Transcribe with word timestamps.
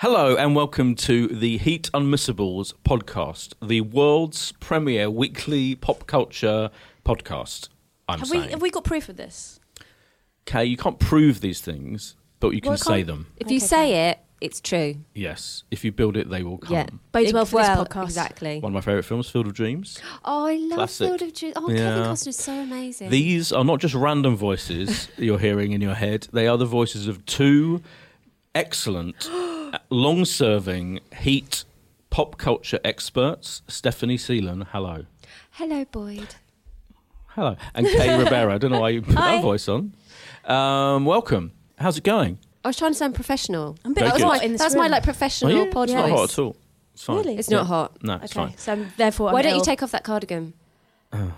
Hello 0.00 0.36
and 0.36 0.54
welcome 0.54 0.94
to 0.94 1.26
the 1.28 1.56
Heat 1.58 1.88
Unmissables 1.94 2.74
podcast, 2.84 3.54
the 3.66 3.80
world's 3.80 4.52
premier 4.52 5.08
weekly 5.10 5.74
pop 5.74 6.06
culture 6.06 6.70
podcast. 7.04 7.68
I'm 8.08 8.18
Have 8.18 8.28
saying. 8.28 8.44
we 8.44 8.50
have 8.50 8.62
we 8.62 8.70
got 8.70 8.84
proof 8.84 9.08
of 9.08 9.16
this? 9.16 9.58
Okay, 10.46 10.64
you 10.64 10.76
can't 10.76 10.98
prove 10.98 11.40
these 11.40 11.60
things, 11.60 12.14
but 12.40 12.50
you 12.50 12.60
can 12.60 12.70
Well, 12.70 12.78
say 12.78 12.96
can't- 12.98 13.06
them. 13.06 13.26
If 13.38 13.50
you 13.50 13.56
Okay, 13.56 13.66
say 13.66 14.10
it, 14.10 14.18
it's 14.40 14.60
true. 14.60 14.96
Yes, 15.14 15.64
if 15.70 15.82
you 15.82 15.92
build 15.92 16.16
it, 16.18 16.28
they 16.28 16.42
will 16.42 16.58
come. 16.58 16.74
Yeah. 16.74 16.86
Bodes 17.12 17.30
It- 17.30 17.34
well 17.34 17.46
for 17.46 17.58
this 17.60 17.68
podcast. 17.70 18.04
Exactly. 18.04 18.60
One 18.60 18.70
of 18.72 18.74
my 18.74 18.80
favourite 18.82 19.06
films, 19.06 19.30
Field 19.30 19.46
of 19.46 19.54
Dreams. 19.54 19.98
Oh, 20.26 20.46
I 20.46 20.56
love 20.56 20.76
Classic. 20.76 21.08
Field 21.08 21.22
of 21.22 21.32
Dreams. 21.34 21.54
Oh, 21.56 21.70
Yeah. 21.70 21.76
Kevin 21.78 22.02
Costner's 22.04 22.36
so 22.36 22.52
amazing. 22.52 23.08
These 23.10 23.50
are 23.50 23.64
not 23.64 23.80
just 23.80 23.94
random 23.94 24.36
voices 24.36 25.08
you're 25.16 25.38
hearing 25.38 25.72
in 25.72 25.80
your 25.80 25.94
head, 25.94 26.28
they 26.32 26.46
are 26.46 26.58
the 26.58 26.66
voices 26.66 27.08
of 27.08 27.24
two 27.24 27.80
excellent, 28.54 29.28
long 29.90 30.24
serving 30.24 31.00
Heat 31.20 31.64
pop 32.10 32.38
culture 32.38 32.80
experts. 32.84 33.62
Stephanie 33.68 34.16
Seelan, 34.18 34.66
hello. 34.72 35.04
Hello, 35.52 35.84
Boyd. 35.86 36.34
Hello. 37.28 37.56
And 37.74 37.86
Kay 37.86 38.18
Ribeiro. 38.22 38.54
I 38.54 38.58
don't 38.58 38.70
know 38.70 38.80
why 38.80 38.90
you 38.90 39.02
put 39.02 39.14
Hi. 39.16 39.36
that 39.36 39.42
voice 39.42 39.68
on. 39.68 39.92
Um, 40.44 41.04
welcome. 41.04 41.52
How's 41.78 41.98
it 41.98 42.04
going? 42.04 42.38
I 42.64 42.68
was 42.68 42.76
trying 42.76 42.92
to 42.92 42.98
sound 42.98 43.14
professional. 43.14 43.76
I'm 43.84 43.92
a 43.92 43.94
bit 43.94 44.00
Very 44.00 44.08
That 44.08 44.14
was 44.14 44.22
good. 44.22 44.28
my, 44.28 44.34
hot 44.36 44.44
in 44.44 44.52
this 44.52 44.60
that's 44.60 44.74
my 44.74 44.82
room. 44.84 44.90
like 44.92 45.02
professional 45.02 45.52
Oh, 45.52 45.64
yeah? 45.64 45.70
pod 45.72 45.84
It's 45.84 45.92
not 45.94 46.08
voice. 46.08 46.18
hot 46.18 46.30
at 46.32 46.38
all. 46.38 46.56
It's 46.94 47.02
fine. 47.04 47.16
Really? 47.18 47.36
It's 47.36 47.50
Yeah. 47.50 47.56
not 47.58 47.66
hot. 47.66 48.02
No, 48.02 48.14
it's 48.14 48.24
Okay, 48.36 48.46
fine. 48.48 48.56
so 48.58 48.72
I'm, 48.72 48.92
therefore, 48.96 49.32
Why 49.32 49.38
I'm 49.40 49.42
don't 49.44 49.52
you 49.52 49.58
ill. 49.58 49.64
take 49.64 49.82
off 49.82 49.90
that 49.92 50.04
cardigan? 50.04 50.54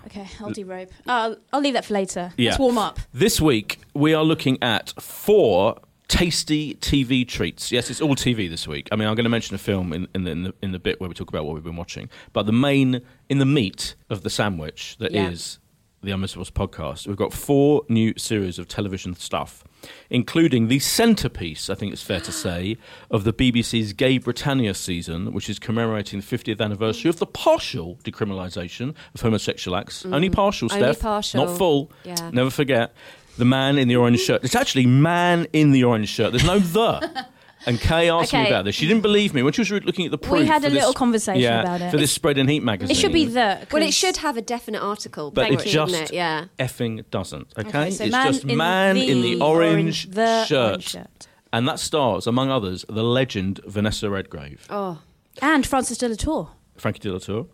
Okay, 0.07 0.27
I'll 0.41 0.51
derobe. 0.51 0.89
I'll, 1.07 1.37
I'll 1.53 1.61
leave 1.61 1.73
that 1.73 1.85
for 1.85 1.93
later. 1.93 2.33
Yeah. 2.37 2.49
Let's 2.51 2.59
warm 2.59 2.77
up. 2.77 2.99
This 3.13 3.39
week, 3.39 3.79
we 3.93 4.13
are 4.13 4.23
looking 4.23 4.57
at 4.61 4.89
four 5.01 5.77
tasty 6.09 6.73
TV 6.75 7.25
treats. 7.25 7.71
Yes, 7.71 7.89
it's 7.89 8.01
all 8.01 8.15
TV 8.15 8.49
this 8.49 8.67
week. 8.67 8.89
I 8.91 8.97
mean, 8.97 9.07
I'm 9.07 9.15
going 9.15 9.23
to 9.23 9.29
mention 9.29 9.55
a 9.55 9.59
film 9.59 9.93
in, 9.93 10.07
in, 10.13 10.25
the, 10.25 10.31
in, 10.31 10.43
the, 10.43 10.53
in 10.61 10.71
the 10.73 10.79
bit 10.79 10.99
where 10.99 11.07
we 11.07 11.13
talk 11.13 11.29
about 11.29 11.45
what 11.45 11.53
we've 11.53 11.63
been 11.63 11.77
watching. 11.77 12.09
But 12.33 12.45
the 12.45 12.51
main, 12.51 13.01
in 13.29 13.37
the 13.37 13.45
meat 13.45 13.95
of 14.09 14.23
the 14.23 14.29
sandwich 14.29 14.97
that 14.99 15.15
is 15.15 15.59
Yeah. 16.01 16.11
the 16.11 16.17
Unmissables 16.17 16.51
podcast, 16.51 17.07
we've 17.07 17.15
got 17.15 17.31
four 17.31 17.83
new 17.87 18.13
series 18.17 18.57
of 18.57 18.67
television 18.67 19.13
stuff, 19.15 19.63
including 20.09 20.67
the 20.67 20.79
centrepiece, 20.79 21.69
I 21.69 21.75
think 21.75 21.93
it's 21.93 22.01
fair 22.01 22.21
to 22.21 22.31
say, 22.31 22.77
of 23.11 23.23
the 23.23 23.31
BBC's 23.31 23.93
Gay 23.93 24.17
Britannia 24.17 24.73
season, 24.73 25.31
which 25.31 25.47
is 25.47 25.59
commemorating 25.59 26.21
the 26.21 26.25
50th 26.25 26.59
anniversary 26.59 27.09
of 27.09 27.19
the 27.19 27.27
partial 27.27 27.99
decriminalisation 28.03 28.95
of 29.13 29.21
homosexual 29.21 29.77
acts. 29.77 30.05
Only 30.05 30.27
mm-hmm. 30.27 30.35
partial, 30.35 30.69
Steph. 30.69 30.81
Only 30.81 30.95
partial. 30.95 31.45
Not 31.45 31.57
full. 31.57 31.91
Yeah. 32.03 32.31
Never 32.33 32.49
forget. 32.49 32.93
The 33.39 33.45
man 33.45 33.77
in 33.77 33.87
the 33.87 33.95
orange 33.95 34.19
shirt. 34.19 34.43
It's 34.43 34.55
actually 34.55 34.85
man 34.85 35.47
in 35.53 35.71
the 35.71 35.83
orange 35.85 36.09
shirt. 36.09 36.31
There's 36.31 36.45
no 36.45 36.59
the. 36.77 37.25
And 37.65 37.77
Kay 37.79 38.09
asked 38.09 38.31
me 38.33 38.47
about 38.47 38.63
this. 38.65 38.73
She 38.75 38.87
didn't 38.87 39.01
believe 39.01 39.33
me 39.33 39.43
when 39.43 39.51
she 39.51 39.61
was 39.61 39.69
looking 39.71 40.05
at 40.05 40.11
the 40.11 40.17
proof. 40.17 40.39
We 40.41 40.45
had 40.45 40.61
for 40.61 40.67
a 40.67 40.69
this- 40.69 40.79
little 40.79 40.93
conversation 40.93 41.41
yeah, 41.41 41.61
about 41.61 41.81
it. 41.81 41.91
for 41.91 41.97
this 41.97 42.11
Spread 42.11 42.37
and 42.37 42.49
Heat 42.49 42.63
magazine. 42.63 42.91
It 42.95 42.97
should 42.99 43.11
be 43.11 43.25
the. 43.25 43.65
Well, 43.71 43.81
it 43.81 43.85
'cause- 43.87 43.93
should 43.93 44.17
have 44.17 44.37
a 44.37 44.41
definite 44.41 44.81
article. 44.81 45.31
but 45.31 45.41
Thank 45.41 45.55
it's 45.55 45.65
you, 45.65 45.71
just 45.73 45.91
wouldn't 45.91 46.11
it? 46.11 46.15
Yeah. 46.15 46.45
effing 46.57 47.03
doesn't. 47.11 47.47
Okay, 47.57 47.67
Okay, 47.67 47.91
so 47.91 48.03
it's 48.05 48.11
man 48.13 48.27
just 48.33 48.45
in 48.45 48.57
man 48.57 48.95
in 48.97 49.21
the 49.21 49.41
orange, 49.41 50.09
the 50.11 50.45
shirt. 50.45 50.67
orange 50.67 50.89
shirt. 50.89 51.27
and 51.51 51.67
that 51.67 51.79
stars, 51.79 52.27
among 52.27 52.49
others, 52.49 52.85
the 52.87 53.03
legend 53.03 53.59
Vanessa 53.67 54.09
Redgrave, 54.09 54.65
Oh, 54.69 54.99
And 55.41 55.65
Frances 55.65 55.97
de 55.97 56.07
la 56.09 56.15
Tour. 56.15 56.51
Frankie 56.77 56.99
de 56.99 57.11
la 57.11 57.19
Tour. 57.19 57.47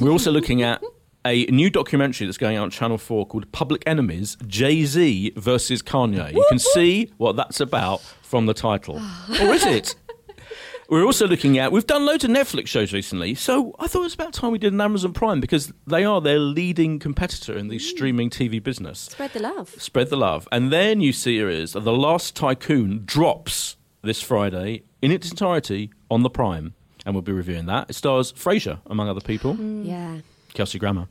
We're 0.00 0.10
also 0.12 0.30
looking 0.30 0.62
at 0.62 0.80
a 1.26 1.44
new 1.46 1.70
documentary 1.70 2.26
that's 2.26 2.38
going 2.38 2.56
out 2.56 2.62
on 2.62 2.70
Channel 2.70 2.98
4 2.98 3.26
called 3.26 3.50
Public 3.50 3.82
Enemies 3.84 4.36
Jay 4.46 4.84
Z 4.84 5.32
versus 5.36 5.82
Kanye. 5.82 6.32
You 6.32 6.46
can 6.48 6.58
see 6.58 7.12
what 7.16 7.36
that's 7.36 7.60
about 7.60 8.00
from 8.22 8.46
the 8.46 8.54
title. 8.54 8.96
or 9.40 9.54
is 9.54 9.66
it? 9.66 9.96
We're 10.88 11.04
also 11.04 11.26
looking 11.26 11.58
at, 11.58 11.72
we've 11.72 11.86
done 11.86 12.06
loads 12.06 12.22
of 12.22 12.30
Netflix 12.30 12.68
shows 12.68 12.92
recently, 12.92 13.34
so 13.34 13.74
I 13.80 13.88
thought 13.88 14.02
it 14.02 14.04
was 14.04 14.14
about 14.14 14.32
time 14.32 14.52
we 14.52 14.58
did 14.58 14.72
an 14.72 14.80
Amazon 14.80 15.12
Prime 15.12 15.40
because 15.40 15.72
they 15.84 16.04
are 16.04 16.20
their 16.20 16.38
leading 16.38 17.00
competitor 17.00 17.58
in 17.58 17.66
the 17.66 17.78
mm. 17.78 17.80
streaming 17.80 18.30
TV 18.30 18.62
business. 18.62 19.00
spread 19.00 19.32
the 19.32 19.40
love. 19.40 19.70
Spread 19.78 20.10
the 20.10 20.16
love. 20.16 20.46
And 20.52 20.72
their 20.72 20.94
new 20.94 21.12
series, 21.12 21.72
The 21.72 21.80
Last 21.80 22.36
Tycoon, 22.36 23.02
drops 23.04 23.76
this 24.02 24.22
Friday 24.22 24.84
in 25.02 25.10
its 25.10 25.28
entirety 25.28 25.90
on 26.08 26.22
the 26.22 26.30
Prime. 26.30 26.74
And 27.04 27.16
we'll 27.16 27.22
be 27.22 27.32
reviewing 27.32 27.66
that. 27.66 27.90
It 27.90 27.94
stars 27.94 28.32
Frasier, 28.32 28.78
among 28.86 29.08
other 29.08 29.20
people. 29.20 29.54
Mm. 29.54 29.86
Yeah. 29.88 30.18
Kelsey 30.54 30.78
Grammer. 30.78 31.08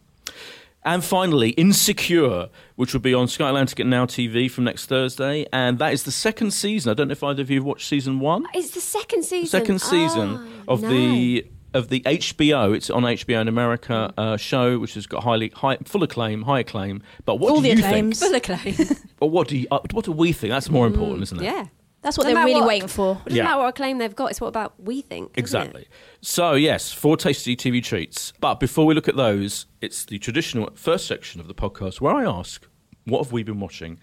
And 0.83 1.03
finally, 1.03 1.49
Insecure, 1.51 2.49
which 2.75 2.93
will 2.93 2.99
be 3.01 3.13
on 3.13 3.27
Sky 3.27 3.47
Atlantic 3.47 3.79
and 3.79 3.89
Now 3.89 4.05
TV 4.05 4.49
from 4.51 4.65
next 4.65 4.85
Thursday. 4.85 5.47
And 5.51 5.79
that 5.79 5.93
is 5.93 6.03
the 6.03 6.11
second 6.11 6.51
season. 6.51 6.91
I 6.91 6.93
don't 6.93 7.07
know 7.07 7.13
if 7.13 7.23
either 7.23 7.41
of 7.41 7.49
you 7.49 7.57
have 7.57 7.65
watched 7.65 7.87
season 7.87 8.19
one. 8.19 8.45
It's 8.53 8.69
the 8.71 8.81
second 8.81 9.23
season. 9.23 9.47
Second 9.47 9.81
season 9.81 10.47
Oh, 10.67 10.73
of 10.73 10.81
no. 10.83 10.89
the 10.89 11.47
of 11.73 11.89
the 11.89 12.01
HBO. 12.01 12.73
It's 12.75 12.89
on 12.91 13.01
HBO 13.03 13.41
in 13.41 13.47
America 13.47 14.13
uh, 14.17 14.37
show, 14.37 14.77
which 14.79 14.93
has 14.93 15.07
got 15.07 15.23
highly 15.23 15.49
high, 15.55 15.77
full 15.85 16.03
acclaim, 16.03 16.43
high 16.43 16.59
acclaim. 16.59 17.01
But 17.25 17.35
what 17.39 17.49
All 17.49 17.57
do 17.57 17.63
the 17.63 17.69
you 17.69 17.83
acclaims. 17.85 18.19
think? 18.19 18.45
Full 18.45 18.55
acclaim. 18.55 18.97
Or 19.21 19.29
what 19.29 19.47
do 19.47 19.57
you? 19.57 19.65
Uh, 19.71 19.79
what 19.91 20.05
do 20.05 20.11
we 20.11 20.33
think? 20.33 20.51
That's 20.51 20.69
more 20.69 20.85
important, 20.85 21.23
isn't 21.23 21.39
it? 21.39 21.41
Mm, 21.41 21.45
yeah. 21.45 21.65
That's 22.05 22.17
what 22.19 22.27
No 22.27 22.35
they're 22.35 22.45
really 22.45 22.61
what- 22.61 22.67
waiting 22.67 22.87
for. 22.87 23.13
It 23.13 23.29
doesn't 23.29 23.35
Yeah. 23.37 23.43
matter 23.45 23.57
what 23.57 23.67
acclaim 23.69 23.97
they've 23.97 24.15
got, 24.15 24.29
it's 24.29 24.39
what 24.39 24.47
about 24.47 24.73
we 24.79 25.01
think. 25.01 25.31
isn't 25.31 25.35
it? 25.35 25.39
Exactly. 25.39 25.87
So, 26.21 26.53
yes, 26.53 26.91
four 26.93 27.17
tasty 27.17 27.55
TV 27.55 27.81
treats. 27.83 28.31
But 28.39 28.59
before 28.59 28.85
we 28.85 28.93
look 28.93 29.07
at 29.07 29.15
those, 29.15 29.65
it's 29.81 30.05
the 30.05 30.19
traditional 30.19 30.69
first 30.75 31.07
section 31.07 31.41
of 31.41 31.47
the 31.47 31.55
podcast 31.55 31.99
where 32.01 32.13
I 32.15 32.23
ask, 32.23 32.65
what 33.05 33.23
have 33.23 33.31
we 33.31 33.41
been 33.43 33.59
watching 33.59 33.97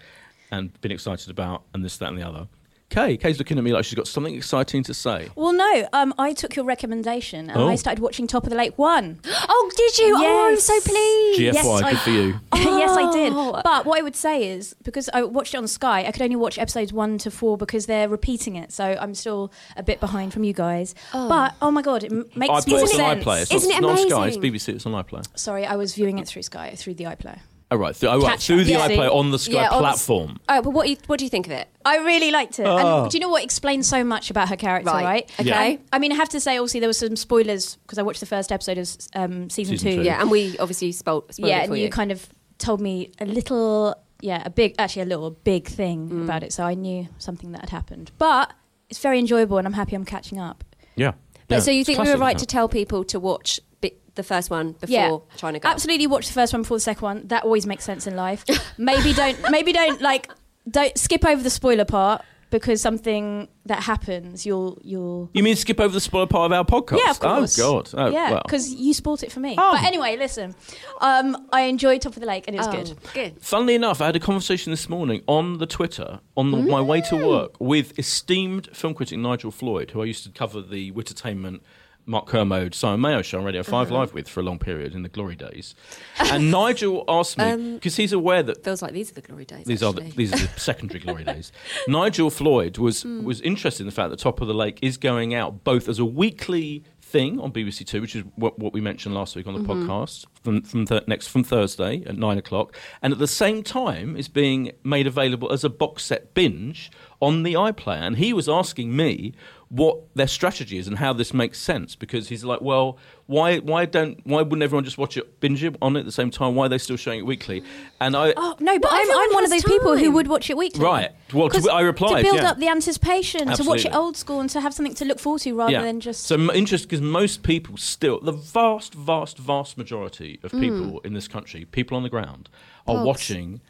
and 0.51 0.79
been 0.81 0.91
excited 0.91 1.29
about, 1.29 1.63
and 1.73 1.83
this, 1.83 1.95
that, 1.97 2.09
and 2.09 2.17
the 2.17 2.27
other. 2.27 2.47
Kay, 2.93 3.17
Kay's 3.17 3.39
looking 3.39 3.57
at 3.57 3.63
me 3.63 3.73
like 3.73 3.85
she's 3.85 3.95
got 3.95 4.07
something 4.07 4.35
exciting 4.35 4.83
to 4.83 4.93
say. 4.93 5.29
Well, 5.35 5.51
no, 5.51 5.87
um, 5.93 6.13
I 6.19 6.33
took 6.33 6.55
your 6.55 6.63
recommendation 6.65 7.49
and 7.49 7.59
Oh. 7.59 7.67
I 7.67 7.73
started 7.73 7.99
watching 8.03 8.27
Top 8.27 8.43
of 8.43 8.51
the 8.51 8.55
Lake 8.55 8.77
1. 8.77 9.19
Oh, 9.55 9.71
did 9.75 9.97
you? 9.97 10.15
Oh, 10.15 10.45
I'm 10.47 10.53
Yes. 10.53 10.63
so 10.63 10.79
pleased. 10.81 11.39
GFY, 11.39 11.53
Yes, 11.53 11.65
I- 11.83 11.89
good 11.91 11.99
for 11.99 12.09
you. 12.11 12.33
yes, 12.79 12.91
I 12.95 13.11
did. 13.11 13.33
Oh. 13.35 13.59
But 13.63 13.85
what 13.87 13.97
I 13.99 14.03
would 14.03 14.15
say 14.15 14.47
is 14.47 14.75
because 14.83 15.09
I 15.13 15.23
watched 15.23 15.53
it 15.55 15.57
on 15.57 15.67
Sky, 15.67 16.05
I 16.05 16.11
could 16.11 16.21
only 16.21 16.35
watch 16.35 16.59
episodes 16.59 16.93
one 16.93 17.17
to 17.19 17.31
four 17.31 17.57
because 17.57 17.87
they're 17.87 18.07
repeating 18.09 18.55
it. 18.55 18.71
So 18.71 18.95
I'm 19.01 19.15
still 19.15 19.51
a 19.75 19.81
bit 19.81 19.99
behind 19.99 20.31
from 20.33 20.43
you 20.43 20.53
guys. 20.53 20.93
Oh. 21.15 21.27
But 21.29 21.55
oh 21.63 21.71
my 21.71 21.81
god, 21.81 22.03
it 22.03 22.11
m- 22.11 22.25
makes 22.35 22.51
iPlayer, 22.53 22.69
more 22.69 22.79
it's 22.83 22.91
on 22.93 22.97
sense. 22.99 23.23
iPlayer. 23.25 23.41
It's 23.41 23.51
Isn't 23.53 23.69
not, 23.69 23.77
it 23.77 23.81
not 23.81 23.89
on 23.91 23.97
Sky, 23.97 24.27
it's 24.27 24.37
amazing? 24.37 24.41
BBC, 24.53 24.75
it's 24.75 24.85
on 24.85 24.91
iPlayer. 25.03 25.25
Sorry, 25.35 25.65
I 25.65 25.75
was 25.77 25.95
viewing 25.95 26.19
it 26.19 26.27
through 26.27 26.43
Sky 26.43 26.73
through 26.75 26.93
the 26.93 27.05
iPlayer. 27.05 27.39
Oh, 27.73 27.77
right. 27.77 27.95
Th- 27.95 28.11
oh, 28.11 28.19
right. 28.19 28.31
Catch 28.31 28.47
Through 28.47 28.63
the 28.65 28.71
Yeah. 28.73 28.87
iPlayer 28.87 29.13
on 29.13 29.31
the 29.31 29.39
Sky 29.39 29.53
Yeah, 29.53 29.69
on 29.69 29.77
the 29.77 29.79
platform. 29.79 30.39
Oh, 30.47 30.61
but 30.61 30.69
what, 30.71 30.87
you, 30.89 30.97
what 31.07 31.17
do 31.19 31.25
you 31.25 31.29
think 31.29 31.45
of 31.47 31.51
it? 31.51 31.67
I 31.85 31.97
really 31.97 32.31
liked 32.31 32.59
it. 32.59 32.65
Oh. 32.65 33.03
And 33.03 33.11
do 33.11 33.17
you 33.17 33.21
know 33.21 33.29
what 33.29 33.43
explains 33.43 33.87
so 33.87 34.03
much 34.03 34.29
about 34.29 34.49
her 34.49 34.55
character, 34.55 34.91
Right. 34.91 35.03
right? 35.03 35.31
Okay. 35.39 35.71
Yeah. 35.71 35.77
I 35.91 35.99
mean, 35.99 36.11
I 36.11 36.15
have 36.15 36.29
to 36.29 36.39
say, 36.39 36.57
obviously, 36.57 36.79
there 36.79 36.89
were 36.89 36.93
some 36.93 37.15
spoilers 37.15 37.75
because 37.77 37.97
I 37.97 38.03
watched 38.03 38.19
the 38.19 38.25
first 38.25 38.51
episode 38.51 38.77
of 38.77 38.89
um, 39.15 39.49
season, 39.49 39.77
Season 39.77 39.91
two. 39.91 39.97
two. 39.97 40.03
Yeah, 40.03 40.21
and 40.21 40.29
we 40.31 40.57
obviously 40.59 40.91
spoiled, 40.91 41.33
spoiled 41.33 41.49
yeah, 41.49 41.63
it 41.63 41.67
for 41.67 41.73
and 41.73 41.81
you 41.81 41.89
kind 41.89 42.11
of 42.11 42.27
told 42.59 42.79
me 42.79 43.11
a 43.19 43.25
little, 43.25 43.95
yeah, 44.21 44.43
a 44.45 44.49
big, 44.49 44.75
actually 44.79 45.01
a 45.01 45.05
little 45.05 45.31
big 45.31 45.67
thing 45.67 46.09
Mm. 46.09 46.23
about 46.25 46.43
it, 46.43 46.53
so 46.53 46.63
I 46.63 46.75
knew 46.75 47.07
something 47.17 47.51
that 47.53 47.61
had 47.61 47.69
happened. 47.71 48.11
But 48.17 48.53
it's 48.89 48.99
very 48.99 49.19
enjoyable, 49.19 49.57
and 49.57 49.65
I'm 49.67 49.73
happy 49.73 49.95
I'm 49.95 50.05
catching 50.05 50.39
up. 50.39 50.63
Yeah. 50.95 51.13
But 51.47 51.55
Yeah, 51.55 51.59
so 51.61 51.71
you 51.71 51.79
it's 51.81 51.87
think 51.87 51.99
we 51.99 52.09
were 52.09 52.17
right 52.17 52.35
isn't 52.35 52.47
to 52.47 52.51
tell 52.51 52.69
people 52.69 53.03
to 53.05 53.19
watch 53.19 53.59
bi- 53.59 53.72
the 54.15 54.23
first 54.23 54.49
one 54.49 54.73
before 54.73 54.87
Yeah. 54.89 55.37
trying 55.37 55.53
to 55.53 55.59
go? 55.59 55.69
Absolutely, 55.69 56.07
watch 56.07 56.27
the 56.27 56.33
first 56.33 56.53
one 56.53 56.61
before 56.63 56.77
the 56.77 56.81
second 56.81 57.01
one. 57.03 57.27
That 57.27 57.43
always 57.43 57.65
makes 57.65 57.83
sense 57.83 58.07
in 58.07 58.15
life. 58.15 58.45
maybe 58.77 59.13
don't, 59.13 59.37
maybe 59.51 59.73
don't 59.73 60.01
like, 60.01 60.29
don't 60.69 60.97
skip 60.97 61.25
over 61.25 61.41
the 61.41 61.49
spoiler 61.49 61.85
part 61.85 62.23
because 62.49 62.79
something 62.79 63.47
that 63.65 63.81
happens, 63.81 64.45
you'll, 64.45 64.77
you'll. 64.83 65.27
You 65.33 65.41
mean 65.41 65.55
skip 65.55 65.79
over 65.79 65.91
the 65.91 65.99
spoiler 65.99 66.27
part 66.27 66.51
of 66.51 66.55
our 66.55 66.63
podcast? 66.63 66.99
Yeah, 67.03 67.09
of 67.09 67.19
course. 67.19 67.57
Oh, 67.59 67.81
God. 67.81 67.89
Oh, 67.95 68.07
yeah, 68.11 68.31
well. 68.33 68.41
because 68.45 68.71
you 68.71 68.93
spoilt 68.93 69.23
it 69.23 69.31
for 69.31 69.39
me. 69.39 69.55
Oh. 69.57 69.71
But 69.71 69.83
anyway, 69.83 70.17
listen, 70.17 70.53
um, 71.01 71.47
I 71.51 71.61
enjoyed 71.61 72.01
Top 72.03 72.13
of 72.15 72.19
the 72.19 72.27
Lake, 72.27 72.43
and 72.47 72.55
it 72.55 72.59
was 72.59 72.67
Oh, 72.67 72.71
good. 72.71 72.97
Good. 73.15 73.41
Funnily 73.41 73.73
enough, 73.73 74.01
I 74.01 74.05
had 74.05 74.15
a 74.15 74.19
conversation 74.19 74.71
this 74.71 74.87
morning 74.87 75.23
on 75.27 75.57
the 75.57 75.65
Twitter 75.65 76.19
on 76.37 76.51
the, 76.51 76.57
my 76.57 76.79
way 76.79 77.01
to 77.09 77.25
work 77.27 77.55
with 77.59 77.97
esteemed 77.97 78.69
film 78.71 78.93
critic 78.93 79.17
Nigel 79.17 79.49
Floyd, 79.49 79.89
who 79.89 80.03
I 80.03 80.05
used 80.05 80.23
to 80.25 80.29
cover 80.29 80.61
the 80.61 80.91
Wittertainment, 80.91 81.61
Mark 82.05 82.27
Kermode, 82.27 82.75
Simon 82.75 82.99
Mayo 83.01 83.21
show 83.21 83.39
on 83.39 83.45
Radio 83.45 83.63
5 83.63 83.89
Live 83.91 84.13
with 84.13 84.27
for 84.27 84.41
a 84.41 84.43
long 84.43 84.59
period 84.59 84.93
in 84.93 85.03
the 85.03 85.09
glory 85.09 85.35
days. 85.35 85.73
And 86.19 86.51
Nigel 86.51 87.05
asked 87.07 87.37
me, 87.37 87.43
Um, 87.51 87.73
because 87.75 87.95
he's 87.95 88.11
aware 88.11 88.43
that 88.43 88.63
Feels 88.63 88.81
like 88.81 88.91
these 88.93 89.09
are 89.11 89.15
the 89.15 89.21
glory 89.21 89.45
days. 89.45 89.65
these 89.65 89.81
are 89.81 89.93
the, 89.93 90.01
these 90.01 90.33
are 90.33 90.37
the 90.47 90.59
secondary 90.59 90.99
glory 90.99 91.23
days. 91.23 91.51
Nigel 91.87 92.29
Floyd 92.29 92.77
was 92.77 93.03
Hmm. 93.03 93.23
was 93.23 93.39
interested 93.41 93.83
in 93.83 93.87
the 93.87 93.93
fact 93.93 94.09
that 94.09 94.19
Top 94.19 94.41
of 94.41 94.47
the 94.47 94.53
Lake 94.53 94.79
is 94.81 94.97
going 94.97 95.33
out 95.33 95.63
both 95.63 95.87
as 95.87 95.99
a 95.99 96.05
weekly 96.05 96.83
thing 97.01 97.39
on 97.39 97.51
BBC 97.51 97.85
Two, 97.85 98.01
which 98.01 98.15
is 98.15 98.23
what, 98.35 98.57
what 98.57 98.73
we 98.73 98.81
mentioned 98.81 99.13
last 99.13 99.35
week 99.35 99.45
on 99.47 99.53
the 99.53 99.59
Mm-hmm. 99.61 99.89
podcast 99.89 100.25
from 100.43 100.61
from 100.63 100.85
th- 100.85 101.07
next 101.07 101.27
from 101.27 101.43
Thursday 101.43 102.03
at 102.05 102.17
nine 102.17 102.37
o'clock, 102.37 102.75
and 103.01 103.13
at 103.13 103.19
the 103.19 103.27
same 103.27 103.63
time 103.63 104.17
is 104.17 104.27
being 104.27 104.71
made 104.83 105.07
available 105.07 105.51
as 105.53 105.63
a 105.63 105.69
box 105.69 106.03
set 106.03 106.33
binge 106.33 106.91
on 107.21 107.43
the 107.43 107.53
iPlayer. 107.53 108.01
And 108.01 108.17
he 108.17 108.33
was 108.33 108.49
asking 108.49 108.95
me 108.95 109.33
what 109.75 109.97
their 110.15 110.27
strategy 110.27 110.77
is 110.77 110.87
and 110.87 110.99
how 110.99 111.11
this 111.13 111.33
makes 111.33 111.57
sense 111.59 111.95
because 111.95 112.29
he's 112.29 112.43
like, 112.43 112.61
well, 112.61 112.95
why 113.25 113.57
why 113.57 113.85
don't 113.85 114.19
why 114.23 114.43
wouldn't 114.43 114.61
everyone 114.61 114.83
just 114.85 114.99
watch 114.99 115.17
it 115.17 115.39
binge 115.39 115.63
it 115.63 115.75
on 115.81 115.95
it 115.95 116.01
at 116.01 116.05
the 116.05 116.11
same 116.11 116.29
time? 116.29 116.53
Why 116.53 116.67
are 116.67 116.69
they 116.69 116.77
still 116.77 116.95
showing 116.95 117.17
it 117.19 117.25
weekly? 117.25 117.63
And 117.99 118.15
I 118.15 118.33
Oh 118.37 118.55
no, 118.59 118.77
but 118.77 118.91
Well, 118.91 119.01
I'm, 119.01 119.09
I'm 119.09 119.33
one 119.33 119.43
of 119.45 119.49
has 119.51 119.63
those 119.63 119.71
people 119.73 119.97
who 119.97 120.11
would 120.11 120.27
watch 120.27 120.51
it 120.51 120.57
weekly. 120.57 120.83
Right. 120.85 121.09
Well, 121.33 121.49
to- 121.49 121.55
'Cause 121.57 121.67
I 121.67 121.81
replied, 121.81 122.17
to 122.17 122.23
build 122.29 122.35
yeah. 122.43 122.51
up 122.51 122.59
the 122.59 122.67
anticipation, 122.67 123.47
to 123.51 123.63
watch 123.63 123.83
it 123.85 123.95
old 123.95 124.15
school, 124.15 124.41
and 124.41 124.49
to 124.51 124.61
have 124.61 124.75
something 124.75 124.93
to 124.95 125.05
look 125.05 125.17
forward 125.19 125.41
to 125.41 125.55
rather 125.55 125.81
than 125.81 125.99
just. 126.01 126.23
so 126.25 126.35
m- 126.35 126.51
interesting 126.51 126.87
because 126.89 127.01
most 127.01 127.41
people 127.41 127.75
still 127.77 128.19
the 128.19 128.31
vast 128.31 128.93
vast 128.93 129.39
vast 129.39 129.75
majority 129.77 130.39
of 130.43 130.51
people 130.51 130.99
in 131.03 131.13
this 131.13 131.27
country 131.27 131.65
people 131.65 131.97
on 131.97 132.03
the 132.03 132.09
ground 132.09 132.47
are 132.85 132.95
Mm. 132.95 132.99
Pogs. 132.99 133.05
watching 133.05 133.61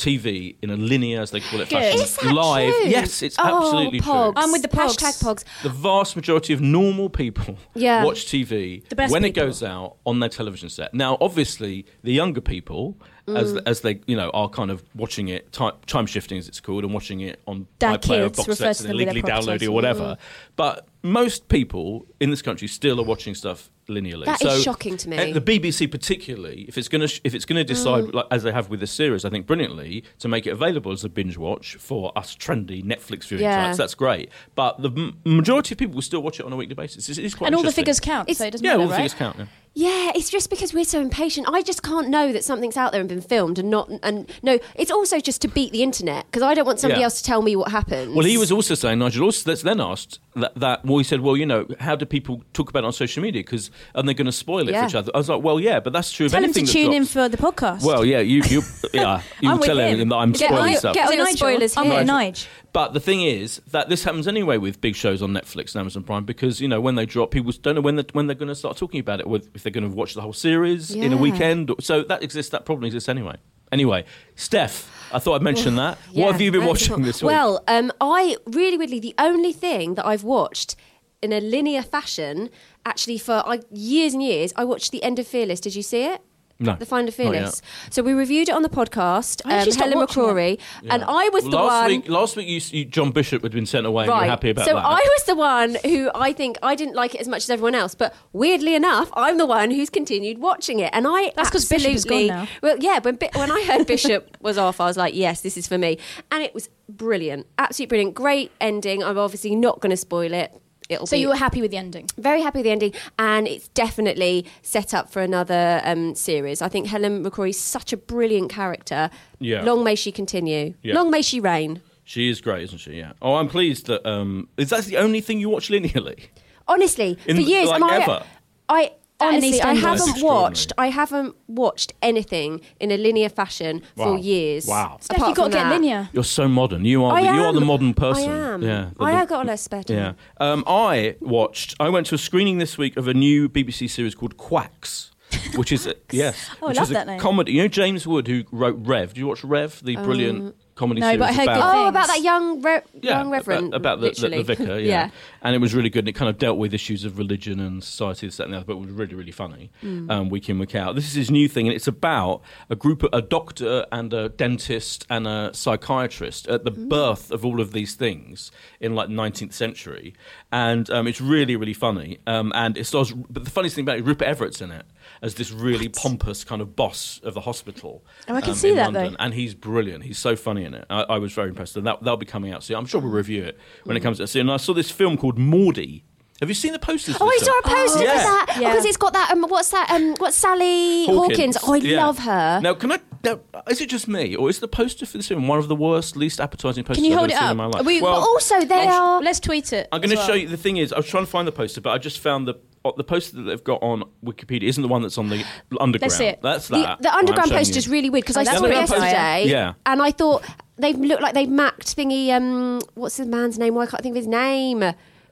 TV 0.00 0.56
in 0.62 0.70
a 0.70 0.76
linear, 0.76 1.20
as 1.20 1.30
they 1.30 1.40
call 1.40 1.60
it, 1.60 1.68
Good. 1.68 1.76
fashion, 1.78 2.00
Is 2.00 2.16
that 2.16 2.32
live. 2.34 2.74
true? 2.74 2.86
Yes, 2.88 3.22
it's 3.22 3.36
Oh, 3.38 3.42
absolutely 3.66 4.00
pogs. 4.00 4.32
true. 4.34 4.42
I'm 4.42 4.52
with 4.52 4.62
the 4.62 4.68
pogs. 4.68 4.96
Hashtag 4.96 5.22
pogs. 5.22 5.44
The 5.62 5.68
vast 5.68 6.16
majority 6.16 6.52
of 6.52 6.60
normal 6.60 7.10
people 7.10 7.56
Yeah. 7.74 8.04
watch 8.04 8.24
TV 8.26 8.82
when 8.96 9.08
people. 9.08 9.24
it 9.24 9.30
goes 9.34 9.62
out 9.62 9.96
on 10.06 10.20
their 10.20 10.28
television 10.30 10.68
set. 10.68 10.94
Now, 10.94 11.18
obviously, 11.20 11.84
the 12.02 12.12
younger 12.12 12.40
people, 12.40 12.96
as 13.28 13.52
Mm. 13.52 13.62
as 13.66 13.80
they 13.82 14.00
you 14.06 14.16
know 14.16 14.30
are 14.30 14.48
kind 14.48 14.70
of 14.72 14.82
watching 14.94 15.28
it 15.28 15.52
time, 15.52 15.74
time 15.86 16.06
shifting 16.06 16.38
as 16.38 16.48
it's 16.48 16.58
called, 16.60 16.82
and 16.84 16.92
watching 16.92 17.20
it 17.20 17.40
on 17.46 17.66
Dad 17.78 18.00
iPlayer 18.02 18.24
kids 18.24 18.38
box 18.46 18.58
sets 18.58 18.78
to 18.78 18.84
and 18.84 18.88
their 18.88 18.94
illegally 19.02 19.20
proper 19.22 19.36
downloading 19.36 19.68
or 19.68 19.80
titles. 19.82 20.00
whatever. 20.00 20.16
But 20.56 20.86
most 21.02 21.48
people 21.48 22.06
in 22.20 22.30
this 22.30 22.42
country 22.42 22.68
still 22.68 23.00
are 23.00 23.04
watching 23.04 23.34
stuff 23.34 23.70
linearly. 23.88 24.24
That 24.26 24.40
is 24.42 24.48
so, 24.56 24.60
shocking 24.60 24.96
to 24.98 25.08
me. 25.08 25.16
and 25.16 25.34
The 25.34 25.40
BBC, 25.40 25.90
particularly, 25.90 26.66
if 26.68 26.76
it's 26.78 26.86
going 26.88 27.00
to 27.00 27.08
sh- 27.08 27.20
if 27.24 27.34
it's 27.34 27.44
going 27.44 27.56
to 27.56 27.64
decide, 27.64 28.04
Mm. 28.04 28.14
like, 28.14 28.26
as 28.30 28.42
they 28.42 28.52
have 28.52 28.68
with 28.68 28.80
this 28.80 28.92
series, 28.92 29.24
I 29.24 29.30
think 29.30 29.46
brilliantly 29.46 30.04
to 30.20 30.28
make 30.28 30.46
it 30.46 30.50
available 30.50 30.92
as 30.92 31.02
a 31.02 31.08
binge 31.08 31.36
watch 31.36 31.74
for 31.76 32.12
us 32.16 32.36
trendy 32.36 32.84
Netflix 32.84 33.24
viewing 33.26 33.42
Yeah. 33.44 33.66
types. 33.66 33.78
That's 33.78 33.94
great. 33.94 34.28
But 34.54 34.80
the 34.82 34.90
m- 34.90 35.16
majority 35.24 35.74
of 35.74 35.78
people 35.78 35.94
will 35.96 36.02
still 36.02 36.22
watch 36.22 36.38
it 36.38 36.46
on 36.46 36.52
a 36.52 36.56
weekly 36.56 36.74
basis. 36.74 37.08
It's, 37.08 37.18
it's 37.18 37.34
quite 37.34 37.48
and 37.48 37.56
all 37.56 37.62
the 37.62 37.72
figures 37.72 37.98
count, 37.98 38.28
It's- 38.28 38.38
so 38.38 38.44
it 38.46 38.50
doesn't 38.52 38.64
matter. 38.64 38.74
Yeah, 38.74 38.76
matter, 38.78 38.82
all 38.82 38.88
the 38.88 38.92
right? 39.02 39.10
figures 39.10 39.14
count. 39.18 39.36
Yeah. 39.38 39.44
Yeah, 39.72 40.10
it's 40.16 40.28
just 40.30 40.50
because 40.50 40.74
we're 40.74 40.84
so 40.84 41.00
impatient. 41.00 41.46
I 41.48 41.62
just 41.62 41.82
can't 41.84 42.08
know 42.08 42.32
that 42.32 42.42
something's 42.42 42.76
out 42.76 42.90
there 42.90 43.00
and 43.00 43.08
been 43.08 43.20
filmed 43.20 43.56
and 43.58 43.70
not. 43.70 43.88
And 44.02 44.28
no, 44.42 44.58
it's 44.74 44.90
also 44.90 45.20
just 45.20 45.40
to 45.42 45.48
beat 45.48 45.72
the 45.72 45.82
internet 45.84 46.26
because 46.26 46.42
I 46.42 46.54
don't 46.54 46.64
want 46.66 46.80
somebody 46.80 47.00
Yeah. 47.00 47.04
else 47.04 47.18
to 47.22 47.24
tell 47.24 47.40
me 47.40 47.54
what 47.54 47.70
happens. 47.70 48.14
Well, 48.14 48.26
he 48.26 48.36
was 48.36 48.50
also 48.50 48.74
saying, 48.74 48.98
Nigel 48.98 49.24
also 49.24 49.48
that's 49.48 49.62
then 49.62 49.80
asked 49.80 50.18
that, 50.34 50.54
that 50.56 50.84
well, 50.84 50.98
he 50.98 51.04
said, 51.04 51.20
well, 51.20 51.36
you 51.36 51.46
know, 51.46 51.66
how 51.78 51.94
do 51.94 52.04
people 52.04 52.42
talk 52.52 52.68
about 52.68 52.82
it 52.82 52.86
on 52.86 52.92
social 52.92 53.22
media? 53.22 53.42
Because 53.42 53.70
and 53.94 54.08
they're 54.08 54.14
going 54.14 54.26
to 54.26 54.32
spoil 54.32 54.68
it 54.68 54.72
Yeah. 54.72 54.82
for 54.82 54.88
each 54.88 54.94
other. 54.96 55.12
I 55.14 55.18
was 55.18 55.28
like, 55.28 55.42
well, 55.42 55.60
yeah, 55.60 55.78
but 55.78 55.92
that's 55.92 56.10
true 56.10 56.26
of 56.26 56.32
Tell 56.32 56.40
him 56.40 56.44
anything 56.44 56.66
to 56.66 56.72
that 56.72 56.78
tune 56.78 56.92
in 56.92 57.02
drops. 57.04 57.12
for 57.12 57.28
the 57.28 57.36
podcast. 57.36 57.84
Well, 57.84 58.04
yeah, 58.04 58.18
you, 58.20 58.42
you, 58.48 58.62
yeah, 58.92 59.22
you 59.40 59.50
I'm 59.50 59.58
will 59.58 59.66
tell 59.66 59.78
him 59.78 60.00
him. 60.00 60.08
that 60.08 60.16
I'm 60.16 60.32
Get 60.32 60.48
spoiling 60.48 60.72
on- 60.74 60.78
stuff. 60.78 60.94
get 60.94 61.04
Is 61.04 61.10
on 61.10 61.14
it 61.14 61.18
Nigel? 61.22 61.36
spoilers 61.36 61.76
I'm 61.76 61.84
here. 61.86 61.94
with 62.00 62.08
Nige. 62.08 62.46
But 62.72 62.92
the 62.92 63.00
thing 63.00 63.22
is 63.22 63.60
that 63.72 63.88
this 63.88 64.04
happens 64.04 64.28
anyway 64.28 64.56
with 64.56 64.80
big 64.80 64.94
shows 64.94 65.22
on 65.22 65.30
Netflix 65.32 65.74
and 65.74 65.80
Amazon 65.80 66.04
Prime 66.04 66.24
because 66.24 66.60
you 66.60 66.68
know 66.68 66.80
when 66.80 66.94
they 66.94 67.04
drop, 67.06 67.30
people 67.32 67.50
don't 67.62 67.74
know 67.76 67.80
when 67.80 67.96
they're, 67.96 68.04
when 68.12 68.26
they're 68.28 68.36
going 68.36 68.48
to 68.48 68.54
start 68.54 68.76
talking 68.76 69.00
about 69.00 69.18
it. 69.20 69.26
With, 69.28 69.52
if 69.60 69.64
they're 69.64 69.80
going 69.80 69.90
to 69.90 69.94
watch 69.94 70.14
the 70.14 70.22
whole 70.22 70.32
series 70.32 70.90
in 70.90 71.12
a 71.12 71.16
weekend, 71.16 71.70
so 71.80 72.02
that 72.02 72.22
exists. 72.22 72.50
That 72.50 72.64
problem 72.64 72.86
exists 72.86 73.08
anyway. 73.08 73.36
Anyway, 73.70 74.04
Steph, 74.34 74.90
I 75.12 75.18
thought 75.18 75.36
I'd 75.36 75.42
mention 75.42 75.76
that. 75.76 75.98
Yeah, 76.10 76.24
what 76.24 76.32
have 76.32 76.40
you 76.40 76.50
been 76.50 76.64
watching 76.64 77.02
this 77.02 77.22
week? 77.22 77.28
Well, 77.28 77.62
um, 77.68 77.92
I 78.00 78.36
really, 78.46 78.76
weirdly, 78.76 78.98
the 79.00 79.14
only 79.18 79.52
thing 79.52 79.94
that 79.94 80.06
I've 80.06 80.24
watched 80.24 80.74
in 81.22 81.32
a 81.32 81.40
linear 81.40 81.82
fashion, 81.82 82.50
actually 82.84 83.18
for 83.18 83.42
I, 83.46 83.60
years 83.70 84.14
and 84.14 84.22
years, 84.22 84.52
I 84.56 84.64
watched 84.64 84.90
the 84.90 85.02
end 85.02 85.18
of 85.18 85.26
Fearless. 85.26 85.60
Did 85.60 85.74
you 85.74 85.82
see 85.82 86.04
it? 86.04 86.20
No, 86.60 86.76
The 86.76 86.86
Find 86.86 87.08
of 87.08 87.18
not. 87.18 87.32
Fearless. 87.32 87.62
So 87.90 88.02
we 88.02 88.12
reviewed 88.12 88.48
it 88.48 88.54
on 88.54 88.62
the 88.62 88.68
podcast. 88.68 89.40
I 89.46 89.54
actually 89.54 89.70
Um, 89.70 89.72
stopped 89.72 89.90
Helen 89.92 89.98
watching 89.98 90.22
McCrory, 90.22 90.60
and 90.90 91.02
I 91.04 91.28
was 91.30 91.44
the 91.44 91.50
last 91.50 91.82
one. 91.82 91.86
Week, 91.88 92.08
last 92.08 92.36
week, 92.36 92.46
you, 92.48 92.60
you, 92.78 92.84
John 92.84 93.10
Bishop 93.12 93.42
had 93.42 93.52
been 93.52 93.66
sent 93.66 93.86
away. 93.86 94.04
and 94.04 94.10
Right. 94.10 94.18
you 94.18 94.24
were 94.26 94.30
happy 94.30 94.50
about 94.50 94.66
that. 94.66 94.70
so 94.70 94.74
that. 94.76 94.84
I 94.84 94.96
was 95.16 95.24
the 95.24 95.34
one 95.36 95.76
who 95.84 96.10
I 96.14 96.32
think 96.32 96.58
I 96.62 96.74
didn't 96.74 96.94
like 96.94 97.14
it 97.14 97.20
as 97.20 97.28
much 97.28 97.42
as 97.44 97.50
everyone 97.50 97.74
else, 97.74 97.94
but 97.94 98.14
weirdly 98.32 98.74
enough, 98.74 99.10
I'm 99.14 99.38
the 99.38 99.46
one 99.46 99.70
who's 99.70 99.88
continued 99.90 100.38
watching 100.38 100.80
it, 100.80 100.90
and 100.92 101.06
I 101.08 101.32
That's 101.34 101.48
'cause 101.50 101.64
Bishop 101.68 101.92
is 101.94 102.04
gone 102.04 102.26
now. 102.26 102.46
Well, 102.62 102.76
yeah, 102.78 102.98
when 103.00 103.16
Bi- 103.16 103.30
when 103.34 103.50
I 103.50 103.62
heard 103.62 103.86
Bishop 103.86 104.36
was 104.42 104.58
off, 104.58 104.80
I 104.80 104.86
was 104.86 104.96
like, 104.98 105.14
yes, 105.14 105.40
this 105.40 105.56
is 105.56 105.66
for 105.66 105.78
me, 105.78 105.96
and 106.30 106.42
it 106.42 106.52
was 106.54 106.68
brilliant, 106.88 107.46
absolutely 107.58 107.88
brilliant, 107.88 108.14
great 108.14 108.50
ending. 108.60 109.02
I'm 109.02 109.16
obviously 109.16 109.56
not 109.56 109.80
going 109.80 109.90
to 109.90 109.96
spoil 109.96 110.32
it. 110.34 110.52
It'll 110.90 111.06
So 111.06 111.16
be 111.16 111.20
you 111.20 111.28
were 111.28 111.36
happy 111.36 111.60
with 111.62 111.70
the 111.70 111.76
ending? 111.76 112.08
very 112.18 112.42
happy 112.42 112.58
with 112.58 112.64
the 112.64 112.70
ending, 112.72 112.92
and 113.18 113.46
it's 113.46 113.68
definitely 113.68 114.44
set 114.62 114.92
up 114.92 115.10
for 115.10 115.22
another 115.22 115.80
um, 115.84 116.14
series. 116.14 116.60
I 116.60 116.68
think 116.68 116.86
Helen 116.88 117.24
McCrory 117.24 117.50
is 117.50 117.60
such 117.60 117.92
a 117.92 117.96
brilliant 117.96 118.50
character. 118.50 119.08
Yeah. 119.38 119.62
Long 119.62 119.84
may 119.84 119.94
she 119.94 120.10
continue. 120.12 120.74
Yeah. 120.82 120.94
Long 120.94 121.10
may 121.10 121.22
she 121.22 121.40
reign. 121.40 121.80
She 122.04 122.28
is 122.28 122.40
great, 122.40 122.64
isn't 122.64 122.78
she? 122.78 122.94
Yeah. 122.94 123.12
Oh, 123.22 123.36
I'm 123.36 123.48
pleased 123.48 123.86
that. 123.86 124.04
Um, 124.04 124.48
is 124.56 124.70
that 124.70 124.84
the 124.84 124.96
only 124.96 125.20
thing 125.20 125.38
you 125.38 125.48
watch 125.48 125.68
linearly? 125.68 126.24
Honestly, 126.66 127.16
In- 127.26 127.36
for 127.36 127.42
years, 127.42 127.68
like 127.68 127.80
and 127.82 127.90
I, 127.90 127.96
ever? 128.02 128.22
I 128.68 128.82
At 128.82 128.90
an 128.90 128.99
honestly, 129.20 129.60
I 129.62 129.74
haven't 129.74 130.22
watched. 130.22 130.72
I 130.78 130.88
haven't 130.88 131.34
watched 131.46 131.92
anything 132.02 132.60
in 132.80 132.90
a 132.90 132.96
linear 132.96 133.28
fashion 133.28 133.82
for 133.96 134.16
years. 134.18 134.66
Wow. 134.66 134.98
Steph, 135.00 135.18
you've 135.18 135.36
got 135.36 135.44
to 135.44 135.50
get 135.50 135.62
that. 135.64 135.72
linear. 135.72 136.08
You're 136.12 136.24
so 136.24 136.48
modern. 136.48 136.84
You 136.84 137.04
are. 137.04 137.16
I 137.16 137.22
the, 137.22 137.34
you 137.36 137.44
are 137.44 137.52
the 137.52 137.60
modern 137.60 137.94
person. 137.94 138.30
I 138.30 138.52
am. 138.54 138.62
Yeah. 138.62 138.90
the- 138.96 139.04
I 139.04 139.12
have 139.12 139.28
got 139.28 139.44
a 139.44 139.46
lot 139.46 139.52
of 139.54 139.60
spare 139.60 139.82
time. 139.82 139.96
Yeah. 139.96 140.12
Um, 140.38 140.64
I 140.66 141.16
watched. 141.20 141.74
I 141.80 141.88
went 141.88 142.06
to 142.08 142.14
a 142.14 142.18
screening 142.18 142.58
this 142.58 142.76
week 142.78 142.96
of 142.96 143.08
a 143.08 143.14
new 143.14 143.48
BBC 143.48 143.88
series 143.90 144.14
called 144.14 144.36
Quacks, 144.36 145.10
which 145.56 145.72
is 145.72 145.86
a, 145.86 145.94
yes, 146.10 146.50
Oh, 146.62 146.66
I 146.66 146.68
which 146.68 146.76
love 146.78 146.84
is 146.84 146.90
a 146.90 146.94
that 146.94 147.06
name. 147.06 147.20
comedy. 147.20 147.52
You 147.52 147.62
know 147.62 147.68
James 147.68 148.06
Wood 148.06 148.26
who 148.28 148.44
wrote 148.50 148.76
Rev. 148.80 149.08
Did 149.14 149.18
you 149.18 149.26
watch 149.26 149.44
Rev, 149.44 149.80
the 149.84 149.96
brilliant 149.96 150.54
comedy 150.80 151.00
no, 151.00 151.06
series 151.08 151.18
but 151.36 151.42
about? 151.44 151.76
Oh, 151.76 151.88
about 151.88 152.06
that 152.08 152.22
young, 152.22 152.62
re- 152.62 152.80
yeah, 153.02 153.18
young 153.18 153.30
reverend. 153.30 153.74
about, 153.74 153.98
about 153.98 154.14
the, 154.16 154.28
the, 154.28 154.36
the 154.36 154.42
vicar, 154.42 154.78
yeah. 154.80 155.06
yeah. 155.06 155.10
and 155.42 155.54
it 155.54 155.58
was 155.60 155.74
really 155.74 155.90
good. 155.90 156.00
And 156.00 156.08
it 156.08 156.14
kind 156.14 156.28
of 156.28 156.38
dealt 156.38 156.58
with 156.58 156.72
issues 156.74 157.04
of 157.04 157.18
religion 157.18 157.60
and 157.60 157.84
society, 157.84 158.26
this, 158.26 158.38
that, 158.38 158.44
and 158.44 158.52
the 158.54 158.56
other. 158.58 158.66
But 158.66 158.72
it 158.74 158.80
was 158.80 158.90
really, 158.90 159.14
really 159.14 159.30
funny, 159.30 159.70
Mm. 159.82 160.10
um, 160.10 160.28
week 160.30 160.48
in, 160.48 160.58
week 160.58 160.74
out. 160.74 160.94
This 160.94 161.06
is 161.06 161.14
his 161.14 161.30
new 161.30 161.48
thing, 161.48 161.66
and 161.68 161.74
it's 161.76 161.86
about 161.88 162.40
a 162.68 162.76
group, 162.76 163.02
of, 163.02 163.10
a 163.12 163.22
doctor 163.22 163.86
and 163.92 164.12
a 164.14 164.28
dentist 164.30 165.06
and 165.10 165.26
a 165.26 165.50
psychiatrist 165.54 166.48
at 166.48 166.64
the 166.64 166.72
Mm. 166.72 166.88
birth 166.88 167.30
of 167.30 167.44
all 167.44 167.60
of 167.60 167.72
these 167.72 167.94
things 167.94 168.50
in 168.80 168.94
like 168.94 169.08
the 169.08 169.14
19th 169.14 169.52
century, 169.52 170.14
and 170.50 170.88
um, 170.90 171.06
it's 171.06 171.20
really, 171.20 171.56
really 171.56 171.74
funny. 171.74 172.18
Um, 172.26 172.52
and 172.54 172.76
it 172.78 172.84
stars. 172.84 173.12
But 173.12 173.44
the 173.44 173.50
funniest 173.50 173.76
thing 173.76 173.84
about 173.84 173.98
it, 173.98 174.04
Rupert 174.04 174.26
Everett's 174.26 174.60
in 174.60 174.70
it 174.70 174.86
as 175.22 175.34
this 175.34 175.50
really 175.52 175.88
pompous 175.88 176.44
kind 176.44 176.62
of 176.62 176.74
boss 176.76 177.20
of 177.22 177.34
the 177.34 177.42
hospital. 177.42 178.04
Oh, 178.28 178.34
I 178.34 178.40
can 178.40 178.50
um, 178.50 178.56
see 178.56 178.70
in 178.70 178.76
that, 178.76 178.92
London. 178.92 179.12
though. 179.12 179.16
and 179.24 179.34
he's 179.34 179.54
brilliant. 179.54 180.04
He's 180.04 180.18
so 180.18 180.34
funny 180.36 180.64
in 180.64 180.74
it. 180.74 180.84
I, 180.88 181.02
I 181.02 181.18
was 181.18 181.32
very 181.32 181.48
impressed, 181.50 181.76
and 181.76 181.86
that 181.86 182.00
that'll 182.02 182.16
be 182.16 182.26
coming 182.26 182.52
out 182.52 182.62
soon. 182.64 182.76
I'm 182.76 182.86
sure 182.86 183.00
we'll 183.00 183.10
review 183.12 183.44
it 183.44 183.58
when 183.84 183.94
Mm. 183.96 184.00
it 184.00 184.02
comes 184.02 184.20
out 184.20 184.28
soon. 184.28 184.42
And 184.42 184.52
I 184.52 184.56
saw 184.56 184.72
this 184.74 184.90
film 184.90 185.16
called 185.18 185.38
Maudie. 185.38 186.04
Have 186.40 186.48
you 186.48 186.54
seen 186.54 186.72
the 186.72 186.78
posters? 186.78 187.16
Oh, 187.20 187.26
I 187.26 187.36
this 187.38 187.46
saw 187.46 187.58
a 187.58 187.62
poster 187.62 188.04
Yeah. 188.04 188.18
for 188.18 188.24
that 188.24 188.56
Yeah. 188.60 188.70
because 188.70 188.84
it's 188.86 188.96
got 188.96 189.12
that. 189.12 189.30
Um, 189.30 189.42
what's 189.48 189.68
that? 189.70 189.90
Um, 189.90 190.14
what's 190.18 190.36
Sally 190.36 191.04
Hawkins? 191.06 191.58
Oh, 191.62 191.74
I 191.74 191.76
Yeah. 191.76 192.04
love 192.06 192.18
her. 192.20 192.60
Now, 192.62 192.74
can 192.74 192.92
I? 192.92 192.98
Now, 193.22 193.40
is 193.68 193.82
it 193.82 193.90
just 193.90 194.08
me, 194.08 194.34
or 194.34 194.48
is 194.48 194.60
the 194.60 194.68
poster 194.68 195.04
for 195.04 195.18
this 195.18 195.28
film 195.28 195.46
one 195.46 195.58
of 195.58 195.68
the 195.68 195.76
worst, 195.76 196.16
least 196.16 196.40
appetizing 196.40 196.84
posters 196.84 196.96
Can 196.96 197.04
you 197.04 197.12
I've 197.12 197.18
hold 197.18 197.30
ever 197.30 197.36
it 197.36 197.40
seen 197.40 197.46
up? 197.46 197.50
in 197.50 197.56
my 197.58 197.66
life? 197.66 197.84
We- 197.84 198.00
well, 198.00 198.20
but 198.20 198.26
also, 198.26 198.60
they 198.60 198.66
Let's, 198.86 198.94
are. 198.94 199.22
let's 199.22 199.40
tweet 199.40 199.72
it. 199.74 199.88
I'm 199.92 200.00
going 200.00 200.08
to 200.10 200.16
well. 200.16 200.26
show 200.28 200.32
you. 200.32 200.48
The 200.48 200.56
thing 200.56 200.78
is, 200.78 200.94
I 200.94 200.96
was 200.96 201.06
trying 201.06 201.24
to 201.26 201.30
find 201.30 201.46
the 201.46 201.52
poster, 201.52 201.82
but 201.82 201.90
I 201.90 201.98
just 201.98 202.18
found 202.20 202.48
the 202.48 202.54
uh, 202.82 202.92
the 202.96 203.04
poster 203.04 203.36
that 203.36 203.42
they've 203.42 203.62
got 203.62 203.82
on 203.82 204.04
Wikipedia 204.24 204.62
isn't 204.62 204.80
the 204.80 204.88
one 204.88 205.02
that's 205.02 205.18
on 205.18 205.28
the 205.28 205.44
underground. 205.78 206.12
see 206.12 206.24
it. 206.24 206.40
That's 206.42 206.68
The, 206.68 206.78
that. 206.78 207.02
the 207.02 207.14
underground 207.14 207.50
poster 207.50 207.74
you. 207.74 207.78
is 207.78 207.88
really 207.90 208.08
weird 208.08 208.24
because 208.24 208.38
Oh, 208.38 208.40
I 208.40 208.44
saw 208.44 208.64
it 208.64 208.70
yesterday, 208.70 209.44
Yeah. 209.48 209.74
and 209.84 210.00
I 210.00 210.10
thought 210.12 210.42
they 210.78 210.94
look 210.94 211.20
like 211.20 211.34
they've 211.34 211.46
macked 211.50 211.94
thingy. 211.94 212.30
Um, 212.30 212.80
what's 212.94 213.18
the 213.18 213.26
man's 213.26 213.58
name? 213.58 213.74
Why 213.74 213.84
can't 213.84 214.00
I 214.00 214.02
think 214.02 214.14
of 214.14 214.16
his 214.16 214.26
name? 214.26 214.82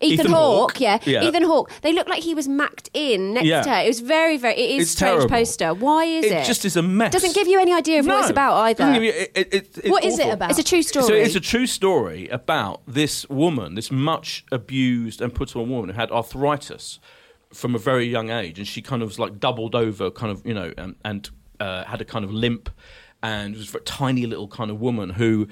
Ethan, 0.01 0.27
Ethan 0.27 0.33
Hawke, 0.33 0.73
Hawke. 0.73 0.81
yeah. 0.81 0.99
Yeah. 1.05 1.25
Ethan 1.25 1.43
Hawke. 1.43 1.71
They 1.83 1.93
look 1.93 2.09
like 2.09 2.23
he 2.23 2.35
was 2.35 2.47
macked 2.47 2.89
in 2.95 3.35
next 3.35 3.47
Yeah. 3.47 3.63
to 3.63 3.71
her. 3.71 3.81
It 3.83 3.89
was 3.89 4.01
very, 4.01 4.37
very. 4.37 4.55
It 4.55 4.71
is 4.77 4.83
It's 4.83 4.91
strange 4.93 5.19
terrible. 5.19 5.29
poster. 5.29 5.75
Why 5.75 6.05
is 6.05 6.25
it? 6.25 6.33
It 6.33 6.45
just 6.47 6.65
is 6.65 6.77
a 6.77 6.83
mess. 6.83 7.13
Doesn't 7.13 7.35
give 7.35 7.49
you 7.49 7.61
any 7.61 7.73
idea 7.73 8.01
of 8.01 8.07
what 8.07 8.21
it's 8.21 8.31
about 8.31 8.55
either. 8.65 8.95
You- 8.95 9.11
it- 9.11 9.33
it- 9.35 9.55
it- 9.55 9.71
it's 9.79 9.89
What 9.91 10.05
is 10.05 10.19
it 10.19 10.29
about? 10.33 10.51
It's 10.51 10.59
a 10.59 10.63
true 10.65 10.83
story. 10.83 11.07
So 11.07 11.15
it's 11.15 11.35
a 11.35 11.41
true 11.41 11.67
story 11.67 12.29
about 12.29 12.83
this 12.87 13.29
woman, 13.29 13.75
this 13.75 13.91
much 13.91 14.45
abused 14.53 15.21
and 15.21 15.35
put 15.35 15.55
on 15.57 15.69
woman 15.69 15.91
who 15.91 15.97
had 16.01 16.11
arthritis 16.11 16.99
from 17.53 17.75
a 17.75 17.79
very 17.79 18.07
young 18.07 18.31
age, 18.31 18.59
and 18.59 18.69
she 18.69 18.83
kind 18.83 19.03
of 19.03 19.09
was 19.09 19.19
like 19.19 19.41
doubled 19.41 19.75
over, 19.75 20.11
kind 20.11 20.31
of 20.31 20.47
you 20.47 20.55
know, 20.55 20.73
and, 20.77 20.95
and 21.05 21.31
uh, 21.61 21.85
had 21.85 22.01
a 22.01 22.05
kind 22.05 22.25
of 22.25 22.33
limp, 22.33 22.69
and 23.23 23.57
was 23.57 23.75
a 23.75 23.81
tiny 23.81 24.27
little 24.27 24.47
kind 24.49 24.71
of 24.71 24.81
woman 24.81 25.11
who. 25.11 25.49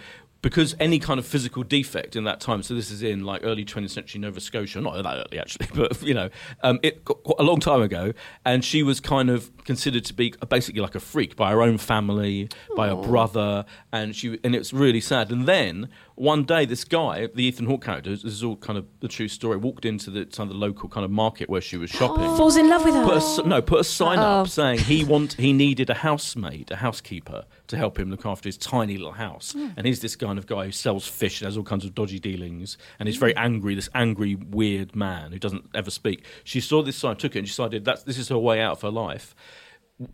Because 0.46 0.76
any 0.78 1.00
kind 1.00 1.18
of 1.18 1.26
physical 1.26 1.64
defect 1.64 2.14
in 2.14 2.22
that 2.22 2.38
time, 2.38 2.62
so 2.62 2.72
this 2.72 2.92
is 2.92 3.02
in 3.02 3.24
like 3.24 3.40
early 3.42 3.64
20th 3.64 3.90
century 3.90 4.20
Nova 4.20 4.40
Scotia, 4.40 4.80
not 4.80 4.94
that 5.02 5.26
early 5.26 5.40
actually, 5.40 5.66
but 5.74 6.00
you 6.02 6.14
know, 6.14 6.30
um, 6.62 6.78
it 6.84 7.04
quite 7.04 7.40
a 7.40 7.42
long 7.42 7.58
time 7.58 7.82
ago, 7.82 8.12
and 8.44 8.64
she 8.64 8.84
was 8.84 9.00
kind 9.00 9.28
of 9.28 9.50
considered 9.64 10.04
to 10.04 10.14
be 10.14 10.32
basically 10.48 10.80
like 10.80 10.94
a 10.94 11.00
freak 11.00 11.34
by 11.34 11.50
her 11.50 11.62
own 11.62 11.78
family, 11.78 12.48
by 12.76 12.86
her 12.86 12.94
brother, 12.94 13.64
and 13.90 14.14
she, 14.14 14.38
and 14.44 14.54
it's 14.54 14.72
really 14.72 15.00
sad. 15.00 15.32
And 15.32 15.46
then 15.46 15.88
one 16.16 16.44
day, 16.44 16.64
this 16.64 16.84
guy, 16.84 17.28
the 17.34 17.44
Ethan 17.44 17.66
Hawke 17.66 17.84
character, 17.84 18.10
this 18.10 18.24
is 18.24 18.42
all 18.42 18.56
kind 18.56 18.78
of 18.78 18.86
the 19.00 19.08
true 19.08 19.28
story, 19.28 19.58
walked 19.58 19.84
into 19.84 20.10
the, 20.10 20.24
kind 20.24 20.48
of 20.50 20.56
the 20.56 20.58
local 20.58 20.88
kind 20.88 21.04
of 21.04 21.10
market 21.10 21.50
where 21.50 21.60
she 21.60 21.76
was 21.76 21.90
shopping. 21.90 22.24
Falls 22.36 22.56
in 22.56 22.70
love 22.70 22.84
with 22.84 22.94
her. 22.94 23.04
Put 23.04 23.44
a, 23.44 23.48
no, 23.48 23.60
put 23.60 23.80
a 23.80 23.84
sign 23.84 24.18
Oh. 24.18 24.40
up 24.42 24.48
saying 24.48 24.78
he 24.78 25.04
want 25.04 25.34
he 25.34 25.52
needed 25.52 25.90
a 25.90 25.94
housemaid, 25.94 26.70
a 26.70 26.76
housekeeper 26.76 27.44
to 27.66 27.76
help 27.76 27.98
him 27.98 28.10
look 28.10 28.24
after 28.24 28.48
his 28.48 28.56
tiny 28.56 28.96
little 28.96 29.12
house. 29.12 29.52
Hmm. 29.52 29.68
And 29.76 29.86
he's 29.86 30.00
this 30.00 30.16
kind 30.16 30.38
of 30.38 30.46
guy 30.46 30.64
who 30.64 30.72
sells 30.72 31.06
fish 31.06 31.42
and 31.42 31.46
has 31.46 31.56
all 31.56 31.64
kinds 31.64 31.84
of 31.84 31.94
dodgy 31.94 32.18
dealings, 32.18 32.78
and 32.98 33.08
he's 33.08 33.18
very 33.18 33.32
hmm. 33.32 33.40
angry. 33.40 33.74
This 33.74 33.90
angry, 33.94 34.36
weird 34.36 34.96
man 34.96 35.32
who 35.32 35.38
doesn't 35.38 35.68
ever 35.74 35.90
speak. 35.90 36.24
She 36.44 36.60
saw 36.60 36.82
this 36.82 36.96
sign, 36.96 37.16
took 37.16 37.36
it, 37.36 37.40
and 37.40 37.48
she 37.48 37.52
decided 37.52 37.84
that 37.84 38.06
this 38.06 38.16
is 38.16 38.30
her 38.30 38.38
way 38.38 38.62
out 38.62 38.72
of 38.72 38.82
her 38.82 38.90
life. 38.90 39.34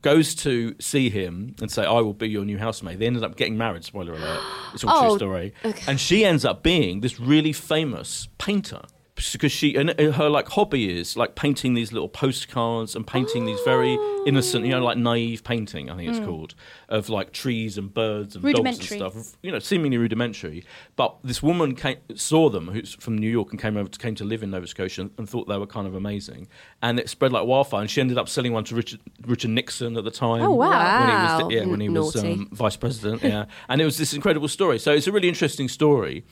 Goes 0.00 0.36
to 0.36 0.76
see 0.80 1.10
him 1.10 1.56
and 1.60 1.68
say, 1.68 1.84
"I 1.84 2.00
will 2.00 2.14
be 2.14 2.28
your 2.28 2.44
new 2.44 2.56
housemaid." 2.58 3.00
They 3.00 3.06
ended 3.06 3.24
up 3.24 3.36
getting 3.36 3.58
married. 3.58 3.82
Spoiler 3.84 4.12
alert! 4.12 4.40
It's 4.74 4.84
all 4.84 4.90
Oh, 4.96 5.08
true 5.08 5.18
story. 5.18 5.54
okay. 5.64 5.82
And 5.88 5.98
she 5.98 6.24
ends 6.24 6.44
up 6.44 6.62
being 6.62 7.00
this 7.00 7.18
really 7.18 7.52
famous 7.52 8.28
painter 8.38 8.82
because 9.30 9.52
she 9.52 9.76
and 9.76 9.90
her 9.98 10.28
like 10.28 10.48
hobby 10.48 10.98
is 10.98 11.16
like 11.16 11.34
painting 11.34 11.74
these 11.74 11.92
little 11.92 12.08
postcards 12.08 12.96
and 12.96 13.06
painting 13.06 13.46
these 13.46 13.60
very 13.64 13.96
innocent, 14.26 14.64
you 14.64 14.72
know, 14.72 14.82
like 14.82 14.98
naive 14.98 15.44
painting. 15.44 15.90
I 15.90 15.96
think 15.96 16.10
it's 16.10 16.24
called 16.24 16.54
of 16.88 17.08
like 17.08 17.32
trees 17.32 17.78
and 17.78 17.92
birds 17.92 18.34
and 18.34 18.44
dogs 18.44 18.58
and 18.58 18.82
stuff. 18.82 19.36
You 19.42 19.52
know, 19.52 19.58
seemingly 19.58 19.98
rudimentary. 19.98 20.64
But 20.96 21.16
this 21.22 21.42
woman 21.42 21.74
came, 21.74 21.98
saw 22.14 22.48
them, 22.48 22.68
who's 22.68 22.94
from 22.94 23.16
New 23.16 23.30
York, 23.30 23.50
and 23.50 23.60
came 23.60 23.76
over 23.76 23.88
to, 23.88 23.98
came 23.98 24.14
to 24.16 24.24
live 24.24 24.42
in 24.42 24.50
Nova 24.50 24.66
Scotia, 24.66 25.02
and, 25.02 25.10
and 25.18 25.28
thought 25.28 25.48
they 25.48 25.58
were 25.58 25.66
kind 25.66 25.86
of 25.86 25.94
amazing. 25.94 26.48
And 26.82 26.98
it 26.98 27.08
spread 27.08 27.32
like 27.32 27.46
wildfire. 27.46 27.82
And 27.82 27.90
she 27.90 28.00
ended 28.00 28.18
up 28.18 28.28
selling 28.28 28.52
one 28.52 28.64
to 28.64 28.74
Richard, 28.74 29.00
Richard 29.26 29.50
Nixon 29.50 29.96
at 29.96 30.04
the 30.04 30.10
time. 30.10 30.42
Oh, 30.42 30.52
wow. 30.52 31.00
When 31.00 31.08
he 31.08 31.44
was, 31.44 31.54
yeah, 31.54 31.70
when 31.70 31.80
he 31.80 31.88
was 31.88 32.16
um, 32.16 32.48
vice 32.52 32.76
president. 32.76 33.22
Yeah, 33.32 33.44
and 33.68 33.80
it 33.80 33.84
was 33.84 33.98
this 33.98 34.12
incredible 34.14 34.48
story. 34.48 34.78
So 34.78 34.92
it's 34.92 35.06
a 35.06 35.12
really 35.12 35.28
interesting 35.28 35.68
story. 35.68 36.24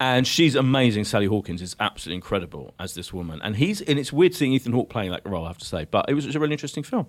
And 0.00 0.26
she's 0.28 0.54
amazing. 0.54 1.04
Sally 1.04 1.26
Hawkins 1.26 1.60
is 1.60 1.74
absolutely 1.80 2.16
incredible 2.16 2.72
as 2.78 2.94
this 2.94 3.12
woman, 3.12 3.40
and 3.42 3.56
he's 3.56 3.80
and 3.80 3.98
it's 3.98 4.12
weird 4.12 4.32
seeing 4.32 4.52
Ethan 4.52 4.72
Hawke 4.72 4.88
playing 4.88 5.10
that 5.10 5.26
role. 5.28 5.44
I 5.44 5.48
have 5.48 5.58
to 5.58 5.64
say, 5.64 5.86
but 5.90 6.08
it 6.08 6.14
was, 6.14 6.24
it 6.24 6.28
was 6.28 6.36
a 6.36 6.40
really 6.40 6.52
interesting 6.52 6.84
film. 6.84 7.06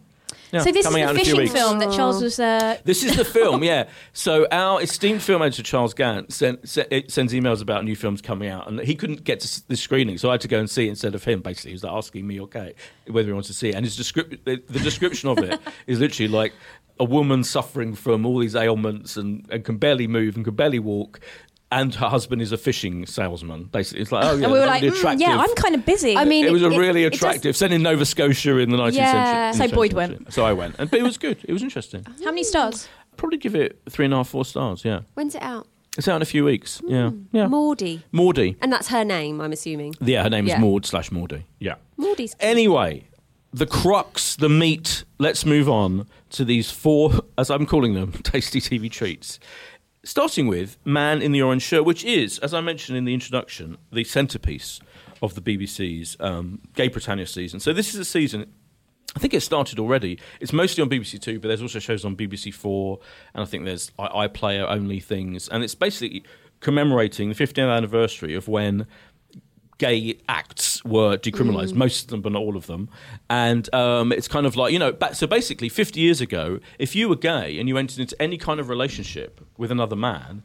Yeah, 0.51 0.61
so 0.61 0.71
this 0.71 0.85
is 0.87 0.93
the 0.93 1.13
fishing 1.19 1.35
film 1.49 1.79
that 1.79 1.91
Charles 1.95 2.21
was. 2.21 2.39
Uh, 2.39 2.77
This 2.83 3.03
is 3.03 3.15
the 3.15 3.25
film, 3.25 3.63
yeah. 3.71 3.89
So 4.13 4.47
our 4.51 4.81
esteemed 4.81 5.21
film 5.21 5.41
editor 5.43 5.61
Charles 5.63 5.93
Gant 5.93 6.33
sent, 6.33 6.67
sent, 6.67 7.11
sends 7.11 7.33
emails 7.33 7.61
about 7.61 7.83
new 7.83 7.95
films 7.95 8.21
coming 8.21 8.49
out, 8.49 8.67
and 8.67 8.79
he 8.79 8.95
couldn't 8.95 9.23
get 9.23 9.39
to 9.41 9.67
the 9.67 9.75
screening, 9.77 10.17
so 10.17 10.29
I 10.29 10.33
had 10.33 10.41
to 10.41 10.47
go 10.47 10.57
and 10.59 10.67
see 10.69 10.87
it 10.87 10.89
instead 10.89 11.13
of 11.13 11.23
him. 11.23 11.41
Basically, 11.41 11.71
he 11.71 11.75
was 11.75 11.83
like 11.83 11.93
asking 11.93 12.25
me, 12.25 12.41
okay, 12.41 12.73
whether 13.07 13.27
he 13.27 13.33
wants 13.33 13.49
to 13.49 13.53
see 13.53 13.69
it, 13.69 13.75
and 13.75 13.85
his 13.85 13.97
descrip- 13.97 14.43
the, 14.45 14.63
the 14.67 14.79
description 14.79 15.29
of 15.29 15.37
it 15.39 15.59
is 15.85 15.99
literally 15.99 16.27
like 16.27 16.53
a 16.99 17.05
woman 17.05 17.43
suffering 17.43 17.95
from 17.95 18.25
all 18.25 18.39
these 18.39 18.55
ailments 18.55 19.15
and, 19.15 19.45
and 19.49 19.63
can 19.63 19.77
barely 19.77 20.05
move 20.07 20.35
and 20.35 20.43
can 20.43 20.53
barely 20.55 20.79
walk. 20.79 21.21
And 21.71 21.93
her 21.95 22.07
husband 22.09 22.41
is 22.41 22.51
a 22.51 22.57
fishing 22.57 23.05
salesman. 23.05 23.65
Basically, 23.65 24.01
it's 24.01 24.11
like, 24.11 24.25
oh 24.25 24.35
yeah, 24.35 24.45
and 24.45 24.51
we 24.53 24.57
were 24.59 24.65
like, 24.65 24.81
really 24.81 24.97
"Mm, 24.97 25.19
yeah, 25.19 25.37
I'm 25.37 25.53
kind 25.53 25.75
of 25.75 25.85
busy. 25.85 26.17
I 26.17 26.25
mean, 26.25 26.45
it 26.45 26.51
was 26.51 26.63
a 26.63 26.71
it- 26.71 26.77
really 26.79 27.03
it 27.03 27.11
does- 27.11 27.19
attractive. 27.21 27.55
Set 27.55 27.71
in 27.71 27.83
Nova 27.83 28.05
Scotia 28.05 28.57
in 28.57 28.71
the 28.71 28.77
19th 28.77 28.93
Yeah. 28.95 29.51
century. 29.51 29.69
So 29.69 29.75
Boyd 29.75 29.91
20th 29.91 29.93
went. 29.95 30.33
So 30.33 30.45
I 30.45 30.53
went, 30.53 30.75
and 30.79 30.89
but 30.89 30.99
it 30.99 31.03
was 31.03 31.19
good. 31.19 31.37
It 31.43 31.53
was 31.53 31.61
interesting. 31.61 32.05
how 32.23 32.31
many 32.31 32.43
stars? 32.43 32.87
Probably 33.17 33.37
give 33.37 33.53
it 33.53 33.79
three 33.87 34.05
and 34.05 34.13
a 34.15 34.17
half, 34.17 34.29
four 34.29 34.45
stars. 34.45 34.83
Yeah. 34.83 35.01
When's 35.13 35.35
it 35.35 35.43
out? 35.43 35.67
It's 35.95 36.07
out 36.07 36.15
in 36.15 36.21
a 36.23 36.25
few 36.25 36.43
weeks. 36.45 36.81
Yeah, 36.87 37.11
yeah. 37.31 37.45
Maudie. 37.47 38.01
Maudie. 38.11 38.55
And 38.61 38.71
that's 38.73 38.87
her 38.87 39.03
name, 39.03 39.39
I'm 39.41 39.51
assuming. 39.51 39.93
Yeah, 40.01 40.23
her 40.23 40.29
name 40.29 40.45
is 40.45 40.51
Yeah. 40.51 40.59
Maud 40.59 40.85
slash 40.87 41.11
Maudie. 41.11 41.45
Yeah. 41.59 41.75
Maudie's. 41.97 42.35
Anyway, 42.39 43.03
the 43.53 43.65
crux, 43.67 44.35
the 44.37 44.49
meat. 44.49 45.03
Let's 45.19 45.45
move 45.45 45.67
on 45.69 46.07
to 46.31 46.45
these 46.45 46.71
four, 46.71 47.11
as 47.37 47.49
I'm 47.51 47.65
calling 47.65 47.93
them, 47.95 48.11
tasty 48.23 48.61
TV 48.61 48.89
treats. 48.89 49.39
Starting 50.03 50.47
with 50.47 50.77
Man 50.85 51.21
in 51.21 51.33
the 51.33 51.41
Orange 51.41 51.61
Shirt, 51.61 51.83
which 51.83 52.05
is, 52.05 52.39
as 52.39 52.53
I 52.53 52.61
mentioned 52.61 52.97
in 52.97 53.05
the 53.05 53.13
introduction, 53.13 53.77
the 53.91 54.05
centerpiece 54.05 54.79
of 55.21 55.35
the 55.35 55.41
BBC's 55.41 56.15
um, 56.21 56.61
Gay 56.75 56.87
Britannia 56.87 57.27
season. 57.27 57.59
So 57.59 57.73
this 57.73 57.93
is 57.93 57.99
a 57.99 58.05
season. 58.05 58.53
I 59.15 59.19
think 59.19 59.33
it 59.33 59.41
started 59.41 59.77
already. 59.77 60.17
It's 60.39 60.53
mostly 60.53 60.81
on 60.81 60.89
BBC 60.89 61.19
Two, 61.21 61.39
but 61.39 61.49
there's 61.49 61.61
also 61.61 61.79
shows 61.79 62.05
on 62.05 62.15
BBC 62.15 62.53
Four, 62.53 62.99
and 63.33 63.41
I 63.41 63.45
think 63.45 63.65
there's 63.65 63.91
iPlayer 63.99 64.69
only 64.69 64.99
things, 64.99 65.49
and 65.49 65.63
it's 65.63 65.75
basically 65.75 66.23
commemorating 66.61 67.29
the 67.29 67.35
15th 67.35 67.75
anniversary 67.75 68.35
of 68.35 68.47
when 68.47 68.85
gay 69.79 70.19
acts 70.29 70.85
were 70.85 71.17
decriminalized, 71.17 71.73
most 71.73 72.03
of 72.03 72.09
them, 72.09 72.21
but 72.21 72.31
not 72.33 72.41
all 72.43 72.55
of 72.55 72.67
them. 72.67 72.89
And 73.29 73.73
um, 73.73 74.11
it's 74.11 74.27
kind 74.27 74.45
of 74.45 74.55
like, 74.55 74.71
you 74.71 74.77
know, 74.77 74.95
so 75.13 75.25
basically, 75.25 75.69
50 75.69 75.99
years 75.99 76.21
ago, 76.21 76.59
if 76.77 76.95
you 76.95 77.09
were 77.09 77.15
gay 77.15 77.57
and 77.59 77.67
you 77.67 77.77
entered 77.77 77.99
into 77.99 78.21
any 78.21 78.37
kind 78.37 78.59
of 78.59 78.69
relationship 78.69 79.43
with 79.57 79.71
another 79.71 79.95
man, 79.95 80.43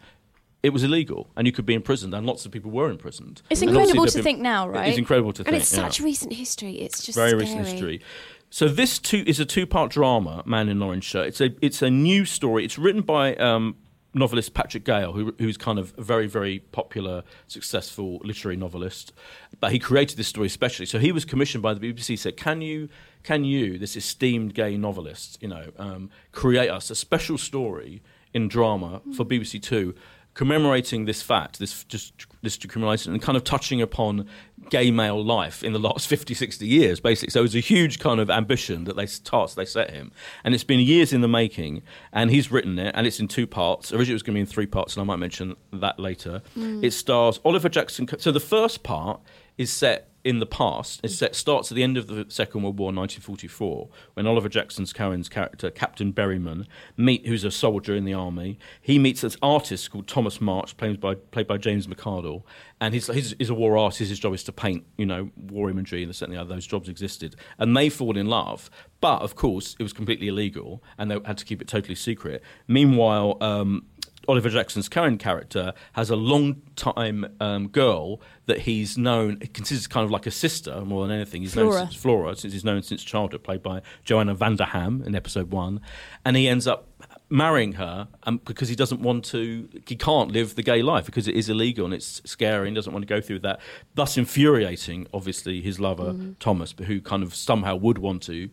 it 0.62 0.72
was 0.72 0.82
illegal 0.82 1.28
and 1.36 1.46
you 1.46 1.52
could 1.52 1.66
be 1.66 1.74
imprisoned, 1.74 2.14
and 2.14 2.26
lots 2.26 2.46
of 2.46 2.52
people 2.52 2.70
were 2.70 2.88
imprisoned. 2.88 3.42
It's 3.50 3.60
And 3.60 3.70
incredible 3.70 4.06
to 4.06 4.22
think 4.22 4.40
now, 4.40 4.66
right? 4.66 4.88
It's 4.88 4.98
incredible 4.98 5.34
to 5.34 5.40
And 5.40 5.46
think. 5.46 5.54
And 5.54 5.62
it's 5.62 5.72
yeah 5.72 5.84
such 5.84 6.00
recent 6.00 6.32
history. 6.32 6.80
It's 6.80 7.04
just 7.04 7.16
very 7.16 7.30
scary. 7.30 7.42
recent 7.42 7.66
history. 7.66 8.00
So 8.48 8.68
this 8.68 8.98
two 9.00 9.24
is 9.26 9.40
a 9.40 9.44
two-part 9.44 9.90
drama, 9.90 10.42
Man 10.46 10.68
in 10.68 10.80
Orange 10.80 11.04
Shirt. 11.04 11.26
It's 11.26 11.40
a 11.40 11.50
it's 11.60 11.82
a 11.82 11.90
new 11.90 12.24
story. 12.24 12.64
It's 12.64 12.78
written 12.78 13.02
by 13.02 13.34
um, 13.34 13.76
novelist 14.14 14.54
Patrick 14.54 14.84
Gale, 14.84 15.12
who, 15.12 15.34
who's 15.38 15.56
kind 15.56 15.78
of 15.78 15.94
a 15.98 16.02
very 16.02 16.26
very 16.26 16.60
popular, 16.60 17.22
successful 17.46 18.20
literary 18.24 18.56
novelist. 18.56 19.12
But 19.60 19.72
he 19.72 19.78
created 19.78 20.16
this 20.16 20.28
story 20.28 20.46
especially. 20.46 20.86
So 20.86 20.98
he 20.98 21.12
was 21.12 21.24
commissioned 21.24 21.62
by 21.62 21.74
the 21.74 21.80
BBC. 21.80 22.18
Said, 22.18 22.36
"Can 22.36 22.60
you 22.60 22.88
can 23.22 23.44
you, 23.44 23.78
this 23.78 23.96
esteemed 23.96 24.54
gay 24.54 24.76
novelist, 24.76 25.38
you 25.40 25.48
know, 25.48 25.72
um, 25.78 26.10
create 26.32 26.68
us 26.68 26.90
a 26.90 26.94
special 26.94 27.38
story 27.38 28.02
in 28.32 28.48
drama 28.48 29.02
for 29.16 29.24
BBC 29.24 29.60
Two?" 29.60 29.94
Commemorating 30.34 31.04
this 31.04 31.22
fact, 31.22 31.58
this 31.58 31.84
just 31.84 32.12
this 32.42 32.58
decriminalisation, 32.58 33.08
and 33.08 33.22
kind 33.22 33.36
of 33.36 33.44
touching 33.44 33.80
upon 33.80 34.28
gay 34.70 34.90
male 34.90 35.24
life 35.24 35.62
in 35.62 35.72
the 35.72 35.78
last 35.78 36.06
50, 36.08 36.34
60 36.34 36.66
years, 36.66 37.00
basically. 37.00 37.30
So 37.30 37.40
it 37.40 37.42
was 37.42 37.54
a 37.54 37.60
huge 37.60 37.98
kind 37.98 38.20
of 38.20 38.30
ambition 38.30 38.84
that 38.84 38.96
they 38.96 39.06
task 39.06 39.56
they 39.56 39.64
set 39.64 39.90
him, 39.90 40.12
and 40.42 40.54
it's 40.54 40.64
been 40.64 40.80
years 40.80 41.12
in 41.12 41.20
the 41.20 41.28
making. 41.28 41.82
And 42.12 42.30
he's 42.30 42.50
written 42.50 42.78
it, 42.78 42.94
and 42.94 43.06
it's 43.06 43.20
in 43.20 43.28
two 43.28 43.46
parts. 43.46 43.92
Originally, 43.92 44.12
it 44.12 44.14
was 44.14 44.22
going 44.22 44.34
to 44.34 44.38
be 44.38 44.40
in 44.40 44.46
three 44.46 44.66
parts, 44.66 44.94
and 44.94 45.02
I 45.02 45.04
might 45.04 45.18
mention 45.18 45.56
that 45.72 45.98
later. 45.98 46.42
Mm. 46.56 46.84
It 46.84 46.92
stars 46.92 47.40
Oliver 47.44 47.68
Jackson. 47.68 48.08
So 48.18 48.30
the 48.30 48.40
first 48.40 48.82
part 48.82 49.20
is 49.56 49.72
set 49.72 50.10
in 50.24 50.38
the 50.38 50.46
past. 50.46 51.00
It 51.04 51.10
starts 51.36 51.70
at 51.70 51.74
the 51.74 51.82
end 51.82 51.98
of 51.98 52.06
the 52.06 52.24
Second 52.28 52.62
World 52.62 52.78
War, 52.78 52.86
1944, 52.86 53.88
when 54.14 54.26
Oliver 54.26 54.48
Jackson's 54.48 54.92
Cohen's 54.92 55.28
character, 55.28 55.70
Captain 55.70 56.12
Berryman, 56.12 56.66
meet 56.96 57.26
who's 57.26 57.44
a 57.44 57.50
soldier 57.50 57.94
in 57.94 58.04
the 58.04 58.14
army. 58.14 58.58
He 58.80 58.98
meets 58.98 59.20
this 59.20 59.36
artist 59.42 59.90
called 59.90 60.08
Thomas 60.08 60.40
March, 60.40 60.76
played 60.78 60.98
by 60.98 61.14
played 61.14 61.46
by 61.46 61.58
James 61.58 61.86
McArdle, 61.86 62.42
and 62.80 62.94
he's, 62.94 63.06
he's, 63.08 63.34
he's 63.38 63.50
a 63.50 63.54
war 63.54 63.76
artist. 63.76 64.08
His 64.08 64.18
job 64.18 64.32
is 64.32 64.42
to 64.44 64.52
paint, 64.52 64.84
you 64.96 65.06
know, 65.06 65.30
war 65.36 65.68
imagery, 65.68 66.02
and 66.02 66.16
certainly 66.16 66.42
those 66.44 66.66
jobs 66.66 66.88
existed. 66.88 67.36
And 67.58 67.76
they 67.76 67.90
fall 67.90 68.16
in 68.16 68.26
love, 68.26 68.70
but 69.00 69.20
of 69.20 69.36
course, 69.36 69.76
it 69.78 69.82
was 69.82 69.92
completely 69.92 70.28
illegal, 70.28 70.82
and 70.96 71.10
they 71.10 71.18
had 71.26 71.36
to 71.36 71.44
keep 71.44 71.60
it 71.60 71.68
totally 71.68 71.94
secret. 71.94 72.42
Meanwhile. 72.66 73.36
Um, 73.40 73.86
Oliver 74.28 74.48
Jackson's 74.48 74.88
current 74.88 75.20
character 75.20 75.72
has 75.92 76.10
a 76.10 76.16
long 76.16 76.62
time 76.76 77.26
um, 77.40 77.68
girl 77.68 78.20
that 78.46 78.60
he's 78.60 78.98
known, 78.98 79.38
considers 79.38 79.86
kind 79.86 80.04
of 80.04 80.10
like 80.10 80.26
a 80.26 80.30
sister 80.30 80.80
more 80.82 81.06
than 81.06 81.14
anything. 81.14 81.42
He's 81.42 81.54
Flora. 81.54 81.70
known 81.70 81.86
since 81.86 81.94
Flora, 82.00 82.36
since 82.36 82.52
he's 82.52 82.64
known 82.64 82.82
since 82.82 83.02
childhood, 83.02 83.42
played 83.42 83.62
by 83.62 83.82
Joanna 84.04 84.34
Vanderham 84.34 85.02
in 85.02 85.14
episode 85.14 85.50
one. 85.50 85.80
And 86.24 86.36
he 86.36 86.48
ends 86.48 86.66
up 86.66 86.88
marrying 87.30 87.72
her 87.72 88.08
um, 88.24 88.40
because 88.44 88.68
he 88.68 88.76
doesn't 88.76 89.00
want 89.00 89.24
to, 89.24 89.68
he 89.86 89.96
can't 89.96 90.30
live 90.30 90.54
the 90.54 90.62
gay 90.62 90.82
life 90.82 91.06
because 91.06 91.26
it 91.26 91.34
is 91.34 91.48
illegal 91.48 91.84
and 91.84 91.94
it's 91.94 92.20
scary 92.24 92.68
and 92.68 92.74
doesn't 92.74 92.92
want 92.92 93.02
to 93.02 93.12
go 93.12 93.20
through 93.20 93.40
that. 93.40 93.60
Thus 93.94 94.16
infuriating, 94.16 95.06
obviously, 95.12 95.60
his 95.60 95.80
lover, 95.80 96.14
Thomas, 96.38 96.72
but 96.72 96.86
who 96.86 97.00
kind 97.00 97.22
of 97.22 97.34
somehow 97.34 97.76
would 97.76 97.98
want 97.98 98.22
to 98.24 98.50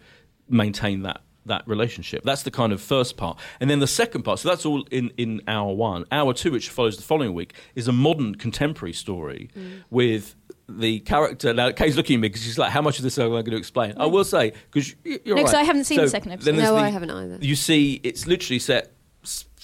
maintain 0.50 1.04
that 1.04 1.22
that 1.46 1.68
relationship. 1.68 2.24
That's 2.24 2.44
the 2.44 2.52
kind 2.52 2.72
of 2.74 2.82
first 2.82 3.18
part. 3.18 3.38
And 3.60 3.70
then 3.70 3.80
the 3.80 3.88
second 3.88 4.24
part, 4.24 4.40
so 4.40 4.50
that's 4.50 4.66
all 4.66 4.84
in, 4.92 5.12
in 5.18 5.42
hour 5.48 5.74
one. 5.74 6.06
Hour 6.12 6.34
two, 6.34 6.52
which 6.52 6.70
follows 6.70 6.98
the 6.98 7.04
following 7.04 7.34
week, 7.34 7.54
is 7.76 7.88
a 7.88 7.92
modern 7.92 8.36
contemporary 8.36 8.94
story 8.94 9.50
mm. 9.58 9.84
with 9.90 10.36
the 10.70 11.00
character. 11.02 11.54
Now, 11.54 11.72
Kay's 11.72 11.98
looking 11.98 12.16
at 12.16 12.20
me 12.22 12.28
because 12.30 12.44
she's 12.44 12.58
like, 12.58 12.72
how 12.72 12.82
much 12.82 12.98
of 12.98 13.04
this 13.04 13.18
am 13.18 13.28
I 13.28 13.42
going 13.42 13.52
to 13.52 13.58
explain? 13.58 13.94
I 13.98 14.06
mm. 14.06 14.12
will 14.12 14.24
say, 14.24 14.54
because 14.72 14.96
you're 15.04 15.20
No, 15.26 15.34
right. 15.34 15.46
'cause 15.46 15.54
I 15.54 15.64
haven't 15.64 15.86
seen 15.86 15.98
So 15.98 16.04
the 16.04 16.10
second 16.10 16.32
episode. 16.34 16.56
No, 16.56 16.76
the- 16.76 16.82
I 16.82 16.90
haven't 16.90 17.12
either. 17.12 17.38
You 17.42 17.56
see, 17.56 18.00
it's 18.04 18.28
literally 18.28 18.60
set 18.60 18.86
s- 18.86 18.90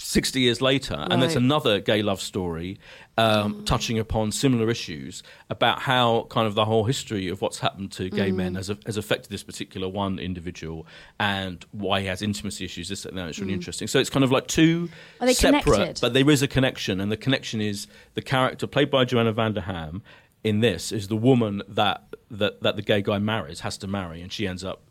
60 0.07 0.39
years 0.39 0.61
later, 0.61 1.05
and 1.09 1.21
there's 1.21 1.35
another 1.35 1.81
gay 1.81 2.01
love 2.01 2.21
story 2.21 2.79
um, 3.17 3.55
mm. 3.55 3.65
touching 3.65 3.99
upon 3.99 4.31
similar 4.31 4.69
issues 4.69 5.21
about 5.49 5.81
how 5.81 6.27
kind 6.29 6.47
of 6.47 6.55
the 6.55 6.63
whole 6.63 6.85
history 6.85 7.27
of 7.27 7.41
what's 7.41 7.59
happened 7.59 7.91
to 7.91 8.09
gay 8.09 8.31
men 8.31 8.53
mm. 8.53 8.55
has, 8.55 8.71
has 8.85 8.95
affected 8.95 9.29
this 9.29 9.43
particular 9.43 9.89
one 9.89 10.17
individual 10.17 10.87
and 11.19 11.65
why 11.73 11.99
he 11.99 12.05
has 12.05 12.21
intimacy 12.21 12.63
issues. 12.63 12.87
This 12.87 13.03
and 13.03 13.17
that. 13.17 13.27
It's 13.27 13.39
really 13.39 13.51
mm. 13.51 13.55
interesting. 13.55 13.89
So 13.89 13.99
it's 13.99 14.09
kind 14.09 14.23
of 14.23 14.31
like 14.31 14.47
two 14.47 14.87
separate, 15.33 15.63
connected? 15.65 15.99
but 15.99 16.13
there 16.13 16.29
is 16.29 16.41
a 16.41 16.47
connection, 16.47 17.01
and 17.01 17.11
the 17.11 17.17
connection 17.17 17.59
is 17.59 17.87
the 18.13 18.21
character 18.21 18.65
played 18.65 18.89
by 18.89 19.03
Joanna 19.03 19.33
Vanderham 19.33 20.03
in 20.47 20.59
this 20.61 20.91
is 20.91 21.07
the 21.07 21.15
woman 21.15 21.61
that, 21.67 22.03
that 22.31 22.61
that 22.61 22.75
the 22.75 22.81
gay 22.81 23.01
guy 23.01 23.19
marries 23.19 23.59
has 23.61 23.77
to 23.79 23.87
marry, 23.87 24.21
and 24.21 24.31
she 24.31 24.47
ends 24.47 24.63
up, 24.63 24.81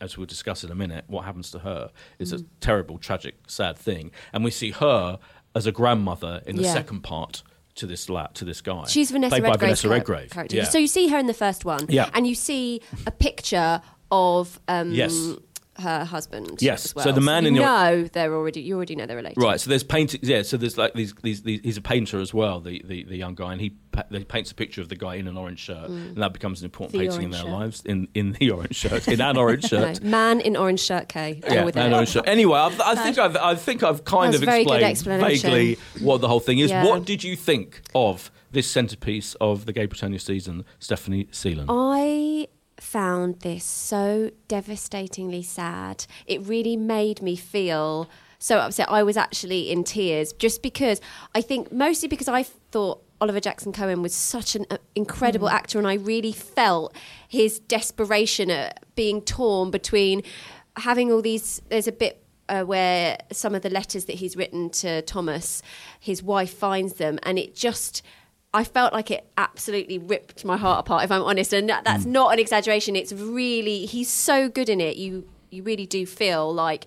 as 0.00 0.16
we'll 0.16 0.26
discuss 0.26 0.64
in 0.64 0.70
a 0.70 0.74
minute, 0.74 1.04
what 1.06 1.24
happens 1.24 1.50
to 1.52 1.58
her 1.60 1.90
is 2.18 2.32
Mm. 2.32 2.40
a 2.40 2.44
terrible, 2.60 2.98
tragic, 2.98 3.34
sad 3.46 3.76
thing, 3.78 4.10
and 4.32 4.44
we 4.44 4.50
see 4.50 4.70
her 4.72 5.18
as 5.54 5.66
a 5.66 5.72
grandmother 5.72 6.42
in 6.46 6.56
the 6.56 6.62
Yeah. 6.62 6.72
second 6.72 7.00
part 7.02 7.42
to 7.76 7.86
this 7.86 8.08
la- 8.08 8.28
to 8.28 8.44
this 8.44 8.60
guy. 8.60 8.84
She's 8.86 9.10
Vanessa 9.10 9.40
by 9.40 9.56
Vanessa 9.56 9.88
Redgrave. 9.88 10.30
character. 10.30 10.56
Yeah. 10.56 10.64
So 10.64 10.78
you 10.78 10.86
see 10.88 11.08
her 11.08 11.18
in 11.18 11.26
the 11.26 11.34
first 11.34 11.64
one, 11.64 11.86
Yeah. 11.88 12.08
and 12.14 12.26
you 12.26 12.34
see 12.34 12.80
a 13.06 13.10
picture 13.10 13.80
of 14.10 14.60
um, 14.68 14.92
Yes. 14.92 15.12
Her 15.78 16.04
husband. 16.04 16.60
Yes. 16.60 16.86
as 16.86 16.94
well. 16.94 17.04
So 17.04 17.12
the 17.12 17.20
man 17.20 17.42
you 17.44 17.48
in 17.48 17.54
the- 17.54 17.60
know 17.60 18.04
they're 18.12 18.34
already 18.34 18.60
you 18.60 18.76
already 18.76 18.94
know 18.96 19.06
they're 19.06 19.16
related. 19.16 19.42
Right, 19.42 19.60
so 19.60 19.70
there's 19.70 19.82
paintings. 19.82 20.28
Yeah, 20.28 20.42
so 20.42 20.56
there's 20.56 20.78
like 20.78 20.94
these, 20.94 21.14
these, 21.22 21.42
these. 21.42 21.60
He's 21.62 21.76
a 21.76 21.82
painter 21.82 22.20
as 22.20 22.32
well, 22.32 22.60
the, 22.60 22.82
the, 22.84 23.04
the 23.04 23.16
young 23.16 23.34
guy, 23.34 23.52
and 23.52 23.60
he 23.60 23.70
pa- 23.92 24.04
he 24.10 24.24
paints 24.24 24.50
a 24.50 24.54
picture 24.54 24.80
of 24.80 24.88
the 24.88 24.96
guy 24.96 25.16
in 25.16 25.26
an 25.28 25.36
orange 25.36 25.58
shirt, 25.60 25.90
mm. 25.90 26.08
and 26.08 26.16
that 26.22 26.32
becomes 26.32 26.60
an 26.60 26.66
important 26.66 26.92
The 26.92 26.98
painting 27.00 27.22
in 27.24 27.30
their 27.30 27.42
shirt. 27.42 27.50
lives. 27.50 27.82
In 27.84 28.08
in 28.14 28.32
the 28.32 28.50
orange 28.50 28.76
shirt, 28.76 29.08
in 29.08 29.20
an 29.20 29.36
orange 29.36 29.62
No, 29.72 29.80
shirt. 29.92 30.02
man 30.02 30.40
in 30.40 30.56
orange 30.56 30.80
shirt. 30.80 31.08
K. 31.08 31.40
Yeah, 31.48 31.64
with 31.64 31.76
an 31.76 31.92
it. 31.92 31.94
orange 31.94 32.10
shirt. 32.10 32.24
Anyway, 32.26 32.58
I've, 32.58 32.80
I 32.80 32.94
think 32.94 33.18
I've, 33.18 33.36
I 33.36 33.54
think 33.54 33.82
I've 33.82 34.04
kind 34.04 34.34
of 34.34 34.42
a 34.42 34.46
very 34.46 34.64
good 34.64 34.82
explained 34.82 35.22
vaguely 35.22 35.78
what 36.00 36.20
the 36.20 36.28
whole 36.28 36.40
thing 36.40 36.58
is. 36.60 36.70
Yeah. 36.70 36.84
What 36.84 37.04
did 37.04 37.24
you 37.24 37.36
think 37.36 37.82
of 37.94 38.30
this 38.52 38.70
centerpiece 38.70 39.34
of 39.40 39.66
the 39.66 39.72
Gay 39.72 39.86
Britannia 39.86 40.20
season, 40.20 40.64
Stephanie 40.78 41.24
Seelan? 41.32 41.66
I 41.68 42.46
found 42.84 43.40
this 43.40 43.64
so 43.64 44.30
devastatingly 44.46 45.42
sad. 45.42 46.06
It 46.26 46.46
really 46.46 46.76
made 46.76 47.22
me 47.22 47.34
feel 47.34 48.08
so 48.38 48.58
upset. 48.58 48.90
I 48.90 49.02
was 49.02 49.16
actually 49.16 49.70
in 49.70 49.84
tears 49.84 50.32
just 50.32 50.62
because 50.62 51.00
I 51.34 51.40
think 51.40 51.72
mostly 51.72 52.08
because 52.08 52.28
I 52.28 52.42
thought 52.42 53.02
Oliver 53.20 53.40
Jackson 53.40 53.72
Cohen 53.72 54.02
was 54.02 54.14
such 54.14 54.54
an 54.54 54.66
uh, 54.70 54.76
incredible 54.94 55.48
actor, 55.48 55.78
and 55.78 55.88
I 55.88 55.94
really 55.94 56.32
felt 56.32 56.94
his 57.26 57.58
desperation 57.58 58.50
at 58.50 58.84
being 58.94 59.22
torn 59.22 59.70
between 59.70 60.22
having 60.76 61.10
all 61.10 61.22
these. 61.22 61.62
There's 61.70 61.88
a 61.88 61.92
bit 61.92 62.22
uh, 62.48 62.64
where 62.64 63.16
some 63.32 63.54
of 63.54 63.62
the 63.62 63.70
letters 63.70 64.04
that 64.04 64.16
he's 64.16 64.36
written 64.36 64.68
to 64.70 65.00
Thomas, 65.02 65.62
his 65.98 66.22
wife 66.22 66.52
finds 66.52 66.94
them, 66.94 67.18
and 67.22 67.38
it 67.38 67.54
just. 67.54 68.02
I 68.54 68.62
felt 68.62 68.92
like 68.92 69.10
it 69.10 69.26
absolutely 69.36 69.98
ripped 69.98 70.44
my 70.44 70.56
heart 70.56 70.78
apart, 70.80 71.04
if 71.04 71.10
I'm 71.10 71.22
honest, 71.22 71.52
and 71.52 71.68
that, 71.68 71.84
that's 71.84 72.04
mm. 72.04 72.12
not 72.12 72.32
an 72.32 72.38
exaggeration. 72.38 72.94
It's 72.94 73.12
really 73.12 73.84
he's 73.84 74.08
so 74.08 74.48
good 74.48 74.68
in 74.68 74.80
it. 74.80 74.96
You 74.96 75.28
you 75.50 75.62
really 75.64 75.86
do 75.86 76.06
feel 76.06 76.54
like 76.54 76.86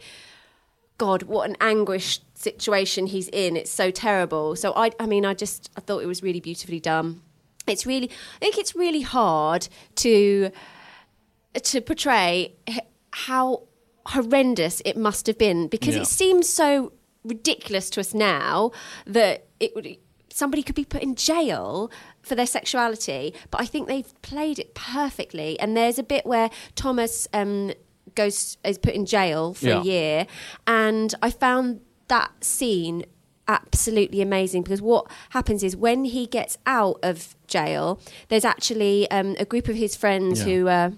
God, 0.98 1.24
what 1.24 1.48
an 1.50 1.58
anguished 1.62 2.24
situation 2.38 3.08
he's 3.08 3.28
in. 3.28 3.56
It's 3.56 3.70
so 3.70 3.92
terrible. 3.92 4.56
So 4.56 4.74
I, 4.76 4.92
I 5.00 5.06
mean, 5.06 5.26
I 5.26 5.34
just 5.34 5.70
I 5.78 5.82
thought 5.82 6.02
it 6.02 6.08
was 6.08 6.24
really 6.24 6.40
beautifully 6.40 6.80
done. 6.80 7.22
It's 7.68 7.86
really, 7.86 8.10
I 8.38 8.40
think 8.40 8.58
it's 8.58 8.76
really 8.76 9.02
hard 9.02 9.68
to 9.96 10.52
to 11.62 11.82
portray 11.82 12.56
how 13.12 13.64
horrendous 14.08 14.82
it 14.86 14.96
must 14.96 15.28
have 15.28 15.38
been 15.38 15.68
because 15.68 15.96
Yeah. 15.96 16.04
it 16.04 16.08
seems 16.08 16.48
so 16.48 16.94
ridiculous 17.26 17.90
to 17.90 18.00
us 18.00 18.14
now 18.14 18.72
that 19.06 19.48
it 19.60 19.76
would 19.76 19.98
somebody 20.38 20.62
could 20.62 20.76
be 20.84 20.86
put 20.86 21.02
in 21.02 21.16
jail 21.16 21.90
for 22.22 22.36
their 22.36 22.46
sexuality 22.58 23.34
but 23.52 23.60
i 23.64 23.66
think 23.66 23.88
they've 23.88 24.14
played 24.22 24.58
it 24.64 24.70
perfectly 24.76 25.60
and 25.62 25.76
there's 25.76 25.98
a 26.00 26.04
bit 26.04 26.24
where 26.34 26.50
thomas 26.76 27.28
um, 27.34 27.72
goes 28.16 28.58
is 28.64 28.78
put 28.78 28.94
in 28.94 29.06
jail 29.06 29.54
for 29.54 29.68
Yeah. 29.68 29.82
a 29.82 29.84
year 29.84 30.28
and 30.68 31.10
i 31.28 31.30
found 31.32 31.82
that 32.08 32.30
scene 32.44 33.04
absolutely 33.50 34.22
amazing 34.22 34.62
because 34.64 34.82
what 34.82 35.10
happens 35.30 35.64
is 35.64 35.76
when 35.76 36.04
he 36.06 36.28
gets 36.28 36.58
out 36.66 37.00
of 37.02 37.36
jail 37.48 38.00
there's 38.30 38.44
actually 38.46 39.10
um, 39.10 39.36
a 39.40 39.46
group 39.46 39.68
of 39.70 39.76
his 39.76 39.96
friends 39.96 40.40
Yeah. 40.40 40.46
who 40.46 40.68
uh, 40.68 40.90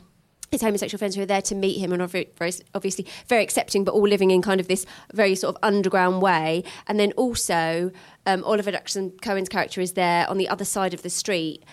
his 0.52 0.62
homosexual 0.62 0.98
friends 1.00 1.16
who 1.16 1.22
are 1.22 1.26
there 1.28 1.42
to 1.44 1.56
meet 1.56 1.80
him 1.80 1.92
and 1.94 2.02
are 2.02 2.08
very, 2.08 2.30
very, 2.38 2.52
obviously 2.74 3.06
very 3.28 3.44
accepting, 3.44 3.84
but 3.84 3.94
all 3.94 4.08
living 4.08 4.32
in 4.32 4.42
kind 4.42 4.60
of 4.60 4.68
this 4.68 4.86
very 5.14 5.36
sort 5.36 5.56
of 5.56 5.60
underground 5.64 6.22
way. 6.22 6.64
And 6.88 7.00
then 7.00 7.12
also, 7.14 7.92
um, 8.26 8.44
Oliver 8.44 8.72
Jackson 8.72 9.12
Cohen's 9.22 9.50
character 9.50 9.82
is 9.82 9.94
there 9.94 10.30
on 10.30 10.38
the 10.38 10.50
other 10.50 10.66
side 10.66 10.94
of 10.94 11.02
the 11.04 11.10
street, 11.10 11.64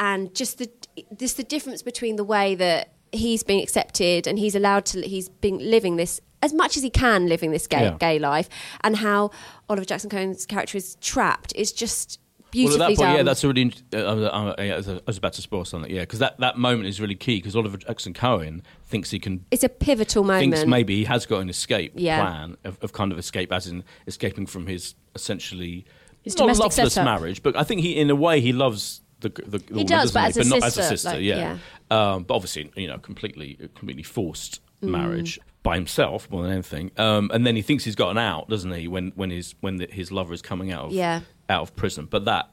and 0.00 0.34
just 0.34 0.58
the 0.58 0.70
just 1.16 1.36
the 1.36 1.44
difference 1.44 1.82
between 1.82 2.16
the 2.16 2.24
way 2.24 2.54
that 2.54 2.92
he's 3.12 3.44
being 3.44 3.62
accepted 3.62 4.26
and 4.26 4.38
he's 4.40 4.56
allowed 4.56 4.84
to 4.86 5.00
he's 5.02 5.28
been 5.28 5.58
living 5.58 5.94
this 5.96 6.20
as 6.42 6.52
much 6.52 6.76
as 6.76 6.82
he 6.82 6.90
can 6.90 7.28
living 7.28 7.52
this 7.52 7.66
gay 7.68 7.82
Yeah. 7.84 7.96
gay 7.98 8.18
life, 8.18 8.48
and 8.82 8.96
how 8.96 9.30
Oliver 9.68 9.84
Jackson 9.84 10.10
Cohen's 10.10 10.44
character 10.46 10.76
is 10.76 10.96
trapped 11.00 11.54
is 11.54 11.72
just 11.72 12.18
beautifully 12.54 12.78
well, 12.80 12.88
at 12.88 12.88
that 12.88 12.96
point, 12.96 12.98
done. 13.08 13.16
yeah, 13.16 13.22
that's 13.22 13.44
a 13.44 13.48
really. 13.48 13.72
Uh, 13.92 13.96
uh, 13.96 14.54
uh, 14.58 14.62
yeah, 14.62 14.74
I 14.74 15.00
was- 15.06 15.18
about 15.18 15.32
to 15.34 15.42
spoil 15.42 15.64
something, 15.64 15.90
yeah, 15.90 16.00
because 16.02 16.20
that, 16.20 16.38
that 16.40 16.56
moment 16.56 16.88
is 16.88 17.00
really 17.00 17.14
key 17.14 17.36
because 17.36 17.54
Oliver 17.54 17.76
Jackson 17.76 18.14
Cohen 18.14 18.62
thinks 18.84 19.10
he 19.10 19.18
can. 19.18 19.44
it's 19.50 19.62
a 19.64 19.68
pivotal 19.68 20.24
moment. 20.24 20.54
Thinks 20.54 20.66
maybe 20.68 20.96
he 20.96 21.04
has 21.04 21.26
got 21.26 21.40
an 21.40 21.48
escape 21.50 21.92
Yeah. 21.96 22.20
plan 22.22 22.56
of, 22.64 22.78
of 22.82 22.92
kind 22.92 23.12
of 23.12 23.18
escape, 23.18 23.52
as 23.52 23.66
in 23.66 23.84
escaping 24.06 24.46
from 24.46 24.66
his 24.66 24.94
essentially 25.14 25.84
His 26.22 26.38
not 26.38 26.46
loveless 26.56 26.74
setup. 26.94 27.04
marriage, 27.04 27.42
but 27.42 27.56
I 27.56 27.64
think 27.64 27.80
he, 27.82 27.96
in 27.96 28.08
a 28.10 28.14
way, 28.16 28.40
he 28.40 28.52
loves 28.52 29.00
the 29.20 29.28
the, 29.28 29.58
the 29.58 29.64
woman, 29.70 29.86
does, 29.86 30.12
but 30.12 30.22
he? 30.34 30.40
as 30.40 30.46
a 30.46 30.50
not 30.50 30.62
as 30.64 30.78
a 30.78 30.82
sister, 30.82 31.10
like, 31.10 31.20
yeah. 31.22 31.58
Um, 31.90 32.24
but 32.24 32.34
obviously, 32.34 32.70
you 32.76 32.86
know, 32.88 32.98
completely 32.98 33.58
completely 33.74 34.02
forced 34.02 34.60
Mm. 34.82 34.88
marriage 34.90 35.38
by 35.62 35.76
himself 35.76 36.28
more 36.30 36.42
than 36.42 36.52
anything. 36.52 36.90
Um, 36.98 37.30
and 37.32 37.46
then 37.46 37.56
he 37.56 37.62
thinks 37.62 37.84
he's 37.84 37.94
got 37.94 38.10
an 38.10 38.18
out, 38.18 38.50
doesn't 38.50 38.72
he? 38.72 38.86
When 38.88 39.12
when 39.14 39.30
his 39.30 39.54
when 39.60 39.76
the, 39.78 39.86
his 39.86 40.10
lover 40.12 40.34
is 40.34 40.42
coming 40.42 40.72
out 40.72 40.86
of 40.86 40.92
Yeah. 40.92 41.20
Out 41.48 41.62
of 41.62 41.76
prison, 41.76 42.06
but 42.10 42.24
that. 42.26 42.50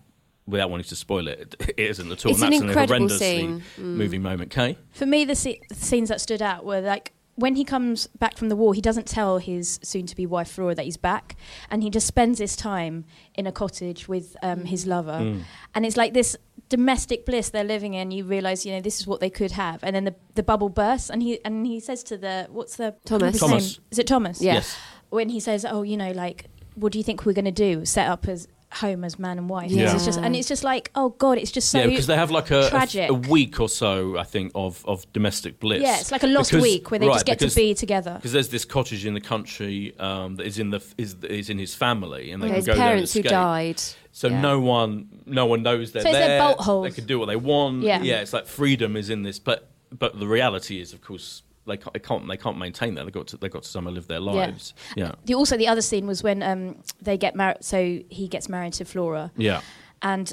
Without 0.48 0.72
wanting 0.72 0.86
to 0.86 0.96
spoil 0.96 1.28
it, 1.28 1.56
it 1.60 1.80
isn't 1.80 2.12
at 2.12 2.26
all. 2.26 2.32
It's 2.32 2.42
and 2.42 2.52
an 2.54 2.60
that's 2.68 2.80
incredible 2.80 3.08
horrendously 3.08 3.20
scene. 3.20 3.64
Mm. 3.78 3.84
moving 3.96 4.22
moment. 4.24 4.50
Kay? 4.50 4.76
For 4.92 5.06
me, 5.06 5.24
the, 5.24 5.36
se- 5.36 5.62
the 5.70 5.76
scenes 5.76 6.10
that 6.10 6.20
stood 6.20 6.42
out 6.42 6.66
were 6.66 6.82
like 6.82 7.14
when 7.36 7.56
he 7.56 7.64
comes 7.64 8.08
back 8.08 8.38
from 8.38 8.50
the 8.50 8.56
war, 8.56 8.74
he 8.74 8.82
doesn't 8.82 9.08
tell 9.08 9.38
his 9.38 9.80
soon-to-be 9.84 10.26
wife 10.26 10.50
Flora 10.52 10.74
that 10.76 10.84
he's 10.84 10.98
back, 10.98 11.36
and 11.70 11.84
he 11.84 11.90
just 11.92 12.08
spends 12.08 12.40
his 12.40 12.56
time 12.56 13.06
in 13.36 13.46
a 13.46 13.52
cottage 13.52 14.08
with 14.08 14.36
um, 14.42 14.66
his 14.66 14.86
lover, 14.88 15.12
Mm. 15.22 15.44
and 15.76 15.86
it's 15.86 15.96
like 15.96 16.14
this 16.14 16.36
domestic 16.70 17.24
bliss 17.26 17.50
they're 17.52 17.64
living 17.64 17.94
in. 17.94 18.10
You 18.12 18.26
realise, 18.26 18.66
you 18.66 18.74
know, 18.74 18.82
this 18.82 19.00
is 19.00 19.06
what 19.08 19.20
they 19.20 19.30
could 19.30 19.52
have, 19.52 19.84
and 19.84 19.96
then 19.96 20.06
the 20.06 20.16
the 20.34 20.44
bubble 20.44 20.70
bursts, 20.70 21.10
and 21.12 21.22
he 21.22 21.40
and 21.46 21.66
he 21.68 21.80
says 21.80 22.04
to 22.06 22.18
the 22.18 22.48
what's 22.50 22.78
the 22.78 22.96
Thomas. 23.06 23.40
Thomas. 23.40 23.78
name? 23.78 23.86
Is 23.92 24.00
it 24.00 24.08
Thomas? 24.08 24.42
Yeah. 24.42 24.56
Yes. 24.56 24.76
When 25.12 25.30
he 25.30 25.40
says, 25.40 25.66
"Oh, 25.66 25.84
you 25.84 25.98
know, 25.98 26.12
like, 26.12 26.48
what 26.76 26.92
do 26.92 26.98
you 26.98 27.04
think 27.04 27.26
we're 27.26 27.34
going 27.34 27.46
to 27.46 27.52
do? 27.52 27.86
Set 27.86 28.08
up 28.10 28.28
as 28.28 28.48
home 28.74 29.04
as 29.04 29.18
man 29.20 29.38
and 29.38 29.50
wife?" 29.50 29.72
Yeah. 29.72 29.94
It's 29.94 30.06
just, 30.06 30.20
and 30.20 30.36
it's 30.36 30.48
just 30.48 30.64
like, 30.64 30.92
oh 30.96 31.10
god, 31.10 31.38
it's 31.38 31.52
just 31.52 31.70
so 31.70 31.80
yeah, 31.80 31.88
because 31.88 32.08
they 32.08 32.16
have 32.16 32.32
like 32.32 32.52
a, 32.52 32.68
a, 32.68 32.70
tragic. 32.70 33.10
a 33.10 33.14
week 33.14 33.60
or 33.60 33.70
so, 33.70 34.18
I 34.18 34.24
think, 34.24 34.52
of, 34.56 34.84
of 34.86 35.12
domestic 35.14 35.60
bliss. 35.60 35.82
Yeah, 35.82 36.00
it's 36.00 36.12
like 36.12 36.24
a 36.24 36.28
lost 36.28 36.52
Because- 36.52 36.64
week 36.64 36.92
where 36.92 37.00
they 37.00 37.08
right, 37.08 37.14
just 37.16 37.26
get 37.26 37.40
because- 37.40 37.54
to 37.54 37.60
be 37.60 37.74
together. 37.74 38.14
Because 38.16 38.32
there's 38.34 38.50
this 38.50 38.66
cottage 38.66 39.06
in 39.06 39.14
the 39.14 39.22
country 39.22 39.96
um, 40.00 40.36
that 40.38 40.46
is 40.46 40.60
in 40.60 40.70
the 40.70 40.82
is, 40.98 41.16
is 41.24 41.50
in 41.50 41.58
his 41.60 41.74
family, 41.76 42.32
and 42.32 42.42
they 42.42 42.48
Yeah, 42.48 42.56
can 42.56 42.64
go 42.64 42.74
there 42.74 42.82
and 42.82 42.90
parents 42.94 43.14
who 43.14 43.22
died. 43.24 43.82
So 44.14 44.28
Yeah. 44.28 44.42
no 44.42 44.60
one, 44.60 45.08
no 45.26 45.46
one 45.46 45.64
knows 45.64 45.92
they're 45.94 46.02
So 46.02 46.12
there. 46.12 46.40
bolt 46.40 46.60
holes. 46.60 46.88
They 46.90 46.92
can 46.96 47.06
do 47.06 47.18
what 47.20 47.28
they 47.28 47.38
want. 47.38 47.84
Yeah. 47.84 48.02
Yeah. 48.02 48.20
it's 48.22 48.34
like 48.34 48.46
freedom 48.46 48.96
is 48.98 49.10
in 49.10 49.24
this, 49.24 49.40
but 49.40 49.70
but 49.98 50.20
the 50.20 50.28
reality 50.28 50.80
is, 50.80 50.94
of 50.94 51.02
course, 51.02 51.44
they 51.68 51.78
can't 51.78 51.94
they 51.94 52.00
can't, 52.00 52.28
they 52.28 52.38
can't 52.38 52.58
maintain 52.58 52.96
that. 52.96 53.06
They 53.06 53.12
got 53.12 53.28
to 53.28 53.38
they 53.38 53.50
got 53.50 53.64
to 53.64 53.70
somewhere 53.70 53.94
live 53.94 54.08
their 54.08 54.20
lives. 54.20 54.74
Yeah, 54.96 55.12
The, 55.26 55.36
also, 55.36 55.58
the 55.58 55.68
other 55.68 55.82
scene 55.82 56.08
was 56.08 56.24
when 56.24 56.42
um, 56.44 56.82
they 57.02 57.18
get 57.18 57.36
married. 57.36 57.58
So 57.64 58.00
he 58.10 58.28
gets 58.28 58.50
married 58.50 58.74
to 58.74 58.86
Flora, 58.86 59.32
yeah, 59.38 59.62
and 60.02 60.32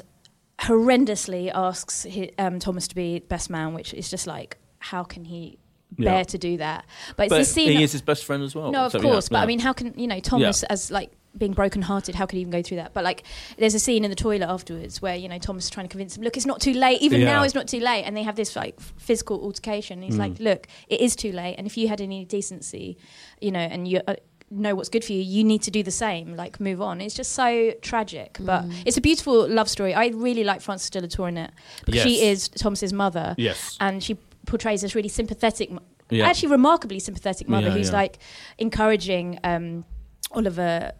horrendously 0.59 1.51
asks 1.53 2.05
hi 2.11 2.31
um, 2.37 2.59
Thomas 2.59 2.87
to 2.89 2.95
be 2.95 3.19
best 3.19 3.49
man, 3.49 3.73
which 3.73 3.93
is 3.93 4.09
just 4.09 4.27
like, 4.27 4.57
how 4.79 5.03
can 5.03 5.25
he 5.25 5.57
bear 5.97 6.17
Yeah. 6.19 6.23
to 6.23 6.37
do 6.37 6.57
that? 6.57 6.85
But 7.15 7.23
it's 7.27 7.31
but 7.33 7.37
the 7.39 7.45
scene. 7.45 7.77
he 7.77 7.83
is 7.83 7.91
his 7.91 8.01
best 8.01 8.25
friend 8.25 8.43
as 8.43 8.55
well. 8.55 8.71
no, 8.71 8.85
of 8.85 8.91
So, 8.91 8.99
course. 9.01 9.25
yeah, 9.25 9.29
but 9.31 9.37
yeah. 9.39 9.43
I 9.43 9.45
mean, 9.47 9.59
how 9.59 9.73
can 9.73 9.93
you 9.97 10.07
know 10.07 10.19
Thomas 10.19 10.63
as 10.63 10.91
like 10.91 11.11
being 11.37 11.53
broken-hearted? 11.53 12.15
How 12.15 12.25
could 12.25 12.35
he 12.35 12.41
even 12.41 12.51
go 12.51 12.61
through 12.61 12.77
that? 12.77 12.93
But 12.93 13.03
like, 13.03 13.23
there's 13.57 13.75
a 13.75 13.79
scene 13.79 14.03
in 14.03 14.09
the 14.09 14.15
toilet 14.15 14.47
afterwards 14.49 15.01
where 15.01 15.15
you 15.15 15.27
know 15.29 15.37
Thomas 15.37 15.65
is 15.65 15.69
trying 15.69 15.85
to 15.87 15.91
convince 15.91 16.17
him, 16.17 16.23
look, 16.23 16.37
it's 16.37 16.45
not 16.45 16.59
too 16.61 16.73
late. 16.73 17.01
Even 17.01 17.21
Yeah. 17.21 17.27
now, 17.33 17.43
it's 17.43 17.55
not 17.55 17.67
too 17.67 17.79
late. 17.79 18.03
And 18.03 18.15
they 18.17 18.23
have 18.23 18.35
this 18.35 18.55
like 18.55 18.79
physical 18.97 19.41
altercation. 19.43 19.99
And 19.99 20.03
he's 20.05 20.15
Mm. 20.15 20.19
like, 20.19 20.39
look, 20.39 20.67
it 20.87 20.99
is 21.01 21.15
too 21.15 21.31
late. 21.31 21.55
And 21.57 21.67
if 21.67 21.77
you 21.77 21.87
had 21.87 22.01
any 22.01 22.25
decency, 22.25 22.97
you 23.41 23.51
know, 23.51 23.59
and 23.59 23.87
you. 23.87 24.01
Uh, 24.07 24.15
know 24.51 24.73
what's 24.73 24.89
good 24.89 25.05
for 25.05 25.13
you 25.13 25.21
you 25.21 25.43
need 25.43 25.61
to 25.61 25.69
do 25.69 25.83
the 25.83 25.91
same 25.91 26.35
like 26.35 26.59
move 26.59 26.81
on 26.81 27.01
it's 27.01 27.13
just 27.13 27.33
so 27.33 27.71
tragic 27.83 28.35
but 28.39 28.63
Mm. 28.63 28.73
it's 28.83 28.97
a 28.97 29.01
beautiful 29.01 29.47
love 29.47 29.69
story 29.69 29.93
i 29.93 30.07
really 30.07 30.43
like 30.43 30.59
frances 30.59 30.89
de 30.89 30.99
la 31.01 31.05
Tour 31.07 31.27
in 31.27 31.37
it 31.37 31.51
because 31.85 32.01
she 32.01 32.23
is 32.23 32.49
thomas's 32.49 32.91
mother 32.91 33.35
yes, 33.37 33.77
and 33.79 34.03
she 34.03 34.15
portrays 34.47 34.81
this 34.81 34.95
really 34.95 35.07
sympathetic, 35.07 35.69
Yeah. 36.09 36.25
actually 36.27 36.49
remarkably 36.49 36.97
sympathetic 36.99 37.47
mother 37.47 37.67
Yeah, 37.67 37.73
who's 37.75 37.89
yeah. 37.91 37.97
like 37.97 38.17
encouraging 38.57 39.37
um, 39.43 39.85
Oliver 40.31 40.93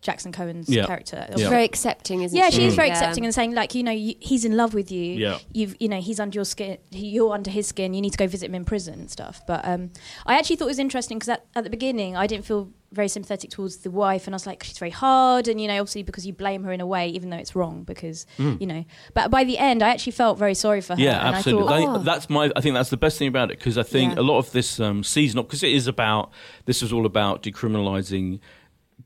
Jackson 0.00 0.30
Cohen's 0.30 0.68
Yeah. 0.68 0.86
character. 0.86 1.26
Yeah. 1.36 1.48
Very 1.50 1.64
accepting, 1.64 2.22
isn't 2.22 2.36
Yeah, 2.38 2.50
she? 2.50 2.56
she 2.56 2.64
is 2.66 2.74
very 2.76 2.88
Yeah. 2.88 2.94
accepting 2.94 3.24
and 3.24 3.34
saying 3.34 3.52
like, 3.54 3.74
you 3.74 3.82
know, 3.82 3.90
you, 3.90 4.14
he's 4.20 4.44
in 4.44 4.56
love 4.56 4.72
with 4.72 4.92
you. 4.92 5.14
Yeah. 5.14 5.38
You've, 5.52 5.74
you 5.80 5.88
know, 5.88 6.00
he's 6.00 6.20
under 6.20 6.36
your 6.36 6.44
skin. 6.44 6.78
You're 6.90 7.32
under 7.34 7.50
his 7.50 7.66
skin. 7.66 7.94
You 7.94 8.00
need 8.00 8.12
to 8.12 8.18
go 8.18 8.26
visit 8.28 8.46
him 8.46 8.54
in 8.54 8.64
prison 8.64 8.94
and 9.00 9.10
stuff. 9.10 9.42
But 9.46 9.66
um, 9.66 9.90
I 10.24 10.38
actually 10.38 10.56
thought 10.56 10.66
it 10.66 10.68
was 10.68 10.78
interesting 10.78 11.18
because 11.18 11.30
at, 11.30 11.46
at 11.56 11.64
the 11.64 11.70
beginning 11.70 12.16
I 12.16 12.26
didn't 12.28 12.44
feel 12.44 12.70
very 12.90 13.08
sympathetic 13.08 13.50
towards 13.50 13.76
the 13.78 13.90
wife, 13.90 14.26
and 14.26 14.34
I 14.34 14.36
was 14.36 14.46
like, 14.46 14.62
she's 14.64 14.78
very 14.78 14.90
hard, 14.90 15.46
and 15.46 15.60
you 15.60 15.68
know, 15.68 15.78
obviously 15.78 16.02
because 16.02 16.26
you 16.26 16.32
blame 16.32 16.64
her 16.64 16.72
in 16.72 16.80
a 16.80 16.86
way, 16.86 17.10
even 17.10 17.28
though 17.28 17.36
it's 17.36 17.54
wrong, 17.54 17.82
because 17.82 18.24
you 18.38 18.66
know. 18.66 18.82
But 19.12 19.30
by 19.30 19.44
the 19.44 19.58
end, 19.58 19.82
I 19.82 19.90
actually 19.90 20.12
felt 20.12 20.38
very 20.38 20.54
sorry 20.54 20.80
for 20.80 20.94
her. 20.94 20.98
Mm. 20.98 21.04
Yeah, 21.04 21.26
and 21.26 21.36
absolutely. 21.36 21.68
I 21.70 21.76
I 21.76 21.84
thought, 21.84 21.92
think 21.96 22.04
that's 22.06 22.30
my. 22.30 22.50
I 22.56 22.62
think 22.62 22.74
that's 22.76 22.88
the 22.88 22.96
best 22.96 23.18
thing 23.18 23.28
about 23.28 23.50
it 23.50 23.58
because 23.58 23.76
I 23.76 23.82
think 23.82 24.14
Yeah. 24.14 24.20
a 24.20 24.24
lot 24.24 24.38
of 24.38 24.52
this 24.52 24.80
um, 24.80 25.04
season, 25.04 25.42
because 25.42 25.62
it 25.62 25.72
is 25.72 25.86
about 25.86 26.30
this 26.64 26.82
is 26.82 26.90
all 26.90 27.04
about 27.04 27.42
decriminalising 27.42 28.40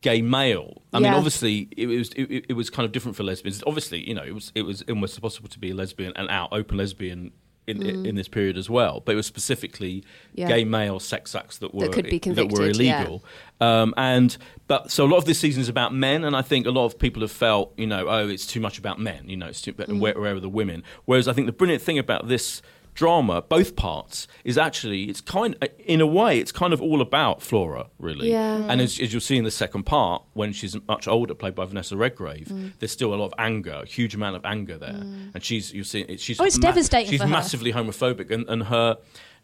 gay 0.03 0.21
male. 0.21 0.83
I 0.93 0.99
mean, 1.01 1.13
obviously, 1.15 1.69
it 1.77 1.87
was 1.87 2.11
it, 2.15 2.45
it 2.51 2.53
was 2.53 2.69
kind 2.71 2.85
of 2.85 2.93
different 2.93 3.17
for 3.17 3.23
lesbians. 3.23 3.63
Obviously, 3.67 4.07
you 4.07 4.15
know, 4.15 4.23
it 4.25 4.35
was 4.35 4.53
it 4.55 4.63
was 4.63 4.83
almost 4.89 5.17
impossible 5.17 5.49
to 5.49 5.59
be 5.59 5.71
a 5.71 5.75
lesbian 5.75 6.13
and 6.17 6.29
out 6.29 6.51
open 6.53 6.77
lesbian. 6.77 7.33
In, 7.69 7.81
in 8.05 8.17
this 8.17 8.27
period 8.27 8.59
as 8.59 8.69
well, 8.69 9.01
but 9.05 9.13
it 9.13 9.15
was 9.17 9.27
specifically 9.27 10.01
Mm. 10.01 10.05
Yeah. 10.35 10.49
gay 10.49 10.65
male 10.65 10.99
sex 10.99 11.33
acts 11.37 11.59
that 11.59 11.73
were 11.73 11.89
be 11.89 12.03
that 12.03 12.05
were 12.05 12.19
convicted, 12.19 12.77
yeah. 12.85 13.03
illegal, 13.03 13.25
um, 13.61 13.95
and 13.97 14.37
but 14.67 14.91
so 14.91 15.05
a 15.05 15.07
lot 15.07 15.19
of 15.19 15.27
this 15.27 15.39
season 15.39 15.61
is 15.63 15.69
about 15.69 15.95
men, 15.95 16.25
and 16.25 16.35
I 16.35 16.43
think 16.43 16.67
a 16.67 16.73
lot 16.73 16.87
of 16.87 16.99
people 16.99 17.23
have 17.23 17.31
felt, 17.31 17.73
you 17.77 17.87
know, 17.87 18.09
oh, 18.09 18.29
it's 18.29 18.49
too 18.49 18.59
much 18.59 18.79
about 18.81 18.99
men, 18.99 19.29
you 19.29 19.37
know, 19.37 19.47
it's 19.47 19.63
too, 19.63 19.73
Mm. 19.75 20.01
where, 20.01 20.21
where 20.21 20.35
are 20.35 20.41
the 20.41 20.49
women? 20.49 20.83
Whereas 21.05 21.29
I 21.29 21.33
think 21.35 21.47
the 21.47 21.53
brilliant 21.53 21.83
thing 21.85 21.99
about 22.01 22.27
this 22.27 22.63
drama, 22.95 23.43
both 23.43 23.75
parts, 23.77 24.27
is 24.45 24.59
actually 24.59 25.05
it's 25.05 25.21
kind, 25.21 25.57
in 25.79 26.01
a 26.01 26.07
way, 26.07 26.39
it's 26.39 26.53
kind 26.53 26.73
of 26.73 26.83
all 26.83 27.01
about 27.01 27.43
Flora, 27.43 27.87
really. 27.99 28.31
Yeah. 28.31 28.67
And 28.69 28.81
as, 28.81 28.99
as 29.01 29.13
you'll 29.13 29.21
see 29.21 29.37
in 29.39 29.45
the 29.45 29.51
second 29.51 29.85
part, 29.85 30.23
when 30.35 30.53
she's 30.53 30.77
much 30.89 31.09
older, 31.09 31.35
played 31.35 31.55
by 31.55 31.65
Vanessa 31.65 31.97
Redgrave, 31.97 32.49
Mm. 32.49 32.73
there's 32.79 32.93
still 32.93 33.15
a 33.15 33.17
lot 33.17 33.27
of 33.27 33.35
anger, 33.39 33.81
a 33.83 33.87
huge 33.87 34.15
amount 34.15 34.37
of 34.37 34.45
anger 34.45 34.77
there, 34.79 35.01
and 35.35 35.43
she's 35.43 35.73
you'll 35.73 35.85
see 35.85 36.17
she's 36.19 36.39
Oh, 36.41 36.45
it's 36.45 36.59
devastating 36.59 37.11
She's 37.11 37.25
massively 37.25 37.73
homophobic, 37.73 38.31
and, 38.31 38.49
and 38.49 38.65
her. 38.65 38.99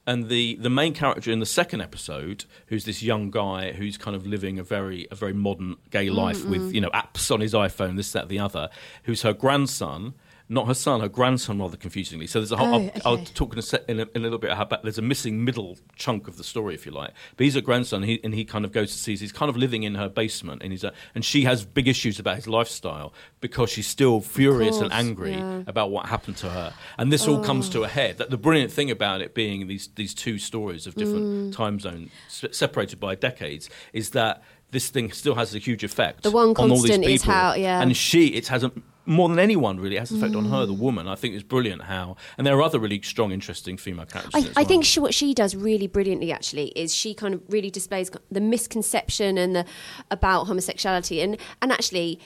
And 0.06 0.30
the, 0.30 0.54
the 0.56 0.70
main 0.70 0.94
character 0.94 1.30
in 1.30 1.38
the 1.38 1.44
second 1.44 1.82
episode, 1.82 2.46
who's 2.68 2.86
this 2.86 3.02
young 3.02 3.30
guy 3.30 3.72
who's 3.72 3.98
kind 3.98 4.16
of 4.16 4.26
living 4.26 4.58
a 4.58 4.62
very 4.62 5.06
a 5.10 5.14
very 5.14 5.34
modern 5.34 5.76
gay 5.90 6.08
life 6.08 6.44
with 6.46 6.72
you 6.74 6.80
know 6.80 6.88
apps 6.90 7.30
on 7.30 7.40
his 7.40 7.52
iPhone, 7.52 7.96
this 7.96 8.12
that 8.12 8.28
the 8.30 8.38
other, 8.38 8.70
who's 9.02 9.20
her 9.22 9.34
grandson, 9.34 10.14
not 10.50 10.66
her 10.66 10.74
son, 10.74 11.00
her 11.00 11.08
grandson, 11.08 11.58
rather 11.60 11.76
confusingly. 11.76 12.26
So 12.26 12.40
there's 12.40 12.52
a 12.52 12.56
whole. 12.56 12.74
Oh, 12.86 12.90
I'll, 13.04 13.18
I'll 13.18 13.24
talk 13.24 13.52
in 13.52 13.58
a, 13.58 13.62
se- 13.62 13.84
in, 13.88 14.00
a, 14.00 14.02
in 14.14 14.16
a 14.16 14.18
little 14.20 14.38
bit 14.38 14.50
about. 14.50 14.82
There's 14.82 14.98
a 14.98 15.02
missing 15.02 15.44
middle 15.44 15.76
chunk 15.96 16.26
of 16.26 16.36
the 16.38 16.44
story, 16.44 16.74
if 16.74 16.86
you 16.86 16.92
like. 16.92 17.10
But 17.36 17.44
he's 17.44 17.56
a 17.56 17.60
grandson, 17.60 18.02
he, 18.02 18.18
and 18.24 18.34
he 18.34 18.44
kind 18.44 18.64
of 18.64 18.72
goes 18.72 18.92
to 18.92 18.98
see. 18.98 19.16
He's 19.16 19.32
kind 19.32 19.50
of 19.50 19.56
living 19.56 19.82
in 19.82 19.94
her 19.96 20.08
basement, 20.08 20.62
and 20.62 20.72
he's 20.72 20.84
a, 20.84 20.92
and 21.14 21.24
she 21.24 21.42
has 21.44 21.64
big 21.64 21.86
issues 21.88 22.18
about 22.18 22.36
his 22.36 22.48
lifestyle 22.48 23.12
because 23.40 23.70
she's 23.70 23.86
still 23.86 24.20
furious 24.20 24.78
and 24.80 24.92
angry 24.92 25.32
yeah. 25.34 25.62
about 25.66 25.90
what 25.90 26.06
happened 26.06 26.36
to 26.38 26.48
her. 26.48 26.72
And 26.96 27.12
this 27.12 27.28
all 27.28 27.42
comes 27.44 27.68
to 27.70 27.84
a 27.84 27.88
head. 27.88 28.18
That 28.18 28.30
the 28.30 28.38
brilliant 28.38 28.72
thing 28.72 28.90
about 28.90 29.20
it 29.20 29.34
being 29.34 29.66
these 29.66 29.88
these 29.96 30.14
two 30.14 30.38
stories 30.38 30.86
of 30.86 30.94
different 30.94 31.18
Mm. 31.18 31.52
time 31.54 31.78
zones 31.80 32.10
se- 32.28 32.52
separated 32.52 32.98
by 33.00 33.14
decades 33.14 33.68
is 33.92 34.10
that 34.10 34.42
this 34.70 34.88
thing 34.88 35.10
still 35.12 35.34
has 35.34 35.54
a 35.54 35.58
huge 35.58 35.82
effect. 35.84 36.22
The 36.22 36.30
one 36.30 36.50
on 36.50 36.56
all 36.56 36.68
these 36.68 36.90
constant 36.90 37.04
is 37.04 37.22
how- 37.22 37.54
yeah. 37.54 37.80
And 37.80 37.96
she, 37.96 38.28
it 38.28 38.48
has 38.48 38.62
a, 38.64 38.72
more 39.08 39.28
than 39.28 39.38
anyone 39.38 39.80
really, 39.80 39.96
it 39.96 40.00
has 40.00 40.10
an 40.10 40.18
effect 40.18 40.36
on 40.36 40.44
her, 40.46 40.64
Mm. 40.64 40.66
the 40.66 40.72
woman. 40.74 41.08
I 41.08 41.14
think 41.14 41.34
it's 41.34 41.42
brilliant 41.42 41.82
how, 41.84 42.16
and 42.36 42.46
there 42.46 42.54
are 42.56 42.62
other 42.62 42.78
really 42.78 43.00
strong, 43.02 43.32
interesting 43.32 43.76
female 43.76 44.06
characters. 44.06 44.46
I, 44.56 44.60
I 44.60 44.64
think 44.64 44.84
she, 44.84 45.00
what 45.00 45.14
she 45.14 45.32
does 45.34 45.56
really 45.56 45.86
brilliantly 45.86 46.30
actually 46.30 46.68
is 46.76 46.94
she 46.94 47.14
kind 47.14 47.32
of 47.34 47.40
really 47.48 47.70
displays 47.70 48.10
the 48.30 48.40
misconception 48.40 49.38
and 49.38 49.56
the 49.56 49.64
about 50.10 50.44
homosexuality 50.46 51.20
and 51.22 51.38
and 51.62 51.72
actually 51.72 52.20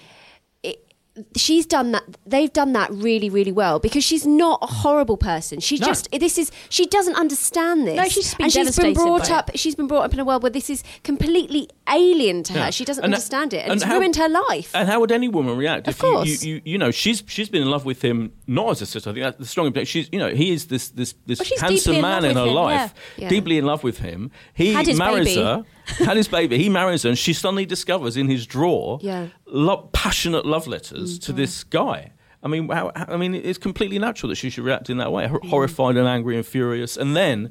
she's 1.37 1.66
done 1.66 1.92
that 1.92 2.03
they've 2.27 2.53
done 2.53 2.72
that 2.72 2.90
really 2.90 3.29
really 3.29 3.53
well 3.53 3.79
because 3.79 4.03
she's 4.03 4.27
not 4.27 4.59
a 4.62 4.66
horrible 4.66 5.18
person 5.18 5.61
she 5.61 5.77
No. 5.79 5.87
just 5.88 6.09
this 6.11 6.38
is 6.38 6.51
she 6.70 6.87
doesn't 6.87 7.16
understand 7.16 7.87
this 7.87 7.96
No, 7.96 8.05
she's 8.05 8.35
been 8.35 8.44
and 8.44 8.53
she's 8.53 8.79
been 8.79 8.94
brought 8.94 9.31
up 9.31 9.51
she's 9.55 9.75
been 9.75 9.87
brought 9.88 10.05
up 10.05 10.14
in 10.14 10.20
a 10.20 10.25
world 10.25 10.42
where 10.42 10.48
this 10.51 10.70
is 10.70 10.83
completely 11.03 11.68
alien 11.92 12.42
to 12.44 12.55
her 12.55 12.72
she 12.72 12.85
doesn't 12.87 13.05
And- 13.05 13.12
uh, 13.12 13.16
understand 13.16 13.53
it 13.53 13.59
and, 13.59 13.72
and 13.72 13.81
it's 13.81 13.85
how- 13.85 13.98
ruined 13.98 14.16
her 14.16 14.29
life 14.29 14.70
And 14.75 14.88
how 14.88 15.01
would 15.01 15.12
any 15.12 15.29
woman 15.29 15.57
react 15.59 15.87
Of 15.87 15.96
if 15.96 16.03
you, 16.03 16.11
course. 16.12 16.44
you, 16.44 16.55
you, 16.55 16.62
you 16.64 16.79
know, 16.79 16.90
she's 16.90 17.22
she's 17.27 17.48
been 17.51 17.62
in 17.62 17.70
love 17.70 17.85
with 17.85 18.01
him 18.03 18.33
not 18.46 18.70
as 18.70 18.83
a 18.83 18.87
sister. 18.87 19.11
I 19.11 19.12
think 19.12 19.25
that's 19.25 19.38
the 19.38 19.46
strong 19.46 19.66
implication. 19.66 20.03
She's, 20.03 20.09
you 20.12 20.18
know, 20.18 20.29
he 20.31 20.51
is 20.53 20.66
this 20.66 20.88
this 20.90 21.14
this 21.27 21.38
Well, 21.40 21.48
handsome 21.61 21.77
deeply 21.77 21.96
in 21.96 22.03
man 22.03 22.25
in 22.25 22.37
her 22.37 22.46
him, 22.46 22.55
life, 22.55 22.94
yeah. 23.16 23.22
Yeah. 23.25 23.29
deeply 23.29 23.59
in 23.59 23.64
love 23.66 23.83
with 23.85 23.98
him. 23.98 24.31
He 24.55 24.72
marries 24.75 25.27
baby. 25.29 25.42
her, 25.42 25.64
had 25.99 26.16
his 26.16 26.29
baby. 26.29 26.59
He 26.59 26.68
marries 26.68 27.03
her, 27.03 27.09
and 27.09 27.18
she 27.18 27.33
suddenly 27.33 27.66
discovers 27.66 28.16
in 28.16 28.29
his 28.29 28.47
drawer, 28.47 28.99
Yeah. 29.03 29.29
lo- 29.47 29.88
passionate 29.92 30.47
love 30.47 30.66
letters 30.66 31.18
Mm-hmm. 31.18 31.27
to 31.27 31.33
this 31.33 31.64
guy. 31.64 32.12
I 32.42 32.49
mean, 32.49 32.68
how, 32.68 32.90
I 32.95 33.16
mean, 33.16 33.35
it's 33.35 33.59
completely 33.59 33.99
natural 33.99 34.29
that 34.31 34.37
she 34.37 34.51
should 34.51 34.64
react 34.64 34.90
in 34.90 34.97
that 34.99 35.12
way, 35.12 35.29
hor- 35.29 35.40
horrified 35.45 35.97
and 35.97 36.09
angry 36.09 36.37
and 36.37 36.45
furious, 36.47 36.97
and 36.97 37.16
then. 37.16 37.51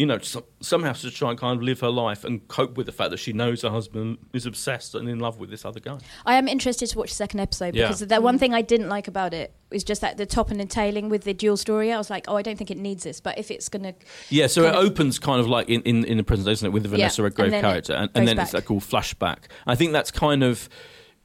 You 0.00 0.06
know, 0.06 0.18
so, 0.18 0.46
somehow 0.60 0.92
to 0.94 1.10
try 1.10 1.28
and 1.28 1.38
kind 1.38 1.58
of 1.58 1.62
live 1.62 1.80
her 1.80 1.90
life 1.90 2.24
and 2.24 2.46
cope 2.48 2.78
with 2.78 2.86
the 2.86 2.92
fact 2.92 3.10
that 3.10 3.18
she 3.18 3.34
knows 3.34 3.60
her 3.60 3.68
husband 3.68 4.16
is 4.32 4.46
obsessed 4.46 4.94
and 4.94 5.06
in 5.10 5.18
love 5.20 5.38
with 5.38 5.50
this 5.50 5.66
other 5.66 5.78
guy. 5.78 5.98
I 6.24 6.36
am 6.36 6.48
interested 6.48 6.86
to 6.88 6.98
watch 6.98 7.10
the 7.10 7.16
second 7.16 7.40
episode 7.40 7.74
Yeah. 7.74 7.84
because 7.88 8.00
the 8.00 8.18
one 8.20 8.38
thing 8.38 8.54
I 8.54 8.62
didn't 8.62 8.88
like 8.88 9.08
about 9.08 9.34
it 9.34 9.52
was 9.70 9.84
just 9.84 10.00
that 10.00 10.16
the 10.16 10.24
top 10.24 10.50
and 10.50 10.58
the 10.58 10.64
tailing 10.64 11.10
with 11.10 11.24
the 11.24 11.34
dual 11.34 11.58
story. 11.58 11.92
I 11.92 11.98
was 11.98 12.08
like, 12.08 12.24
oh, 12.28 12.36
I 12.36 12.40
don't 12.42 12.56
think 12.56 12.70
it 12.70 12.78
needs 12.78 13.04
this, 13.04 13.20
but 13.20 13.36
if 13.38 13.50
it's 13.50 13.68
gonna, 13.68 13.92
Yeah, 14.30 14.46
so 14.46 14.64
it 14.64 14.74
of- 14.74 14.86
opens 14.86 15.18
kind 15.18 15.38
of 15.38 15.46
like 15.48 15.68
in, 15.68 15.82
in, 15.82 16.04
in 16.06 16.16
the 16.16 16.24
presentation 16.24 16.72
with 16.72 16.82
the 16.84 16.88
Vanessa 16.88 17.20
Yeah, 17.20 17.24
Redgrave 17.24 17.44
and 17.48 17.52
then 17.52 17.58
it 17.58 17.68
character, 17.68 17.92
and, 17.92 18.10
and 18.14 18.26
then 18.26 18.36
back. 18.36 18.44
it's 18.44 18.52
that 18.52 18.64
called 18.64 18.82
flashback. 18.82 19.50
I 19.66 19.74
think 19.74 19.92
that's 19.92 20.10
kind 20.10 20.42
of 20.42 20.70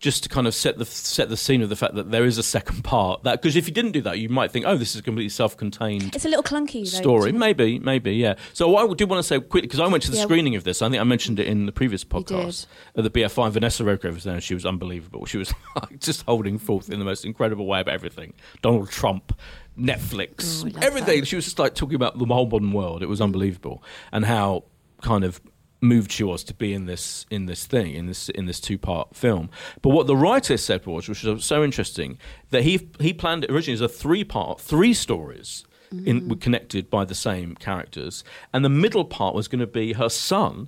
just 0.05 0.21
to 0.23 0.29
kind 0.29 0.45
of 0.45 0.53
set 0.53 0.77
the 0.77 0.85
set 0.85 1.29
the 1.29 1.35
scene 1.35 1.61
of 1.63 1.69
the 1.69 1.75
fact 1.75 1.95
that 1.95 2.11
there 2.11 2.25
is 2.25 2.37
a 2.37 2.43
second 2.43 2.83
part. 2.93 3.23
That 3.23 3.41
because 3.41 3.55
if 3.55 3.67
you 3.67 3.73
didn't 3.73 3.91
do 3.93 4.01
that, 4.03 4.19
you 4.19 4.29
might 4.29 4.51
think, 4.51 4.65
oh, 4.67 4.77
this 4.77 4.93
is 4.93 5.01
a 5.01 5.03
completely 5.03 5.29
self-contained 5.29 6.15
it's 6.15 6.25
a 6.25 6.29
little 6.29 6.43
clunky. 6.43 6.83
Though, 6.89 6.97
story. 6.99 7.31
Maybe, 7.31 7.79
maybe, 7.79 8.13
yeah. 8.15 8.35
So 8.53 8.69
what 8.69 8.89
I 8.89 8.93
do 8.93 9.07
want 9.07 9.19
to 9.19 9.23
say 9.27 9.39
quickly 9.39 9.61
because 9.61 9.79
I 9.79 9.87
went 9.87 10.03
to 10.03 10.11
the 10.11 10.17
Yeah. 10.17 10.23
screening 10.23 10.55
of 10.55 10.63
this. 10.63 10.81
I 10.83 10.89
think 10.89 11.01
I 11.01 11.03
mentioned 11.03 11.39
it 11.39 11.47
in 11.47 11.65
the 11.65 11.71
previous 11.71 12.03
podcast 12.05 12.67
at 12.95 13.03
the 13.03 13.09
BFI. 13.09 13.49
Vanessa 13.51 13.83
Redgrave 13.83 14.13
was 14.13 14.23
there, 14.23 14.39
she 14.39 14.53
was 14.53 14.65
unbelievable. 14.65 15.25
She 15.25 15.37
was 15.39 15.51
just 15.99 16.21
holding 16.27 16.59
forth 16.59 16.89
in 16.89 16.99
the 16.99 17.05
most 17.05 17.25
incredible 17.25 17.65
way 17.65 17.79
about 17.81 17.93
everything. 17.95 18.33
Donald 18.61 18.89
Trump. 18.91 19.35
Netflix, 19.77 20.63
Oh, 20.63 20.67
love 20.69 20.83
everything. 20.83 21.19
her. 21.19 21.25
She 21.25 21.35
was 21.35 21.43
just 21.45 21.59
like 21.59 21.75
talking 21.75 21.95
about 21.95 22.17
the 22.17 22.25
whole 22.25 22.47
modern 22.47 22.71
world. 22.71 23.03
It 23.03 23.09
was 23.09 23.19
unbelievable, 23.19 23.83
and 24.13 24.23
how 24.23 24.63
kind 25.01 25.25
of 25.25 25.41
moved 25.81 26.11
she 26.11 26.23
was 26.23 26.43
to 26.43 26.53
be 26.53 26.73
in 26.73 26.85
this 26.85 27.25
in 27.29 27.45
this 27.45 27.65
thing 27.65 27.93
in 27.93 28.07
this 28.07 28.29
in 28.29 28.45
this 28.45 28.59
two 28.59 28.77
part 28.77 29.15
film. 29.15 29.49
But 29.81 29.89
what 29.89 30.07
the 30.07 30.15
writer 30.15 30.57
said 30.57 30.85
was, 30.85 31.07
which 31.07 31.23
was 31.23 31.45
so 31.45 31.63
interesting, 31.63 32.17
that 32.51 32.63
he 32.63 32.89
he 32.99 33.13
planned 33.13 33.43
it 33.43 33.51
originally 33.51 33.75
as 33.75 33.81
a 33.81 33.89
three 33.89 34.23
part, 34.23 34.59
three 34.59 34.93
stories. 34.93 35.65
In, 35.91 36.21
mm. 36.21 36.29
were 36.29 36.35
connected 36.35 36.89
by 36.89 37.05
the 37.05 37.15
same 37.15 37.55
characters, 37.55 38.23
and 38.51 38.65
the 38.65 38.69
middle 38.69 39.05
part 39.05 39.35
was 39.35 39.47
going 39.47 39.59
to 39.59 39.67
be 39.67 39.93
her 39.93 40.09
son, 40.09 40.67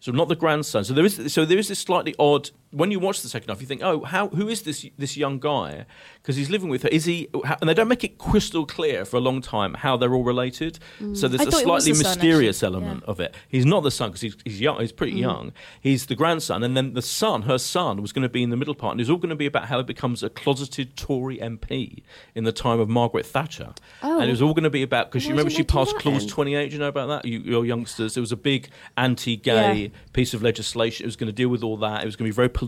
so 0.00 0.10
not 0.12 0.28
the 0.28 0.36
grandson. 0.36 0.84
So 0.84 0.92
there 0.92 1.04
is 1.04 1.32
so 1.32 1.44
there 1.44 1.56
is 1.56 1.68
this 1.68 1.78
slightly 1.78 2.14
odd. 2.18 2.50
When 2.76 2.90
you 2.90 3.00
watch 3.00 3.22
the 3.22 3.28
second 3.28 3.48
half, 3.48 3.60
you 3.62 3.66
think, 3.66 3.82
oh, 3.82 4.04
how 4.04 4.28
who 4.28 4.48
is 4.48 4.62
this 4.62 4.86
this 4.98 5.16
young 5.16 5.38
guy? 5.38 5.86
Because 6.20 6.36
he's 6.36 6.50
living 6.50 6.68
with 6.68 6.82
her. 6.82 6.88
Is 6.90 7.04
he? 7.06 7.28
How, 7.44 7.56
and 7.60 7.68
they 7.70 7.74
don't 7.74 7.88
make 7.88 8.04
it 8.04 8.18
crystal 8.18 8.66
clear 8.66 9.04
for 9.04 9.16
a 9.16 9.20
long 9.20 9.40
time 9.40 9.74
how 9.74 9.96
they're 9.96 10.12
all 10.14 10.24
related. 10.24 10.78
Mm. 11.00 11.16
So 11.16 11.26
there's 11.28 11.40
I 11.40 11.44
a 11.44 11.50
thought 11.50 11.62
it 11.62 11.66
was 11.66 11.84
slightly 11.84 11.92
the 12.02 12.08
mysterious 12.08 12.62
actually. 12.62 12.76
element 12.76 13.02
Yeah. 13.06 13.10
of 13.10 13.20
it. 13.20 13.34
He's 13.48 13.64
not 13.64 13.82
the 13.82 13.90
son 13.90 14.10
because 14.10 14.20
he's, 14.20 14.36
he's 14.44 14.60
young. 14.60 14.80
He's 14.80 14.92
pretty 14.92 15.14
mm. 15.14 15.20
young. 15.20 15.52
He's 15.80 16.06
the 16.06 16.14
grandson, 16.14 16.62
and 16.62 16.76
then 16.76 16.92
the 16.92 17.02
son, 17.02 17.42
her 17.42 17.58
son, 17.58 18.02
was 18.02 18.12
going 18.12 18.24
to 18.24 18.28
be 18.28 18.42
in 18.42 18.50
the 18.50 18.56
middle 18.56 18.74
part, 18.74 18.92
and 18.92 19.00
it's 19.00 19.08
all 19.08 19.16
going 19.16 19.30
to 19.30 19.36
be 19.36 19.46
about 19.46 19.66
how 19.66 19.78
he 19.78 19.84
becomes 19.84 20.22
a 20.22 20.28
closeted 20.28 20.96
Tory 20.96 21.38
MP 21.38 22.02
in 22.34 22.44
the 22.44 22.52
time 22.52 22.78
of 22.78 22.88
Margaret 22.90 23.24
Thatcher. 23.24 23.72
Oh. 24.02 24.20
And 24.20 24.28
it 24.28 24.32
was 24.32 24.42
all 24.42 24.52
going 24.52 24.64
to 24.64 24.70
be 24.70 24.82
about 24.82 25.10
because 25.10 25.24
you 25.24 25.30
remember 25.30 25.50
she 25.50 25.62
passed 25.62 25.96
Clause 25.96 26.26
then? 26.26 26.28
28. 26.28 26.68
Do 26.68 26.72
you 26.74 26.78
know 26.80 26.88
about 26.88 27.06
that? 27.08 27.24
You, 27.24 27.38
your 27.40 27.64
youngsters. 27.64 28.16
It 28.16 28.20
was 28.20 28.32
a 28.32 28.36
big 28.36 28.68
anti-gay 28.98 29.74
Yeah. 29.76 29.88
piece 30.12 30.34
of 30.34 30.42
legislation. 30.42 31.04
It 31.04 31.06
was 31.06 31.16
going 31.16 31.28
to 31.28 31.32
deal 31.32 31.48
with 31.48 31.62
all 31.62 31.78
that. 31.78 32.02
It 32.02 32.06
was 32.06 32.16
going 32.16 32.28
to 32.30 32.32
be 32.32 32.36
very 32.36 32.48
political. 32.50 32.65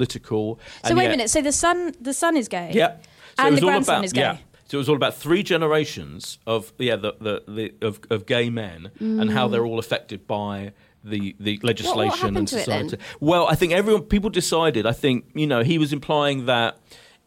So 0.85 0.95
wait 0.95 1.03
yet- 1.05 1.07
a 1.07 1.11
minute. 1.11 1.31
So 1.31 1.41
the 1.43 1.53
son, 1.53 1.95
the 2.01 2.13
son 2.13 2.37
is 2.37 2.49
gay. 2.49 2.73
yeah. 2.75 2.97
So 3.39 3.45
And 3.45 3.49
it 3.49 3.51
was 3.53 3.61
the 3.61 3.67
all 3.67 3.73
grandson 3.73 3.95
about, 3.97 4.05
is 4.05 4.13
gay. 4.13 4.21
Yeah. 4.21 4.37
So 4.67 4.77
it 4.77 4.79
was 4.79 4.89
all 4.89 4.97
about 4.97 5.15
three 5.15 5.43
generations 5.43 6.39
of 6.47 6.73
yeah 6.79 6.97
the, 6.97 7.15
the, 7.21 7.43
the 7.49 7.87
of, 7.87 8.01
of 8.11 8.27
gay 8.27 8.51
men 8.51 8.91
and 9.01 9.31
how 9.31 9.49
they're 9.49 9.65
all 9.65 9.79
affected 9.79 10.27
by 10.27 10.73
the 11.05 11.35
the 11.41 11.59
legislation 11.63 12.37
and 12.37 12.47
to 12.49 12.57
it 12.61 12.67
then? 12.67 12.89
society. 12.89 13.05
Well, 13.21 13.47
I 13.47 13.55
think 13.55 13.73
everyone 13.73 14.03
people 14.03 14.29
decided. 14.31 14.85
I 14.85 14.93
think 14.93 15.25
you 15.35 15.47
know 15.47 15.63
he 15.63 15.79
was 15.79 15.93
implying 15.93 16.47
that. 16.47 16.79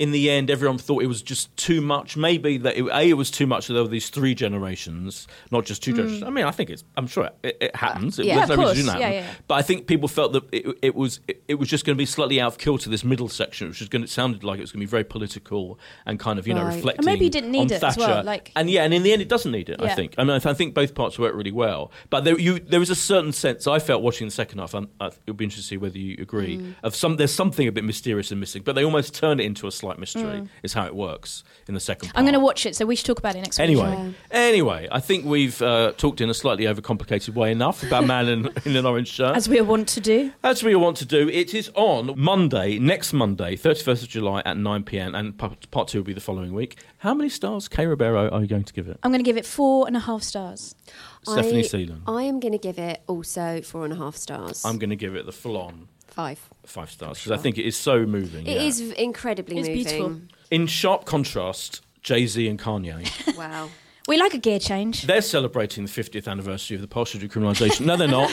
In 0.02 0.12
the 0.12 0.30
end, 0.32 0.50
everyone 0.50 0.78
thought 0.80 1.04
it 1.04 1.08
was 1.08 1.22
just 1.22 1.56
too 1.58 1.80
much. 1.80 2.18
Maybe 2.18 2.58
that 2.58 2.76
it, 2.76 2.86
a 2.92 3.02
it 3.10 3.14
was 3.14 3.30
too 3.30 3.46
much. 3.46 3.68
That 3.68 3.74
there 3.76 3.84
were 3.84 3.90
these 3.90 4.10
three 4.10 4.34
generations, 4.34 5.28
not 5.52 5.66
just 5.66 5.84
two 5.84 5.94
generations. 5.94 6.24
I 6.24 6.30
mean, 6.32 6.46
I 6.46 6.52
think 6.52 6.70
it's. 6.70 6.84
I'm 6.98 7.08
sure 7.08 7.30
it, 7.44 7.58
it 7.62 7.76
happens. 7.76 8.18
It, 8.20 8.26
yeah. 8.26 8.46
there's 8.46 8.50
Mm. 8.50 8.54
Of 8.54 8.58
no 8.60 8.64
reason 8.64 8.66
course. 8.66 8.78
didn't 8.78 8.90
happen. 9.02 9.02
Yeah, 9.14 9.22
yeah. 9.30 9.34
But 9.48 9.56
I 9.56 9.62
think 9.62 9.88
people 9.88 10.08
felt 10.08 10.34
that 10.34 10.44
it, 10.52 10.78
it 10.82 10.96
was 10.96 11.20
it, 11.48 11.56
was 11.60 11.70
just 11.70 11.86
going 11.86 11.96
to 11.96 12.02
be 12.02 12.06
slightly 12.08 12.42
out 12.42 12.48
of 12.54 12.58
kilter 12.58 12.90
this 12.90 13.04
middle 13.04 13.30
section, 13.30 13.68
which 13.70 13.80
was 13.80 13.90
going 13.90 14.02
to 14.02 14.08
sounded 14.08 14.44
like 14.44 14.58
it 14.58 14.62
was 14.62 14.72
going 14.72 14.80
to 14.82 14.88
be 14.88 14.90
very 14.90 15.04
political 15.04 15.80
and 16.08 16.20
kind 16.20 16.40
of 16.40 16.48
you 16.48 16.54
know 16.56 16.64
Right. 16.64 16.76
reflecting. 16.76 17.00
And 17.00 17.06
maybe 17.06 17.26
you 17.26 17.32
didn't 17.32 17.52
need 17.52 17.72
it 17.72 17.84
as 17.84 17.98
well, 17.98 18.24
like- 18.24 18.52
and 18.56 18.70
yeah, 18.70 18.84
and 18.84 18.94
in 18.94 19.04
the 19.04 19.14
end, 19.14 19.22
it 19.22 19.30
doesn't 19.30 19.52
need 19.52 19.70
it. 19.70 19.80
I 19.82 19.86
Yeah. 19.86 19.96
think. 19.96 20.16
I 20.18 20.24
mean, 20.24 20.32
I, 20.36 20.40
th- 20.40 20.48
I 20.48 20.54
think 20.56 20.74
both 20.74 20.96
parts 20.96 21.20
work 21.20 21.36
really 21.36 21.52
well. 21.52 21.92
But 22.10 22.24
there, 22.24 22.40
you 22.40 22.60
there 22.60 22.80
was 22.80 22.90
a 22.90 22.96
certain 22.96 23.32
sense 23.34 23.68
I 23.68 23.78
felt 23.80 24.02
watching 24.02 24.28
the 24.28 24.32
second 24.32 24.58
half. 24.60 24.74
And 24.74 24.88
I, 25.00 25.08
it 25.08 25.14
would 25.28 25.38
be 25.38 25.46
interesting 25.46 25.62
to 25.64 25.68
see 25.68 25.78
whether 25.78 25.98
you 26.00 26.18
agree. 26.20 26.58
Mm. 26.58 26.74
Of 26.84 26.96
some, 26.96 27.18
there's 27.18 27.34
something 27.34 27.68
a 27.68 27.72
bit 27.72 27.84
mysterious 27.84 28.32
and 28.32 28.40
missing, 28.40 28.64
but 28.64 28.74
they 28.76 28.84
almost 28.84 29.14
turn 29.14 29.40
it 29.40 29.46
into 29.46 29.68
a 29.68 29.72
slight 29.72 29.91
mystery. 30.00 30.24
Mm. 30.24 30.50
Is 30.64 30.74
how 30.74 30.86
it 30.86 30.96
works 30.96 31.44
in 31.68 31.74
the 31.74 31.80
second. 31.80 32.10
part. 32.10 32.18
I'm 32.18 32.24
going 32.26 32.34
to 32.34 32.40
watch 32.40 32.66
it, 32.66 32.76
so 32.76 32.86
we 32.86 32.96
should 32.96 33.06
talk 33.06 33.20
about 33.20 33.36
it 33.36 33.42
next 33.42 33.58
week. 33.58 33.64
Anyway, 33.64 33.90
Yeah. 33.92 34.12
anyway, 34.32 34.88
I 34.92 35.00
think 35.00 35.26
we've 35.26 35.62
uh, 35.62 35.94
talked 35.98 36.22
in 36.22 36.30
a 36.30 36.34
slightly 36.34 36.66
overcomplicated 36.66 37.34
way 37.34 37.52
enough 37.52 37.84
about 37.84 38.06
man 38.06 38.28
in, 38.28 38.50
in 38.66 38.76
an 38.76 38.86
orange 38.86 39.10
shirt. 39.10 39.36
as 39.36 39.48
we 39.50 39.62
want 39.62 39.88
to 39.90 40.02
do. 40.02 40.32
As 40.44 40.64
we 40.64 40.76
want 40.76 40.98
to 40.98 41.06
do, 41.06 41.30
it 41.30 41.54
is 41.54 41.70
on 41.76 42.14
Monday, 42.18 42.80
next 42.80 43.14
Monday, 43.14 43.56
31st 43.56 44.04
of 44.04 44.10
July 44.10 44.42
at 44.46 44.58
9 44.58 44.84
pm, 44.84 45.16
and 45.16 45.38
part, 45.38 45.70
part 45.72 45.88
two 45.88 46.00
will 46.00 46.06
be 46.06 46.14
the 46.14 46.22
following 46.22 46.54
week. 46.54 46.78
How 47.00 47.14
many 47.14 47.30
stars, 47.30 47.68
Kay 47.68 47.86
Ribeiro, 47.86 48.30
are 48.30 48.42
you 48.42 48.48
going 48.48 48.64
to 48.64 48.74
give 48.74 48.88
it? 48.88 49.00
I'm 49.04 49.12
going 49.12 49.24
to 49.24 49.28
give 49.28 49.38
it 49.38 49.46
four 49.46 49.88
and 49.88 49.96
a 49.96 50.02
half 50.02 50.24
stars. 50.24 50.76
Stephanie 51.24 51.60
I, 51.60 51.64
Seelan. 51.64 52.02
I 52.08 52.24
am 52.24 52.40
going 52.40 52.52
to 52.52 52.58
give 52.58 52.80
it 52.80 53.02
also 53.08 53.62
four 53.62 53.84
and 53.86 53.94
a 53.94 53.98
half 53.98 54.16
stars. 54.16 54.66
I'm 54.66 54.78
going 54.80 54.90
to 54.90 54.96
give 54.96 55.16
it 55.16 55.26
the 55.26 55.32
full 55.32 55.58
on 55.58 55.88
Five. 56.22 56.50
five 56.66 56.92
stars 56.92 57.18
because 57.20 57.32
I 57.32 57.38
think 57.42 57.58
it 57.58 57.66
is 57.66 57.76
so 57.78 58.06
moving. 58.06 58.46
It 58.48 58.56
yeah. 58.58 58.62
is 58.62 58.80
incredibly 58.92 59.58
It's 59.58 59.68
moving. 59.68 59.84
beautiful. 59.84 60.22
In 60.52 60.68
sharp 60.68 61.06
contrast, 61.06 61.82
Jay 62.02 62.26
Z 62.28 62.48
and 62.48 62.60
Kanye. 62.60 63.08
Wow. 63.38 63.70
We 64.08 64.18
like 64.18 64.34
a 64.34 64.38
gear 64.40 64.60
change. 64.60 65.04
They're 65.04 65.22
celebrating 65.22 65.86
the 65.86 65.90
50th 65.92 66.28
anniversary 66.28 66.76
of 66.76 66.82
the 66.82 66.88
partial 66.88 67.20
decriminalisation. 67.20 67.86
No, 67.86 67.96
they're 67.98 68.08
not. 68.08 68.32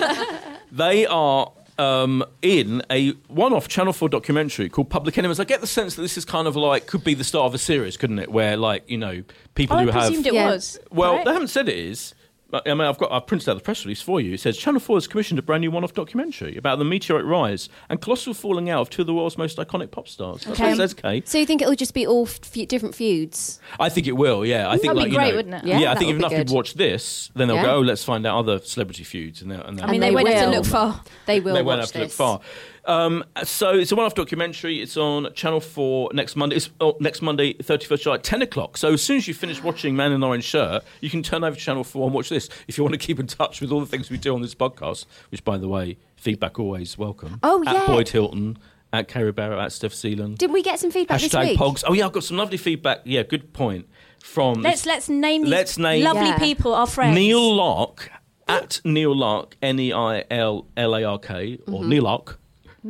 they 0.72 1.06
are 1.06 1.52
um, 1.78 2.24
in 2.42 2.82
a 2.90 3.10
one-off 3.28 3.68
Channel 3.68 3.92
4 3.92 4.08
documentary 4.08 4.68
called 4.70 4.88
Public 4.90 5.16
Enemies. 5.18 5.38
I 5.38 5.44
get 5.44 5.60
the 5.60 5.66
sense 5.66 5.94
that 5.96 6.02
this 6.02 6.16
is 6.18 6.24
kind 6.24 6.48
of 6.48 6.56
like 6.56 6.86
could 6.86 7.04
be 7.04 7.14
the 7.14 7.22
start 7.24 7.44
of 7.46 7.54
a 7.54 7.58
series, 7.58 7.96
couldn't 7.96 8.18
it? 8.18 8.30
Where 8.32 8.56
like 8.56 8.88
you 8.90 8.98
know 8.98 9.22
people 9.54 9.76
Oh, 9.76 9.80
I 9.80 9.84
who 9.84 9.90
have 9.90 10.02
presumed 10.08 10.26
it 10.26 10.34
Yeah. 10.34 10.50
was. 10.50 10.78
well, 10.90 11.16
right? 11.16 11.24
they 11.24 11.32
haven't 11.32 11.48
said 11.48 11.68
it 11.68 11.76
is. 11.78 12.14
I 12.50 12.72
mean, 12.72 12.80
I've 12.80 12.96
got 12.96 13.12
I've 13.12 13.26
printed 13.26 13.46
out 13.50 13.54
the 13.56 13.60
press 13.62 13.84
release 13.84 14.00
for 14.00 14.22
you. 14.22 14.32
It 14.32 14.40
says 14.40 14.56
Channel 14.56 14.80
4 14.80 14.96
has 14.96 15.06
commissioned 15.06 15.38
a 15.38 15.42
brand 15.42 15.60
new 15.60 15.70
one-off 15.70 15.92
documentary 15.92 16.56
about 16.56 16.78
the 16.78 16.84
meteoric 16.84 17.26
rise 17.26 17.68
and 17.90 18.00
colossal 18.00 18.32
falling 18.32 18.70
out 18.70 18.80
of 18.80 18.88
two 18.90 19.02
of 19.02 19.06
the 19.06 19.12
world's 19.12 19.36
most 19.36 19.58
iconic 19.58 19.90
pop 19.90 20.08
stars. 20.08 20.44
That's 20.44 20.58
what 20.58 20.68
it 20.68 20.70
Okay. 20.72 20.76
says, 20.78 20.94
Kate. 20.94 21.28
So 21.28 21.36
you 21.36 21.44
think 21.44 21.60
it'll 21.60 21.74
just 21.74 21.92
be 21.92 22.06
all 22.06 22.26
f- 22.26 22.40
different 22.68 22.94
feuds? 22.94 23.60
I 23.78 23.90
think 23.90 24.06
it 24.06 24.12
will. 24.12 24.46
Yeah, 24.46 24.66
I 24.70 24.78
think 24.78 24.94
That'd 24.94 24.96
be 24.96 25.00
like, 25.02 25.10
you 25.12 25.18
great, 25.18 25.30
know, 25.32 25.36
wouldn't 25.36 25.54
it? 25.56 25.64
Yeah, 25.66 25.78
Yeah, 25.78 25.92
I 25.92 25.94
think 25.96 26.10
if 26.12 26.16
enough 26.16 26.30
good. 26.30 26.38
people 26.46 26.56
watch 26.56 26.72
this, 26.72 27.30
then 27.34 27.48
they'll 27.48 27.56
Yeah. 27.58 27.64
go, 27.64 27.74
"Oh, 27.76 27.80
let's 27.82 28.02
find 28.02 28.26
out 28.26 28.38
other 28.38 28.58
celebrity 28.60 29.04
feuds." 29.04 29.42
And, 29.42 29.50
they'll- 29.50 29.60
and, 29.60 29.78
they'll- 29.78 29.84
I 29.84 29.90
mean, 29.90 30.00
they, 30.00 30.08
they 30.08 30.14
won't 30.14 30.28
have 30.28 30.50
to 30.50 30.56
look 30.56 30.64
far. 30.66 31.02
They 31.26 31.40
will. 31.40 31.54
They 31.54 31.62
won't 31.62 31.80
have 31.80 31.92
to 31.92 31.98
look 31.98 32.10
far. 32.10 32.40
Um, 32.88 33.22
so 33.44 33.74
it's 33.74 33.92
a 33.92 33.96
one-off 33.96 34.14
documentary. 34.14 34.80
It's 34.80 34.96
on 34.96 35.32
Channel 35.34 35.60
Four 35.60 36.10
next 36.14 36.36
Monday. 36.36 36.56
It's 36.56 36.70
oh, 36.80 36.96
next 37.00 37.20
Monday, 37.22 37.52
thirty-first 37.52 38.02
July, 38.02 38.16
ten 38.16 38.40
o'clock. 38.42 38.76
So 38.78 38.94
as 38.94 39.02
soon 39.02 39.18
as 39.18 39.28
you 39.28 39.34
finish 39.34 39.62
watching 39.62 39.94
Man 39.94 40.10
in 40.12 40.24
Orange 40.24 40.44
Shirt, 40.44 40.82
you 41.00 41.10
can 41.10 41.22
turn 41.22 41.44
over 41.44 41.54
to 41.54 41.60
Channel 41.60 41.84
Four 41.84 42.06
and 42.06 42.14
watch 42.14 42.30
this. 42.30 42.48
If 42.66 42.78
you 42.78 42.84
want 42.84 42.94
to 42.94 42.98
keep 42.98 43.20
in 43.20 43.26
touch 43.26 43.60
with 43.60 43.70
all 43.70 43.80
the 43.80 43.86
things 43.86 44.10
we 44.10 44.16
do 44.16 44.34
on 44.34 44.40
this 44.40 44.54
podcast, 44.54 45.04
which, 45.30 45.44
by 45.44 45.58
the 45.58 45.68
way, 45.68 45.98
feedback 46.16 46.58
always 46.58 46.96
welcome. 46.96 47.38
Oh, 47.42 47.62
yeah, 47.62 47.70
at 47.70 47.76
yeah. 47.76 47.86
Boyd 47.86 48.08
Hilton, 48.08 48.58
at 48.92 49.06
Kay 49.06 49.22
Ribeiro, 49.22 49.60
at 49.60 49.70
Steph 49.72 49.92
Seelan. 49.92 50.38
Did 50.38 50.50
we 50.50 50.62
get 50.62 50.78
some 50.80 50.90
feedback 50.90 51.20
this 51.20 51.34
week? 51.34 51.58
Pogs. 51.58 51.84
Oh 51.86 51.92
yeah, 51.92 52.06
I've 52.06 52.12
got 52.12 52.24
some 52.24 52.38
lovely 52.38 52.56
feedback. 52.56 53.00
Yeah, 53.04 53.22
good 53.22 53.52
point. 53.52 53.86
From 54.20 54.62
Let's 54.62 54.84
let's 54.86 55.08
name 55.08 55.42
these 55.42 55.50
Let's 55.50 55.78
name- 55.78 56.02
lovely 56.04 56.26
Yeah. 56.26 56.38
people, 56.38 56.74
our 56.74 56.86
friends. 56.86 57.14
Neil 57.14 57.54
Lark 57.54 58.10
at 58.48 58.80
Neil 58.84 59.14
Lark, 59.14 59.56
N 59.62 59.78
E 59.78 59.92
I 59.92 60.24
L 60.30 60.66
L 60.76 60.94
A 60.96 61.04
R 61.04 61.18
K, 61.18 61.58
or 61.68 61.84
Neil 61.84 62.02
Lark. 62.04 62.40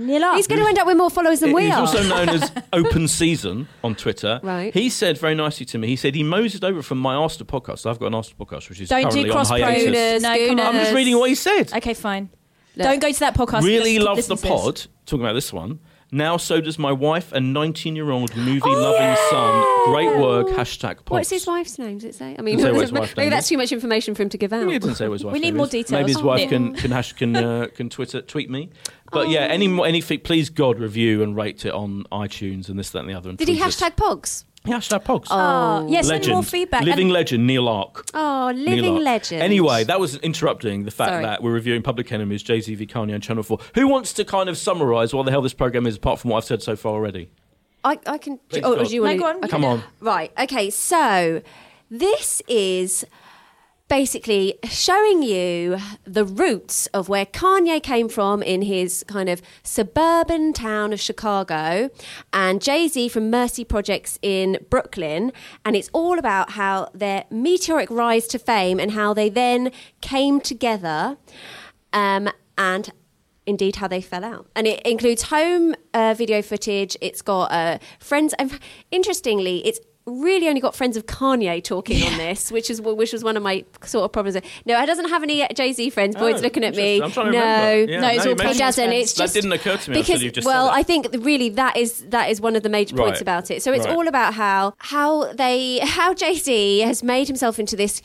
Neil 0.07 0.25
Ark. 0.25 0.37
He's 0.37 0.47
going 0.47 0.61
to 0.61 0.67
end 0.69 0.79
up 0.79 0.87
with 0.87 0.97
more 0.97 1.11
followers 1.11 1.41
than 1.41 1.53
we 1.53 1.63
are. 1.71 1.81
He's 1.81 1.95
are. 1.95 1.99
also 1.99 2.03
known 2.09 2.29
as 2.29 2.53
Open 2.73 3.09
Season 3.09 3.69
on 3.83 3.95
Twitter. 3.95 4.41
Right. 4.43 4.73
He 4.73 4.91
said 4.91 5.19
very 5.19 5.35
nicely 5.35 5.67
to 5.67 5.79
me. 5.79 5.89
He 5.89 5.97
said 5.97 6.15
he 6.15 6.23
moseyed 6.23 6.65
over 6.65 6.83
from 6.83 6.99
my 6.99 7.15
Arster 7.15 7.43
podcast. 7.45 7.85
I've 7.85 7.99
got 7.99 8.07
an 8.07 8.13
Arster 8.13 8.35
podcast, 8.37 8.69
which 8.69 8.81
is 8.81 8.89
Don't 8.89 9.03
currently 9.03 9.25
do 9.25 9.33
cross 9.33 9.51
on 9.51 9.61
hiatus. 9.61 9.83
Schooners, 9.83 10.23
No, 10.23 10.47
come 10.49 10.61
on. 10.61 10.67
I'm 10.67 10.75
just 10.83 10.95
reading 10.95 11.19
what 11.19 11.29
he 11.29 11.35
said. 11.35 11.73
Okay, 11.73 11.95
fine. 11.95 12.31
Look. 12.77 12.85
Don't 12.85 13.01
go 13.01 13.11
to 13.11 13.21
that 13.21 13.35
podcast. 13.35 13.63
really 13.63 13.99
Let's 13.99 14.07
loves 14.07 14.27
the 14.29 14.35
listen 14.35 14.49
to 14.49 14.55
this. 14.55 14.63
pod. 14.63 14.87
Talking 15.07 15.25
about 15.25 15.33
this 15.33 15.53
one. 15.53 15.81
Now, 16.11 16.38
so 16.38 16.61
does 16.61 16.79
my 16.79 16.90
wife 16.92 17.33
and 17.33 17.53
19 17.53 17.94
year 17.94 18.11
old 18.11 18.35
movie 18.35 18.61
loving 18.64 19.16
son. 19.31 19.85
Great 19.92 20.18
work. 20.18 20.47
Hashtag 20.49 20.97
pods. 20.97 21.11
Oh, 21.11 21.14
What's 21.16 21.31
his 21.31 21.47
wife's 21.47 21.79
name? 21.79 21.99
Does 21.99 22.05
it 22.05 22.14
say? 22.14 22.35
I 22.38 22.42
mean, 22.42 22.59
say 22.59 22.73
maybe 23.16 23.29
that's 23.29 23.49
too 23.49 23.59
much 23.59 23.73
information 23.73 24.14
for 24.14 24.23
him 24.23 24.31
to 24.31 24.38
give 24.38 24.53
out. 24.53 24.64
Maybe 24.64 24.77
it 24.88 24.97
say 24.97 25.09
his 25.11 25.25
wife's 25.25 25.33
We 25.35 25.38
need 25.40 25.49
name 25.51 25.57
more 25.59 25.66
is. 25.66 25.71
details. 25.71 25.90
Maybe 25.92 26.12
his 26.12 26.16
Oh, 26.23 26.25
wife 26.27 26.49
can 26.49 26.75
can 26.75 26.90
hash, 26.90 27.12
can 27.12 27.37
uh, 27.37 27.66
can 27.75 27.90
Twitter 27.90 28.23
tweet 28.23 28.49
me. 28.49 28.71
But 29.12 29.29
yeah, 29.29 29.40
any 29.40 29.68
more 29.68 29.87
anything, 29.87 30.21
please 30.21 30.51
God 30.51 30.79
review 30.79 31.23
and 31.23 31.37
rate 31.37 31.64
it 31.66 31.73
on 31.73 32.05
iTunes 32.12 32.68
and 32.68 32.79
this 32.79 32.90
that 32.90 33.01
and 33.01 33.09
the 33.11 33.14
other. 33.14 33.29
And 33.31 33.38
Did 33.38 33.49
he 33.49 33.59
hashtag 33.59 33.97
Pogs? 33.97 34.44
Yeah, 34.64 34.77
hashtag 34.77 35.05
Pogs. 35.05 35.29
Oh, 35.31 35.37
oh 35.38 35.87
yeah, 35.88 36.01
send 36.03 36.21
legend, 36.21 36.35
more 36.35 36.42
feedback. 36.42 36.83
living 36.83 37.07
And- 37.07 37.12
legend 37.12 37.47
Neil 37.47 37.68
Ark. 37.68 38.05
Oh, 38.12 38.51
Neil 38.51 38.64
living 38.77 38.94
Ark. 38.97 39.05
legend. 39.05 39.42
Anyway, 39.42 39.85
that 39.85 39.99
was 40.01 40.16
interrupting 40.16 40.85
the 40.85 40.90
fact 40.90 41.11
Sorry. 41.11 41.25
that 41.25 41.42
we're 41.42 41.53
reviewing 41.53 41.83
Public 41.83 42.11
Enemies, 42.12 42.42
Jay 42.42 42.61
Z 42.61 42.75
v 42.75 42.87
Kanye 42.87 43.14
on 43.14 43.21
Channel 43.21 43.42
Four. 43.44 43.59
Who 43.75 43.87
wants 43.88 44.12
to 44.14 44.25
kind 44.25 44.49
of 44.49 44.59
summarise 44.59 45.14
what 45.14 45.25
the 45.25 45.31
hell 45.31 45.42
this 45.42 45.55
program 45.55 45.87
is, 45.87 45.97
apart 45.97 46.18
from 46.18 46.31
what 46.31 46.38
I've 46.38 46.44
said 46.44 46.62
so 46.62 46.77
far 46.77 46.92
already? 46.92 47.31
I, 47.85 47.99
I 48.07 48.18
can. 48.18 48.38
Please, 48.49 48.62
oh, 48.64 48.75
go 48.75 48.85
do 48.85 48.94
you 48.94 49.07
on. 49.07 49.09
want 49.09 49.16
No, 49.18 49.23
go 49.23 49.29
on. 49.31 49.37
Okay. 49.37 49.49
Come 49.49 49.64
on. 49.64 49.83
Right. 50.01 50.33
Okay. 50.38 50.68
So 50.71 51.40
this 51.90 52.42
is 52.49 53.07
basically 53.88 54.59
showing 54.64 55.22
you 55.22 55.79
the 56.05 56.24
roots 56.24 56.87
of 56.88 57.09
where 57.09 57.27
Kanye 57.27 57.83
came 57.83 58.09
from 58.09 58.42
in 58.42 58.62
his 58.62 59.05
kind 59.09 59.29
of 59.29 59.40
suburban 59.62 60.53
town 60.53 60.92
of 60.92 61.01
Chicago 61.01 61.90
and 62.33 62.61
Jay-Z 62.61 63.09
from 63.09 63.31
Marcy 63.31 63.64
Projects 63.64 64.18
in 64.20 64.59
Brooklyn 64.70 65.33
and 65.64 65.74
it's 65.74 65.88
all 65.92 66.18
about 66.18 66.51
how 66.51 66.90
their 66.92 67.24
meteoric 67.31 67.90
rise 67.90 68.27
to 68.29 68.38
fame 68.38 68.79
and 68.79 68.92
how 68.92 69.14
they 69.14 69.29
then 69.29 69.72
came 70.01 70.40
together 70.40 71.16
um, 71.92 72.29
and 72.57 72.92
indeed 73.46 73.77
how 73.77 73.88
they 73.88 74.03
fell 74.03 74.24
out. 74.24 74.46
And 74.55 74.66
it 74.66 74.83
includes 74.83 75.22
home 75.22 75.74
uh, 75.94 76.14
video 76.16 76.42
footage. 76.42 76.96
It's 77.01 77.22
got 77.22 77.51
uh, 77.51 77.79
friends. 77.98 78.35
And 78.38 78.59
interestingly, 78.90 79.66
it's 79.66 79.81
really 80.09 80.49
only 80.49 80.61
got 80.61 80.75
friends 80.75 80.97
of 80.97 81.07
Kanye 81.07 81.62
talking 81.62 82.03
on 82.05 82.18
this, 82.18 82.51
which 82.51 82.71
is 82.71 82.81
which 82.81 83.12
was 83.12 83.23
one 83.23 83.37
of 83.37 83.42
my 83.42 83.64
sort 83.85 84.05
of 84.05 84.12
problems. 84.12 84.37
No, 84.66 84.81
it 84.83 84.87
doesn't 84.87 85.09
have 85.11 85.23
any 85.23 85.47
Jay 85.55 85.73
Z 85.73 85.90
friends. 85.90 86.16
Boyd's 86.16 86.40
Oh, 86.40 86.42
looking 86.42 86.64
at 86.64 86.75
me. 86.75 87.03
I'm 87.03 87.11
trying 87.12 87.27
to 87.27 87.33
no, 87.33 87.38
remember. 87.38 87.92
Yeah, 87.92 88.01
No, 88.01 88.09
it's 88.09 88.18
all 88.21 88.25
you 88.27 88.33
it 88.33 88.38
mentioned- 88.38 88.59
doesn't. 88.59 88.85
friends. 88.88 89.03
It's 89.03 89.12
That 89.14 89.23
just 89.25 89.35
didn't 89.35 89.53
occur 89.53 89.77
to 89.77 89.90
me 89.90 90.01
because 90.01 90.23
you've 90.23 90.33
just 90.33 90.47
well, 90.47 90.68
said. 90.68 90.75
I 90.75 90.83
think 90.83 91.07
really 91.21 91.49
that 91.51 91.77
is 91.77 92.05
that 92.09 92.31
is 92.31 92.40
one 92.40 92.57
of 92.57 92.62
the 92.62 92.68
major 92.68 92.97
points 92.97 93.12
Right. 93.16 93.21
about 93.23 93.51
it. 93.51 93.62
So 93.62 93.73
it's 93.73 93.87
Right. 93.87 93.94
all 93.94 94.09
about 94.09 94.35
how 94.35 94.75
how 94.79 95.33
they 95.33 95.79
how 95.83 96.14
Jay 96.14 96.35
Z 96.35 96.81
has 96.81 97.03
made 97.03 97.27
himself 97.29 97.59
into 97.59 97.77
this 97.77 98.03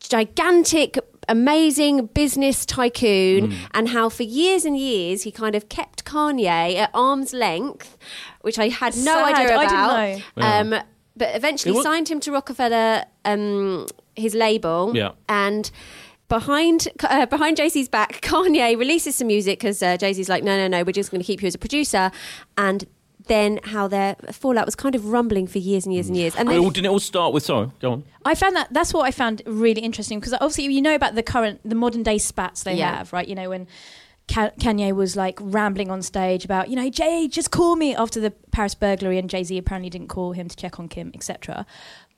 gigantic 0.00 0.98
amazing 1.28 2.06
business 2.06 2.66
tycoon 2.66 3.50
Mm. 3.50 3.54
and 3.74 3.88
how 3.90 4.08
for 4.08 4.24
years 4.24 4.64
and 4.64 4.76
years 4.76 5.22
he 5.22 5.30
kind 5.30 5.54
of 5.54 5.68
kept 5.68 6.04
Kanye 6.04 6.74
at 6.76 6.90
arm's 6.92 7.32
length 7.32 7.96
which 8.40 8.58
I 8.58 8.68
had 8.68 8.96
no 8.96 9.14
Sad. 9.14 9.34
idea 9.34 9.56
I 9.56 9.62
about 9.64 9.96
didn't 10.36 10.70
know. 10.70 10.82
But 11.20 11.36
eventually 11.36 11.72
was- 11.74 11.84
signed 11.84 12.08
him 12.08 12.18
to 12.20 12.32
Roc-A-Fella 12.32 13.06
um, 13.24 13.86
his 14.16 14.34
label 14.34 14.90
Yeah. 14.94 15.12
and 15.28 15.70
behind 16.28 16.88
uh, 17.02 17.26
behind 17.26 17.56
Jay-Z's 17.56 17.88
back 17.88 18.20
Kanye 18.28 18.76
releases 18.78 19.16
some 19.16 19.26
music 19.28 19.58
because 19.60 19.82
uh, 19.82 19.96
Jay-Z's 19.96 20.28
like 20.28 20.42
no 20.44 20.56
no 20.56 20.66
no 20.68 20.82
we're 20.84 20.92
just 20.92 21.10
going 21.10 21.20
to 21.20 21.26
keep 21.26 21.42
you 21.42 21.46
as 21.48 21.54
a 21.54 21.58
producer 21.58 22.10
and 22.56 22.84
then 23.26 23.60
how 23.64 23.86
their 23.86 24.16
fallout 24.32 24.66
was 24.66 24.74
kind 24.74 24.94
of 24.96 25.06
rumbling 25.06 25.46
for 25.46 25.58
years 25.58 25.84
and 25.86 25.94
years 25.94 26.08
and 26.08 26.16
years 26.16 26.34
and 26.36 26.48
It 26.48 26.52
then 26.52 26.60
all- 26.60 26.70
didn't 26.70 26.86
it 26.86 26.90
all 26.90 26.98
start 26.98 27.32
with? 27.32 27.44
Sorry, 27.44 27.70
go 27.80 27.92
on. 27.92 28.04
I 28.24 28.34
found 28.34 28.56
that 28.56 28.68
that's 28.72 28.92
what 28.94 29.02
I 29.06 29.10
found 29.12 29.42
really 29.46 29.82
interesting 29.82 30.18
because 30.20 30.32
obviously 30.34 30.64
you 30.72 30.82
know 30.82 30.94
about 30.94 31.14
the 31.14 31.22
current 31.22 31.60
the 31.64 31.74
modern 31.76 32.02
day 32.02 32.18
spats 32.18 32.62
they 32.64 32.74
Yeah. 32.76 32.96
have 32.98 33.12
right 33.12 33.28
you 33.28 33.34
know 33.34 33.48
when 33.50 33.66
Ka- 33.66 33.70
Kanye 34.30 34.92
was 34.94 35.16
like 35.16 35.38
rambling 35.40 35.90
on 35.90 36.02
stage 36.02 36.44
about 36.44 36.68
you 36.68 36.76
know 36.76 36.88
Jay 36.88 37.26
just 37.28 37.50
call 37.50 37.76
me 37.76 37.94
after 37.94 38.20
the 38.20 38.30
Paris 38.52 38.74
burglary 38.74 39.18
and 39.18 39.28
Jay 39.28 39.42
Z 39.42 39.58
apparently 39.58 39.90
didn't 39.90 40.08
call 40.08 40.32
him 40.32 40.48
to 40.48 40.56
check 40.56 40.78
on 40.78 40.88
Kim 40.88 41.10
etc 41.14 41.66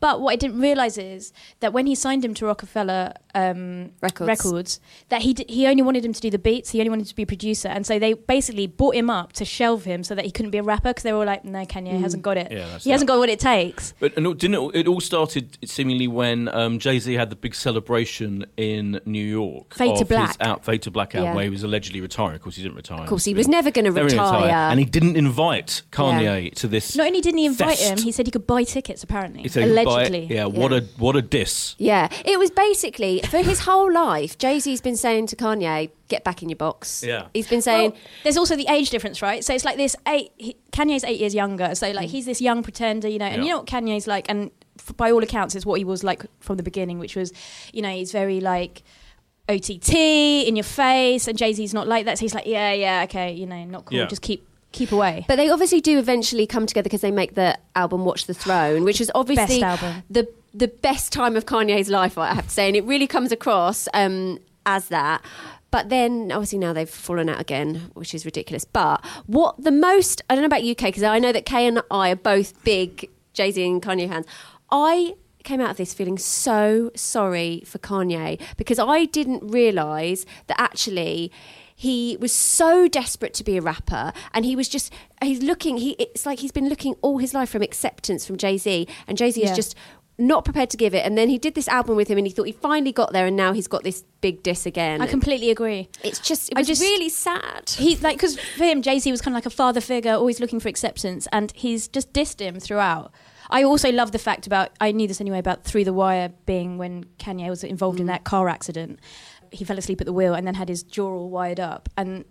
but 0.02 0.20
what 0.20 0.32
I 0.32 0.36
didn't 0.36 0.60
realize 0.60 0.96
is 0.98 1.32
that 1.60 1.72
when 1.72 1.86
he 1.86 1.94
signed 1.94 2.22
him 2.26 2.34
to 2.34 2.46
Roc-A-Fella 2.46 3.14
um, 3.34 3.92
Records. 4.02 4.80
that 5.08 5.22
he 5.22 5.32
d- 5.32 5.46
he 5.48 5.66
only 5.66 5.82
wanted 5.82 6.04
him 6.04 6.12
to 6.12 6.20
do 6.20 6.28
the 6.28 6.38
beats 6.38 6.68
he 6.70 6.80
only 6.80 6.90
wanted 6.90 7.06
to 7.06 7.14
be 7.14 7.22
a 7.22 7.26
producer 7.34 7.68
and 7.68 7.86
so 7.86 7.98
they 7.98 8.12
basically 8.12 8.66
bought 8.66 8.94
him 8.94 9.08
up 9.08 9.32
to 9.34 9.44
shelve 9.44 9.84
him 9.84 10.04
so 10.04 10.14
that 10.14 10.24
he 10.26 10.30
couldn't 10.30 10.50
be 10.50 10.58
a 10.58 10.62
rapper 10.62 10.90
because 10.90 11.02
they 11.04 11.12
were 11.14 11.20
all 11.20 11.24
like 11.34 11.44
no 11.44 11.64
Kanye 11.64 11.98
hasn't 12.00 12.22
got 12.22 12.36
it 12.36 12.52
Yeah, 12.52 12.66
that's 12.68 12.84
he 12.84 12.90
hasn't 12.90 13.08
got 13.08 13.18
what 13.18 13.30
it 13.30 13.40
takes 13.40 13.94
But 14.00 14.16
and 14.16 14.26
it- 14.26 14.38
didn't 14.38 14.56
it, 14.74 14.80
it 14.80 14.88
all 14.88 15.00
started 15.00 15.56
seemingly 15.64 16.08
when 16.08 16.48
um, 16.48 16.78
Jay 16.78 16.98
Z 16.98 17.12
had 17.14 17.30
the 17.30 17.36
big 17.36 17.54
celebration 17.54 18.44
in 18.56 19.00
New 19.06 19.24
York. 19.24 19.74
Fade 19.74 19.96
to 19.96 20.02
of 20.02 20.08
Black. 20.08 20.28
His 20.28 20.36
out, 20.48 20.64
Fade 20.64 20.82
to 20.82 20.90
Black 20.90 21.14
album 21.14 21.30
Yeah. 21.30 21.34
where 21.36 21.44
he 21.44 21.50
was 21.50 21.62
allegedly 21.62 22.00
retiring. 22.00 22.34
Of 22.36 22.42
course, 22.42 22.56
he 22.56 22.62
didn't 22.62 22.76
retire. 22.76 23.02
of 23.02 23.08
course 23.08 23.24
he 23.24 23.34
was 23.34 23.48
never 23.48 23.70
going 23.70 23.84
to 23.86 23.92
retire 23.92 24.50
And 24.70 24.78
he 24.78 24.84
didn't 24.84 25.16
invite 25.16 25.82
Kanye 25.92 26.52
to 26.56 26.68
this. 26.68 26.96
Not 26.96 27.06
only 27.06 27.20
didn't 27.20 27.38
he 27.38 27.46
invite 27.46 27.78
Fest. 27.78 27.92
him, 27.92 27.98
he 28.04 28.12
said 28.12 28.26
he 28.26 28.30
could 28.32 28.46
buy 28.46 28.64
tickets. 28.64 29.02
Apparently, 29.02 29.42
He 29.42 29.48
said 29.48 29.66
goodbye. 29.66 29.84
Allegedly. 29.96 30.34
Yeah, 30.34 30.46
what 30.46 30.72
Yeah. 30.72 30.78
a 30.78 30.82
what 30.98 31.16
a 31.16 31.22
diss. 31.22 31.74
yeah 31.78 32.08
it 32.24 32.38
was 32.38 32.50
basically 32.50 33.20
for 33.22 33.38
his 33.38 33.60
whole 33.60 33.92
life 33.92 34.36
Jay-Z's 34.38 34.80
been 34.80 34.96
saying 34.96 35.26
to 35.28 35.36
Kanye 35.36 35.90
get 36.08 36.24
back 36.24 36.42
in 36.42 36.48
your 36.48 36.56
box 36.56 37.02
Yeah. 37.06 37.26
he's 37.34 37.48
been 37.48 37.62
saying 37.62 37.90
Well, 37.92 38.00
there's 38.22 38.36
also 38.36 38.56
the 38.56 38.66
age 38.68 38.90
difference, 38.90 39.22
right? 39.22 39.44
So 39.44 39.54
it's 39.54 39.64
like 39.64 39.76
this 39.76 39.96
eight. 40.06 40.30
He, 40.36 40.56
Kanye's 40.72 41.04
eight 41.04 41.20
years 41.20 41.34
younger, 41.34 41.74
so 41.74 41.90
like 41.90 42.08
mm. 42.08 42.12
he's 42.12 42.26
this 42.26 42.40
young 42.40 42.62
pretender, 42.62 43.08
you 43.08 43.18
know. 43.18 43.26
And 43.26 43.36
Yeah. 43.36 43.42
you 43.42 43.50
know 43.50 43.58
what 43.58 43.66
Kanye's 43.66 44.06
like, 44.06 44.26
and 44.28 44.50
f- 44.78 44.96
by 44.96 45.10
all 45.10 45.22
accounts, 45.22 45.54
is 45.54 45.64
what 45.66 45.78
he 45.78 45.84
was 45.84 46.02
like 46.04 46.24
from 46.40 46.56
the 46.56 46.62
beginning, 46.62 46.98
which 46.98 47.14
was, 47.16 47.32
you 47.72 47.82
know, 47.82 47.90
he's 47.90 48.12
very 48.12 48.40
like. 48.40 48.82
OTT 49.48 49.94
in 50.46 50.54
your 50.54 50.62
face, 50.64 51.26
and 51.26 51.36
Jay 51.36 51.52
Z's 51.52 51.74
not 51.74 51.88
like 51.88 52.04
that. 52.04 52.16
So 52.16 52.22
he's 52.22 52.34
like, 52.34 52.46
yeah, 52.46 52.72
yeah, 52.72 53.02
okay, 53.04 53.32
you 53.32 53.44
know, 53.44 53.64
not 53.64 53.86
cool. 53.86 53.98
Yeah. 53.98 54.06
Just 54.06 54.22
keep 54.22 54.46
keep 54.72 54.92
away. 54.92 55.24
But 55.28 55.36
they 55.36 55.48
obviously 55.48 55.80
do 55.80 55.98
eventually 55.98 56.46
come 56.46 56.66
together 56.66 56.84
because 56.84 57.00
they 57.00 57.10
make 57.10 57.34
the 57.34 57.58
album 57.76 58.04
Watch 58.04 58.26
the 58.26 58.34
Throne, 58.34 58.84
which 58.84 59.00
is 59.00 59.10
obviously 59.14 59.60
the 60.10 60.28
the 60.54 60.68
best 60.68 61.12
time 61.12 61.36
of 61.36 61.46
Kanye's 61.46 61.88
life, 61.88 62.18
I 62.18 62.34
have 62.34 62.46
to 62.46 62.50
say, 62.50 62.66
and 62.68 62.76
it 62.76 62.84
really 62.84 63.06
comes 63.06 63.32
across 63.32 63.88
um, 63.94 64.38
as 64.66 64.88
that. 64.88 65.24
But 65.70 65.88
then, 65.88 66.30
obviously, 66.30 66.58
now 66.58 66.74
they've 66.74 66.88
fallen 66.88 67.30
out 67.30 67.40
again, 67.40 67.90
which 67.94 68.14
is 68.14 68.26
ridiculous. 68.26 68.66
But 68.66 69.02
what 69.26 69.62
the 69.62 69.70
most, 69.70 70.20
I 70.28 70.34
don't 70.34 70.42
know 70.42 70.46
about 70.46 70.62
UK, 70.62 70.88
because 70.88 71.02
I 71.02 71.18
know 71.18 71.32
that 71.32 71.46
Kay 71.46 71.66
and 71.66 71.80
I 71.90 72.10
are 72.10 72.16
both 72.16 72.62
big 72.64 73.08
Jay 73.32 73.50
Z 73.50 73.66
and 73.66 73.80
Kanye 73.80 74.08
fans. 74.08 74.26
I 74.70 75.14
came 75.44 75.60
out 75.60 75.70
of 75.70 75.76
this 75.76 75.94
feeling 75.94 76.18
so 76.18 76.90
sorry 76.94 77.62
for 77.66 77.78
Kanye 77.78 78.40
because 78.56 78.78
I 78.78 79.06
didn't 79.06 79.48
realise 79.48 80.24
that 80.46 80.60
actually 80.60 81.32
he 81.74 82.16
was 82.20 82.32
so 82.32 82.88
desperate 82.88 83.34
to 83.34 83.44
be 83.44 83.56
a 83.56 83.60
rapper 83.62 84.12
and 84.32 84.44
he 84.44 84.54
was 84.56 84.68
just 84.68 84.92
he's 85.22 85.42
looking 85.42 85.76
he 85.78 85.90
it's 85.92 86.26
like 86.26 86.38
he's 86.40 86.52
been 86.52 86.68
looking 86.68 86.94
all 87.02 87.18
his 87.18 87.34
life 87.34 87.50
from 87.50 87.62
acceptance 87.62 88.26
from 88.26 88.36
Jay-Z 88.36 88.86
and 89.06 89.18
Jay-Z 89.18 89.40
Yeah. 89.40 89.50
is 89.50 89.56
just 89.56 89.74
not 90.18 90.44
prepared 90.44 90.68
to 90.70 90.76
give 90.76 90.94
it 90.94 91.04
and 91.04 91.16
then 91.16 91.28
he 91.28 91.38
did 91.38 91.54
this 91.54 91.66
album 91.68 91.96
with 91.96 92.08
him 92.08 92.18
and 92.18 92.26
he 92.26 92.32
thought 92.32 92.46
he 92.46 92.52
finally 92.52 92.92
got 92.92 93.12
there 93.12 93.26
and 93.26 93.36
now 93.36 93.52
he's 93.52 93.66
got 93.66 93.82
this 93.82 94.04
big 94.20 94.42
diss 94.42 94.66
again 94.66 95.00
I 95.00 95.06
completely 95.06 95.50
agree. 95.50 95.88
it's 96.04 96.20
just 96.20 96.50
it 96.50 96.56
I 96.58 96.60
was 96.60 96.68
just- 96.68 96.82
really 96.82 97.08
sad 97.08 97.70
He 97.70 97.96
like 97.96 98.16
because 98.18 98.38
for 98.38 98.64
him, 98.64 98.82
Jay 98.82 98.98
Z 98.98 99.10
was 99.10 99.20
kind 99.20 99.34
of 99.34 99.36
like 99.36 99.46
a 99.46 99.50
father 99.50 99.80
figure, 99.80 100.12
always 100.12 100.38
looking 100.38 100.60
for 100.60 100.68
acceptance, 100.68 101.26
and 101.32 101.50
he's 101.52 101.88
just 101.88 102.12
dissed 102.12 102.40
him 102.40 102.60
throughout. 102.60 103.12
I 103.50 103.64
also 103.64 103.90
love 103.92 104.12
the 104.12 104.18
fact 104.18 104.46
about 104.46 104.70
I 104.80 104.92
knew 104.92 105.06
this 105.06 105.20
anyway 105.20 105.38
about 105.38 105.64
Through 105.64 105.84
the 105.84 105.92
Wire 105.92 106.32
being 106.46 106.78
when 106.78 107.04
Kanye 107.18 107.48
was 107.50 107.62
involved 107.64 108.00
in 108.00 108.06
mm. 108.06 108.10
that 108.10 108.24
car 108.24 108.48
accident. 108.48 108.98
He 109.52 109.64
fell 109.64 109.78
asleep 109.78 110.00
at 110.00 110.06
the 110.06 110.12
wheel 110.12 110.34
and 110.34 110.46
then 110.46 110.54
had 110.54 110.68
his 110.68 110.82
jaw 110.82 111.10
all 111.10 111.30
wired 111.30 111.60
up 111.60 111.88
and 111.96 112.24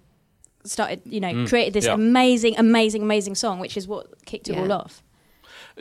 started, 0.64 1.02
you 1.06 1.20
know, 1.20 1.46
created 1.48 1.74
this 1.74 1.86
yeah. 1.86 1.94
amazing, 1.94 2.56
amazing, 2.58 3.02
amazing 3.02 3.36
song, 3.36 3.60
which 3.60 3.78
is 3.78 3.88
what 3.88 4.26
kicked 4.26 4.50
it 4.50 4.54
Yeah. 4.56 4.62
all 4.62 4.72
off. 4.72 5.04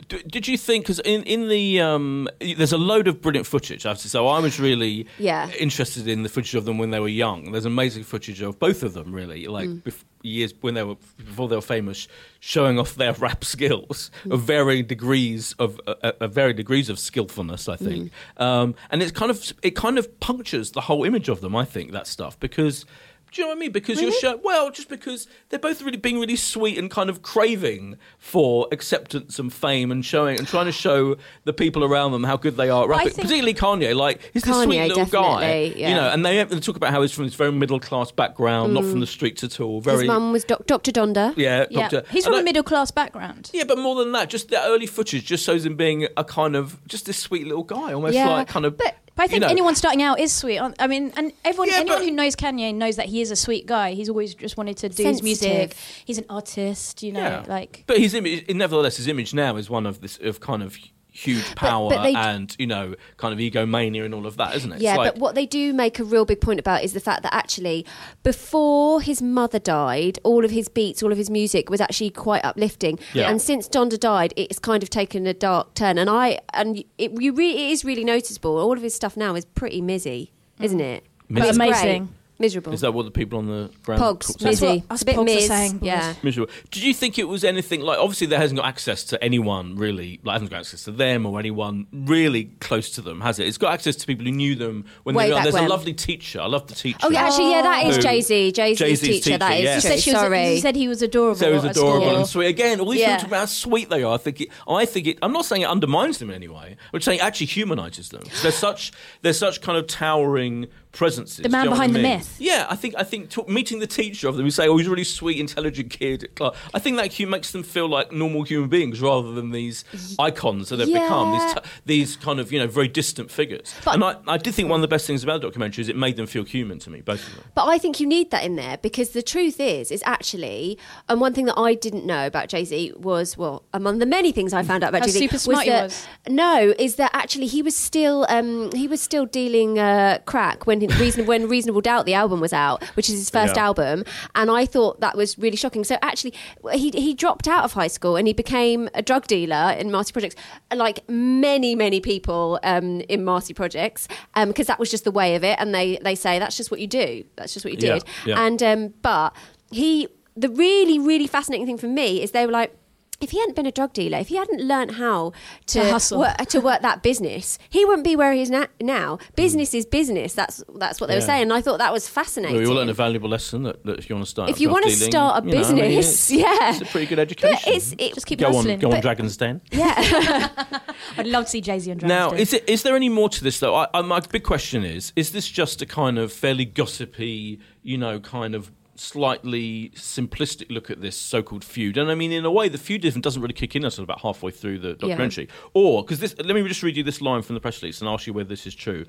D- 0.07 0.23
Did 0.25 0.47
you 0.47 0.57
think? 0.57 0.85
Because 0.85 0.99
in 1.01 1.23
in 1.23 1.49
the 1.49 1.81
um, 1.81 2.27
there's 2.39 2.71
a 2.71 2.77
load 2.77 3.07
of 3.07 3.21
brilliant 3.21 3.45
footage. 3.45 3.85
I 3.85 3.89
have. 3.89 3.99
So 3.99 4.27
I 4.27 4.39
was 4.39 4.59
really 4.59 5.05
Yeah. 5.19 5.49
interested 5.59 6.07
in 6.07 6.23
the 6.23 6.29
footage 6.29 6.55
of 6.55 6.63
them 6.65 6.77
when 6.77 6.91
they 6.91 6.99
were 6.99 7.09
young. 7.09 7.51
There's 7.51 7.65
amazing 7.65 8.03
footage 8.05 8.41
of 8.41 8.57
both 8.57 8.83
of 8.83 8.93
them, 8.93 9.11
really, 9.13 9.47
like 9.47 9.67
Mm. 9.69 9.83
bef- 9.83 10.03
years 10.23 10.53
when 10.61 10.73
they 10.73 10.83
were 10.83 10.95
before 11.17 11.47
they 11.47 11.55
were 11.55 11.61
famous, 11.61 12.07
showing 12.39 12.77
off 12.79 12.95
their 12.95 13.13
rap 13.25 13.43
skills 13.43 14.11
Mm. 14.25 14.33
of 14.33 14.41
varying 14.41 14.85
degrees 14.85 15.53
of 15.59 15.79
uh, 15.87 15.95
uh, 16.03 16.11
of 16.19 16.33
varying 16.33 16.55
degrees 16.57 16.89
of 16.89 16.99
skillfulness. 16.99 17.67
I 17.69 17.75
think, 17.77 18.11
Mm. 18.39 18.41
um, 18.43 18.75
and 18.89 19.01
it's 19.01 19.11
kind 19.11 19.31
of 19.31 19.53
it 19.63 19.71
kind 19.75 19.97
of 19.97 20.19
punctures 20.19 20.71
the 20.71 20.81
whole 20.81 21.03
image 21.03 21.29
of 21.29 21.41
them. 21.41 21.55
I 21.55 21.65
think 21.65 21.91
that 21.91 22.07
stuff 22.07 22.39
because. 22.39 22.85
Do 23.31 23.41
you 23.41 23.47
know 23.47 23.51
what 23.51 23.57
I 23.57 23.59
mean? 23.61 23.71
Because 23.71 24.01
you're 24.01 24.11
mm-hmm. 24.11 24.19
show- 24.19 24.41
well, 24.43 24.71
just 24.71 24.89
because 24.89 25.25
they're 25.49 25.59
both 25.59 25.81
really 25.81 25.97
being 25.97 26.19
really 26.19 26.35
sweet 26.35 26.77
and 26.77 26.91
kind 26.91 27.09
of 27.09 27.21
craving 27.21 27.97
for 28.17 28.67
acceptance 28.73 29.39
and 29.39 29.53
fame 29.53 29.89
and 29.89 30.03
showing 30.03 30.37
and 30.37 30.45
trying 30.45 30.65
to 30.65 30.71
show 30.73 31.15
the 31.45 31.53
people 31.53 31.85
around 31.85 32.11
them 32.11 32.25
how 32.25 32.35
good 32.35 32.57
they 32.57 32.69
are 32.69 32.87
rapping. 32.89 33.13
Particularly 33.13 33.53
Kanye, 33.53 33.95
like 33.95 34.21
he's 34.33 34.43
this 34.43 34.53
Kanye, 34.53 34.63
sweet 34.65 34.87
little 34.87 35.05
guy, 35.05 35.73
yeah. 35.75 35.89
you 35.89 35.95
know. 35.95 36.09
And 36.09 36.25
they, 36.25 36.43
they 36.43 36.59
talk 36.59 36.75
about 36.75 36.91
how 36.91 37.01
he's 37.01 37.13
from 37.13 37.23
this 37.23 37.35
very 37.35 37.53
middle 37.53 37.79
class 37.79 38.11
background, 38.11 38.73
not 38.73 38.83
from 38.83 38.95
mm. 38.95 39.01
the 39.01 39.07
streets 39.07 39.43
at 39.45 39.61
all. 39.61 39.79
Very, 39.79 39.99
his 39.99 40.07
mum 40.07 40.33
was 40.33 40.43
doc- 40.43 40.67
Dr 40.67 40.91
Donda 40.91 41.33
yeah, 41.37 41.65
Yeah, 41.69 41.89
doctor. 41.89 42.03
he's 42.11 42.25
And 42.25 42.33
from 42.33 42.39
I- 42.39 42.41
a 42.41 42.43
middle 42.43 42.63
class 42.63 42.91
background. 42.91 43.49
Yeah, 43.53 43.63
but 43.63 43.77
more 43.77 43.95
than 43.95 44.11
that, 44.11 44.29
just 44.29 44.49
the 44.49 44.61
early 44.61 44.87
footage 44.87 45.25
just 45.25 45.45
shows 45.45 45.65
him 45.65 45.75
being 45.75 46.07
a 46.17 46.23
kind 46.23 46.55
of 46.55 46.85
just 46.87 47.05
this 47.05 47.17
sweet 47.17 47.47
little 47.47 47.63
guy, 47.63 47.93
almost 47.93 48.13
Yeah, 48.13 48.29
like 48.29 48.47
kind 48.47 48.65
of. 48.65 48.77
but- 48.77 48.95
But 49.21 49.25
I 49.25 49.27
think 49.27 49.41
you 49.41 49.47
know, 49.47 49.51
anyone 49.51 49.75
starting 49.75 50.01
out 50.01 50.19
is 50.19 50.33
sweet. 50.33 50.59
I 50.59 50.87
mean, 50.87 51.13
and 51.15 51.31
everyone, 51.45 51.69
Yeah, 51.69 51.75
anyone 51.75 52.01
who 52.01 52.11
knows 52.11 52.35
Kanye 52.35 52.73
knows 52.73 52.95
that 52.95 53.05
he 53.05 53.21
is 53.21 53.29
a 53.29 53.35
sweet 53.35 53.67
guy. 53.67 53.93
He's 53.93 54.09
always 54.09 54.33
just 54.33 54.57
wanted 54.57 54.77
to 54.77 54.89
do 54.89 55.03
his 55.03 55.21
music. 55.21 55.75
He's 56.05 56.17
an 56.17 56.25
artist, 56.27 57.03
you 57.03 57.11
know, 57.11 57.19
Yeah. 57.21 57.45
like. 57.47 57.83
But 57.85 57.99
his 57.99 58.15
image, 58.15 58.49
nevertheless, 58.49 58.97
his 58.97 59.07
image 59.07 59.33
now 59.35 59.57
is 59.57 59.69
one 59.69 59.85
of 59.85 60.01
this 60.01 60.17
of 60.23 60.39
kind 60.39 60.63
of 60.63 60.75
huge 61.21 61.55
power 61.55 61.89
but 61.89 62.03
they- 62.03 62.15
and 62.15 62.55
you 62.57 62.67
know 62.67 62.95
kind 63.17 63.33
of 63.33 63.39
egomania 63.39 64.03
and 64.03 64.13
all 64.13 64.25
of 64.25 64.37
that, 64.37 64.55
isn't 64.55 64.71
it? 64.73 64.81
Yeah, 64.81 64.97
like- 64.97 65.13
but 65.13 65.21
what 65.21 65.35
they 65.35 65.45
do 65.45 65.73
make 65.73 65.99
a 65.99 66.03
real 66.03 66.25
big 66.25 66.41
point 66.41 66.59
about 66.59 66.83
is 66.83 66.93
the 66.93 66.99
fact 66.99 67.23
that 67.23 67.33
actually, 67.33 67.85
before 68.23 69.01
his 69.01 69.21
mother 69.21 69.59
died, 69.59 70.19
all 70.23 70.43
of 70.43 70.51
his 70.51 70.67
beats, 70.67 71.03
all 71.03 71.11
of 71.11 71.17
his 71.17 71.29
music 71.29 71.69
was 71.69 71.81
actually 71.81 72.09
quite 72.09 72.43
uplifting. 72.43 72.99
Yeah. 73.13 73.29
And 73.29 73.41
since 73.41 73.67
Donda 73.67 73.99
died, 73.99 74.33
it's 74.35 74.59
kind 74.59 74.83
of 74.83 74.89
taken 74.89 75.27
a 75.27 75.33
dark 75.33 75.73
turn. 75.73 75.97
And 75.97 76.09
I 76.09 76.39
and 76.53 76.83
it, 76.97 77.21
you 77.21 77.33
re, 77.33 77.49
it 77.51 77.71
is 77.71 77.85
really 77.85 78.03
noticeable. 78.03 78.57
All 78.57 78.73
of 78.73 78.81
his 78.81 78.93
stuff 78.93 79.15
now 79.15 79.35
is 79.35 79.45
pretty 79.45 79.81
mizzy, 79.81 80.31
isn't 80.59 80.79
mm. 80.79 80.95
it? 80.95 81.05
But 81.29 81.45
it's 81.45 81.55
amazing. 81.55 82.05
great. 82.05 82.15
Miserable. 82.41 82.73
Is 82.73 82.81
that 82.81 82.93
what 82.93 83.03
the 83.03 83.11
people 83.11 83.39
on 83.39 83.45
the 83.47 83.69
ground 83.83 84.01
Pogs, 84.01 84.25
call- 84.27 84.35
That's 84.39 84.59
Mizzy. 84.59 84.77
what 84.81 84.91
us 84.91 85.01
It's 85.01 85.01
a 85.01 85.05
bit 85.05 85.15
Pogs 85.15 85.19
are 85.21 85.23
Miz. 85.23 85.47
saying. 85.47 85.79
Yeah. 85.81 86.13
miserable. 86.23 86.51
Did 86.71 86.83
you 86.83 86.93
think 86.93 87.17
it 87.19 87.27
was 87.27 87.43
anything 87.43 87.81
like? 87.81 87.97
Obviously, 87.99 88.27
there 88.27 88.39
hasn't 88.39 88.57
got 88.59 88.67
access 88.67 89.03
to 89.05 89.23
anyone 89.23 89.75
really. 89.75 90.19
Like, 90.23 90.33
hasn't 90.33 90.51
got 90.51 90.59
access 90.59 90.83
to 90.85 90.91
them 90.91 91.25
or 91.25 91.39
anyone 91.39 91.87
really 91.93 92.45
close 92.59 92.89
to 92.91 93.01
them, 93.01 93.21
has 93.21 93.39
it? 93.39 93.47
It's 93.47 93.57
got 93.57 93.73
access 93.73 93.95
to 93.97 94.07
people 94.07 94.25
who 94.25 94.31
knew 94.31 94.55
them 94.55 94.85
when 95.03 95.15
Way 95.15 95.25
they 95.25 95.29
were. 95.29 95.35
young. 95.35 95.43
back 95.45 95.53
There's 95.53 95.65
a 95.65 95.67
lovely 95.69 95.93
teacher. 95.93 96.41
I 96.41 96.47
love 96.47 96.67
the 96.67 96.75
teacher. 96.75 96.97
Oh, 97.03 97.09
yeah, 97.09 97.25
actually, 97.27 97.51
yeah, 97.51 97.61
that 97.61 97.85
is 97.85 97.97
Jay 97.99 98.21
Z. 98.21 98.51
Jay 98.51 98.73
Z's 98.73 98.79
Jay-Z's 98.79 99.23
teacher. 99.23 99.37
That 99.37 99.51
is 99.53 99.57
teacher, 99.59 99.59
is 99.59 99.65
yeah. 99.65 99.71
true. 99.73 99.81
Said 99.91 99.99
she 99.99 100.11
was, 100.11 100.19
Sorry. 100.21 100.45
he 100.55 100.59
said 100.59 100.75
he 100.75 100.87
was 100.87 101.01
adorable. 101.01 101.35
So 101.35 101.49
it 101.49 101.53
was 101.53 101.65
at 101.65 101.71
adorable 101.71 102.05
school. 102.07 102.17
and 102.17 102.27
sweet. 102.27 102.47
Again, 102.47 102.79
all 102.79 102.89
these 102.89 103.01
Yeah. 103.01 103.15
people 103.17 103.27
about 103.29 103.39
how 103.39 103.45
sweet 103.45 103.89
they 103.89 104.03
are. 104.03 104.13
I 104.13 104.17
think 104.17 104.41
it, 104.41 104.49
I 104.67 104.85
think 104.85 105.07
it. 105.07 105.19
I'm 105.21 105.31
not 105.33 105.45
saying 105.45 105.61
it 105.61 105.67
undermines 105.69 106.17
them 106.17 106.29
in 106.29 106.35
any 106.35 106.47
way. 106.47 106.75
I'm 106.93 107.01
saying 107.01 107.19
it 107.19 107.23
actually 107.23 107.47
humanises 107.47 108.09
them. 108.09 108.23
They're 108.41 108.51
such 108.51 108.91
they're 109.21 109.33
such 109.33 109.61
kind 109.61 109.77
of 109.77 109.87
towering 109.87 110.67
presences. 110.91 111.43
The 111.43 111.49
man 111.49 111.63
you 111.65 111.69
know 111.69 111.75
behind 111.75 111.91
I 111.91 111.97
the 111.97 112.03
myth. 112.03 112.35
Yeah, 112.39 112.65
I 112.69 112.75
think 112.75 112.95
I 112.97 113.03
think 113.03 113.29
t- 113.29 113.43
meeting 113.47 113.79
the 113.79 113.87
teacher 113.87 114.27
of 114.27 114.35
them, 114.35 114.45
who 114.45 114.51
say, 114.51 114.67
"Oh, 114.67 114.77
he's 114.77 114.87
a 114.87 114.89
really 114.89 115.03
sweet, 115.03 115.39
intelligent 115.39 115.89
kid." 115.89 116.29
I 116.73 116.79
think 116.79 116.97
that 116.97 117.13
hu- 117.13 117.27
makes 117.27 117.51
them 117.51 117.63
feel 117.63 117.87
like 117.87 118.11
normal 118.11 118.43
human 118.43 118.69
beings 118.69 119.01
rather 119.01 119.31
than 119.31 119.51
these 119.51 119.85
icons 120.19 120.69
that 120.69 120.77
they've 120.77 120.87
become. 120.93 121.31
These 121.31 121.53
t- 121.53 121.59
these 121.85 122.15
kind 122.17 122.39
of 122.39 122.51
you 122.51 122.59
know 122.59 122.67
very 122.67 122.87
distant 122.87 123.31
figures. 123.31 123.73
But- 123.85 123.95
and 123.95 124.03
I, 124.03 124.15
I 124.27 124.37
did 124.37 124.53
think 124.53 124.69
one 124.69 124.79
of 124.79 124.81
the 124.81 124.87
best 124.87 125.07
things 125.07 125.23
about 125.23 125.41
the 125.41 125.47
documentary 125.47 125.81
is 125.81 125.89
it 125.89 125.95
made 125.95 126.17
them 126.17 126.27
feel 126.27 126.43
human 126.43 126.79
to 126.79 126.89
me, 126.89 127.01
both 127.01 127.25
of 127.27 127.35
them. 127.35 127.45
But 127.55 127.65
I 127.65 127.77
think 127.77 127.99
you 127.99 128.07
need 128.07 128.31
that 128.31 128.43
in 128.43 128.55
there 128.55 128.77
because 128.77 129.11
the 129.11 129.21
truth 129.21 129.59
is, 129.59 129.91
is 129.91 130.03
actually, 130.05 130.77
and 131.07 131.21
one 131.21 131.33
thing 131.33 131.45
that 131.45 131.57
I 131.57 131.73
didn't 131.73 132.05
know 132.05 132.25
about 132.25 132.49
Jay 132.49 132.65
Z 132.65 132.93
was, 132.97 133.37
well, 133.37 133.63
among 133.73 133.99
the 133.99 134.05
many 134.05 134.31
things 134.31 134.53
I 134.53 134.63
found 134.63 134.83
out 134.83 134.89
about 134.89 135.03
Jay 135.03 135.11
Z, 135.11 135.19
super 135.19 135.37
smart 135.37 135.63
he 135.63 135.69
that, 135.69 135.83
was. 135.83 136.07
No, 136.27 136.73
is 136.77 136.95
that 136.95 137.11
actually 137.13 137.47
he 137.47 137.61
was 137.61 137.75
still, 137.75 138.25
um, 138.29 138.71
he 138.73 138.87
was 138.87 139.01
still 139.01 139.25
dealing 139.25 139.79
uh, 139.79 140.19
crack 140.25 140.65
when 140.67 140.80
reason 140.87 141.25
when 141.25 141.47
Reasonable 141.47 141.81
Doubt 141.81 142.05
the 142.05 142.13
album 142.13 142.39
was 142.39 142.53
out, 142.53 142.83
which 142.95 143.09
is 143.09 143.15
his 143.15 143.29
first 143.29 143.55
Yeah. 143.55 143.65
album, 143.65 144.03
and 144.35 144.49
I 144.51 144.65
thought 144.65 144.99
that 145.01 145.15
was 145.15 145.37
really 145.37 145.57
shocking. 145.57 145.83
So 145.83 145.97
actually, 146.01 146.33
he 146.73 146.91
he 146.91 147.13
dropped 147.13 147.47
out 147.47 147.63
of 147.63 147.73
high 147.73 147.87
school 147.87 148.15
and 148.15 148.27
he 148.27 148.33
became 148.33 148.89
a 148.93 149.01
drug 149.01 149.27
dealer 149.27 149.75
in 149.79 149.91
Marcy 149.91 150.11
Projects, 150.13 150.35
like 150.73 151.07
many 151.09 151.75
many 151.75 151.99
people 152.01 152.59
um, 152.63 153.01
in 153.01 153.23
Marcy 153.23 153.53
Projects, 153.53 154.07
because 154.45 154.67
that 154.67 154.79
was 154.79 154.89
just 154.91 155.03
the 155.03 155.11
way 155.11 155.35
of 155.35 155.43
it, 155.43 155.55
and 155.59 155.73
they 155.73 155.97
they 156.03 156.15
say 156.15 156.39
that's 156.39 156.57
just 156.57 156.71
what 156.71 156.79
you 156.79 156.87
do, 156.87 157.23
that's 157.35 157.53
just 157.53 157.65
what 157.65 157.73
you 157.73 157.79
Yeah, 157.87 157.93
did, 157.95 158.03
yeah. 158.25 158.43
and 158.45 158.61
um, 158.63 158.93
but 159.01 159.35
he 159.71 160.07
the 160.35 160.49
really 160.49 160.97
really 160.99 161.27
fascinating 161.27 161.65
thing 161.65 161.77
for 161.77 161.87
me 161.87 162.21
is 162.21 162.31
they 162.31 162.45
were 162.45 162.51
like. 162.51 162.75
If 163.21 163.31
he 163.31 163.39
hadn't 163.39 163.55
been 163.55 163.65
a 163.65 163.71
drug 163.71 163.93
dealer, 163.93 164.17
if 164.17 164.29
he 164.29 164.35
hadn't 164.35 164.61
learned 164.61 164.91
how 164.95 165.31
to, 165.67 165.79
To 165.81 165.91
hustle. 165.91 166.19
work, 166.19 166.37
to 166.47 166.59
work 166.59 166.81
that 166.81 167.03
business, 167.03 167.57
he 167.69 167.85
wouldn't 167.85 168.03
be 168.03 168.15
where 168.15 168.33
he 168.33 168.41
is 168.41 168.49
na- 168.49 168.65
now. 168.81 169.17
Hmm. 169.17 169.33
Business 169.35 169.73
is 169.73 169.85
business. 169.85 170.33
That's 170.33 170.63
that's 170.75 170.99
what 170.99 171.07
they 171.07 171.15
were 171.15 171.21
saying. 171.21 171.43
And 171.43 171.53
I 171.53 171.61
thought 171.61 171.77
that 171.79 171.93
was 171.93 172.07
fascinating. 172.09 172.55
Well, 172.57 172.63
We 172.65 172.69
all 172.69 172.75
learned 172.75 172.89
a 172.89 172.93
valuable 172.93 173.29
lesson 173.29 173.63
that, 173.63 173.85
that 173.85 173.99
if 173.99 174.09
you 174.09 174.15
want 174.15 174.25
to 174.25 174.31
start, 174.31 174.49
If 174.49 174.59
you 174.59 174.69
want 174.69 174.83
to 174.85 174.89
dealing, 174.95 175.11
start 175.11 175.43
a 175.43 175.47
you 175.47 175.53
know, 175.53 175.61
I 175.61 175.71
mean, 175.73 175.81
business, 175.99 176.31
it's- 176.31 176.43
yeah. 176.59 176.69
it's 176.71 176.81
a 176.81 176.85
pretty 176.85 177.07
good 177.07 177.19
education. 177.19 177.59
But 177.65 177.73
it's 177.75 177.91
it, 177.97 178.13
Just 178.15 178.25
keep 178.25 178.39
go 178.39 178.47
hustling. 178.51 178.75
on, 178.75 178.79
go 178.79 178.91
on, 178.91 179.01
Dragon's 179.01 179.37
Den. 179.37 179.61
yeah. 179.71 180.49
I'd 181.17 181.27
love 181.27 181.45
to 181.45 181.49
see 181.51 181.61
Jay 181.61 181.79
Z 181.79 181.91
on 181.91 181.97
Dragon's 181.97 182.09
Now, 182.17 182.29
Den. 182.31 182.39
is 182.39 182.53
it 182.53 182.67
is 182.67 182.83
there 182.83 182.95
any 182.95 183.09
more 183.09 183.29
to 183.29 183.43
this 183.43 183.59
though? 183.59 183.75
I, 183.75 183.87
I, 183.93 184.01
my 184.01 184.19
big 184.19 184.43
question 184.43 184.83
is: 184.83 185.13
Is 185.15 185.31
this 185.31 185.47
just 185.47 185.81
a 185.81 185.85
kind 185.85 186.17
of 186.17 186.31
fairly 186.33 186.65
gossipy, 186.65 187.59
you 187.83 187.97
know, 187.97 188.19
kind 188.19 188.55
of 188.55 188.71
slightly 189.01 189.91
simplistic 189.95 190.69
look 190.69 190.89
at 190.89 191.01
this 191.01 191.15
so-called 191.17 191.63
feud? 191.63 191.97
And 191.97 192.09
I 192.11 192.15
mean, 192.15 192.31
in 192.31 192.45
a 192.45 192.51
way, 192.51 192.69
the 192.69 192.77
feud 192.77 193.03
even 193.05 193.21
doesn't 193.21 193.41
really 193.41 193.53
kick 193.53 193.75
in 193.75 193.83
until 193.83 194.03
about 194.03 194.21
halfway 194.21 194.51
through 194.51 194.79
the 194.79 194.93
documentary. 194.93 195.49
Or 195.73 196.03
because 196.03 196.19
this, 196.19 196.35
let 196.37 196.55
me 196.55 196.67
just 196.67 196.83
read 196.83 196.95
you 196.95 197.03
this 197.03 197.21
line 197.21 197.41
from 197.41 197.55
the 197.55 197.61
press 197.61 197.81
release 197.81 197.99
and 198.01 198.09
ask 198.09 198.27
you 198.27 198.33
whether 198.33 198.49
this 198.49 198.65
is 198.67 198.75
true. 198.75 199.05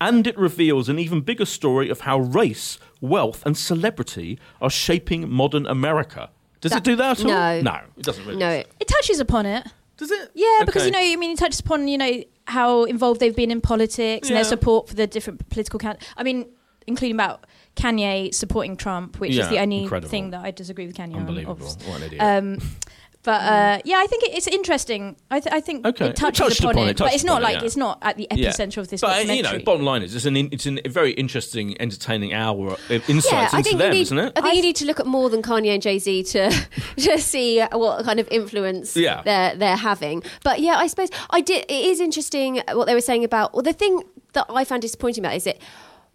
And 0.00 0.26
it 0.26 0.36
reveals 0.36 0.88
an 0.88 0.98
even 0.98 1.20
bigger 1.20 1.46
story 1.46 1.88
of 1.88 2.00
how 2.00 2.18
race, 2.18 2.78
wealth, 3.00 3.44
and 3.46 3.56
celebrity 3.56 4.38
are 4.60 4.70
shaping 4.70 5.30
modern 5.30 5.66
America. 5.66 6.30
Does 6.60 6.72
it 6.72 6.82
do 6.84 6.96
that 6.96 7.20
at 7.20 7.24
all? 7.24 7.30
no. 7.30 7.60
no, 7.60 7.80
it 7.96 8.02
doesn't 8.02 8.26
really. 8.26 8.38
no. 8.38 8.50
it 8.50 8.88
touches 8.88 9.20
upon 9.20 9.46
it. 9.46 9.66
does 9.96 10.10
it? 10.10 10.30
Yeah, 10.34 10.62
because 10.64 10.82
Okay. 10.82 10.86
you 10.86 10.92
know, 10.92 11.12
I 11.12 11.16
mean, 11.16 11.32
it 11.32 11.38
touches 11.38 11.60
upon 11.60 11.86
you 11.86 11.98
know 11.98 12.24
how 12.46 12.84
involved 12.84 13.20
they've 13.20 13.36
been 13.36 13.50
in 13.50 13.60
politics 13.60 14.28
and 14.28 14.36
their 14.36 14.44
support 14.44 14.88
for 14.88 14.94
the 14.94 15.06
different 15.06 15.48
political 15.48 15.78
can. 15.78 15.96
I 16.16 16.22
mean, 16.22 16.46
including 16.86 17.14
about 17.16 17.44
Kanye 17.76 18.34
supporting 18.34 18.76
Trump, 18.76 19.20
which 19.20 19.32
Yeah, 19.32 19.44
is 19.44 19.48
the 19.50 19.58
only 19.58 19.82
incredible. 19.82 20.08
thing 20.10 20.30
that 20.30 20.44
I 20.44 20.50
disagree 20.50 20.86
with 20.86 20.96
Kanye 20.96 21.14
on. 21.14 21.20
Unbelievable. 21.20 21.52
obviously. 21.52 21.86
What 21.90 22.00
an 22.00 22.06
idiot. 22.06 22.22
Um, 22.22 22.58
but 23.22 23.42
uh, 23.42 23.80
yeah, 23.84 23.96
I 23.98 24.06
think 24.06 24.22
it, 24.22 24.34
it's 24.36 24.46
interesting. 24.46 25.16
I, 25.32 25.40
th- 25.40 25.52
I 25.52 25.60
think 25.60 25.84
Okay. 25.84 26.04
it 26.06 26.08
It 26.10 26.16
touches 26.16 26.38
touched 26.38 26.60
upon, 26.60 26.70
upon 26.76 26.86
it, 26.86 26.90
it, 26.92 26.98
but 26.98 27.12
it's 27.12 27.24
not 27.24 27.40
upon 27.40 27.42
it, 27.42 27.54
like 27.54 27.60
yeah. 27.60 27.66
it's 27.66 27.76
not 27.76 27.98
at 28.02 28.16
the 28.16 28.28
Yeah. 28.30 28.50
epicenter 28.50 28.76
of 28.78 28.88
this 28.88 29.00
but 29.00 29.08
uh, 29.10 29.12
documentary. 29.14 29.36
you 29.52 29.58
know, 29.58 29.64
bottom 29.64 29.84
line 29.84 30.02
is, 30.02 30.14
it's 30.14 30.26
an 30.26 30.36
in, 30.36 30.48
it's 30.52 30.64
an, 30.64 30.78
a 30.84 30.88
very 30.88 31.10
interesting, 31.10 31.74
entertaining 31.82 32.32
hour 32.34 32.74
of 32.88 33.10
insights 33.10 33.32
Yeah, 33.32 33.48
I 33.52 33.58
into 33.58 33.62
think 33.70 33.78
them, 33.78 33.88
you 33.88 33.94
need, 33.94 34.00
isn't 34.02 34.18
it? 34.18 34.32
I 34.36 34.40
think 34.42 34.54
you 34.54 34.62
need 34.62 34.76
to 34.76 34.84
look 34.86 35.00
at 35.00 35.06
more 35.06 35.28
than 35.28 35.42
Kanye 35.42 35.74
and 35.74 35.82
Jay 35.82 35.98
Z 35.98 36.22
to 36.22 36.50
to 36.98 37.18
see 37.18 37.60
what 37.72 38.04
kind 38.04 38.20
of 38.20 38.28
influence 38.30 38.96
Yeah. 38.96 39.22
they're 39.24 39.56
they're 39.56 39.76
having. 39.76 40.22
But 40.44 40.60
yeah, 40.60 40.76
I 40.78 40.86
suppose 40.86 41.08
I 41.28 41.40
did. 41.40 41.64
It 41.68 41.84
is 41.84 41.98
interesting 41.98 42.62
what 42.74 42.84
they 42.86 42.94
were 42.94 43.00
saying 43.00 43.24
about. 43.24 43.52
Well, 43.54 43.62
the 43.64 43.72
thing 43.72 44.04
that 44.34 44.46
I 44.50 44.64
found 44.64 44.82
disappointing 44.82 45.24
about 45.24 45.34
is 45.34 45.44
that 45.44 45.58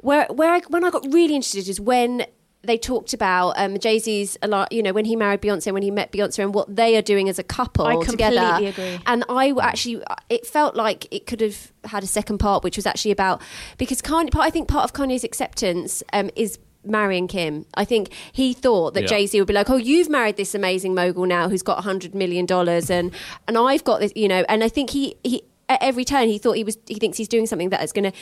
where 0.01 0.25
where 0.27 0.51
I, 0.51 0.61
when 0.69 0.83
I 0.83 0.89
got 0.89 1.05
really 1.11 1.35
interested 1.35 1.67
is 1.69 1.79
when 1.79 2.25
they 2.63 2.77
talked 2.77 3.11
about 3.11 3.53
um, 3.57 3.79
Jay 3.79 3.97
Z's 3.97 4.37
a 4.43 4.47
lot. 4.47 4.71
You 4.71 4.83
know, 4.83 4.93
when 4.93 5.05
he 5.05 5.15
married 5.15 5.41
Beyonce, 5.41 5.71
when 5.73 5.81
he 5.81 5.89
met 5.89 6.11
Beyonce, 6.11 6.43
and 6.43 6.53
what 6.53 6.75
they 6.75 6.95
are 6.95 7.01
doing 7.01 7.27
as 7.27 7.39
a 7.39 7.43
couple 7.43 7.87
I 7.87 8.03
together. 8.03 8.37
completely 8.39 8.67
agree. 8.67 8.99
And 9.07 9.23
I 9.30 9.53
actually, 9.59 10.03
it 10.30 10.45
felt 10.45 10.76
like 10.76 11.07
it 11.11 11.26
could 11.26 11.41
have 11.41 11.71
had 11.86 12.03
a 12.03 12.07
second 12.07 12.38
part, 12.38 12.63
which 12.63 12.76
was 12.76 12.86
actually 12.86 13.11
about 13.11 13.41
because 13.80 14.01
Kanye. 14.01 14.30
Part, 14.32 14.45
I 14.45 14.49
think 14.51 14.67
part 14.67 14.84
of 14.84 14.93
Kanye's 14.93 15.23
acceptance 15.23 16.03
um, 16.13 16.30
is 16.36 16.59
marrying 16.84 17.28
Kim. 17.28 17.65
I 17.76 17.86
think 17.86 18.11
he 18.32 18.53
thought 18.53 18.93
that 18.93 19.01
Yeah. 19.03 19.07
Jay 19.07 19.26
Z 19.28 19.39
would 19.39 19.47
be 19.47 19.53
like, 19.53 19.69
"Oh, 19.71 19.78
you've 19.78 20.09
married 20.09 20.38
this 20.38 20.53
amazing 20.53 20.93
mogul 20.93 21.26
now 21.26 21.49
who's 21.49 21.63
got 21.63 21.84
hundred 21.84 22.13
million 22.13 22.45
dollars, 22.45 22.91
and 22.91 23.11
and 23.47 23.57
I've 23.57 23.84
got 23.84 24.01
this, 24.01 24.11
you 24.15 24.28
know." 24.28 24.45
And 24.47 24.63
I 24.63 24.69
think 24.69 24.91
he 24.91 25.15
he 25.23 25.43
at 25.67 25.82
every 25.82 26.03
turn 26.05 26.28
he 26.28 26.38
thought 26.38 26.57
he 26.57 26.63
was 26.63 26.78
he 26.88 26.95
thinks 26.95 27.17
he's 27.17 27.28
doing 27.28 27.47
something 27.47 27.69
that 27.69 27.82
is 27.82 27.91
going 27.91 28.11
to 28.11 28.17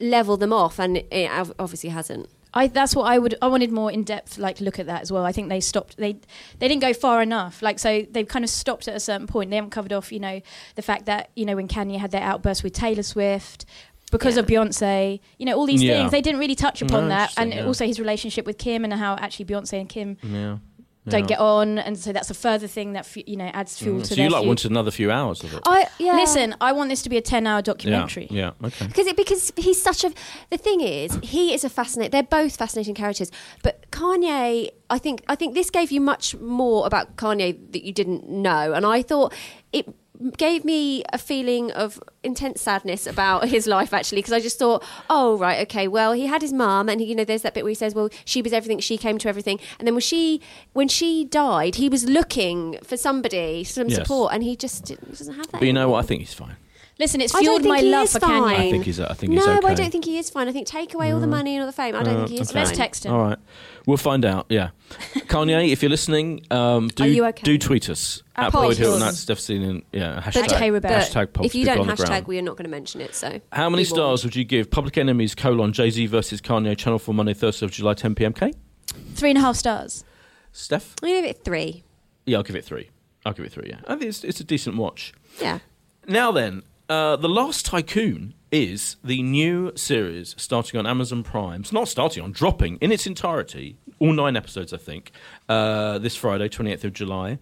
level 0.00 0.36
them 0.36 0.52
off, 0.52 0.78
and 0.78 0.98
it 0.98 1.30
obviously 1.58 1.90
hasn't. 1.90 2.28
I 2.54 2.66
that's 2.66 2.96
what 2.96 3.04
I 3.04 3.18
would 3.18 3.34
I 3.42 3.46
wanted 3.48 3.70
more 3.70 3.92
in 3.92 4.04
depth 4.04 4.38
like 4.38 4.58
look 4.60 4.78
at 4.78 4.86
that 4.86 5.02
as 5.02 5.12
well. 5.12 5.24
I 5.26 5.32
think 5.32 5.50
they 5.50 5.60
stopped 5.60 5.98
they 5.98 6.14
they 6.58 6.66
didn't 6.66 6.80
go 6.80 6.94
far 6.94 7.20
enough. 7.22 7.60
Like 7.60 7.78
so 7.78 8.06
they've 8.10 8.26
kind 8.26 8.42
of 8.44 8.50
stopped 8.50 8.88
at 8.88 8.96
a 8.96 9.00
certain 9.00 9.26
point. 9.26 9.50
They 9.50 9.56
haven't 9.56 9.70
covered 9.70 9.92
off, 9.92 10.10
you 10.10 10.18
know, 10.18 10.40
the 10.74 10.82
fact 10.82 11.04
that, 11.06 11.30
you 11.36 11.44
know, 11.44 11.56
when 11.56 11.68
Kanye 11.68 11.98
had 11.98 12.10
their 12.10 12.22
outburst 12.22 12.64
with 12.64 12.72
Taylor 12.72 13.02
Swift 13.02 13.66
because 14.10 14.36
Yeah. 14.36 14.40
of 14.40 14.46
Beyonce, 14.46 15.20
you 15.36 15.44
know, 15.44 15.54
all 15.58 15.66
these 15.66 15.82
Yeah. 15.82 15.98
things. 15.98 16.10
They 16.10 16.22
didn't 16.22 16.40
really 16.40 16.54
touch 16.54 16.80
upon 16.80 17.02
No, 17.04 17.08
that. 17.10 17.34
And 17.36 17.52
yeah. 17.52 17.66
also 17.66 17.84
his 17.86 18.00
relationship 18.00 18.46
with 18.46 18.56
Kim 18.56 18.82
and 18.82 18.94
how 18.94 19.16
actually 19.16 19.44
Beyonce 19.44 19.78
and 19.78 19.88
Kim 19.88 20.16
Yeah. 20.22 20.56
Don't 21.08 21.22
Yeah. 21.22 21.26
get 21.26 21.38
on 21.40 21.78
and 21.78 21.98
so 21.98 22.12
that's 22.12 22.30
a 22.30 22.34
further 22.34 22.66
thing 22.66 22.92
that 22.92 23.04
fu- 23.06 23.22
you 23.26 23.36
know 23.36 23.50
adds 23.54 23.78
fuel 23.78 23.96
Mm. 23.98 24.02
to 24.02 24.06
So 24.08 24.14
their 24.14 24.24
you 24.24 24.30
like 24.30 24.40
feud. 24.42 24.48
wanted 24.48 24.70
another 24.70 24.90
few 24.90 25.10
hours 25.10 25.42
of 25.44 25.52
it. 25.54 25.60
I 25.66 25.86
yeah. 25.98 26.14
Listen, 26.16 26.54
I 26.60 26.72
want 26.72 26.88
this 26.90 27.02
to 27.02 27.08
be 27.08 27.16
a 27.16 27.22
10-hour 27.22 27.58
Yeah. 27.58 27.62
documentary. 27.62 28.28
Yeah. 28.30 28.50
Okay. 28.64 28.86
because 28.86 29.06
it, 29.06 29.16
because 29.16 29.52
he's 29.56 29.80
such 29.82 30.04
a 30.04 30.12
the 30.50 30.58
thing 30.58 30.80
is 30.80 31.18
he 31.22 31.52
is 31.54 31.64
a 31.64 31.68
fascinating 31.70 32.10
they're 32.12 32.22
both 32.42 32.56
fascinating 32.56 32.94
characters 32.94 33.30
but 33.62 33.90
Kanye 33.90 34.70
I 34.90 34.98
think 34.98 35.22
I 35.28 35.34
think 35.34 35.54
this 35.54 35.70
gave 35.70 35.90
you 35.90 36.00
much 36.00 36.34
more 36.36 36.86
about 36.86 37.16
Kanye 37.16 37.56
that 37.72 37.84
you 37.84 37.92
didn't 37.92 38.28
know 38.28 38.72
and 38.72 38.86
I 38.86 39.02
thought 39.02 39.32
it 39.72 39.86
gave 40.36 40.64
me 40.64 41.04
a 41.12 41.18
feeling 41.18 41.70
of 41.72 42.00
intense 42.22 42.60
sadness 42.60 43.06
about 43.06 43.48
his 43.48 43.66
life 43.66 43.92
actually 43.92 44.18
because 44.18 44.32
I 44.32 44.40
just 44.40 44.58
thought 44.58 44.84
oh 45.08 45.36
right 45.38 45.60
okay 45.68 45.86
well 45.86 46.12
he 46.12 46.26
had 46.26 46.42
his 46.42 46.52
mum 46.52 46.88
and 46.88 47.00
he, 47.00 47.06
you 47.06 47.14
know 47.14 47.24
there's 47.24 47.42
that 47.42 47.54
bit 47.54 47.62
where 47.64 47.70
he 47.70 47.74
says 47.74 47.94
well 47.94 48.08
she 48.24 48.42
was 48.42 48.52
everything 48.52 48.80
she 48.80 48.98
came 48.98 49.18
to 49.18 49.28
everything 49.28 49.60
and 49.78 49.86
then 49.86 49.94
when 49.94 50.00
she 50.00 50.40
when 50.72 50.88
she 50.88 51.24
died 51.24 51.76
he 51.76 51.88
was 51.88 52.04
looking 52.04 52.78
for 52.82 52.96
somebody 52.96 53.64
some 53.64 53.88
Yes. 53.88 53.98
support 53.98 54.34
and 54.34 54.42
he 54.42 54.56
just 54.56 54.84
didn't, 54.84 55.08
doesn't 55.08 55.34
have 55.34 55.46
that 55.50 55.60
But 55.60 55.66
you 55.66 55.72
know 55.72 55.88
what? 55.88 56.04
I 56.04 56.06
think 56.06 56.20
he's 56.20 56.34
fine. 56.34 56.56
Listen, 56.98 57.20
it's 57.20 57.36
fueled 57.36 57.64
my 57.64 57.80
love 57.80 58.08
for 58.10 58.18
Kanye. 58.18 58.56
I 58.56 58.70
think 58.70 58.84
he's. 58.84 58.98
I 58.98 59.14
think 59.14 59.32
no, 59.32 59.40
he's 59.40 59.48
okay. 59.48 59.68
I 59.68 59.74
don't 59.74 59.90
think 59.90 60.04
he 60.04 60.18
is 60.18 60.30
fine. 60.30 60.48
I 60.48 60.52
think 60.52 60.66
take 60.66 60.94
away 60.94 61.12
all 61.12 61.20
the 61.20 61.26
mm. 61.26 61.30
money 61.30 61.54
and 61.54 61.60
all 61.62 61.66
the 61.66 61.72
fame. 61.72 61.94
I 61.94 62.02
don't 62.02 62.16
think 62.16 62.30
he 62.30 62.38
uh, 62.38 62.42
is 62.42 62.50
okay. 62.50 62.58
Let's 62.58 62.76
text 62.76 63.06
him. 63.06 63.12
All 63.12 63.20
right, 63.20 63.38
we'll 63.88 63.96
find 63.96 64.24
out. 64.24 64.46
Yeah, 64.50 64.70
Kanye, 65.26 65.72
if 65.72 65.82
you're 65.82 65.90
listening, 65.90 66.46
um, 66.50 66.88
do 66.88 67.08
you 67.08 67.24
okay? 67.26 67.42
do 67.42 67.56
tweet 67.58 67.88
us 67.88 68.22
At 68.36 68.48
at 68.48 68.52
Boyd 68.52 68.76
Hill, 68.76 68.98
that's 68.98 69.18
Steph 69.18 69.40
Sealing. 69.40 69.84
Yeah, 69.92 70.20
hashtag. 70.20 70.52
Hey, 70.52 70.70
Rebecca. 70.70 70.94
hashtag 70.94 71.44
if 71.44 71.54
you 71.54 71.64
don't 71.64 71.80
on 71.80 71.86
the 71.88 71.94
hashtag, 71.94 72.06
ground. 72.06 72.26
we 72.28 72.38
are 72.38 72.42
not 72.42 72.56
going 72.56 72.64
to 72.66 72.70
mention 72.70 73.00
it. 73.00 73.14
So 73.14 73.40
How 73.50 73.68
many 73.70 73.84
stars 73.84 74.22
would 74.24 74.36
you 74.36 74.44
give 74.44 74.70
Public 74.70 74.98
Enemies 74.98 75.34
colon 75.34 75.72
Jay 75.72 75.90
Z 75.90 76.06
versus 76.06 76.40
Kanye 76.40 76.76
Channel 76.76 76.98
4 76.98 77.14
Monday, 77.14 77.34
Thursday 77.34 77.66
of 77.66 77.72
July 77.72 77.94
10 77.94 78.14
p.m. 78.14 78.34
K? 78.34 78.52
Three 79.14 79.30
and 79.30 79.38
a 79.38 79.40
half 79.40 79.56
stars. 79.56 80.04
Steph? 80.52 80.94
I'm 81.02 81.08
going 81.08 81.22
to 81.22 81.28
give 81.28 81.36
it 81.36 81.44
three. 81.44 81.82
Yeah, 82.26 82.36
I'll 82.38 82.42
give 82.42 82.56
it 82.56 82.64
three. 82.64 82.90
I'll 83.24 83.32
give 83.32 83.44
it 83.46 83.52
three. 83.52 83.68
Yeah, 83.70 83.80
I 83.86 83.94
think 83.96 84.02
it's, 84.04 84.22
it's 84.22 84.40
a 84.40 84.44
decent 84.44 84.76
watch. 84.76 85.12
Yeah. 85.40 85.58
Now 86.06 86.30
then, 86.30 86.62
uh, 86.88 87.16
The 87.16 87.28
Last 87.28 87.66
Tycoon 87.66 88.34
is 88.50 88.96
the 89.04 89.22
new 89.22 89.72
series 89.76 90.34
starting 90.38 90.78
on 90.78 90.86
Amazon 90.86 91.22
Prime. 91.22 91.60
It's 91.60 91.72
not 91.72 91.88
starting 91.88 92.22
on, 92.22 92.32
dropping 92.32 92.76
in 92.78 92.92
its 92.92 93.06
entirety, 93.06 93.76
all 93.98 94.12
nine 94.12 94.36
episodes, 94.36 94.72
I 94.72 94.78
think, 94.78 95.12
uh, 95.48 95.98
this 95.98 96.16
Friday, 96.16 96.48
28th 96.48 96.84
of 96.84 96.92
July. 96.94 97.38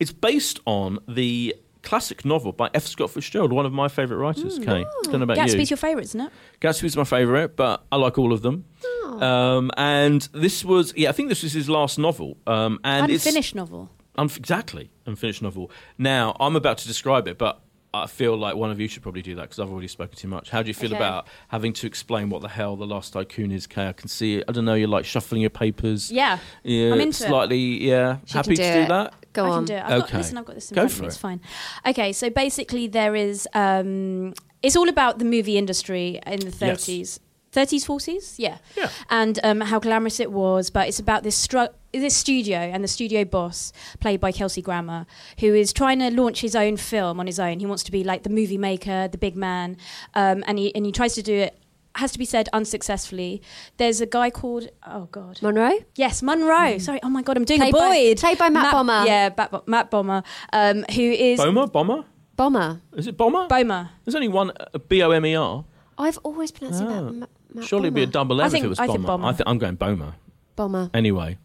It's 0.00 0.12
based 0.12 0.60
on 0.66 0.98
the 1.06 1.54
classic 1.82 2.24
novel 2.24 2.52
by 2.52 2.70
F. 2.74 2.86
Scott 2.86 3.10
Fitzgerald, 3.10 3.52
one 3.52 3.64
of 3.64 3.72
my 3.72 3.88
favourite 3.88 4.20
writers, 4.20 4.58
Kay. 4.58 4.84
Don't 5.04 5.12
know 5.14 5.22
about 5.22 5.36
you. 5.38 5.44
Gatsby's 5.44 5.70
your 5.70 5.76
favourite, 5.76 6.04
isn't 6.04 6.20
it? 6.20 6.32
Gatsby's 6.60 6.96
my 6.96 7.04
favourite, 7.04 7.54
but 7.56 7.84
I 7.92 7.96
like 7.96 8.18
all 8.18 8.32
of 8.32 8.42
them. 8.42 8.64
Um, 9.06 9.70
and 9.76 10.22
this 10.32 10.64
was, 10.64 10.92
yeah, 10.96 11.08
I 11.08 11.12
think 11.12 11.28
this 11.28 11.42
was 11.42 11.52
his 11.52 11.68
last 11.70 11.98
novel. 11.98 12.36
Um, 12.46 12.78
and 12.84 13.10
it's 13.10 13.24
Unfinished 13.26 13.54
novel. 13.54 13.90
Unf- 14.16 14.36
exactly, 14.36 14.90
unfinished 15.06 15.42
novel. 15.42 15.70
Now, 15.96 16.36
I'm 16.40 16.56
about 16.56 16.78
to 16.78 16.88
describe 16.88 17.28
it, 17.28 17.38
but 17.38 17.60
I 17.94 18.06
feel 18.06 18.36
like 18.36 18.54
one 18.54 18.70
of 18.70 18.78
you 18.78 18.86
should 18.86 19.02
probably 19.02 19.22
do 19.22 19.34
that 19.36 19.42
because 19.42 19.58
I've 19.58 19.70
already 19.70 19.88
spoken 19.88 20.16
too 20.16 20.28
much. 20.28 20.50
How 20.50 20.62
do 20.62 20.68
you 20.68 20.74
feel 20.74 20.90
Okay. 20.92 20.96
about 20.96 21.26
having 21.48 21.72
to 21.72 21.86
explain 21.86 22.28
what 22.28 22.42
the 22.42 22.48
hell 22.48 22.76
the 22.76 22.86
last 22.86 23.14
tycoon 23.14 23.50
is? 23.50 23.66
Okay, 23.66 23.88
I 23.88 23.92
can 23.94 24.08
see 24.08 24.36
it. 24.36 24.44
I 24.46 24.52
don't 24.52 24.66
know. 24.66 24.74
You're 24.74 24.88
like 24.88 25.06
shuffling 25.06 25.40
your 25.40 25.50
papers. 25.50 26.10
Yeah. 26.12 26.38
yeah, 26.62 26.92
I'm 26.92 27.00
into 27.00 27.24
it. 27.24 27.28
slightly. 27.28 27.58
Yeah, 27.58 28.18
She 28.26 28.34
happy 28.34 28.56
can 28.56 28.64
to 28.64 28.72
do 28.72 28.72
do 28.74 28.80
it. 28.84 28.88
that. 28.88 29.14
Go 29.32 29.44
I 29.46 29.48
on. 29.48 29.56
can 29.58 29.64
do 29.64 29.74
it. 29.74 29.82
I've 29.82 29.88
got, 30.00 30.08
Okay. 30.08 30.16
listen, 30.18 30.36
I've 30.38 30.44
got 30.44 30.54
this 30.56 30.70
in 30.70 30.74
Go 30.74 30.80
front 30.82 30.92
for 30.92 31.00
me. 31.00 31.06
it. 31.06 31.08
It's 31.08 31.16
fine. 31.16 31.40
Okay, 31.86 32.12
so 32.12 32.28
basically 32.30 32.86
there 32.88 33.14
is. 33.14 33.48
Um, 33.54 34.34
it's 34.62 34.76
all 34.76 34.88
about 34.88 35.18
the 35.18 35.24
movie 35.24 35.56
industry 35.56 36.20
in 36.26 36.40
the 36.40 36.46
Yes. 36.66 36.84
30s. 36.86 37.18
30s, 37.52 37.86
40s? 37.86 38.34
Yeah. 38.38 38.58
Yeah. 38.76 38.90
And 39.08 39.38
um, 39.42 39.62
how 39.62 39.78
glamorous 39.78 40.20
it 40.20 40.30
was. 40.30 40.68
But 40.68 40.88
it's 40.88 40.98
about 40.98 41.22
this, 41.22 41.46
stru- 41.46 41.72
this 41.92 42.16
studio 42.16 42.58
and 42.58 42.84
the 42.84 42.88
studio 42.88 43.24
boss, 43.24 43.72
played 44.00 44.20
by 44.20 44.30
Kelsey 44.32 44.62
Grammer, 44.62 45.06
who 45.40 45.54
is 45.54 45.72
trying 45.72 45.98
to 46.00 46.10
launch 46.10 46.40
his 46.40 46.54
own 46.54 46.76
film 46.76 47.18
on 47.20 47.26
his 47.26 47.40
own. 47.40 47.60
He 47.60 47.66
wants 47.66 47.82
to 47.84 47.92
be 47.92 48.04
like 48.04 48.22
the 48.24 48.30
movie 48.30 48.58
maker, 48.58 49.08
the 49.08 49.18
big 49.18 49.36
man. 49.36 49.76
Um, 50.14 50.44
and, 50.46 50.58
he, 50.58 50.74
and 50.74 50.84
he 50.86 50.92
tries 50.92 51.14
to 51.14 51.22
do 51.22 51.34
it. 51.34 51.58
Has 51.94 52.12
to 52.12 52.18
be 52.18 52.24
said 52.26 52.48
unsuccessfully. 52.52 53.42
There's 53.78 54.00
a 54.00 54.06
guy 54.06 54.30
called 54.30 54.68
oh 54.86 55.08
god 55.10 55.42
Monroe? 55.42 55.80
Yes, 55.96 56.22
Monroe. 56.22 56.78
Sorry. 56.78 57.00
Oh 57.02 57.08
my 57.08 57.22
God, 57.22 57.36
I'm 57.36 57.44
doing 57.44 57.58
Played 57.58 57.74
a 57.74 57.76
by- 57.76 58.14
played 58.16 58.38
by 58.38 58.48
Matt 58.50 58.70
Bomber. 58.72 59.02
Yeah, 59.04 59.30
Bat- 59.30 59.66
Matt 59.66 59.90
Bomber, 59.90 60.22
um, 60.52 60.84
who 60.94 61.02
is 61.02 61.38
Bomber, 61.40 61.66
bomber. 61.66 62.04
Bomber. 62.36 62.80
Is 62.94 63.08
it 63.08 63.16
bomber? 63.16 63.48
Bomer. 63.48 63.88
There's 64.04 64.14
only 64.14 64.28
one 64.28 64.52
uh, 64.52 64.78
B 64.78 65.02
O 65.02 65.10
M 65.10 65.26
E 65.26 65.34
R. 65.34 65.64
I've 65.96 66.18
always 66.18 66.52
pronounced 66.52 66.82
it 66.82 66.86
Oh. 66.86 67.06
that. 67.06 67.12
Ma- 67.12 67.26
Matt 67.54 67.64
Surely 67.64 67.86
it'd 67.86 67.94
be 67.94 68.02
a 68.02 68.06
Bomber. 68.06 68.12
double 68.12 68.42
I 68.42 68.44
M 68.44 68.50
think- 68.52 68.62
if 68.62 68.66
it 68.66 68.68
was 68.68 68.78
I 68.78 68.86
think 68.86 68.98
bomber. 68.98 69.06
bomber. 69.08 69.26
I 69.26 69.32
think 69.32 69.48
I'm 69.48 69.58
going 69.58 69.76
Bomer. 69.76 70.14
Bomber. 70.54 70.90
Anyway, 70.94 71.38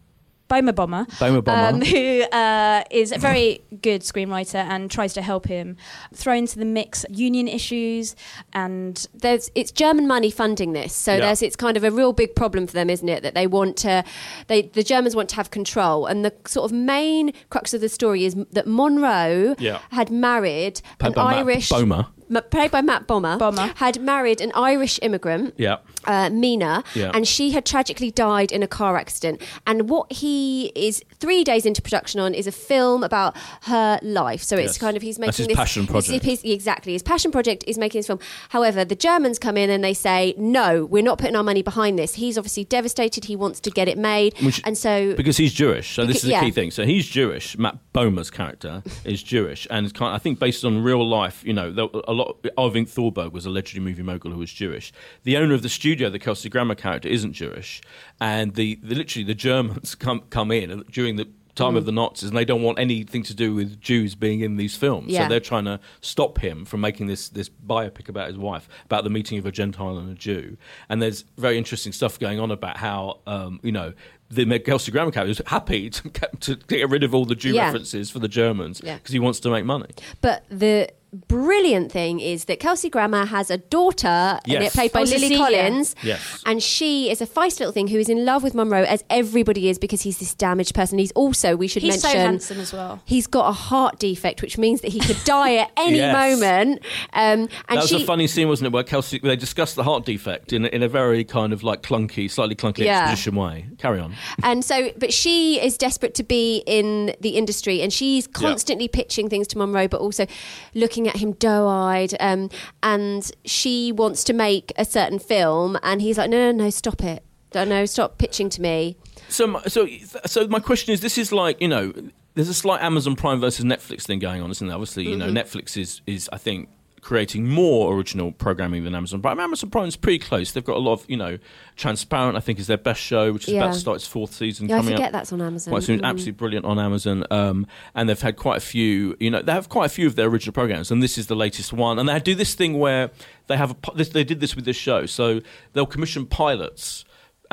Bomer 0.54 0.74
Bomber. 0.74 1.04
Bomer 1.18 1.42
bomber. 1.42 1.74
Um, 1.76 1.80
who 1.82 2.22
uh, 2.22 2.84
is 2.90 3.10
a 3.12 3.18
very 3.18 3.62
good 3.82 4.02
screenwriter 4.02 4.54
and 4.56 4.90
tries 4.90 5.12
to 5.14 5.22
help 5.22 5.46
him 5.46 5.76
throw 6.14 6.34
into 6.34 6.58
the 6.58 6.64
mix 6.64 7.04
union 7.10 7.48
issues 7.48 8.14
and 8.52 9.06
There's 9.14 9.50
it's 9.54 9.72
German 9.72 10.06
money 10.06 10.30
funding 10.30 10.72
this, 10.72 10.94
so 10.94 11.12
Yeah. 11.14 11.20
there's 11.26 11.42
it's 11.42 11.56
kind 11.56 11.76
of 11.76 11.84
a 11.84 11.90
real 11.90 12.12
big 12.12 12.34
problem 12.36 12.66
for 12.66 12.72
them, 12.72 12.88
isn't 12.90 13.08
it? 13.08 13.22
That 13.22 13.34
they 13.34 13.46
want 13.46 13.76
to, 13.78 14.04
they 14.46 14.62
the 14.62 14.82
Germans 14.82 15.16
want 15.16 15.28
to 15.30 15.36
have 15.36 15.50
control, 15.50 16.06
and 16.06 16.24
the 16.24 16.32
sort 16.46 16.70
of 16.70 16.76
main 16.76 17.32
crux 17.50 17.74
of 17.74 17.80
the 17.80 17.88
story 17.88 18.24
is 18.24 18.34
that 18.52 18.66
Monroe 18.66 19.54
Yeah. 19.58 19.78
had 19.90 20.10
married 20.10 20.80
Played 20.98 21.08
an 21.10 21.14
by 21.14 21.30
Matt 21.32 21.36
Irish, 21.46 21.68
Bomer. 21.70 22.06
Ma- 22.34 22.40
played 22.56 22.70
by 22.70 22.82
Matt 22.82 23.06
Bomber, 23.06 23.36
Bomber. 23.38 23.72
had 23.76 24.00
married 24.00 24.40
an 24.40 24.52
Irish 24.54 24.98
immigrant. 25.02 25.54
Yeah. 25.56 25.76
uh, 26.06 26.28
Mina, 26.30 26.84
Yeah. 26.94 27.10
and 27.14 27.26
she 27.26 27.52
had 27.52 27.64
tragically 27.64 28.10
died 28.10 28.52
in 28.52 28.62
a 28.62 28.66
car 28.68 28.98
accident. 28.98 29.40
And 29.66 29.88
what 29.88 30.12
he 30.12 30.70
is 30.74 31.02
three 31.18 31.42
days 31.44 31.64
into 31.64 31.80
production 31.80 32.20
on 32.20 32.34
is 32.34 32.46
a 32.46 32.52
film 32.52 33.02
about 33.02 33.34
her 33.62 33.98
life. 34.02 34.42
So 34.42 34.56
it's 34.56 34.74
Yes. 34.74 34.78
kind 34.78 34.96
of 34.98 35.02
he's 35.02 35.18
making 35.18 35.28
That's 35.28 35.38
his 35.38 35.46
this 35.48 35.56
passion 35.56 35.82
this 35.86 35.90
project. 35.90 36.24
his- 36.26 36.42
exactly, 36.44 36.92
his 36.92 37.02
passion 37.02 37.30
project 37.30 37.64
is 37.66 37.78
making 37.78 38.00
this 38.00 38.06
film. 38.06 38.18
However, 38.50 38.84
the 38.84 38.94
Germans 39.08 39.38
come 39.38 39.56
in 39.56 39.70
and 39.70 39.82
they 39.82 39.94
say, 39.94 40.34
"No, 40.36 40.84
we're 40.84 41.02
not 41.10 41.16
putting 41.18 41.36
our 41.36 41.42
money 41.42 41.62
behind 41.62 41.98
this." 41.98 42.14
He's 42.16 42.36
obviously 42.36 42.64
devastated. 42.64 43.24
He 43.24 43.36
wants 43.36 43.58
to 43.60 43.70
get 43.70 43.88
it 43.88 43.96
made, 43.96 44.34
Which- 44.42 44.60
and 44.64 44.76
so 44.76 45.14
Because 45.16 45.38
he's 45.38 45.54
Jewish, 45.54 45.94
so 45.94 46.04
this 46.04 46.16
is 46.18 46.22
the 46.24 46.30
yeah. 46.32 46.40
key 46.44 46.50
thing. 46.50 46.70
So 46.70 46.84
he's 46.84 47.06
Jewish. 47.06 47.56
Matt 47.56 47.78
Bomer's 47.94 48.30
character 48.30 48.82
is 49.06 49.22
Jewish, 49.22 49.66
and 49.70 49.86
it's 49.86 49.92
kind 49.98 50.14
I 50.14 50.18
think 50.18 50.38
based 50.38 50.64
on 50.66 50.82
real 50.82 51.06
life. 51.08 51.40
You 51.46 51.54
know, 51.54 51.72
there- 51.72 51.88
a 52.06 52.12
lot. 52.12 52.23
Irving 52.58 52.86
Thalberg 52.86 53.32
was 53.32 53.46
allegedly 53.46 53.80
movie 53.80 54.02
mogul 54.02 54.30
who 54.32 54.38
was 54.38 54.52
Jewish. 54.52 54.92
The 55.24 55.36
owner 55.36 55.54
of 55.54 55.62
the 55.62 55.68
studio, 55.68 56.08
the 56.10 56.18
Kelsey 56.18 56.48
Grammer 56.48 56.74
character, 56.74 57.08
isn't 57.08 57.32
Jewish, 57.32 57.80
and 58.20 58.54
the, 58.54 58.78
the 58.82 58.94
literally 58.94 59.24
the 59.24 59.34
Germans 59.34 59.94
come 60.04 60.20
come 60.30 60.50
in 60.50 60.84
during 60.90 61.16
the 61.16 61.24
time 61.54 61.74
Mm. 61.74 61.76
of 61.76 61.86
the 61.86 61.92
Nazis, 61.92 62.30
and 62.30 62.36
they 62.36 62.44
don't 62.44 62.62
want 62.64 62.80
anything 62.80 63.22
to 63.22 63.32
do 63.32 63.54
with 63.54 63.80
Jews 63.80 64.16
being 64.16 64.40
in 64.40 64.56
these 64.56 64.74
films. 64.76 65.12
Yeah. 65.12 65.22
So 65.22 65.28
they're 65.28 65.38
trying 65.38 65.66
to 65.66 65.78
stop 66.00 66.38
him 66.38 66.64
from 66.64 66.80
making 66.80 67.06
this 67.06 67.28
this 67.28 67.48
biopic 67.48 68.08
about 68.08 68.26
his 68.26 68.36
wife, 68.36 68.68
about 68.86 69.04
the 69.04 69.10
meeting 69.10 69.38
of 69.38 69.46
a 69.46 69.52
Gentile 69.52 69.96
and 69.98 70.10
a 70.10 70.14
Jew. 70.14 70.56
And 70.88 71.00
there's 71.00 71.24
very 71.38 71.56
interesting 71.56 71.92
stuff 71.92 72.18
going 72.18 72.40
on 72.40 72.50
about 72.50 72.78
how 72.78 73.20
um, 73.28 73.60
you 73.62 73.70
know 73.70 73.92
the 74.30 74.58
Kelsey 74.58 74.90
Grammer 74.90 75.12
character 75.12 75.30
is 75.30 75.40
happy 75.46 75.90
to, 75.90 76.08
get- 76.18 76.40
to 76.40 76.56
get 76.56 76.90
rid 76.90 77.04
of 77.04 77.14
all 77.14 77.24
the 77.24 77.36
Jew 77.36 77.52
Yeah. 77.52 77.66
references 77.66 78.10
for 78.10 78.18
the 78.18 78.26
Germans 78.26 78.80
Yeah. 78.82 78.96
because 78.96 79.12
he 79.12 79.20
wants 79.20 79.38
to 79.40 79.50
make 79.50 79.64
money. 79.64 79.90
But 80.22 80.44
the 80.50 80.88
brilliant 81.14 81.90
thing 81.92 82.20
is 82.20 82.44
that 82.46 82.60
Kelsey 82.60 82.90
Grammer 82.90 83.24
has 83.26 83.50
a 83.50 83.58
daughter, 83.58 84.06
and 84.08 84.40
Yes. 84.46 84.72
it 84.72 84.72
played 84.76 84.92
by 84.92 85.00
Oh, 85.00 85.04
Lily 85.04 85.28
Cecilia. 85.28 85.38
Collins. 85.62 85.94
Yes. 86.02 86.42
And 86.46 86.62
she 86.62 87.10
is 87.10 87.20
a 87.20 87.26
feisty 87.26 87.60
little 87.60 87.72
thing 87.72 87.88
who 87.88 87.98
is 87.98 88.08
in 88.08 88.24
love 88.24 88.42
with 88.42 88.54
Monroe, 88.54 88.82
as 88.82 89.04
everybody 89.10 89.68
is, 89.68 89.78
because 89.78 90.02
he's 90.02 90.18
this 90.18 90.34
damaged 90.34 90.74
person. 90.74 90.98
He's 90.98 91.12
also, 91.12 91.56
we 91.56 91.68
should 91.68 91.82
he's 91.82 92.02
mention, 92.02 92.10
so 92.10 92.16
handsome 92.18 92.60
as 92.60 92.72
well. 92.72 93.00
He's 93.04 93.26
got 93.26 93.48
a 93.48 93.52
heart 93.52 93.98
defect, 93.98 94.42
which 94.42 94.58
means 94.58 94.80
that 94.82 94.92
he 94.92 95.00
could 95.00 95.22
die 95.24 95.56
at 95.56 95.70
any 95.76 95.98
Yes. 95.98 96.14
moment. 96.40 96.80
Um, 97.12 97.40
and 97.42 97.48
that 97.68 97.76
was 97.82 97.88
she, 97.90 98.02
a 98.02 98.06
funny 98.06 98.26
scene, 98.26 98.48
wasn't 98.48 98.66
it? 98.68 98.72
Where 98.72 98.82
Kelsey 98.84 99.18
they 99.18 99.36
discussed 99.36 99.76
the 99.76 99.84
heart 99.84 100.04
defect 100.04 100.52
in 100.52 100.64
a, 100.64 100.68
in 100.68 100.82
a 100.82 100.88
very 100.88 101.24
kind 101.24 101.52
of 101.52 101.62
like 101.62 101.82
clunky, 101.82 102.30
slightly 102.30 102.54
clunky 102.56 102.78
Yeah. 102.84 103.02
exposition 103.02 103.36
way. 103.36 103.66
Carry 103.78 104.00
on. 104.00 104.14
and 104.42 104.64
so, 104.64 104.90
but 104.98 105.12
she 105.12 105.60
is 105.60 105.76
desperate 105.78 106.14
to 106.14 106.22
be 106.24 106.62
in 106.66 107.14
the 107.20 107.30
industry, 107.30 107.80
and 107.82 107.92
she's 107.92 108.26
constantly 108.26 108.88
pitching 108.88 109.28
things 109.28 109.46
to 109.48 109.58
Monroe, 109.58 109.88
but 109.88 110.00
also 110.00 110.26
looking 110.74 111.03
at 111.08 111.16
him 111.16 111.32
doe-eyed. 111.32 112.14
Um, 112.20 112.50
and 112.82 113.30
she 113.44 113.92
wants 113.92 114.24
to 114.24 114.32
make 114.32 114.72
a 114.76 114.84
certain 114.84 115.18
film, 115.18 115.78
and 115.82 116.00
he's 116.02 116.18
like, 116.18 116.30
"No, 116.30 116.50
no, 116.52 116.64
no, 116.64 116.70
stop 116.70 117.02
it." 117.02 117.22
Don't 117.50 117.68
know. 117.68 117.86
Stop 117.86 118.18
pitching 118.18 118.48
to 118.50 118.60
me. 118.60 118.96
So, 119.28 119.46
my- 119.46 119.62
so, 119.62 119.86
so 120.26 120.46
my 120.48 120.58
question 120.60 120.92
is: 120.92 121.00
This 121.00 121.16
is 121.18 121.30
like 121.32 121.60
you 121.60 121.68
know, 121.68 121.92
there's 122.34 122.48
a 122.48 122.54
slight 122.54 122.82
Amazon 122.82 123.14
Prime 123.16 123.40
versus 123.40 123.64
Netflix 123.64 124.02
thing 124.02 124.18
going 124.18 124.42
on, 124.42 124.50
isn't 124.50 124.66
there? 124.66 124.74
Obviously, 124.74 125.08
you 125.08 125.16
know, 125.16 125.26
Mm-hmm. 125.28 125.36
Netflix 125.36 125.76
is 125.76 126.00
is 126.06 126.28
I 126.32 126.38
think 126.38 126.68
creating 127.04 127.46
more 127.46 127.94
original 127.94 128.32
programming 128.32 128.82
than 128.82 128.94
Amazon 128.94 129.20
Prime. 129.20 129.38
Amazon 129.38 129.68
Prime's 129.68 129.94
pretty 129.94 130.18
close. 130.18 130.52
They've 130.52 130.64
got 130.64 130.76
a 130.76 130.80
lot 130.80 130.94
of 130.94 131.04
you 131.06 131.18
know, 131.18 131.38
Transparent. 131.76 132.36
I 132.36 132.40
think 132.40 132.58
is 132.58 132.66
their 132.66 132.78
best 132.78 133.00
show, 133.00 133.32
which 133.32 133.46
is 133.46 133.54
about 133.54 133.74
to 133.74 133.78
start 133.78 133.96
its 133.96 134.06
fourth 134.06 134.32
season 134.32 134.68
Yeah, 134.68 134.76
I 134.76 134.78
coming 134.78 134.94
forget 134.94 135.06
up. 135.08 135.12
that's 135.12 135.32
on 135.32 135.42
Amazon. 135.42 135.72
Quite 135.72 135.82
soon, 135.82 136.00
Mm. 136.00 136.04
absolutely 136.06 136.32
brilliant 136.32 136.64
on 136.66 136.78
Amazon, 136.78 137.24
um, 137.30 137.66
and 137.94 138.08
they've 138.08 138.20
had 138.20 138.36
quite 138.36 138.56
a 138.56 138.60
few. 138.60 139.16
You 139.20 139.30
know, 139.30 139.42
they 139.42 139.52
have 139.52 139.68
quite 139.68 139.86
a 139.86 139.88
few 139.90 140.06
of 140.06 140.16
their 140.16 140.28
original 140.28 140.52
programs, 140.54 140.90
and 140.90 141.02
this 141.02 141.18
is 141.18 141.26
the 141.26 141.36
latest 141.36 141.72
one. 141.72 141.98
And 141.98 142.08
they 142.08 142.18
do 142.20 142.34
this 142.34 142.54
thing 142.54 142.78
where 142.78 143.10
they 143.48 143.56
have 143.56 143.72
a. 143.72 144.04
they 144.04 144.24
did 144.24 144.40
this 144.40 144.56
with 144.56 144.64
this 144.64 144.76
show, 144.76 145.04
so 145.06 145.40
they'll 145.74 145.86
commission 145.86 146.24
pilots, 146.26 147.04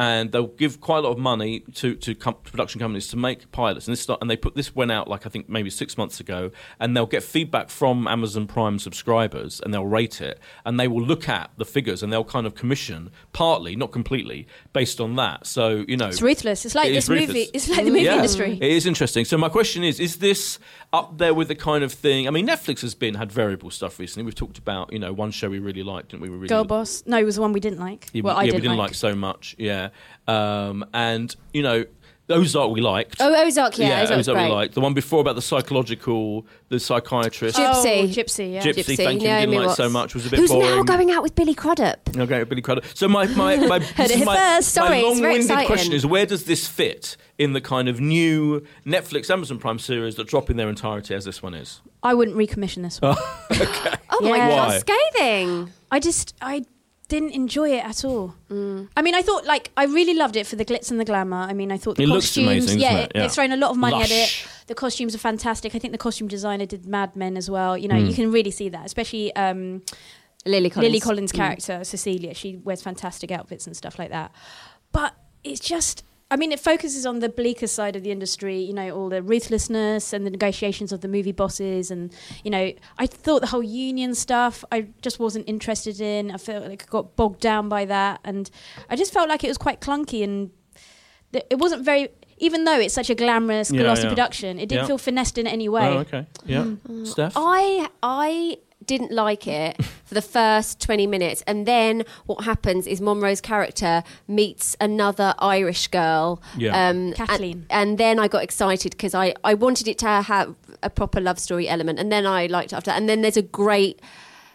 and 0.06 0.32
they'll 0.32 0.47
give 0.64 0.74
quite 0.82 0.99
a 0.99 1.02
lot 1.02 1.12
of 1.12 1.20
money 1.20 1.60
to 1.80 1.88
to, 1.95 2.16
com- 2.16 2.38
to 2.45 2.52
production 2.52 2.80
companies 2.80 3.08
to 3.10 3.18
make 3.18 3.39
pilots. 3.52 3.88
And 3.88 3.91
this 3.93 4.02
start, 4.02 4.20
and 4.22 4.30
they 4.32 4.38
put 4.45 4.56
this 4.56 4.70
went 4.76 4.91
out 4.91 5.08
like 5.08 5.26
I 5.28 5.30
think 5.30 5.47
maybe 5.58 5.70
six 5.70 5.89
months 6.02 6.20
ago, 6.20 6.49
and 6.80 6.88
they'll 6.95 7.06
get 7.18 7.24
feedback 7.24 7.70
from 7.70 8.08
Amazon 8.08 8.47
Prime 8.47 8.80
subscribers, 8.80 9.62
and 9.64 9.74
they'll 9.74 9.86
rate 9.86 10.20
it, 10.22 10.39
and 10.66 10.80
they 10.80 10.88
will 10.88 11.02
look 11.12 11.30
at 11.30 11.52
the 11.58 11.66
figures, 11.66 12.02
and 12.02 12.12
they'll 12.12 12.24
kind 12.38 12.47
of 12.47 12.56
commission 12.56 13.12
partly, 13.34 13.76
not 13.76 13.91
completely, 13.91 14.47
based 14.74 14.99
on 14.99 15.16
that. 15.18 15.45
So 15.45 15.86
you 15.88 15.97
know, 15.97 16.08
It's 16.08 16.22
ruthless. 16.22 16.66
It's 16.66 16.76
like 16.76 16.89
It 16.89 16.93
this 16.93 17.10
movie. 17.10 17.49
It's 17.54 17.70
like 17.70 17.86
the 17.86 17.91
movie 17.91 18.02
Yeah. 18.06 18.16
industry. 18.16 18.58
It 18.62 18.72
is 18.72 18.86
interesting. 18.86 19.26
So 19.26 19.38
my 19.38 19.49
question 19.49 19.84
is: 19.84 19.99
Is 19.99 20.18
this 20.18 20.58
up 20.93 21.18
there 21.20 21.34
with 21.34 21.47
the 21.47 21.56
kind 21.56 21.84
of 21.84 21.91
thing? 21.93 22.28
I 22.28 22.32
mean, 22.32 22.47
Netflix 22.47 22.82
has 22.82 22.95
been 22.95 23.14
had 23.16 23.32
variable 23.32 23.70
stuff 23.70 23.99
recently. 23.99 24.24
We've 24.26 24.36
talked 24.43 24.58
about 24.58 24.91
you 24.91 24.99
know 24.99 25.14
one 25.14 25.32
show 25.32 25.49
we 25.49 25.60
really 25.60 25.84
liked, 25.84 26.10
didn't 26.10 26.24
we? 26.24 26.30
we 26.30 26.36
really 26.38 26.47
Girl 26.47 26.64
Boss. 26.66 27.04
No, 27.06 27.18
it 27.18 27.24
was 27.26 27.36
the 27.36 27.41
one 27.41 27.54
we 27.54 27.60
didn't 27.60 27.80
like. 27.80 28.08
Yeah, 28.14 28.24
well, 28.24 28.36
we- 28.36 28.41
I 28.41 28.45
didn't, 28.45 28.56
we 28.56 28.62
didn't 28.62 28.78
like. 28.78 28.95
so 28.95 29.14
much. 29.16 29.56
Yeah, 29.58 29.89
um, 30.28 30.86
and 30.94 31.36
you 31.54 31.64
know 31.64 31.86
Ozark 32.30 32.72
we 32.72 32.80
liked. 32.82 33.18
Oh, 33.20 33.34
Ozark, 33.46 33.78
yeah, 33.78 34.04
Ozark's 34.04 34.28
Ozark 34.30 34.38
we 34.48 34.54
liked. 34.54 34.74
The 34.74 34.80
one 34.82 34.94
before 34.94 35.20
about 35.20 35.36
the 35.36 35.42
psychological, 35.42 36.46
the 36.70 36.80
psychiatrist. 36.80 37.58
Gypsy. 37.58 38.04
Oh, 38.04 38.08
Gypsy, 38.08 38.54
yeah. 38.54 38.62
Gypsy, 38.62 38.74
Gypsy, 38.94 38.96
thank 38.98 39.22
you. 39.22 39.28
Naomi 39.28 39.52
didn't 39.58 39.68
like 39.68 39.76
so 39.76 39.89
much. 39.89 40.14
Was 40.14 40.26
a 40.28 40.30
bit 40.30 40.39
Who's 40.39 40.50
boring. 40.50 40.70
now 40.70 40.84
going 40.84 41.12
out 41.12 41.24
with 41.24 41.36
Billy 41.36 41.54
Crudup? 41.54 42.10
Okay, 42.16 42.44
Billy 42.46 42.62
Crudup. 42.62 42.86
So 42.94 43.08
my 43.10 43.26
my 43.28 43.58
my, 43.68 43.80
this 43.98 44.00
it 44.00 44.12
is 44.12 44.16
here 44.18 44.26
my, 44.26 44.36
first. 44.38 44.78
my 44.78 44.86
Sorry, 44.86 45.00
it's 45.00 45.20
very 45.20 45.34
long-winded 45.34 45.42
exciting. 45.42 45.66
question 45.68 45.94
is 45.94 46.06
where 46.06 46.26
does 46.26 46.46
this 46.46 46.68
fit 46.68 47.18
in 47.38 47.54
the 47.54 47.62
kind 47.62 47.89
of 47.89 48.00
new 48.00 48.66
Netflix 48.86 49.30
Amazon 49.30 49.58
Prime 49.60 49.80
series 49.80 50.16
that 50.16 50.28
drop 50.28 50.50
in 50.50 50.56
their 50.58 50.70
entirety 50.70 51.14
as 51.14 51.26
this 51.26 51.44
one 51.44 51.54
is? 51.54 51.82
I 52.04 52.14
wouldn't 52.14 52.38
recommission 52.38 52.82
this 52.84 53.02
one. 53.02 53.18
Oh 54.14 54.24
my 54.24 54.38
Yeah. 54.38 54.50
god, 54.50 54.68
Why? 54.70 54.78
scathing! 54.80 55.72
I 55.89 56.00
just 56.00 56.36
I 56.42 56.64
didn't 57.14 57.32
enjoy 57.43 57.70
it 57.78 57.84
at 57.91 57.99
all. 58.05 58.34
Mm. 58.49 58.88
I 58.97 59.01
mean, 59.05 59.16
I 59.16 59.22
thought 59.22 59.43
like 59.53 59.66
I 59.78 59.86
really 59.97 60.14
loved 60.24 60.36
it 60.41 60.45
for 60.47 60.55
the 60.55 60.66
glitz 60.66 60.89
and 60.91 60.99
the 60.99 61.05
glamour. 61.12 61.41
I 61.51 61.53
mean, 61.53 61.72
I 61.72 61.78
thought 61.78 61.95
the 61.97 62.03
It 62.03 62.07
looks 62.07 62.28
costumes. 62.28 62.47
amazing, 62.47 62.80
yeah, 62.80 62.89
doesn't 62.91 63.03
it? 63.03 63.12
Yeah. 63.16 63.22
they've 63.22 63.32
thrown 63.38 63.51
a 63.51 63.57
lot 63.57 63.72
of 63.72 63.78
money 63.78 64.01
at 64.01 64.12
it. 64.12 64.30
The 64.68 64.76
costumes 64.76 65.14
are 65.16 65.24
fantastic. 65.32 65.76
I 65.76 65.80
think 65.80 65.91
the 65.91 65.97
costume 66.07 66.28
designer 66.28 66.66
did 66.66 66.86
Mad 66.86 67.16
Men 67.16 67.38
as 67.38 67.47
well. 67.55 67.78
You 67.78 67.88
know, 67.89 67.95
Mm. 67.99 68.07
you 68.09 68.14
can 68.16 68.32
really 68.32 68.51
see 68.51 68.70
that, 68.70 68.86
especially 68.86 69.36
um, 69.36 69.82
Lily 70.45 70.70
Collins. 70.70 70.88
Lily 70.89 70.99
Collins' 70.99 71.32
Mm. 71.34 71.36
character 71.36 71.84
Cecilia. 71.84 72.34
She 72.34 72.49
wears 72.64 72.82
fantastic 72.82 73.30
outfits 73.32 73.68
and 73.68 73.76
stuff 73.76 73.99
like 73.99 74.09
that. 74.09 74.32
But 74.91 75.14
it's 75.43 75.59
just. 75.74 76.03
I 76.32 76.38
mean, 76.38 76.51
it 76.53 76.59
focuses 76.61 77.05
on 77.05 77.19
the 77.19 77.27
bleaker 77.29 77.67
side 77.67 77.95
of 77.97 78.03
the 78.03 78.09
industry, 78.11 78.57
you 78.59 78.73
know, 78.73 78.89
all 78.95 79.09
the 79.09 79.21
ruthlessness 79.21 80.13
and 80.13 80.25
the 80.25 80.29
negotiations 80.29 80.91
of 80.93 81.01
the 81.01 81.07
movie 81.09 81.34
bosses. 81.34 81.91
And, 81.91 82.11
you 82.43 82.49
know, 82.49 82.71
I 82.97 83.05
thought 83.05 83.41
the 83.41 83.47
whole 83.47 83.61
union 83.61 84.15
stuff, 84.15 84.63
I 84.71 84.88
just 85.01 85.19
wasn't 85.19 85.47
interested 85.49 85.99
in. 85.99 86.32
I 86.32 86.38
felt 86.38 86.65
like 86.67 86.84
I 86.84 86.86
got 86.89 87.17
bogged 87.17 87.41
down 87.41 87.67
by 87.67 87.84
that. 87.86 88.21
And 88.23 88.49
I 88.89 88.95
just 88.95 89.11
felt 89.13 89.27
like 89.27 89.43
it 89.43 89.49
was 89.49 89.57
quite 89.57 89.82
clunky 89.82 90.23
and 90.23 90.51
th- 91.34 91.45
it 91.49 91.59
wasn't 91.59 91.84
very, 91.84 92.07
even 92.38 92.63
though 92.63 92.79
it's 92.79 92.93
such 92.93 93.09
a 93.09 93.15
glamorous, 93.15 93.69
Yeah, 93.69 93.82
glossy 93.82 94.03
yeah. 94.03 94.09
production, 94.09 94.57
it 94.57 94.69
didn't 94.69 94.84
Yeah. 94.84 94.88
feel 94.88 94.97
finessed 94.97 95.38
in 95.38 95.45
any 95.47 95.67
way. 95.67 95.84
Oh, 95.86 95.97
okay. 95.99 96.25
Yeah. 96.45 96.63
Mm. 96.89 97.05
Steph? 97.07 97.34
I 97.36 97.89
I 98.01 98.57
didn't 98.86 99.11
like 99.11 99.47
it 99.47 99.84
for 100.05 100.13
the 100.15 100.21
first 100.21 100.79
20 100.82 101.07
minutes 101.07 101.43
and 101.47 101.65
then 101.65 102.03
what 102.25 102.43
happens 102.45 102.88
is 102.88 102.99
Monroe's 102.99 103.41
character 103.41 104.03
meets 104.27 104.75
another 104.82 105.34
Irish 105.39 105.88
girl 105.88 106.41
Yeah. 106.57 106.89
um, 106.89 107.13
Kathleen. 107.13 107.65
and, 107.69 107.89
and 107.91 107.97
then 107.97 108.19
I 108.19 108.27
got 108.27 108.43
excited 108.43 108.91
because 108.91 109.13
I, 109.13 109.34
I 109.43 109.53
wanted 109.53 109.88
it 109.88 109.97
to 109.99 110.07
have 110.23 110.55
a 110.84 110.89
proper 110.89 111.21
love 111.21 111.39
story 111.39 111.69
element 111.69 111.99
and 111.99 112.11
then 112.11 112.25
I 112.25 112.47
liked 112.47 112.73
it 112.73 112.75
after 112.75 112.89
that. 112.91 112.97
and 112.97 113.07
then 113.07 113.21
there's 113.21 113.38
a 113.38 113.41
great 113.43 114.01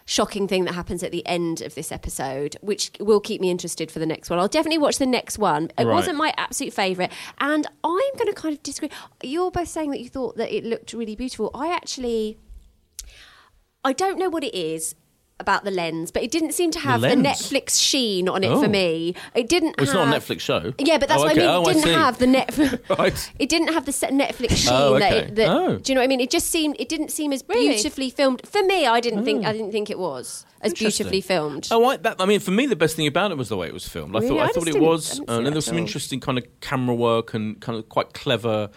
shocking 0.09 0.47
thing 0.47 0.63
that 0.63 0.73
happens 0.73 1.03
at 1.03 1.11
the 1.11 1.25
end 1.27 1.61
of 1.61 1.75
this 1.75 1.91
episode 1.91 2.55
which 2.61 2.91
will 2.99 3.19
keep 3.19 3.41
me 3.41 3.49
interested 3.49 3.91
for 3.91 3.99
the 3.99 4.05
next 4.05 4.29
one 4.29 4.39
I'll 4.39 4.47
definitely 4.47 4.77
watch 4.77 4.99
the 4.99 5.05
next 5.05 5.37
one 5.37 5.65
it 5.77 5.83
Right. 5.85 5.93
wasn't 5.93 6.17
my 6.17 6.33
absolute 6.37 6.71
favourite 6.73 7.11
and 7.39 7.67
I'm 7.83 8.13
going 8.15 8.27
to 8.27 8.33
kind 8.33 8.55
of 8.55 8.63
disagree 8.63 8.89
you're 9.21 9.51
both 9.51 9.67
saying 9.67 9.91
that 9.91 9.99
you 9.99 10.07
thought 10.07 10.37
that 10.37 10.49
it 10.55 10.63
looked 10.63 10.93
really 10.93 11.15
beautiful 11.17 11.51
I 11.53 11.73
actually 11.73 12.37
I 13.83 13.93
don't 13.93 14.17
know 14.19 14.29
what 14.29 14.43
it 14.43 14.55
is 14.55 14.95
about 15.39 15.63
the 15.63 15.69
lens, 15.69 16.09
but 16.09 16.23
it 16.23 16.31
didn't 16.31 16.51
seem 16.53 16.71
to 16.71 16.79
have 16.79 17.01
the, 17.01 17.09
lens? 17.09 17.23
Netflix 17.23 17.79
sheen 17.79 18.27
on 18.27 18.43
it 18.43 18.47
Oh. 18.47 18.59
for 18.63 18.67
me. 18.67 19.13
It 19.35 19.47
didn't. 19.47 19.77
Well, 19.77 19.83
it's 19.83 19.91
have, 19.91 20.07
not 20.07 20.17
a 20.17 20.19
Netflix 20.19 20.39
show. 20.39 20.73
Yeah, 20.79 20.97
but 20.97 21.07
that's 21.09 21.21
Oh, 21.21 21.25
what 21.25 21.33
okay. 21.37 21.45
I 21.45 21.47
mean. 21.47 21.55
Oh, 21.55 21.61
It 21.61 21.67
I 21.69 21.73
didn't 21.73 21.93
have 21.99 22.17
the 22.17 22.25
net. 22.27 22.57
Right. 22.97 23.31
It 23.37 23.47
didn't 23.47 23.67
have 23.73 23.85
the 23.85 23.91
Netflix 23.91 24.57
sheen. 24.57 24.73
Oh, 24.73 24.97
that, 24.97 25.13
okay. 25.13 25.27
it, 25.27 25.35
that 25.35 25.47
Oh. 25.49 25.77
Do 25.77 25.91
you 25.91 25.95
know 25.95 26.01
what 26.01 26.05
I 26.05 26.07
mean? 26.07 26.21
It 26.21 26.31
just 26.31 26.47
seemed. 26.49 26.75
It 26.79 26.89
didn't 26.89 27.11
seem 27.11 27.31
as 27.33 27.43
Really? 27.47 27.69
beautifully 27.69 28.09
filmed 28.09 28.41
for 28.47 28.63
me. 28.63 28.87
I 28.87 28.99
didn't 28.99 29.25
think. 29.25 29.45
I 29.45 29.51
didn't 29.53 29.71
think 29.71 29.91
it 29.91 29.99
was 29.99 30.43
as 30.61 30.71
Oh. 30.71 30.75
Beautifully 30.75 31.21
filmed. 31.21 31.67
Oh, 31.69 31.85
I, 31.85 31.97
that, 31.97 32.15
I 32.19 32.25
mean, 32.25 32.39
for 32.39 32.49
me, 32.51 32.65
the 32.65 32.75
best 32.75 32.95
thing 32.95 33.05
about 33.05 33.29
it 33.29 33.37
was 33.37 33.49
the 33.49 33.57
way 33.57 33.67
it 33.67 33.73
was 33.75 33.87
filmed. 33.87 34.15
I 34.15 34.19
Really? 34.21 34.29
thought, 34.29 34.39
I, 34.39 34.45
I 34.45 34.51
thought 34.53 34.67
it 34.67 34.79
was, 34.79 35.19
uh, 35.19 35.23
and 35.27 35.45
that 35.45 35.51
there 35.51 35.55
was 35.57 35.65
some 35.65 35.77
interesting 35.77 36.19
kind 36.19 36.39
of 36.39 36.45
camera 36.61 36.95
work 36.95 37.35
and 37.35 37.61
kind 37.61 37.77
of 37.77 37.87
quite 37.89 38.13
clever 38.13 38.71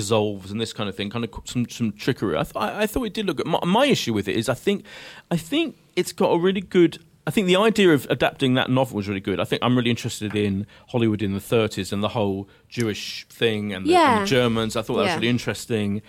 dissolves 0.00 0.50
and 0.50 0.60
this 0.60 0.72
kind 0.72 0.88
of 0.88 0.94
thing, 0.94 1.08
kind 1.10 1.24
of 1.24 1.30
some 1.44 1.68
some 1.68 1.92
trickery. 1.92 2.36
I, 2.36 2.42
th- 2.44 2.56
I, 2.56 2.82
I 2.82 2.86
thought 2.86 3.04
it 3.04 3.14
did 3.14 3.26
look 3.26 3.38
good. 3.38 3.46
My, 3.46 3.58
my 3.64 3.86
issue 3.86 4.12
with 4.12 4.28
it 4.28 4.36
is, 4.36 4.48
I 4.48 4.54
think, 4.54 4.84
I 5.30 5.36
think 5.36 5.76
it's 5.96 6.12
got 6.12 6.28
a 6.30 6.38
really 6.38 6.60
good. 6.60 6.98
I 7.28 7.32
think 7.32 7.48
the 7.48 7.56
idea 7.56 7.92
of 7.92 8.06
adapting 8.08 8.54
that 8.54 8.70
novel 8.70 8.96
was 8.96 9.08
really 9.08 9.20
good. 9.20 9.40
I 9.40 9.44
think 9.44 9.60
I'm 9.64 9.76
really 9.76 9.90
interested 9.90 10.36
in 10.36 10.64
Hollywood 10.90 11.22
in 11.22 11.32
the 11.32 11.40
30s 11.40 11.92
and 11.92 12.00
the 12.00 12.08
whole 12.10 12.48
Jewish 12.68 13.26
thing 13.28 13.72
and 13.74 13.84
the, 13.84 13.96
and 13.96 14.22
the 14.22 14.26
Germans. 14.26 14.76
I 14.76 14.82
thought 14.82 14.96
that 14.98 15.06
was 15.06 15.14
really 15.16 15.28
interesting. 15.30 16.02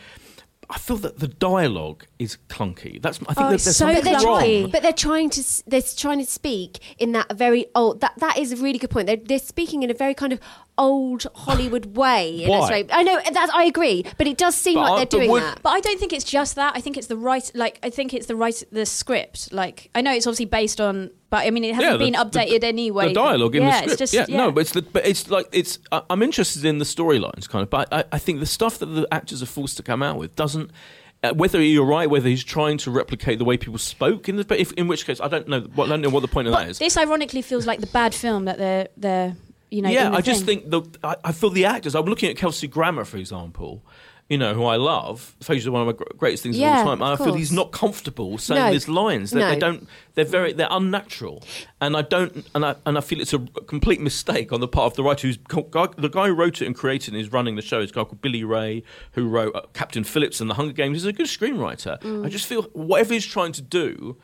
I 0.69 0.77
feel 0.77 0.97
that 0.97 1.17
the 1.19 1.29
dialogue 1.29 2.05
is 2.19 2.38
clunky. 2.49 3.01
That's 3.01 3.19
I 3.29 3.33
think 3.33 3.38
Oh, 3.38 3.41
that 3.43 3.49
there's 3.51 3.63
so 3.63 3.71
something 3.71 3.95
But 3.95 4.03
they're, 4.03 4.13
wrong. 4.27 4.39
trying, 4.41 4.69
but 4.69 4.81
they're 4.83 4.91
trying 4.93 5.29
to 5.31 5.43
they're 5.65 5.81
trying 5.81 6.19
to 6.19 6.25
speak 6.25 6.79
in 6.99 7.13
that 7.13 7.31
very 7.38 7.65
old 7.73 8.01
that 8.01 8.13
that 8.17 8.38
is 8.38 8.51
a 8.51 8.57
really 8.57 8.77
good 8.77 8.89
point. 8.89 9.07
They're, 9.07 9.15
they're 9.15 9.39
speaking 9.39 9.81
in 9.83 9.89
a 9.89 9.93
very 9.93 10.13
kind 10.13 10.33
of 10.33 10.39
old 10.78 11.25
Hollywood 11.36 11.95
way. 11.97 12.43
In 12.43 12.49
Why? 12.49 12.86
I 12.91 13.03
know 13.03 13.19
that 13.32 13.49
I 13.53 13.63
agree, 13.65 14.05
but 14.17 14.28
it 14.28 14.38
does 14.38 14.55
seem 14.55 14.75
But 14.75 14.82
like 14.82 14.89
but 14.89 14.95
they're 15.11 15.19
doing 15.19 15.32
would- 15.32 15.43
that. 15.43 15.61
But 15.63 15.69
I 15.69 15.80
don't 15.80 15.99
think 15.99 16.13
it's 16.13 16.25
just 16.25 16.55
that. 16.55 16.73
I 16.75 16.82
think 16.82 16.97
it's 16.97 17.07
the 17.07 17.17
right. 17.17 17.49
Like 17.55 17.80
I 17.84 17.89
think 17.89 18.13
it's 18.13 18.28
the 18.28 18.36
right 18.36 18.61
the 18.71 18.86
script. 18.86 19.51
Like 19.53 19.89
I 19.95 20.01
know 20.01 20.11
it's 20.13 20.28
obviously 20.28 20.45
based 20.45 20.80
on, 20.82 21.11
but 21.30 21.45
I 21.45 21.51
mean 21.51 21.63
it 21.63 21.75
hasn't 21.75 21.91
Yeah, 21.93 21.97
the- 21.97 22.11
been 22.11 22.13
updated 22.13 22.61
the, 22.61 22.67
anyway. 22.67 23.07
The 23.09 23.13
dialogue 23.13 23.55
in 23.55 23.63
yeah, 23.63 23.69
the 23.69 23.78
script. 23.78 23.91
It's 24.01 24.11
just, 24.11 24.13
yeah, 24.13 24.25
yeah, 24.28 24.38
no, 24.45 24.51
but 24.51 24.61
it's 24.61 24.71
the, 24.71 24.82
but 24.82 25.05
it's 25.05 25.30
like 25.30 25.47
it's. 25.51 25.80
I- 25.91 26.03
I'm 26.09 26.21
interested 26.23 26.65
in 26.65 26.78
the 26.80 26.86
storylines, 26.86 27.49
kind 27.49 27.63
of, 27.63 27.69
but 27.69 27.91
I, 27.93 28.03
I 28.11 28.17
think 28.19 28.39
the 28.39 28.45
stuff 28.45 28.80
that 28.80 28.86
the 28.88 29.07
actors 29.11 29.41
are 29.43 29.47
forced 29.47 29.78
to 29.78 29.84
come 29.84 30.03
out 30.03 30.17
with 30.17 30.36
doesn't. 30.36 30.71
Uh, 31.23 31.34
whether 31.34 31.59
you're 31.59 31.84
right, 31.84 32.07
whether 32.07 32.30
he's 32.30 32.43
trying 32.43 32.78
to 32.78 32.91
replicate 32.91 33.39
the 33.39 33.43
way 33.43 33.57
people 33.57 33.80
spoke 33.80 34.30
in 34.30 34.36
the, 34.36 34.45
but 34.45 34.59
if, 34.59 34.71
in 34.73 34.88
which 34.88 35.03
case 35.07 35.19
I 35.19 35.28
don't 35.28 35.47
know. 35.47 35.61
What, 35.73 35.86
I 35.86 35.89
don't 35.89 36.01
know 36.01 36.09
what 36.09 36.19
the 36.19 36.28
point 36.28 36.47
of 36.47 36.53
that 36.53 36.59
But 36.65 36.69
is. 36.69 36.78
this 36.78 36.95
ironically 36.95 37.41
feels 37.41 37.65
like 37.65 37.80
the 37.80 37.88
bad 37.88 38.13
film 38.13 38.45
that 38.45 38.59
they're 38.59 38.88
they're 38.95 39.36
you 39.70 39.82
know. 39.82 39.89
yeah, 39.89 40.11
I 40.11 40.22
just 40.22 40.45
thing. 40.45 40.61
think 40.61 40.70
the 40.72 40.82
I, 41.03 41.15
I 41.26 41.32
feel 41.32 41.49
the 41.49 41.65
actors. 41.65 41.95
I'm 41.95 42.05
looking 42.05 42.30
at 42.30 42.38
Kelsey 42.38 42.68
Grammer, 42.68 43.05
for 43.05 43.18
example. 43.18 43.84
You 44.30 44.38
know, 44.38 44.53
who 44.53 44.65
I 44.65 44.76
love. 44.76 45.38
Facial 45.41 45.72
one 45.72 45.88
of 45.88 45.97
my 45.97 46.05
greatest 46.18 46.43
things 46.43 46.57
of 46.57 46.63
all 46.63 46.84
time. 46.84 47.01
And 47.01 47.13
I 47.13 47.15
feel 47.15 47.34
he's 47.36 47.53
not 47.53 47.72
comfortable 47.72 48.38
saying 48.38 48.61
No. 48.61 48.74
his 48.74 48.89
lines. 48.89 49.32
They, 49.32 49.39
No. 49.39 49.49
they 49.51 49.57
don't. 49.57 49.88
They're 50.15 50.26
very. 50.26 50.51
They're 50.51 50.68
unnatural. 50.70 51.43
And 51.80 51.95
I 51.95 52.01
don't. 52.01 52.45
And 52.53 52.65
I 52.65 52.76
and 52.86 52.97
I 52.97 53.01
feel 53.01 53.22
it's 53.22 53.32
a 53.32 53.39
complete 53.39 54.01
mistake 54.01 54.51
on 54.51 54.59
the 54.59 54.68
part 54.68 54.88
of 54.91 54.95
the 54.97 55.03
writer 55.03 55.28
who's 55.28 55.38
the 55.38 56.09
guy 56.11 56.28
who 56.28 56.34
wrote 56.34 56.61
it 56.61 56.65
and 56.65 56.76
created 56.76 57.13
and 57.13 57.22
is 57.22 57.32
running 57.32 57.55
the 57.55 57.61
show. 57.61 57.80
Is 57.80 57.91
a 57.91 57.93
guy 57.93 58.03
called 58.03 58.22
Billy 58.22 58.43
Ray, 58.43 58.84
who 59.13 59.30
wrote 59.30 59.55
uh, 59.55 59.61
Captain 59.74 60.03
Phillips 60.03 60.41
and 60.41 60.49
The 60.49 60.55
Hunger 60.55 60.74
Games. 60.74 60.97
He's 60.97 61.05
a 61.05 61.13
good 61.13 61.28
screenwriter. 61.28 61.97
Mm. 62.01 62.26
I 62.26 62.30
just 62.30 62.47
feel 62.47 62.63
whatever 62.74 63.13
he's 63.13 63.26
trying 63.26 63.53
to 63.53 63.61
do. 63.61 64.18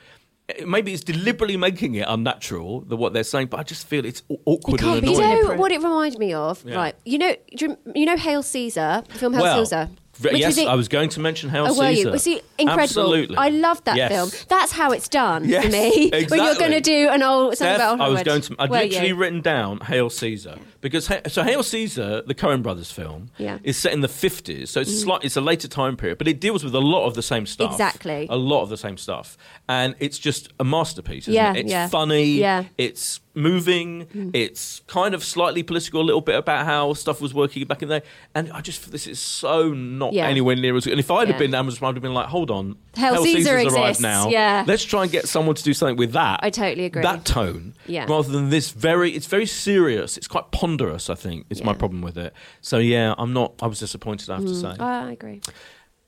Maybe 0.66 0.94
it's 0.94 1.04
deliberately 1.04 1.58
making 1.58 1.96
it 1.96 2.06
unnatural, 2.08 2.82
the 2.82 2.96
what 2.98 3.14
they're 3.14 3.24
saying, 3.24 3.48
but 3.48 3.60
I 3.60 3.64
just 3.64 3.88
feel 3.88 4.06
it's 4.06 4.24
aw- 4.30 4.38
awkward 4.46 4.80
can't 4.80 4.98
and 4.98 5.02
be 5.02 5.12
You 5.14 5.20
know 5.20 5.56
what 5.56 5.72
it 5.72 5.82
reminded 5.82 6.20
me 6.20 6.34
of? 6.34 6.64
Yeah. 6.66 6.76
Right. 6.76 6.96
You 7.06 7.18
know, 7.18 7.36
do 7.56 7.66
you, 7.66 7.78
you 7.96 8.06
know 8.06 8.18
Hail 8.18 8.44
Caesar, 8.44 9.04
the 9.08 9.20
film 9.20 9.34
Hail 9.34 9.42
well, 9.44 9.66
Caesar. 9.66 9.90
Which 10.22 10.38
yes, 10.38 10.60
I 10.60 10.76
was 10.76 10.88
going 10.88 11.10
to 11.10 11.20
mention 11.20 11.50
Hail 11.50 11.66
Oh, 11.66 11.70
were 11.78 11.88
Caesar. 11.90 12.02
you? 12.08 12.12
Was 12.12 12.24
he 12.24 12.42
incredible? 12.60 12.82
Absolutely. 12.84 13.36
I 13.36 13.50
love 13.50 13.84
that 13.86 13.96
Yes. 13.98 14.12
film. 14.12 14.30
That's 14.48 14.72
how 14.72 14.92
it's 14.92 15.10
done 15.10 15.44
Yes, 15.46 15.66
for 15.66 15.72
me. 15.72 16.10
When 16.30 16.44
you're 16.44 16.56
going 16.56 16.72
to 16.72 16.82
do 16.82 17.10
an 17.10 17.24
old 17.24 17.58
something 17.58 17.76
Steph, 17.76 17.94
about 17.96 18.02
I 18.02 18.10
was 18.10 18.22
going 18.22 18.42
to. 18.42 18.56
I'd 18.60 18.70
Were 18.70 18.78
literally 18.78 19.08
you? 19.08 19.16
written 19.16 19.42
down 19.42 19.80
Hail 19.80 20.12
Caesar 20.12 20.58
because 20.82 21.10
so 21.28 21.44
Hail 21.44 21.64
Caesar, 21.64 22.22
the 22.22 22.36
Coen 22.36 22.62
Brothers 22.62 22.92
film, 22.92 23.32
Yeah. 23.38 23.58
is 23.64 23.76
set 23.78 23.92
in 23.92 24.02
the 24.02 24.08
fifties, 24.08 24.70
so 24.70 24.82
it's 24.82 24.92
mm. 24.92 25.02
slight, 25.04 25.24
it's 25.24 25.36
a 25.36 25.42
later 25.42 25.68
time 25.68 25.98
period, 25.98 26.20
but 26.20 26.28
it 26.28 26.40
deals 26.40 26.64
with 26.64 26.76
a 26.76 26.80
lot 26.82 27.06
of 27.08 27.16
the 27.16 27.24
same 27.24 27.46
stuff. 27.48 27.72
Exactly. 27.72 28.28
a 28.30 28.36
lot 28.38 28.62
of 28.62 28.70
the 28.70 28.78
same 28.78 28.98
stuff, 28.98 29.36
and 29.68 29.96
it's 30.00 30.20
just 30.20 30.54
a 30.60 30.64
masterpiece. 30.64 31.24
Isn't 31.24 31.34
Yeah, 31.34 31.54
it? 31.54 31.62
it's 31.62 31.72
yeah. 31.72 31.88
funny. 31.88 32.26
Yeah. 32.26 32.66
it's 32.78 33.20
moving. 33.36 34.02
Hmm. 34.12 34.30
It's 34.34 34.82
kind 34.88 35.14
of 35.16 35.24
slightly 35.24 35.64
political, 35.64 36.02
a 36.02 36.04
little 36.04 36.22
bit 36.22 36.36
about 36.36 36.66
how 36.66 36.94
stuff 36.94 37.20
was 37.22 37.34
working 37.34 37.66
back 37.66 37.82
in 37.82 37.90
the 37.90 38.00
day. 38.00 38.06
And 38.36 38.52
I 38.52 38.62
just 38.62 38.92
this 38.92 39.08
is 39.08 39.20
so 39.20 39.70
not 39.74 40.14
Yeah. 40.14 40.28
anywhere 40.28 40.56
near 40.56 40.76
as 40.76 40.84
good. 40.86 40.92
And 40.92 41.00
if 41.00 41.10
I'd 41.12 41.28
have 41.30 41.40
been 41.40 41.54
Amazon 41.56 41.90
I'd 41.90 41.96
have 41.96 42.04
been 42.04 42.14
like, 42.14 42.28
hold 42.28 42.52
on, 42.52 42.78
Hail 42.96 43.24
Caesar 43.24 43.58
Caesar's 43.60 43.74
arrived 43.74 44.02
now. 44.02 44.30
yeah. 44.30 44.64
let's 44.68 44.84
try 44.84 45.04
and 45.04 45.12
get 45.12 45.28
someone 45.28 45.56
to 45.56 45.64
do 45.64 45.74
something 45.74 45.98
with 45.98 46.12
that. 46.14 46.40
I 46.44 46.50
totally 46.50 46.86
agree. 46.86 47.02
That 47.02 47.26
tone, 47.26 47.74
Yeah. 47.88 48.06
rather 48.08 48.32
than 48.32 48.50
this 48.50 48.72
very. 48.72 49.12
It's 49.12 49.28
very 49.28 49.46
serious. 49.46 50.18
It's 50.18 50.28
quite 50.28 50.52
ponderous. 50.52 51.10
I 51.10 51.16
think 51.16 51.46
is 51.50 51.64
my 51.64 51.74
problem 51.74 52.02
with 52.02 52.18
it. 52.18 52.34
So 52.62 52.78
yeah, 52.78 53.16
I'm 53.18 53.34
not. 53.34 53.54
I 53.62 53.68
was 53.68 53.80
disappointed. 53.80 54.30
I 54.30 54.36
have 54.36 54.46
to 54.46 54.56
say. 54.56 54.74
I 54.80 55.12
agree. 55.12 55.42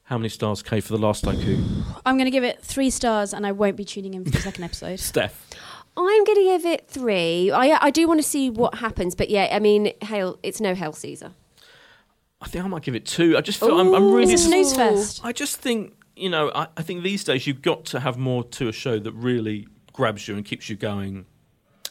How 0.06 0.20
many 0.20 0.30
stars, 0.30 0.62
Kay, 0.62 0.82
for 0.82 0.94
the 0.94 1.00
Last 1.00 1.24
Tycoon? 1.24 1.84
I'm 2.06 2.16
going 2.16 2.26
to 2.26 2.32
give 2.32 2.44
it 2.44 2.62
three 2.62 2.92
stars, 2.92 3.34
and 3.34 3.46
I 3.46 3.52
won't 3.52 3.76
be 3.76 3.84
tuning 3.84 4.14
in 4.14 4.24
for 4.24 4.30
the 4.30 4.40
second 4.40 4.64
episode. 4.64 5.00
Steph. 5.00 5.50
I'm 5.98 6.26
going 6.26 6.36
to 6.36 6.44
give 6.44 6.66
it 6.66 6.88
three. 6.88 7.50
I 7.50 7.86
I 7.86 7.90
do 7.90 8.08
want 8.08 8.20
to 8.20 8.28
see 8.28 8.52
what 8.52 8.76
happens, 8.76 9.16
but 9.16 9.30
yeah, 9.32 9.50
I 9.52 9.60
mean, 9.60 9.94
Hail, 10.04 10.38
it's 10.44 10.62
no 10.62 10.76
Hail 10.76 10.94
Caesar. 10.94 11.32
I 12.40 12.48
think 12.48 12.64
I 12.64 12.68
might 12.68 12.84
give 12.84 12.94
it 12.94 13.06
two. 13.08 13.36
I 13.36 13.42
just 13.42 13.60
feel 13.60 13.80
I'm, 13.80 13.96
I'm 13.96 14.04
Ooh. 14.04 14.16
really. 14.18 14.32
It's 14.32 14.44
a 14.44 14.48
snooze 14.48 14.76
fest. 14.76 15.22
I 15.24 15.32
just 15.32 15.58
think 15.58 15.94
you 16.16 16.30
know. 16.30 16.52
I, 16.54 16.68
I 16.78 16.84
think 16.84 17.02
these 17.04 17.24
days 17.24 17.48
you've 17.48 17.64
got 17.64 17.86
to 17.86 18.00
have 18.00 18.18
more 18.18 18.44
to 18.44 18.68
a 18.68 18.72
show 18.72 19.00
that 19.00 19.12
really 19.14 19.68
grabs 19.92 20.28
you 20.28 20.36
and 20.36 20.46
keeps 20.46 20.70
you 20.70 20.76
going. 20.76 21.26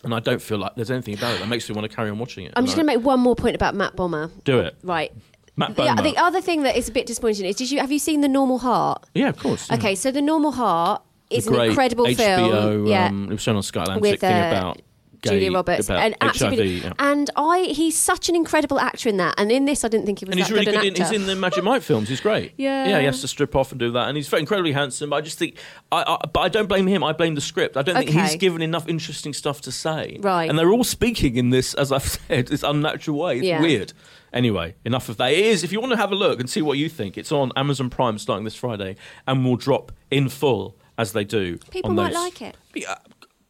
And 0.05 0.15
I 0.15 0.21
don't 0.21 0.43
feel 0.43 0.59
like 0.59 0.75
there's 0.77 0.91
anything 0.91 1.15
about 1.15 1.35
it 1.35 1.41
that 1.41 1.49
makes 1.49 1.69
me 1.69 1.75
want 1.75 1.91
to 1.91 1.97
carry 1.97 2.11
on 2.11 2.19
watching 2.19 2.45
it. 2.45 2.53
I'm 2.57 2.67
just 2.67 2.77
going 2.77 2.87
to 2.87 2.95
make 2.95 3.03
one 3.05 3.21
more 3.21 3.35
point 3.35 3.57
about 3.57 3.75
Matt 3.75 3.97
Bomber. 3.97 4.31
do 4.45 4.59
it. 4.59 4.77
Right. 4.83 5.13
Matt 5.57 5.77
The, 5.77 6.15
other 6.17 6.41
thing 6.41 6.63
that 6.63 6.77
is 6.77 6.89
a 6.89 6.93
bit 6.93 7.07
disappointing 7.07 7.47
is 7.47 7.57
did 7.57 7.71
you 7.71 7.79
have 7.81 7.93
you 7.93 7.99
seen 7.99 8.21
The 8.21 8.29
Normal 8.29 8.59
Heart? 8.59 9.07
yeah, 9.15 9.29
of 9.29 9.39
course. 9.39 9.69
yeah. 9.71 9.77
Okay, 9.77 9.95
so 9.95 10.11
The 10.11 10.23
Normal 10.23 10.53
Heart 10.53 11.03
is 11.31 11.47
an 11.47 11.55
incredible 11.61 12.07
HBO, 12.07 12.17
film. 12.17 12.87
yeah. 12.87 13.07
um, 13.07 13.25
it 13.27 13.31
was 13.31 13.41
shown 13.41 13.57
on 13.57 13.63
Sky 13.63 13.83
Atlantic 13.83 14.03
with 14.03 14.21
thing 14.21 14.33
uh, 14.35 14.49
about 14.49 14.83
gay, 15.23 15.31
Julia 15.31 15.53
Roberts 15.53 15.89
about 15.89 16.01
and 16.05 16.15
HIV. 16.21 16.31
absolutely 16.31 16.75
yeah. 16.81 16.93
and 16.99 17.31
I 17.35 17.61
he's 17.71 17.99
such 17.99 18.29
an 18.29 18.37
incredible 18.37 18.79
actor 18.79 19.09
in 19.09 19.17
that 19.17 19.35
and 19.39 19.51
in 19.51 19.65
this 19.65 19.83
I 19.85 19.89
didn't 19.89 20.05
think 20.07 20.19
he 20.19 20.27
was 20.27 20.33
And 20.33 20.39
he's 20.39 20.49
that 20.49 20.53
really 20.55 20.65
good 20.67 20.75
good. 20.75 20.81
an 20.83 20.87
In, 20.89 20.95
he's 20.95 21.01
actor. 21.07 21.15
in 21.15 21.27
the 21.27 21.35
Magic 21.35 21.65
Mike 21.65 21.83
films. 21.83 22.09
He's 22.11 22.21
great. 22.21 22.53
Yeah. 22.59 22.89
yeah. 22.89 22.99
He 23.01 23.07
has 23.07 23.23
to 23.23 23.29
strip 23.29 23.57
off 23.57 23.71
and 23.73 23.79
do 23.81 23.91
that, 23.93 24.09
and 24.09 24.17
he's 24.19 24.29
very 24.29 24.41
incredibly 24.41 24.73
handsome. 24.73 25.11
But 25.11 25.17
I 25.17 25.21
just 25.23 25.39
think, 25.39 25.57
I, 25.91 26.03
I, 26.07 26.27
but 26.27 26.41
I 26.41 26.49
don't 26.51 26.69
blame 26.69 26.87
him. 26.87 27.03
I 27.03 27.13
blame 27.15 27.35
the 27.37 27.41
script. 27.41 27.77
I 27.79 27.83
don't 27.83 27.97
think 27.97 28.11
Okay. 28.11 28.21
he's 28.21 28.37
given 28.37 28.61
enough 28.61 28.87
interesting 28.87 29.33
stuff 29.33 29.63
to 29.63 29.73
say. 29.73 30.19
Right. 30.21 30.49
And 30.51 30.59
they're 30.59 30.71
all 30.73 30.85
speaking 30.85 31.37
in 31.37 31.49
this, 31.51 31.73
as 31.75 31.91
I've 31.91 32.03
said, 32.29 32.49
this 32.49 32.63
unnatural 32.63 33.19
way. 33.19 33.39
It's 33.39 33.47
Yeah. 33.47 33.63
weird. 33.63 33.95
Anyway, 34.35 34.75
enough 34.85 35.09
of 35.09 35.17
that. 35.17 35.33
It 35.33 35.39
is. 35.47 35.65
If 35.65 35.73
you 35.73 35.81
want 35.81 35.93
to 35.93 35.97
have 35.97 36.13
a 36.13 36.15
look 36.17 36.41
and 36.41 36.51
see 36.51 36.61
what 36.61 36.77
you 36.77 36.89
think, 36.91 37.17
it's 37.17 37.33
on 37.33 37.53
Amazon 37.57 37.89
Prime 37.89 38.19
starting 38.19 38.45
this 38.45 38.57
Friday, 38.57 38.97
and 39.27 39.45
will 39.45 39.57
drop 39.57 39.93
in 40.11 40.29
full 40.29 40.77
as 40.99 41.13
they 41.13 41.25
do. 41.25 41.57
People 41.71 41.91
on 41.91 41.97
might 41.97 42.13
like 42.13 42.43
it. 42.43 42.57
Yeah, 42.75 42.91
uh, 42.91 42.97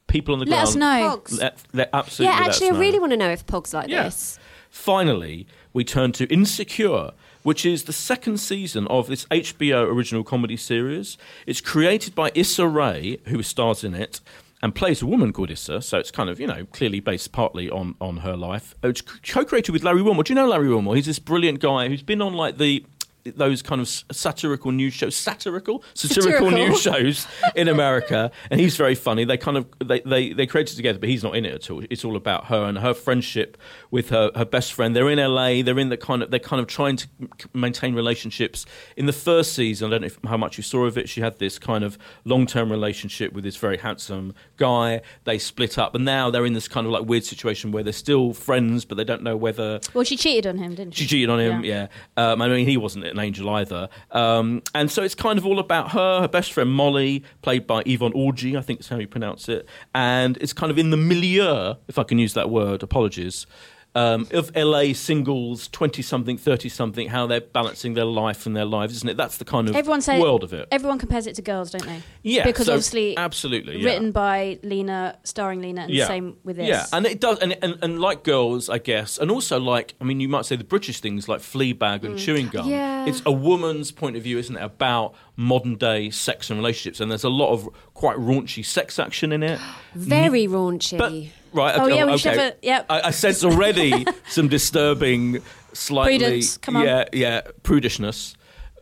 people 0.06 0.34
on 0.34 0.40
the 0.40 0.44
Let 0.44 0.56
ground. 0.56 0.68
us 0.68 0.74
know. 0.76 1.16
Pogs. 1.18 1.40
Let, 1.40 1.58
let- 1.72 1.90
absolutely. 1.92 2.34
yeah, 2.34 2.40
let 2.40 2.50
us 2.50 2.56
actually 2.62 2.76
I 2.76 2.80
really 2.80 2.98
want 2.98 3.12
to 3.12 3.16
know 3.16 3.30
if 3.30 3.46
Pog's 3.46 3.72
like 3.74 3.88
Yeah. 3.88 4.04
this. 4.04 4.38
Finally, 4.70 5.46
we 5.72 5.84
turn 5.84 6.12
to 6.12 6.26
Insecure, 6.32 7.12
which 7.44 7.64
is 7.64 7.84
the 7.84 7.92
second 7.92 8.38
season 8.38 8.86
of 8.88 9.06
this 9.06 9.24
HBO 9.26 9.86
original 9.90 10.22
comedy 10.24 10.56
series. 10.56 11.16
It's 11.46 11.60
created 11.60 12.14
by 12.14 12.30
Issa 12.34 12.66
Rae, 12.66 13.18
who 13.28 13.42
stars 13.42 13.84
in 13.84 13.94
it 13.94 14.20
and 14.64 14.74
plays 14.74 15.02
a 15.02 15.06
woman 15.06 15.30
called 15.30 15.50
Issa, 15.50 15.82
so 15.82 15.98
it's 15.98 16.10
kind 16.10 16.30
of, 16.30 16.40
you 16.40 16.46
know, 16.46 16.64
clearly 16.72 16.98
based 16.98 17.32
partly 17.32 17.68
on, 17.68 17.96
on 18.00 18.16
her 18.16 18.34
life. 18.34 18.74
Oh, 18.82 18.88
it's 18.88 19.02
co-created 19.02 19.72
with 19.72 19.84
Larry 19.84 20.00
Wilmore. 20.00 20.24
Do 20.24 20.32
you 20.32 20.36
know 20.36 20.48
Larry 20.48 20.70
Wilmore? 20.70 20.96
He's 20.96 21.04
this 21.04 21.18
brilliant 21.18 21.60
guy 21.60 21.88
who's 21.88 22.02
been 22.02 22.22
on 22.22 22.32
like 22.32 22.56
the 22.56 22.82
those 23.24 23.62
kind 23.62 23.80
of 23.80 23.88
satirical 23.88 24.70
news 24.70 24.92
shows, 24.92 25.16
satirical, 25.16 25.82
satirical, 25.94 26.50
Satirical. 26.50 26.50
news 26.50 26.80
shows 26.80 27.26
in 27.56 27.68
America, 27.68 28.30
and 28.50 28.60
he's 28.60 28.76
very 28.76 28.94
funny. 28.94 29.24
They 29.24 29.36
kind 29.38 29.56
of 29.56 29.66
they, 29.84 30.00
they 30.00 30.32
they 30.32 30.46
created 30.46 30.76
together, 30.76 30.98
but 30.98 31.08
he's 31.08 31.22
not 31.22 31.34
in 31.36 31.44
it 31.44 31.54
at 31.54 31.70
all. 31.70 31.82
It's 31.90 32.04
all 32.04 32.16
about 32.16 32.46
her 32.46 32.64
and 32.64 32.78
her 32.78 32.92
friendship 32.94 33.56
with 33.90 34.10
her 34.10 34.30
her 34.34 34.44
best 34.44 34.72
friend. 34.74 34.94
They're 34.94 35.08
in 35.10 35.18
LA. 35.18 35.62
They're 35.62 35.78
in 35.78 35.88
the 35.88 35.96
kind 35.96 36.22
of 36.22 36.30
they're 36.30 36.38
kind 36.40 36.60
of 36.60 36.66
trying 36.66 36.96
to 36.96 37.08
maintain 37.54 37.94
relationships. 37.94 38.66
In 38.96 39.06
the 39.06 39.12
first 39.12 39.54
season, 39.54 39.88
I 39.88 39.90
don't 39.92 40.00
know 40.02 40.06
if, 40.06 40.18
how 40.26 40.36
much 40.36 40.56
you 40.58 40.62
saw 40.62 40.84
of 40.84 40.98
it. 40.98 41.08
She 41.08 41.20
had 41.20 41.38
this 41.38 41.58
kind 41.58 41.82
of 41.84 41.96
long 42.24 42.46
term 42.46 42.70
relationship 42.70 43.32
with 43.32 43.44
this 43.44 43.56
very 43.56 43.78
handsome 43.78 44.34
guy. 44.58 45.00
They 45.24 45.38
split 45.38 45.78
up, 45.78 45.94
and 45.94 46.04
now 46.04 46.30
they're 46.30 46.46
in 46.46 46.52
this 46.52 46.68
kind 46.68 46.86
of 46.86 46.92
like 46.92 47.04
weird 47.06 47.24
situation 47.24 47.72
where 47.72 47.82
they're 47.82 47.92
still 47.92 48.32
friends, 48.34 48.84
but 48.84 48.96
they 48.96 49.04
don't 49.04 49.22
know 49.22 49.36
whether 49.36 49.80
Well, 49.94 50.04
she 50.04 50.16
cheated 50.16 50.46
on 50.46 50.58
him, 50.58 50.74
didn't 50.74 50.94
she? 50.94 51.04
she 51.04 51.08
cheated 51.08 51.30
on 51.30 51.40
him, 51.40 51.64
yeah. 51.64 51.86
Um, 52.16 52.42
I 52.42 52.48
mean, 52.48 52.66
he 52.66 52.76
wasn't 52.76 53.04
an 53.14 53.20
angel 53.20 53.48
either. 53.50 53.88
Um, 54.10 54.62
and 54.74 54.90
so 54.90 55.02
it's 55.02 55.14
kind 55.14 55.38
of 55.38 55.46
all 55.46 55.58
about 55.58 55.92
her, 55.92 56.20
her 56.22 56.28
best 56.28 56.52
friend 56.52 56.70
Molly, 56.70 57.24
played 57.42 57.66
by 57.66 57.82
Yvonne 57.86 58.12
Orji, 58.12 58.56
I 58.56 58.60
think 58.60 58.80
is 58.80 58.88
how 58.88 58.98
you 58.98 59.06
pronounce 59.06 59.48
it. 59.48 59.66
And 59.94 60.36
it's 60.38 60.52
kind 60.52 60.70
of 60.70 60.78
in 60.78 60.90
the 60.90 60.96
milieu, 60.96 61.74
if 61.88 61.98
I 61.98 62.04
can 62.04 62.18
use 62.18 62.34
that 62.34 62.50
word, 62.50 62.82
apologies, 62.82 63.46
um, 63.94 64.26
of 64.32 64.50
LA 64.56 64.92
singles, 64.92 65.68
20 65.68 66.02
something, 66.02 66.36
30 66.36 66.68
something, 66.68 67.08
how 67.08 67.26
they're 67.26 67.40
balancing 67.40 67.94
their 67.94 68.04
life 68.04 68.44
and 68.46 68.56
their 68.56 68.64
lives, 68.64 68.94
isn't 68.96 69.08
it? 69.08 69.16
That's 69.16 69.36
the 69.36 69.44
kind 69.44 69.68
of 69.68 69.76
Everyone 69.76 70.00
say 70.00 70.20
world 70.20 70.42
of 70.42 70.52
it. 70.52 70.66
Everyone 70.72 70.98
compares 70.98 71.26
it 71.26 71.34
to 71.36 71.42
girls, 71.42 71.70
don't 71.70 71.86
they? 71.86 72.02
Yeah. 72.22 72.44
because 72.44 72.66
so- 72.66 72.72
obviously 72.72 73.16
Absolutely. 73.16 73.78
yeah. 73.78 73.90
written 73.90 74.10
by 74.10 74.58
Lena, 74.62 75.16
starring 75.22 75.62
Lena, 75.62 75.82
and 75.82 75.90
Yeah. 75.92 76.06
same 76.08 76.36
with 76.42 76.56
this. 76.56 76.66
Yeah, 76.68 76.86
and 76.92 77.06
it 77.06 77.20
does, 77.20 77.38
and, 77.38 77.56
and 77.62 77.78
and 77.82 78.00
like 78.00 78.24
girls, 78.24 78.68
I 78.68 78.78
guess, 78.78 79.18
and 79.18 79.30
also 79.30 79.60
like, 79.60 79.94
I 80.00 80.04
mean, 80.04 80.18
you 80.20 80.28
might 80.28 80.44
say 80.44 80.56
the 80.56 80.64
British 80.64 81.00
things 81.00 81.28
like 81.28 81.40
Fleabag 81.40 82.04
and 82.04 82.18
chewing 82.18 82.48
gum. 82.48 82.68
Yeah. 82.68 83.06
It's 83.06 83.22
a 83.26 83.32
woman's 83.32 83.92
point 83.92 84.16
of 84.16 84.22
view, 84.22 84.38
isn't 84.38 84.56
it, 84.56 84.62
about 84.62 85.14
modern 85.36 85.74
day 85.76 86.10
sex 86.10 86.50
and 86.50 86.58
relationships, 86.58 87.00
and 87.00 87.10
there's 87.10 87.24
a 87.24 87.28
lot 87.28 87.50
of 87.52 87.68
quite 87.94 88.16
raunchy 88.16 88.64
sex 88.64 88.98
action 88.98 89.32
in 89.32 89.42
it. 89.42 89.58
Very 89.94 90.46
raunchy. 90.46 90.98
But 90.98 91.12
right, 91.52 91.78
Oh, 91.78 91.86
okay, 91.86 91.96
yeah, 91.96 92.04
we 92.04 92.12
okay. 92.12 92.18
should 92.18 92.32
have 92.38 92.52
a- 92.52 92.56
yep. 92.62 92.86
I, 92.88 93.00
I 93.02 93.10
sense 93.10 93.42
already 93.44 94.06
some 94.28 94.48
disturbing, 94.48 95.40
slightly, 95.72 96.18
Prudence, 96.18 96.56
come 96.58 96.76
on. 96.76 96.84
yeah, 96.84 97.04
yeah, 97.12 97.40
prudishness. 97.62 98.34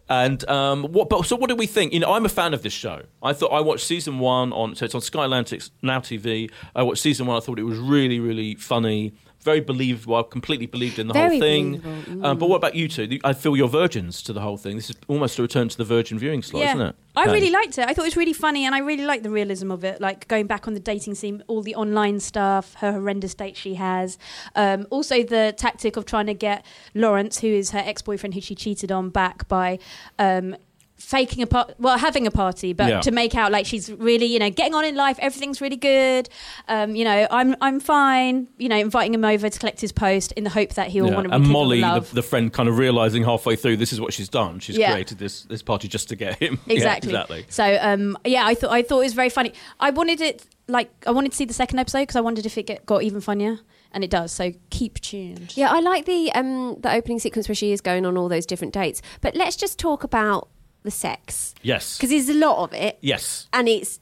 And 0.08 0.46
um, 0.50 0.84
what? 0.92 1.08
But 1.08 1.24
so, 1.24 1.36
what 1.36 1.48
do 1.48 1.56
we 1.56 1.66
think? 1.66 1.94
You 1.94 2.00
know, 2.00 2.12
I'm 2.12 2.26
a 2.26 2.28
fan 2.28 2.52
of 2.52 2.62
this 2.62 2.72
show. 2.74 3.02
I 3.22 3.32
thought 3.32 3.48
I 3.50 3.60
watched 3.60 3.86
season 3.86 4.18
one 4.18 4.52
on 4.52 4.74
so 4.74 4.84
it's 4.84 4.94
on 4.94 5.00
Sky 5.00 5.24
Atlantic 5.24 5.62
Now 5.80 6.00
TV. 6.00 6.50
I 6.74 6.82
watched 6.82 7.00
season 7.00 7.26
one. 7.26 7.36
I 7.36 7.40
thought 7.40 7.58
it 7.58 7.62
was 7.62 7.78
really, 7.78 8.20
really 8.20 8.56
funny, 8.56 9.14
very 9.42 9.60
believable. 9.60 10.16
I 10.16 10.22
completely 10.22 10.66
believed 10.66 10.98
in 10.98 11.08
the 11.08 11.14
Very 11.14 11.30
whole 11.30 11.40
thing. 11.40 11.78
believable, 11.78 12.26
Um, 12.26 12.38
but 12.38 12.48
what 12.48 12.56
about 12.56 12.74
you 12.74 12.88
two? 12.88 13.18
I 13.24 13.32
feel 13.32 13.56
you're 13.56 13.68
virgins 13.68 14.22
to 14.22 14.32
the 14.32 14.40
whole 14.40 14.56
thing. 14.56 14.76
This 14.76 14.90
is 14.90 14.96
almost 15.08 15.38
a 15.38 15.42
return 15.42 15.68
to 15.68 15.76
the 15.76 15.84
virgin 15.84 16.18
viewing 16.18 16.42
slot, 16.42 16.62
isn't 16.64 16.80
it? 16.80 16.96
I 17.14 17.22
Okay. 17.24 17.32
really 17.32 17.50
liked 17.50 17.76
it. 17.78 17.86
I 17.88 17.92
thought 17.92 18.02
it 18.02 18.08
was 18.12 18.16
really 18.16 18.32
funny, 18.32 18.64
and 18.64 18.74
I 18.74 18.78
really 18.78 19.04
liked 19.04 19.22
the 19.22 19.30
realism 19.30 19.70
of 19.70 19.84
it. 19.84 20.00
Like 20.00 20.26
going 20.28 20.46
back 20.46 20.66
on 20.66 20.74
the 20.74 20.80
dating 20.80 21.14
scene, 21.16 21.42
all 21.46 21.60
the 21.62 21.74
online 21.74 22.20
stuff, 22.20 22.74
her 22.74 22.92
horrendous 22.92 23.34
date 23.34 23.56
she 23.56 23.74
has. 23.74 24.16
Um, 24.54 24.86
also, 24.90 25.22
the 25.22 25.54
tactic 25.56 25.96
of 25.96 26.04
trying 26.06 26.26
to 26.26 26.34
get 26.34 26.64
Lawrence, 26.94 27.40
who 27.40 27.48
is 27.48 27.70
her 27.72 27.82
ex-boyfriend, 27.84 28.34
who 28.34 28.40
she 28.40 28.54
cheated 28.54 28.90
on, 28.90 29.10
back 29.10 29.46
by. 29.48 29.78
Um, 30.18 30.56
faking 31.02 31.42
a 31.42 31.46
part 31.46 31.74
well 31.78 31.98
having 31.98 32.26
a 32.26 32.30
party 32.30 32.72
but 32.72 32.88
Yeah. 32.88 33.00
to 33.00 33.10
make 33.10 33.34
out 33.34 33.52
like 33.52 33.66
she's 33.66 33.90
really 33.90 34.24
you 34.26 34.38
know 34.38 34.50
getting 34.50 34.72
on 34.74 34.84
in 34.84 34.94
life 34.94 35.18
everything's 35.20 35.60
really 35.60 35.76
good 35.76 36.28
um 36.68 36.94
you 36.94 37.04
know 37.04 37.26
i'm 37.30 37.54
i'm 37.60 37.80
fine 37.80 38.48
you 38.56 38.68
know 38.68 38.76
inviting 38.76 39.12
him 39.12 39.24
over 39.24 39.50
to 39.50 39.58
collect 39.58 39.80
his 39.80 39.92
post 39.92 40.32
in 40.32 40.44
the 40.44 40.50
hope 40.50 40.74
that 40.74 40.88
he'll 40.88 41.08
Yeah, 41.08 41.14
want 41.14 41.28
to 41.28 41.34
and 41.34 41.46
Molly, 41.46 41.80
the, 41.80 41.86
love. 41.86 42.14
the 42.14 42.22
friend, 42.22 42.52
kind 42.52 42.68
of 42.68 42.78
realizing 42.78 43.24
halfway 43.24 43.56
through 43.56 43.76
this 43.78 43.92
is 43.92 44.00
what 44.00 44.12
she's 44.14 44.28
done. 44.28 44.58
She's 44.60 44.78
Yeah. 44.78 44.92
created 44.92 45.18
this 45.18 45.42
this 45.42 45.62
party 45.62 45.88
just 45.88 46.08
to 46.10 46.16
get 46.16 46.38
him. 46.38 46.58
Yeah, 46.66 46.72
Exactly. 46.74 47.10
exactly. 47.10 47.44
So 47.48 47.78
um, 47.80 48.16
yeah, 48.24 48.46
I 48.46 48.54
thought 48.54 48.70
I 48.70 48.82
thought 48.82 49.00
it 49.00 49.04
was 49.04 49.14
very 49.14 49.28
funny. 49.28 49.52
I 49.80 49.90
wanted 49.90 50.20
it 50.20 50.46
like 50.68 50.90
I 51.06 51.10
wanted 51.10 51.32
to 51.32 51.36
see 51.36 51.44
the 51.44 51.52
second 51.54 51.78
episode 51.80 52.00
because 52.02 52.16
I 52.16 52.20
wondered 52.20 52.46
if 52.46 52.56
it 52.56 52.66
get, 52.66 52.86
got 52.86 53.02
even 53.02 53.20
funnier, 53.20 53.58
and 53.92 54.02
it 54.04 54.10
does. 54.10 54.32
So 54.32 54.52
keep 54.70 55.00
tuned. 55.00 55.56
Yeah, 55.56 55.70
I 55.70 55.80
like 55.80 56.04
the 56.06 56.32
um 56.32 56.76
the 56.80 56.92
opening 56.94 57.18
sequence 57.18 57.48
where 57.48 57.54
she 57.56 57.72
is 57.72 57.80
going 57.80 58.06
on 58.06 58.16
all 58.16 58.28
those 58.28 58.46
different 58.46 58.72
dates. 58.72 59.02
But 59.20 59.34
let's 59.34 59.56
just 59.56 59.78
talk 59.78 60.04
about 60.04 60.48
the 60.82 60.90
sex 60.90 61.54
Yes. 61.62 61.96
because 61.96 62.10
there's 62.10 62.28
a 62.28 62.34
lot 62.34 62.58
of 62.64 62.72
it, 62.72 62.98
Yes. 63.00 63.46
and 63.52 63.68
it's 63.68 64.00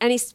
and 0.00 0.12
it's 0.12 0.34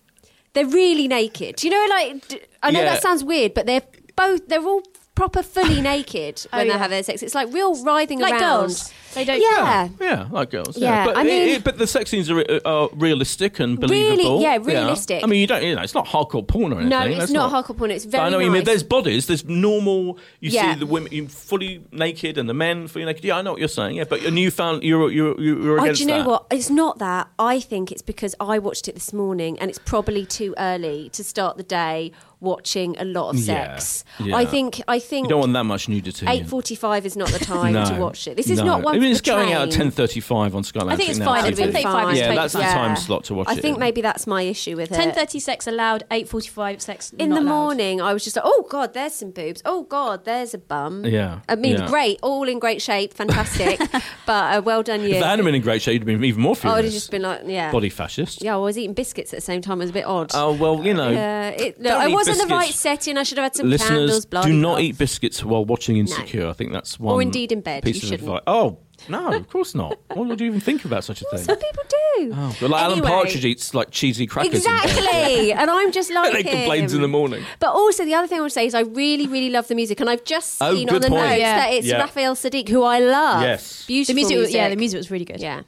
they're 0.53 0.65
really 0.65 1.07
naked. 1.07 1.57
Do 1.57 1.67
You 1.67 1.71
know, 1.73 1.85
like 1.89 2.49
I 2.63 2.71
know 2.71 2.79
Yeah. 2.81 2.93
that 2.93 3.01
sounds 3.01 3.23
weird, 3.23 3.53
but 3.53 3.65
they're 3.65 3.83
both 4.15 4.47
they're 4.47 4.63
all 4.65 4.81
proper 5.22 5.41
fully 5.43 5.82
naked 5.93 6.36
oh, 6.53 6.57
when 6.57 6.61
Oh, 6.61 6.63
they 6.70 6.74
yeah. 6.76 6.78
have 6.84 6.91
their 6.95 7.03
sex. 7.03 7.24
It's 7.24 7.36
like 7.36 7.51
real 7.53 7.74
writhing 7.84 8.20
Like 8.20 8.34
around. 8.34 8.41
girls, 8.68 8.93
they 9.15 9.26
don't. 9.26 9.41
Yeah. 9.41 9.89
Yeah, 9.99 10.28
like 10.32 10.49
girls. 10.51 10.78
Yeah, 10.78 10.89
Yeah, 10.89 11.05
but 11.07 11.18
I 11.18 11.22
it- 11.22 11.26
mean- 11.26 11.49
it- 11.55 11.63
but 11.63 11.78
the 11.78 11.88
sex 11.88 12.09
scenes 12.11 12.30
are, 12.30 12.39
uh, 12.39 12.59
are 12.74 12.89
realistic 12.93 13.59
and 13.59 13.80
believable. 13.80 14.18
Really- 14.36 14.43
yeah, 14.43 14.57
realistic. 14.61 15.24
I 15.24 15.28
mean, 15.28 15.41
you 15.41 15.47
don't. 15.47 15.63
You 15.63 15.76
know, 15.76 15.82
it's 15.82 15.95
not 15.95 16.05
hardcore 16.13 16.45
porn 16.47 16.72
or 16.74 16.80
anything. 16.82 16.89
No, 16.89 17.01
it's 17.01 17.18
That's 17.20 17.32
not, 17.32 17.51
hardcore 17.51 17.78
porn. 17.78 17.91
It's 17.91 18.05
But 18.05 18.11
very 18.11 18.24
I 18.26 18.30
know 18.30 18.38
what 18.38 18.45
you 18.45 18.51
mean. 18.51 18.63
There's 18.63 18.84
bodies. 18.84 19.26
There's 19.28 19.43
normal. 19.45 20.20
You 20.39 20.51
Yeah. 20.51 20.74
see 20.74 20.80
the 20.80 20.86
women 20.86 21.28
fully 21.28 21.82
naked 21.91 22.38
and 22.38 22.47
the 22.47 22.53
men 22.53 22.88
fully 22.88 23.05
naked. 23.05 23.24
Yeah, 23.26 23.38
I 23.38 23.41
know 23.41 23.51
what 23.53 23.59
you're 23.59 23.68
saying. 23.82 23.95
Yeah, 23.95 24.05
but 24.11 24.24
and 24.24 24.38
you 24.38 24.51
found 24.51 24.84
you're 24.84 25.09
you're 25.11 25.39
you're 25.41 25.80
Oh, 25.80 25.84
against 25.84 25.99
do 25.99 26.05
you 26.05 26.11
know 26.11 26.20
that. 26.24 26.30
what? 26.30 26.45
It's 26.51 26.70
not 26.70 26.99
that. 26.99 27.28
I 27.39 27.59
think 27.59 27.91
it's 27.91 28.03
because 28.03 28.36
I 28.39 28.59
watched 28.59 28.88
it 28.88 28.93
this 28.95 29.11
morning 29.13 29.57
and 29.59 29.70
it's 29.72 29.80
probably 29.80 30.26
too 30.26 30.53
early 30.59 31.09
to 31.13 31.24
start 31.24 31.57
the 31.57 31.63
day 31.63 32.11
watching 32.39 32.95
a 32.99 33.05
lot 33.05 33.33
of 33.33 33.39
sex. 33.39 34.03
yeah. 34.19 34.35
I 34.35 34.45
think 34.45 34.81
I 34.88 34.99
think 34.99 35.25
You 35.25 35.29
don't 35.31 35.39
want 35.39 35.53
that 35.53 35.63
much 35.63 35.89
nudity. 35.89 36.25
eight 36.27 36.47
forty 36.47 36.75
five 36.75 37.05
is 37.05 37.15
not 37.15 37.29
the 37.29 37.39
time 37.45 37.73
no, 37.73 37.85
to 37.85 37.95
watch 37.95 38.27
it. 38.27 38.38
This 38.38 38.49
is 38.49 38.59
no. 38.59 38.65
not 38.65 38.83
one. 38.83 38.95
I 38.95 38.99
mean, 38.99 39.11
it's 39.11 39.21
the 39.21 39.31
going 39.31 39.53
out 39.53 39.67
at 39.67 39.73
ten 39.73 39.91
thirty-five 39.91 40.55
on 40.55 40.63
Sky 40.63 40.81
I 40.85 40.95
think 40.95 41.09
it's 41.09 41.19
now, 41.19 41.25
fine. 41.25 41.43
so 41.43 41.49
That'd 41.51 41.73
be 41.73 41.79
10:35 41.79 41.83
fine. 41.83 42.15
Yeah, 42.15 42.21
totally 42.21 42.35
that's 42.38 42.53
the 42.53 42.59
fine. 42.59 42.73
time 42.73 42.95
slot 42.95 43.23
to 43.25 43.33
watch 43.33 43.47
I 43.47 43.53
it. 43.53 43.57
I 43.57 43.61
think 43.61 43.79
maybe 43.79 44.01
that's 44.01 44.27
my 44.27 44.41
issue 44.43 44.75
with 44.75 44.91
it. 44.91 44.95
Ten 44.95 45.13
thirty 45.13 45.39
sex 45.39 45.67
allowed. 45.67 46.03
Eight 46.11 46.29
forty 46.29 46.49
five 46.49 46.81
sex 46.81 47.11
in 47.17 47.29
not 47.29 47.35
the 47.35 47.41
allowed. 47.41 47.49
morning, 47.49 48.01
I 48.01 48.13
was 48.13 48.23
just 48.23 48.35
like, 48.35 48.45
"Oh 48.45 48.65
God, 48.69 48.93
there's 48.93 49.13
some 49.13 49.31
boobs. 49.31 49.61
Oh 49.65 49.83
God, 49.83 50.25
there's 50.25 50.53
a 50.53 50.57
bum." 50.59 51.05
Yeah, 51.05 51.39
I 51.49 51.55
mean, 51.55 51.77
yeah. 51.77 51.88
great, 51.88 52.19
all 52.21 52.47
in 52.47 52.59
great 52.59 52.81
shape, 52.81 53.13
fantastic. 53.13 53.79
but 54.25 54.57
uh, 54.57 54.61
well 54.63 54.83
done, 54.83 55.01
you. 55.01 55.09
If 55.09 55.19
that 55.21 55.27
hadn't 55.29 55.45
been 55.45 55.55
in 55.55 55.61
great 55.61 55.81
shape, 55.81 55.93
you'd 55.93 56.01
have 56.01 56.19
been 56.19 56.23
even 56.23 56.41
more 56.41 56.55
furious. 56.55 56.73
I 56.73 56.77
would 56.77 56.85
have 56.85 56.93
just 56.93 57.11
been 57.11 57.21
like, 57.23 57.41
yeah, 57.45 57.71
Body 57.71 57.89
fascist. 57.89 58.43
yeah. 58.43 58.53
I 58.53 58.57
was 58.57 58.77
eating 58.77 58.93
biscuits 58.93 59.33
at 59.33 59.38
the 59.38 59.41
same 59.45 59.61
time. 59.61 59.79
It 59.81 59.85
was 59.85 59.89
a 59.89 59.93
bit 59.93 60.05
odd. 60.05 60.31
Oh 60.33 60.53
well, 60.53 60.83
you 60.85 60.93
know, 60.93 61.09
yeah, 61.09 61.49
it, 61.49 61.81
don't 61.81 61.83
no, 61.83 62.01
it 62.07 62.11
eat 62.28 62.32
wasn't 62.32 62.49
the 62.49 62.55
right 62.55 62.73
setting. 62.73 63.17
I 63.17 63.23
should 63.23 63.38
have 63.38 63.45
had 63.45 63.55
some 63.55 63.69
listeners, 63.69 63.89
candles. 63.89 64.25
do 64.25 64.30
bloody 64.30 64.51
not 64.53 64.69
hell. 64.78 64.80
eat 64.80 64.97
biscuits 64.97 65.43
while 65.43 65.65
watching 65.65 65.97
Insecure. 65.97 66.47
I 66.47 66.53
think 66.53 66.71
that's 66.73 66.99
one. 66.99 67.15
Or 67.15 67.21
indeed 67.21 67.51
in 67.51 67.61
bed. 67.61 67.84
Piece 67.84 67.95
You 67.95 67.99
of 68.07 68.09
shouldn't. 68.19 68.30
advice. 68.30 68.41
Oh 68.47 68.80
no, 69.09 69.32
of 69.32 69.47
course 69.47 69.75
not. 69.75 69.97
What 70.15 70.28
would 70.28 70.41
you 70.41 70.47
even 70.47 70.59
think 70.59 70.84
about 70.84 71.03
such 71.03 71.21
a 71.21 71.25
thing? 71.25 71.39
Some 71.39 71.57
people 71.57 71.84
do. 71.88 72.32
Oh, 72.36 72.55
but 72.59 72.69
like 72.71 72.82
Alan 72.82 73.01
Partridge 73.01 73.45
eats 73.45 73.73
like 73.75 73.91
cheesy 73.91 74.25
crackers. 74.25 74.55
Exactly, 74.55 75.51
and 75.59 75.69
I'm 75.69 75.91
just 75.91 76.11
like 76.11 76.34
and 76.34 76.43
he 76.43 76.49
him. 76.49 76.57
complains 76.57 76.93
in 76.95 77.01
the 77.01 77.07
morning. 77.07 77.43
But 77.59 77.69
also, 77.73 78.05
the 78.05 78.15
other 78.15 78.28
thing 78.28 78.39
I 78.39 78.41
would 78.41 78.51
say 78.51 78.65
is 78.65 78.73
I 78.73 78.82
really, 78.82 79.28
really 79.28 79.51
love 79.51 79.67
the 79.67 79.75
music, 79.75 79.99
and 79.99 80.09
I've 80.09 80.23
just 80.23 80.57
Oh, 80.61 80.73
seen 80.73 80.89
on 80.89 80.99
the 81.01 81.09
point. 81.09 81.21
notes 81.21 81.39
Yeah. 81.39 81.55
that 81.57 81.73
it's 81.73 81.86
Yeah. 81.88 81.97
Raphael 81.99 82.36
Saadiq, 82.36 82.69
who 82.69 82.82
I 82.84 82.99
love. 82.99 83.43
Yes. 83.43 83.82
The 83.86 83.93
beautiful 83.93 84.15
music, 84.15 84.38
music. 84.38 84.55
yeah, 84.55 84.69
the 84.69 84.75
music 84.75 84.97
was 84.97 85.11
really 85.11 85.25
good. 85.25 85.39
Yeah. 85.41 85.61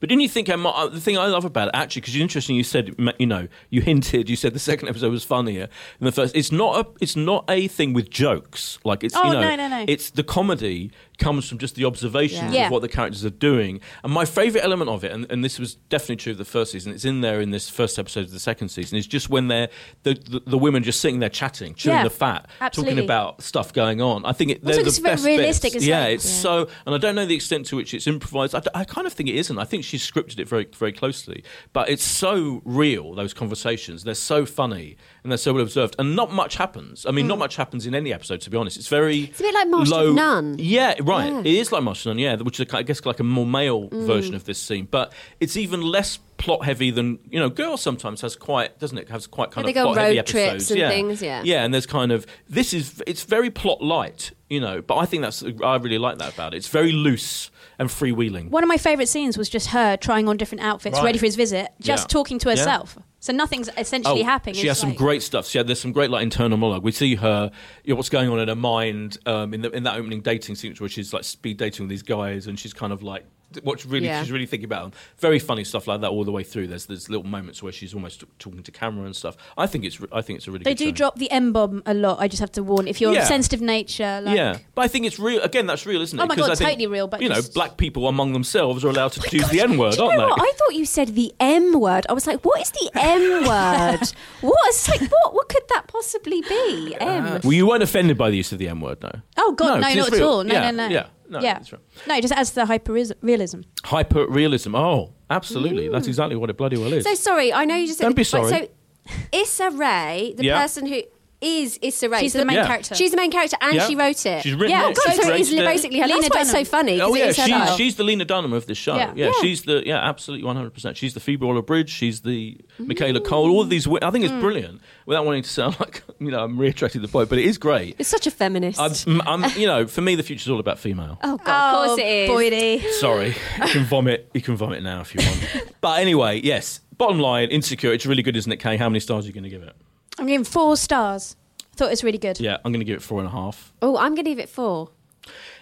But 0.00 0.08
didn't 0.08 0.22
you 0.22 0.28
think 0.28 0.48
uh, 0.48 0.88
the 0.88 1.00
thing 1.00 1.16
I 1.16 1.26
love 1.26 1.44
about 1.44 1.68
it 1.68 1.74
actually? 1.74 2.00
Because 2.00 2.14
it's 2.14 2.20
interesting. 2.22 2.56
You 2.56 2.64
said 2.64 2.94
you 3.18 3.26
know 3.26 3.48
you 3.70 3.82
hinted. 3.82 4.28
You 4.28 4.36
said 4.36 4.52
the 4.52 4.58
second 4.58 4.88
episode 4.88 5.10
was 5.12 5.24
funnier 5.24 5.68
than 5.98 6.06
the 6.06 6.12
first. 6.12 6.34
It's 6.34 6.50
not 6.52 6.84
a. 6.84 6.88
It's 7.00 7.16
not 7.16 7.44
a 7.48 7.68
thing 7.68 7.92
with 7.92 8.10
jokes. 8.10 8.78
Like 8.84 9.04
it's 9.04 9.14
Oh, 9.16 9.24
you 9.24 9.32
know. 9.32 9.40
no, 9.40 9.56
no, 9.56 9.68
no. 9.68 9.84
It's 9.88 10.10
the 10.10 10.24
comedy 10.24 10.90
comes 11.18 11.48
from 11.48 11.58
just 11.58 11.74
the 11.76 11.84
observations 11.84 12.52
Yeah. 12.52 12.66
of 12.66 12.72
what 12.72 12.82
the 12.82 12.88
characters 12.88 13.24
are 13.24 13.30
doing. 13.30 13.80
And 14.04 14.12
my 14.12 14.24
favourite 14.24 14.62
element 14.64 14.90
of 14.90 15.02
it, 15.04 15.12
and, 15.12 15.30
and 15.30 15.42
this 15.44 15.58
was 15.58 15.74
definitely 15.88 16.16
true 16.16 16.32
of 16.32 16.38
the 16.38 16.44
first 16.44 16.72
season. 16.72 16.92
It's 16.92 17.04
in 17.04 17.20
there 17.22 17.40
in 17.40 17.50
this 17.50 17.70
first 17.70 17.98
episode 17.98 18.24
of 18.24 18.30
the 18.32 18.38
second 18.40 18.68
season. 18.68 18.98
Is 18.98 19.06
just 19.06 19.30
when 19.30 19.48
they're 19.48 19.68
the, 20.02 20.14
the, 20.14 20.40
the 20.46 20.58
women 20.58 20.82
just 20.82 21.00
sitting 21.00 21.20
there 21.20 21.28
chatting, 21.30 21.74
chewing 21.74 21.96
Yeah, 21.96 22.04
the 22.04 22.10
fat, 22.10 22.48
absolutely. 22.60 22.94
talking 22.94 23.04
about 23.04 23.42
stuff 23.42 23.72
going 23.72 24.00
on. 24.02 24.24
I 24.26 24.32
think 24.32 24.50
it, 24.50 24.64
they're 24.64 24.74
Also, 24.74 24.82
the 24.82 24.88
it's 24.88 24.98
very 24.98 25.14
best 25.14 25.24
realistic, 25.24 25.62
bits. 25.72 25.76
it's 25.76 25.86
yeah, 25.86 26.00
like- 26.00 26.14
it's 26.16 26.26
Yeah. 26.26 26.40
so, 26.42 26.68
and 26.84 26.94
I 26.94 26.98
don't 26.98 27.14
know 27.14 27.24
the 27.26 27.34
extent 27.34 27.66
to 27.66 27.76
which 27.76 27.94
it's 27.94 28.06
improvised. 28.06 28.54
I 28.74 28.84
kind 28.84 29.06
of 29.06 29.12
think 29.12 29.28
it 29.28 29.36
isn't. 29.36 29.58
I 29.58 29.64
think 29.64 29.84
she's 29.84 30.08
scripted 30.08 30.38
it 30.38 30.48
very, 30.48 30.66
very 30.76 30.92
closely, 30.92 31.44
but 31.72 31.88
it's 31.88 32.04
so 32.04 32.60
real. 32.64 33.14
Those 33.14 33.32
conversations, 33.32 34.04
they're 34.04 34.14
so 34.14 34.44
funny 34.44 34.96
and 35.26 35.32
they're 35.32 35.38
so 35.38 35.52
well 35.52 35.64
observed, 35.64 35.96
and 35.98 36.14
not 36.14 36.30
much 36.32 36.54
happens. 36.54 37.04
I 37.04 37.10
mean, 37.10 37.26
not 37.26 37.34
mm. 37.34 37.40
much 37.40 37.56
happens 37.56 37.84
in 37.84 37.96
any 37.96 38.12
episode, 38.12 38.40
to 38.42 38.50
be 38.50 38.56
honest. 38.56 38.76
It's 38.76 38.86
very. 38.86 39.24
It's 39.24 39.40
a 39.40 39.42
bit 39.42 39.54
like 39.54 39.66
Master 39.66 39.94
of 39.96 40.00
low. 40.02 40.12
None. 40.12 40.54
Yeah, 40.60 40.94
right. 41.00 41.32
Yeah. 41.32 41.40
It 41.40 41.46
is 41.46 41.72
like 41.72 41.82
Master 41.82 42.10
of 42.10 42.16
None, 42.16 42.22
yeah, 42.22 42.36
which 42.36 42.60
is 42.60 42.72
I 42.72 42.84
guess 42.84 43.04
like 43.04 43.18
a 43.18 43.24
more 43.24 43.44
male 43.44 43.88
mm. 43.88 44.06
version 44.06 44.36
of 44.36 44.44
this 44.44 44.62
scene, 44.62 44.86
but 44.88 45.12
it's 45.40 45.56
even 45.56 45.80
less 45.80 46.20
plot 46.36 46.64
heavy 46.64 46.92
than 46.92 47.18
you 47.28 47.40
know. 47.40 47.50
Girls 47.50 47.82
sometimes 47.82 48.20
has 48.20 48.36
quite, 48.36 48.78
doesn't 48.78 48.98
it? 48.98 49.08
Has 49.08 49.26
quite 49.26 49.50
kind 49.50 49.64
Yeah, 49.66 49.70
of 49.70 49.74
they 49.74 49.80
go 49.80 49.88
on 49.88 49.94
plot 49.94 50.04
heavy 50.04 50.16
road 50.18 50.26
trips 50.26 50.48
episodes. 50.48 50.70
and 50.70 50.78
yeah. 50.78 50.88
things, 50.90 51.22
yeah. 51.22 51.42
Yeah, 51.44 51.64
and 51.64 51.74
there's 51.74 51.86
kind 51.86 52.12
of 52.12 52.24
this 52.48 52.72
is 52.72 53.02
it's 53.04 53.24
very 53.24 53.50
plot 53.50 53.82
light, 53.82 54.30
you 54.48 54.60
know. 54.60 54.80
But 54.80 54.98
I 54.98 55.06
think 55.06 55.24
that's 55.24 55.42
I 55.42 55.74
really 55.74 55.98
like 55.98 56.18
that 56.18 56.34
about 56.34 56.54
it. 56.54 56.58
It's 56.58 56.68
very 56.68 56.92
loose 56.92 57.50
and 57.78 57.88
freewheeling. 57.88 58.50
One 58.50 58.62
of 58.62 58.68
my 58.68 58.76
favourite 58.76 59.08
scenes 59.08 59.36
was 59.36 59.48
just 59.48 59.68
her 59.68 59.96
trying 59.96 60.28
on 60.28 60.36
different 60.36 60.62
outfits, 60.62 60.98
Right. 60.98 61.04
ready 61.06 61.18
for 61.18 61.26
his 61.26 61.36
visit, 61.36 61.72
just 61.80 62.04
Yeah. 62.04 62.08
talking 62.08 62.38
to 62.38 62.48
Yeah. 62.48 62.56
herself. 62.56 62.98
So 63.26 63.32
nothing's 63.32 63.68
essentially 63.76 64.22
happening. 64.22 64.54
Oh, 64.54 64.60
She 64.60 64.68
It's 64.68 64.78
has 64.78 64.78
some 64.78 64.94
great 64.94 65.20
stuff. 65.20 65.48
She 65.48 65.58
had, 65.58 65.66
there's 65.66 65.80
some 65.80 65.90
great 65.90 66.10
like 66.10 66.22
internal 66.22 66.56
monologue. 66.56 66.84
We 66.84 66.92
see 66.92 67.16
her, 67.16 67.50
you 67.82 67.92
know, 67.92 67.96
what's 67.96 68.08
going 68.08 68.28
on 68.30 68.38
in 68.38 68.46
her 68.46 68.54
mind 68.54 69.18
um, 69.26 69.52
in 69.52 69.62
the, 69.62 69.70
in 69.72 69.82
that 69.82 69.96
opening 69.96 70.20
dating 70.20 70.54
sequence 70.54 70.80
where 70.80 70.88
she's 70.88 71.12
like 71.12 71.24
speed 71.24 71.56
dating 71.56 71.86
with 71.86 71.90
these 71.90 72.04
guys, 72.04 72.46
and 72.46 72.56
she's 72.56 72.72
kind 72.72 72.92
of 72.92 73.02
like 73.02 73.26
what's 73.62 73.86
really 73.86 74.06
Yeah. 74.06 74.22
she's 74.22 74.32
really 74.32 74.46
thinking 74.46 74.64
about 74.64 74.82
them. 74.90 75.00
Very 75.18 75.38
funny 75.38 75.64
stuff 75.64 75.86
like 75.86 76.00
that 76.00 76.10
all 76.10 76.24
the 76.24 76.32
way 76.32 76.42
through. 76.42 76.66
There's 76.66 76.86
there's 76.86 77.08
little 77.08 77.26
moments 77.26 77.62
where 77.62 77.72
she's 77.72 77.94
almost 77.94 78.20
t- 78.20 78.26
talking 78.38 78.62
to 78.62 78.70
camera 78.72 79.06
and 79.06 79.14
stuff. 79.14 79.36
I 79.56 79.66
think 79.66 79.84
it's 79.84 79.98
I 80.12 80.20
think 80.20 80.38
it's 80.38 80.48
a 80.48 80.50
really 80.50 80.64
They 80.64 80.74
do 80.74 80.86
show. 80.86 80.92
drop 80.92 81.18
the 81.18 81.30
M 81.30 81.52
bomb 81.52 81.82
a 81.86 81.94
lot. 81.94 82.18
I 82.20 82.28
just 82.28 82.40
have 82.40 82.52
to 82.52 82.62
warn 82.62 82.88
if 82.88 83.00
you're 83.00 83.12
Yeah. 83.14 83.22
of 83.22 83.28
sensitive 83.28 83.60
nature. 83.60 84.20
Like, 84.22 84.36
yeah, 84.36 84.58
but 84.74 84.82
I 84.82 84.88
think 84.88 85.06
it's 85.06 85.18
real. 85.18 85.40
Again, 85.42 85.66
that's 85.66 85.86
real, 85.86 86.00
isn't 86.02 86.18
it? 86.18 86.22
Oh 86.22 86.26
my 86.26 86.34
God, 86.36 86.50
I 86.50 86.54
think, 86.54 86.70
totally 86.70 86.86
real, 86.88 87.06
but 87.08 87.22
you 87.22 87.28
know, 87.28 87.40
black 87.54 87.76
people 87.76 88.08
among 88.08 88.32
themselves 88.32 88.84
are 88.84 88.88
allowed 88.88 89.12
to 89.12 89.20
choose 89.30 89.48
the 89.50 89.60
N 89.60 89.78
word, 89.78 89.92
Do 89.94 89.98
you 90.02 90.04
aren't 90.08 90.18
know 90.18 90.24
they? 90.26 90.30
what? 90.30 90.40
I 90.42 90.52
thought 90.56 90.74
you 90.74 90.84
said 90.84 91.08
the 91.14 91.32
M 91.40 91.78
word. 91.80 92.04
I 92.08 92.12
was 92.12 92.26
like, 92.26 92.44
what 92.44 92.60
is 92.60 92.70
the 92.70 92.90
M 92.94 93.44
word? 93.46 94.00
what? 94.40 94.88
Like, 94.88 95.10
what? 95.10 95.34
What 95.34 95.48
could 95.48 95.62
that 95.70 95.86
possibly 95.86 96.42
be? 96.42 96.96
Uh, 97.00 97.06
M. 97.06 97.40
well, 97.44 97.52
you 97.52 97.66
weren't 97.68 97.82
offended 97.82 98.18
by 98.18 98.30
the 98.30 98.36
use 98.36 98.50
of 98.52 98.58
the 98.58 98.68
M 98.68 98.80
word, 98.80 99.02
no. 99.02 99.10
Oh 99.38 99.52
God, 99.52 99.76
no, 99.76 99.80
not 99.80 99.96
it's 99.96 100.12
at 100.16 100.22
all. 100.22 100.42
No, 100.44 100.52
Yeah, 100.52 100.70
no, 100.70 100.88
no. 100.88 100.92
yeah, 100.92 101.06
no, 101.28 101.40
yeah. 101.40 101.54
that's 101.54 101.72
right. 101.72 101.82
No, 102.06 102.20
just 102.20 102.34
adds 102.34 102.52
the 102.52 102.66
hyper 102.66 102.92
realism. 103.20 103.60
Hyper 103.84 104.26
realism. 104.26 104.74
Oh, 104.74 105.12
absolutely. 105.30 105.88
Mm. 105.88 105.92
That's 105.92 106.06
exactly 106.06 106.36
what 106.36 106.50
it 106.50 106.56
bloody 106.56 106.76
well 106.76 106.92
is. 106.92 107.04
So 107.04 107.14
sorry, 107.14 107.52
I 107.52 107.64
know 107.64 107.76
you 107.76 107.86
just 107.86 107.98
said. 107.98 108.04
Don't 108.04 108.16
be 108.16 108.24
sorry. 108.24 108.50
so 108.50 108.68
Issa 109.32 109.70
Rae, 109.70 110.34
the 110.36 110.50
person 110.50 110.86
who 110.86 111.02
is 111.46 111.78
Issa 111.82 112.08
Rae, 112.08 112.20
She's 112.20 112.32
so 112.32 112.38
the 112.40 112.44
main 112.44 112.56
Yeah. 112.56 112.66
character. 112.66 112.94
She's 112.94 113.10
the 113.12 113.16
main 113.16 113.30
character, 113.30 113.56
and 113.60 113.74
Yeah. 113.74 113.86
she 113.86 113.94
wrote 113.96 114.26
it. 114.26 114.42
She's 114.42 114.54
written 114.54 114.70
Yeah, 114.70 114.88
it. 114.90 114.94
God, 114.96 115.04
God, 115.04 115.12
She's 115.14 115.22
so 115.24 115.32
it 115.34 115.40
is 115.40 115.48
created 115.48 115.62
it. 115.62 115.66
basically 115.66 115.98
her. 116.00 116.06
Lena 116.08 116.20
That's 116.22 116.34
why 116.34 116.40
it's 116.40 116.50
so 116.50 116.54
Dunham. 116.54 116.66
funny. 116.66 116.98
'cause 116.98 117.08
Oh 117.10 117.14
it 117.14 117.18
yeah, 117.18 117.24
is 117.26 117.36
her 117.36 117.42
she's, 117.44 117.50
life. 117.52 117.76
she's 117.76 117.96
the 117.96 118.04
Lena 118.04 118.24
Dunham 118.24 118.52
of 118.52 118.66
this 118.66 118.78
show. 118.78 118.96
Yeah. 118.96 119.12
Yeah, 119.14 119.26
Yeah. 119.26 119.32
she's 119.40 119.62
the 119.62 119.82
yeah, 119.86 119.98
absolutely 119.98 120.44
one 120.44 120.56
hundred 120.56 120.74
percent. 120.74 120.96
She's 120.96 121.14
the 121.14 121.20
Phoebe 121.20 121.44
Waller-Bridge. 121.46 121.90
She's 121.90 122.20
the 122.22 122.58
Michaela 122.78 123.20
Coel. 123.20 123.50
All 123.50 123.60
of 123.62 123.70
these. 123.70 123.84
wi- 123.84 124.06
I 124.06 124.10
think 124.10 124.24
it's 124.24 124.32
Mm. 124.34 124.40
brilliant. 124.40 124.80
Without 125.06 125.24
wanting 125.24 125.42
to 125.44 125.48
sound 125.50 125.76
like 125.80 126.02
you 126.20 126.30
know 126.30 126.42
I'm 126.42 126.58
reiterating 126.58 127.02
the 127.02 127.08
point, 127.08 127.28
but 127.28 127.38
it 127.38 127.44
is 127.44 127.58
great. 127.58 127.94
It's 127.98 128.08
such 128.08 128.26
a 128.26 128.30
feminist. 128.30 128.80
I'm, 128.80 129.20
I'm, 129.26 129.44
you 129.58 129.66
know, 129.66 129.86
for 129.86 130.00
me, 130.00 130.14
the 130.16 130.22
future's 130.22 130.48
all 130.50 130.60
about 130.60 130.78
female. 130.78 131.18
oh 131.22 131.36
God, 131.44 131.74
of 131.74 131.86
course 131.88 131.98
it 132.00 132.06
is. 132.06 132.30
Boydie. 132.30 132.90
Sorry, 133.00 133.28
you 133.28 133.68
can 133.72 133.84
vomit. 133.84 134.28
You 134.34 134.40
can 134.40 134.56
vomit 134.56 134.82
now 134.82 135.00
if 135.02 135.14
you 135.14 135.20
want. 135.24 135.72
but 135.80 136.00
anyway, 136.00 136.40
yes. 136.42 136.80
Bottom 136.98 137.18
line, 137.18 137.50
insecure. 137.50 137.92
It's 137.92 138.06
really 138.06 138.22
good, 138.22 138.36
isn't 138.38 138.50
it, 138.50 138.56
Kay? 138.56 138.78
How 138.78 138.88
many 138.88 139.00
stars 139.00 139.24
are 139.26 139.28
you 139.28 139.34
going 139.34 139.44
to 139.44 139.50
give 139.50 139.62
it? 139.62 139.76
I'm 140.18 140.26
giving 140.26 140.44
four 140.44 140.76
stars. 140.76 141.36
I 141.60 141.76
thought 141.76 141.86
it 141.86 141.90
was 141.90 142.04
really 142.04 142.18
good. 142.18 142.40
Yeah, 142.40 142.56
I'm 142.64 142.72
going 142.72 142.80
to 142.80 142.84
give 142.86 142.96
it 142.96 143.02
four 143.02 143.18
and 143.20 143.28
a 143.28 143.30
half. 143.32 143.72
Oh, 143.82 143.96
I'm 143.98 144.14
going 144.14 144.24
to 144.24 144.30
give 144.30 144.38
it 144.38 144.48
four. 144.48 144.90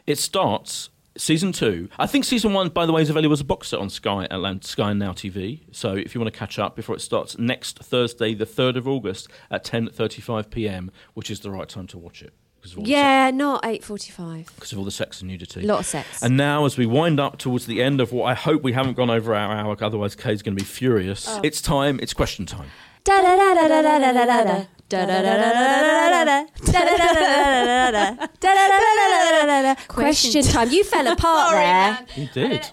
It 0.07 0.19
starts 0.19 0.91
season 1.17 1.53
two. 1.53 1.89
I 1.99 2.07
think 2.07 2.25
season 2.25 2.53
one, 2.53 2.69
by 2.69 2.87
the 2.87 2.93
way, 2.93 3.03
is 3.03 3.11
available 3.11 3.33
as 3.33 3.41
a 3.41 3.45
box 3.45 3.69
set 3.69 3.81
on 3.81 3.91
Sky 3.91 4.29
Atlant- 4.31 4.65
Sky 4.65 4.91
and 4.91 5.01
Now 5.01 5.13
TV. 5.13 5.61
So 5.73 5.95
if 5.95 6.15
you 6.15 6.21
want 6.21 6.33
to 6.33 6.39
catch 6.39 6.59
up 6.59 6.77
before 6.77 6.95
it 6.95 7.01
starts 7.01 7.39
next 7.39 7.79
Thursday, 7.81 8.35
the 8.35 8.47
third 8.47 8.77
of 8.77 8.87
August 8.87 9.29
at 9.51 9.65
10:35 9.65 10.51
p.m., 10.51 10.91
which 11.15 11.31
is 11.31 11.41
the 11.41 11.51
right 11.51 11.69
time 11.69 11.87
to 11.89 11.99
watch 11.99 12.23
it 12.23 12.33
because 12.57 12.73
of 12.73 12.79
all 12.79 12.85
the 12.85 12.91
sex, 12.91 12.97
Yeah, 12.97 13.31
not 13.31 13.65
eight 13.67 13.83
forty-five. 13.85 14.51
because 14.55 14.73
of 14.73 14.79
all 14.79 14.85
the 14.85 14.91
sex 14.91 15.21
and 15.21 15.31
nudity. 15.31 15.63
A 15.63 15.67
Lot 15.67 15.81
of 15.81 15.87
sex. 15.87 16.23
And 16.23 16.37
now, 16.37 16.65
as 16.65 16.77
we 16.79 16.87
wind 16.87 17.19
up 17.21 17.39
towards 17.39 17.67
the 17.67 17.83
end 17.83 18.01
of 18.01 18.13
what 18.13 18.25
I 18.27 18.35
hope 18.35 18.63
we 18.63 18.73
haven't 18.73 18.95
gone 18.95 19.11
over 19.11 19.35
our 19.35 19.53
hour, 19.57 19.77
otherwise 19.81 20.15
Kay's 20.15 20.43
going 20.43 20.57
to 20.57 20.63
be 20.63 20.67
furious. 20.67 21.27
Oh. 21.29 21.41
It's 21.43 21.61
time. 21.61 21.99
It's 22.03 22.13
question 22.15 22.47
time. 22.47 22.71
Da 23.05 23.21
da 23.23 23.37
da 23.37 23.55
da 23.55 23.69
da 23.69 23.83
da 23.83 24.13
da 24.13 24.27
da 24.27 24.45
da. 24.45 24.67
Da 24.89 25.07
da 25.07 25.23
da 25.23 25.37
da 25.37 25.53
da 25.53 25.81
da 25.83 26.09
da 26.09 26.25
da. 26.25 26.47
Da 26.73 26.73
da 26.73 26.97
da 26.97 27.13
da 27.13 27.21
da 27.21 27.91
da 27.91 27.91
da. 27.91 28.29
Da 28.41 28.55
da 28.55 28.69
da 28.69 28.79
da 28.79 29.31
da 29.31 29.47
da 29.47 29.63
da. 29.63 29.75
Question 29.89 30.43
time. 30.43 30.71
You 30.71 30.85
fell 30.85 31.07
apart 31.09 31.53
there. 31.53 31.99
You 32.17 32.29
did. 32.33 32.67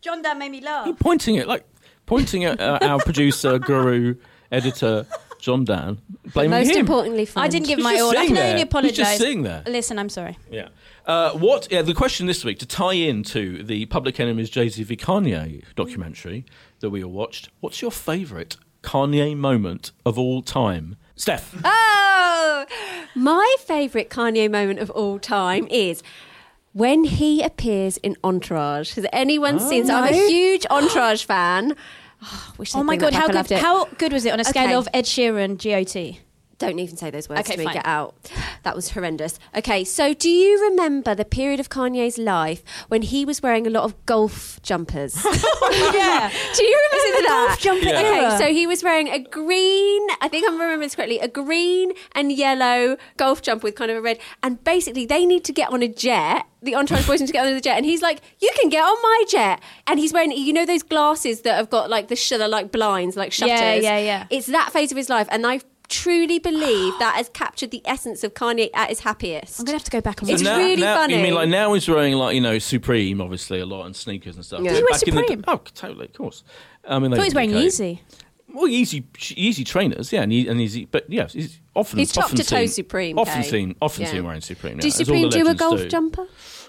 John 0.00 0.22
Dan 0.22 0.38
made 0.38 0.50
me 0.50 0.60
laugh. 0.60 0.88
pointing 1.00 1.36
it 1.36 1.46
like 1.48 1.64
pointing 2.06 2.44
at 2.44 2.60
uh, 2.60 2.78
our 2.82 2.98
producer, 3.00 3.58
guru, 3.58 4.14
editor, 4.50 5.06
John 5.40 5.64
Dan, 5.64 5.98
blaming 6.32 6.50
Most 6.50 6.70
him. 6.70 6.78
importantly, 6.80 7.22
I 7.22 7.26
friend. 7.26 7.52
didn't 7.52 7.66
give 7.66 7.78
He's 7.78 7.84
my 7.84 7.92
just 7.94 8.02
all. 8.02 8.10
I 8.10 8.12
sitting 8.14 8.26
can 8.28 8.34
there. 8.36 8.44
only 8.44 8.54
He's 8.58 8.62
apologise. 8.64 8.96
just 8.96 9.16
sitting 9.18 9.42
there. 9.42 9.62
Listen, 9.66 9.98
I'm 9.98 10.08
sorry. 10.08 10.38
Yeah. 10.50 10.68
Uh, 11.06 11.32
what? 11.32 11.68
Yeah. 11.70 11.82
The 11.82 11.94
question 11.94 12.26
this 12.26 12.44
week 12.44 12.58
to 12.60 12.66
tie 12.66 12.94
into 12.94 13.62
the 13.64 13.86
Public 13.86 14.18
Enemy's 14.20 14.50
Jay 14.50 14.68
Z 14.68 14.82
v 14.82 14.96
Kanye 14.96 15.62
documentary 15.76 16.44
that 16.80 16.90
we 16.90 17.02
all 17.02 17.10
watched. 17.12 17.48
What's 17.60 17.80
your 17.82 17.90
favourite 17.92 18.56
Kanye 18.82 19.36
moment 19.36 19.92
of 20.04 20.18
all 20.18 20.42
time, 20.42 20.96
Steph? 21.16 21.54
Oh, 21.64 22.66
my 23.14 23.56
favourite 23.60 24.10
Kanye 24.10 24.50
moment 24.50 24.80
of 24.80 24.90
all 24.90 25.18
time 25.18 25.66
is 25.68 26.02
when 26.72 27.04
he 27.04 27.42
appears 27.42 27.96
in 27.98 28.16
Entourage. 28.24 28.94
Has 28.94 29.06
anyone 29.12 29.60
seen? 29.60 29.86
So 29.86 29.94
I'm 29.94 30.12
a 30.12 30.16
oh. 30.16 30.28
huge 30.28 30.66
Entourage 30.70 31.24
fan. 31.26 31.76
Oh, 32.22 32.54
wish 32.58 32.74
Oh 32.74 32.82
my 32.82 32.96
god, 32.96 33.14
how 33.14 33.28
good! 33.28 33.50
How 33.52 33.86
good 33.86 34.12
was 34.12 34.24
it 34.24 34.32
on 34.32 34.40
a 34.40 34.44
scale 34.44 34.64
Okay. 34.64 34.74
of 34.74 34.88
Ed 34.92 35.04
Sheeran, 35.04 35.56
GOT? 35.56 36.20
Don't 36.62 36.78
even 36.78 36.96
say 36.96 37.10
those 37.10 37.28
words 37.28 37.40
Okay, 37.40 37.54
to 37.54 37.58
me. 37.58 37.64
fine. 37.64 37.74
Get 37.74 37.86
out. 37.86 38.14
That 38.62 38.76
was 38.76 38.90
horrendous. 38.90 39.36
Okay, 39.56 39.82
so 39.82 40.14
do 40.14 40.30
you 40.30 40.70
remember 40.70 41.12
the 41.12 41.24
period 41.24 41.58
of 41.58 41.68
Kanye's 41.68 42.18
life 42.18 42.62
when 42.86 43.02
he 43.02 43.24
was 43.24 43.42
wearing 43.42 43.66
a 43.66 43.70
lot 43.70 43.82
of 43.82 44.06
golf 44.06 44.62
jumpers? 44.62 45.16
yeah. 45.72 46.30
Do 46.54 46.64
you 46.64 46.80
remember 47.42 47.56
the 47.56 47.56
that? 47.56 47.62
golf 47.62 47.82
jumper 47.82 47.86
Yeah. 47.86 48.28
Okay, 48.34 48.38
so 48.38 48.52
he 48.52 48.66
was 48.66 48.82
wearing 48.82 49.08
a 49.08 49.18
green, 49.18 50.06
I 50.20 50.28
think 50.28 50.46
I'm 50.46 50.54
remembering 50.54 50.80
this 50.80 50.94
correctly, 50.94 51.18
a 51.18 51.28
green 51.28 51.92
and 52.14 52.32
yellow 52.32 52.96
golf 53.16 53.42
jumper 53.42 53.64
with 53.64 53.74
kind 53.74 53.90
of 53.90 53.96
a 53.96 54.00
red. 54.00 54.18
And 54.42 54.62
basically, 54.64 55.06
they 55.06 55.24
need 55.26 55.44
to 55.44 55.52
get 55.52 55.70
on 55.70 55.82
a 55.82 55.88
jet. 55.88 56.46
The 56.62 56.74
Entourage 56.74 57.06
boys 57.06 57.20
need 57.20 57.26
to 57.26 57.32
get 57.32 57.44
on 57.46 57.52
the 57.52 57.60
jet. 57.60 57.76
And 57.76 57.84
he's 57.84 58.02
like, 58.02 58.20
You 58.40 58.50
can 58.60 58.68
get 58.68 58.82
on 58.84 58.96
my 59.02 59.24
jet. 59.28 59.60
And 59.86 59.98
he's 59.98 60.12
wearing, 60.12 60.32
you 60.32 60.52
know, 60.52 60.64
those 60.64 60.82
glasses 60.82 61.40
that 61.42 61.56
have 61.56 61.70
got 61.70 61.90
like 61.90 62.08
the 62.08 62.16
sh- 62.16 62.32
like 62.32 62.70
blinds, 62.72 63.16
like 63.16 63.32
shutters. 63.32 63.50
yeah, 63.52 63.74
yeah. 63.74 63.98
yeah. 63.98 64.26
It's 64.30 64.46
that 64.46 64.72
phase 64.72 64.90
of 64.92 64.96
his 64.96 65.08
life. 65.08 65.26
And 65.30 65.46
I 65.46 65.60
truly 65.88 66.38
believe 66.38 66.94
that 67.00 67.16
has 67.16 67.28
captured 67.30 67.70
the 67.70 67.82
essence 67.84 68.22
of 68.24 68.32
Kanye 68.34 68.70
at 68.74 68.88
his 68.88 69.00
happiest. 69.00 69.58
I'm 69.58 69.64
gonna 69.66 69.76
have 69.76 69.84
to 69.84 69.90
go 69.90 70.00
back 70.00 70.20
and 70.22 70.30
It's 70.30 70.40
now, 70.42 70.56
really 70.56 70.80
now, 70.80 70.96
funny. 70.96 71.16
You 71.16 71.22
mean 71.22 71.34
like 71.34 71.48
now 71.48 71.72
he's 71.74 71.88
wearing 71.88 72.14
like 72.14 72.34
you 72.34 72.40
know 72.40 72.58
Supreme, 72.58 73.20
obviously 73.20 73.58
a 73.60 73.66
lot, 73.66 73.84
and 73.86 73.94
sneakers 73.96 74.36
and 74.36 74.44
stuff. 74.44 74.60
Yeah. 74.62 74.70
But 74.70 74.76
He 74.76 74.82
wears 74.84 75.00
back 75.00 75.08
in 75.08 75.14
the- 75.16 75.20
Supreme? 75.22 75.44
oh, 75.48 75.60
totally, 75.74 76.06
of 76.06 76.12
course. 76.14 76.44
I 76.88 76.98
mean, 76.98 77.10
thought 77.12 77.24
he 77.28 77.34
wearing 77.34 77.54
okay. 77.54 77.66
Yeezy. 77.66 77.98
Well, 78.54 78.66
Yeezy, 78.66 79.02
Yeezy 79.14 79.64
trainers, 79.64 80.12
yeah, 80.12 80.22
and, 80.22 80.30
he, 80.32 80.46
and 80.46 80.60
easy, 80.60 80.84
but 80.84 81.06
yes, 81.08 81.32
he's 81.32 81.58
often 81.74 81.98
He's 81.98 82.12
top 82.12 82.24
often 82.24 82.36
to 82.36 82.44
toe 82.44 82.56
seen- 82.66 82.68
Supreme, 82.68 83.18
Often 83.18 83.44
seen, 83.44 83.74
often 83.80 84.02
Yeah. 84.02 84.10
seen 84.10 84.24
wearing 84.24 84.40
Supreme. 84.42 84.76
do 84.76 84.86
yeah, 84.88 84.92
all 84.92 85.04
Supreme 85.04 85.28
do 85.30 85.48
a 85.48 85.54
golf 85.54 85.78
do. 85.80 85.88
jumper? 85.88 86.26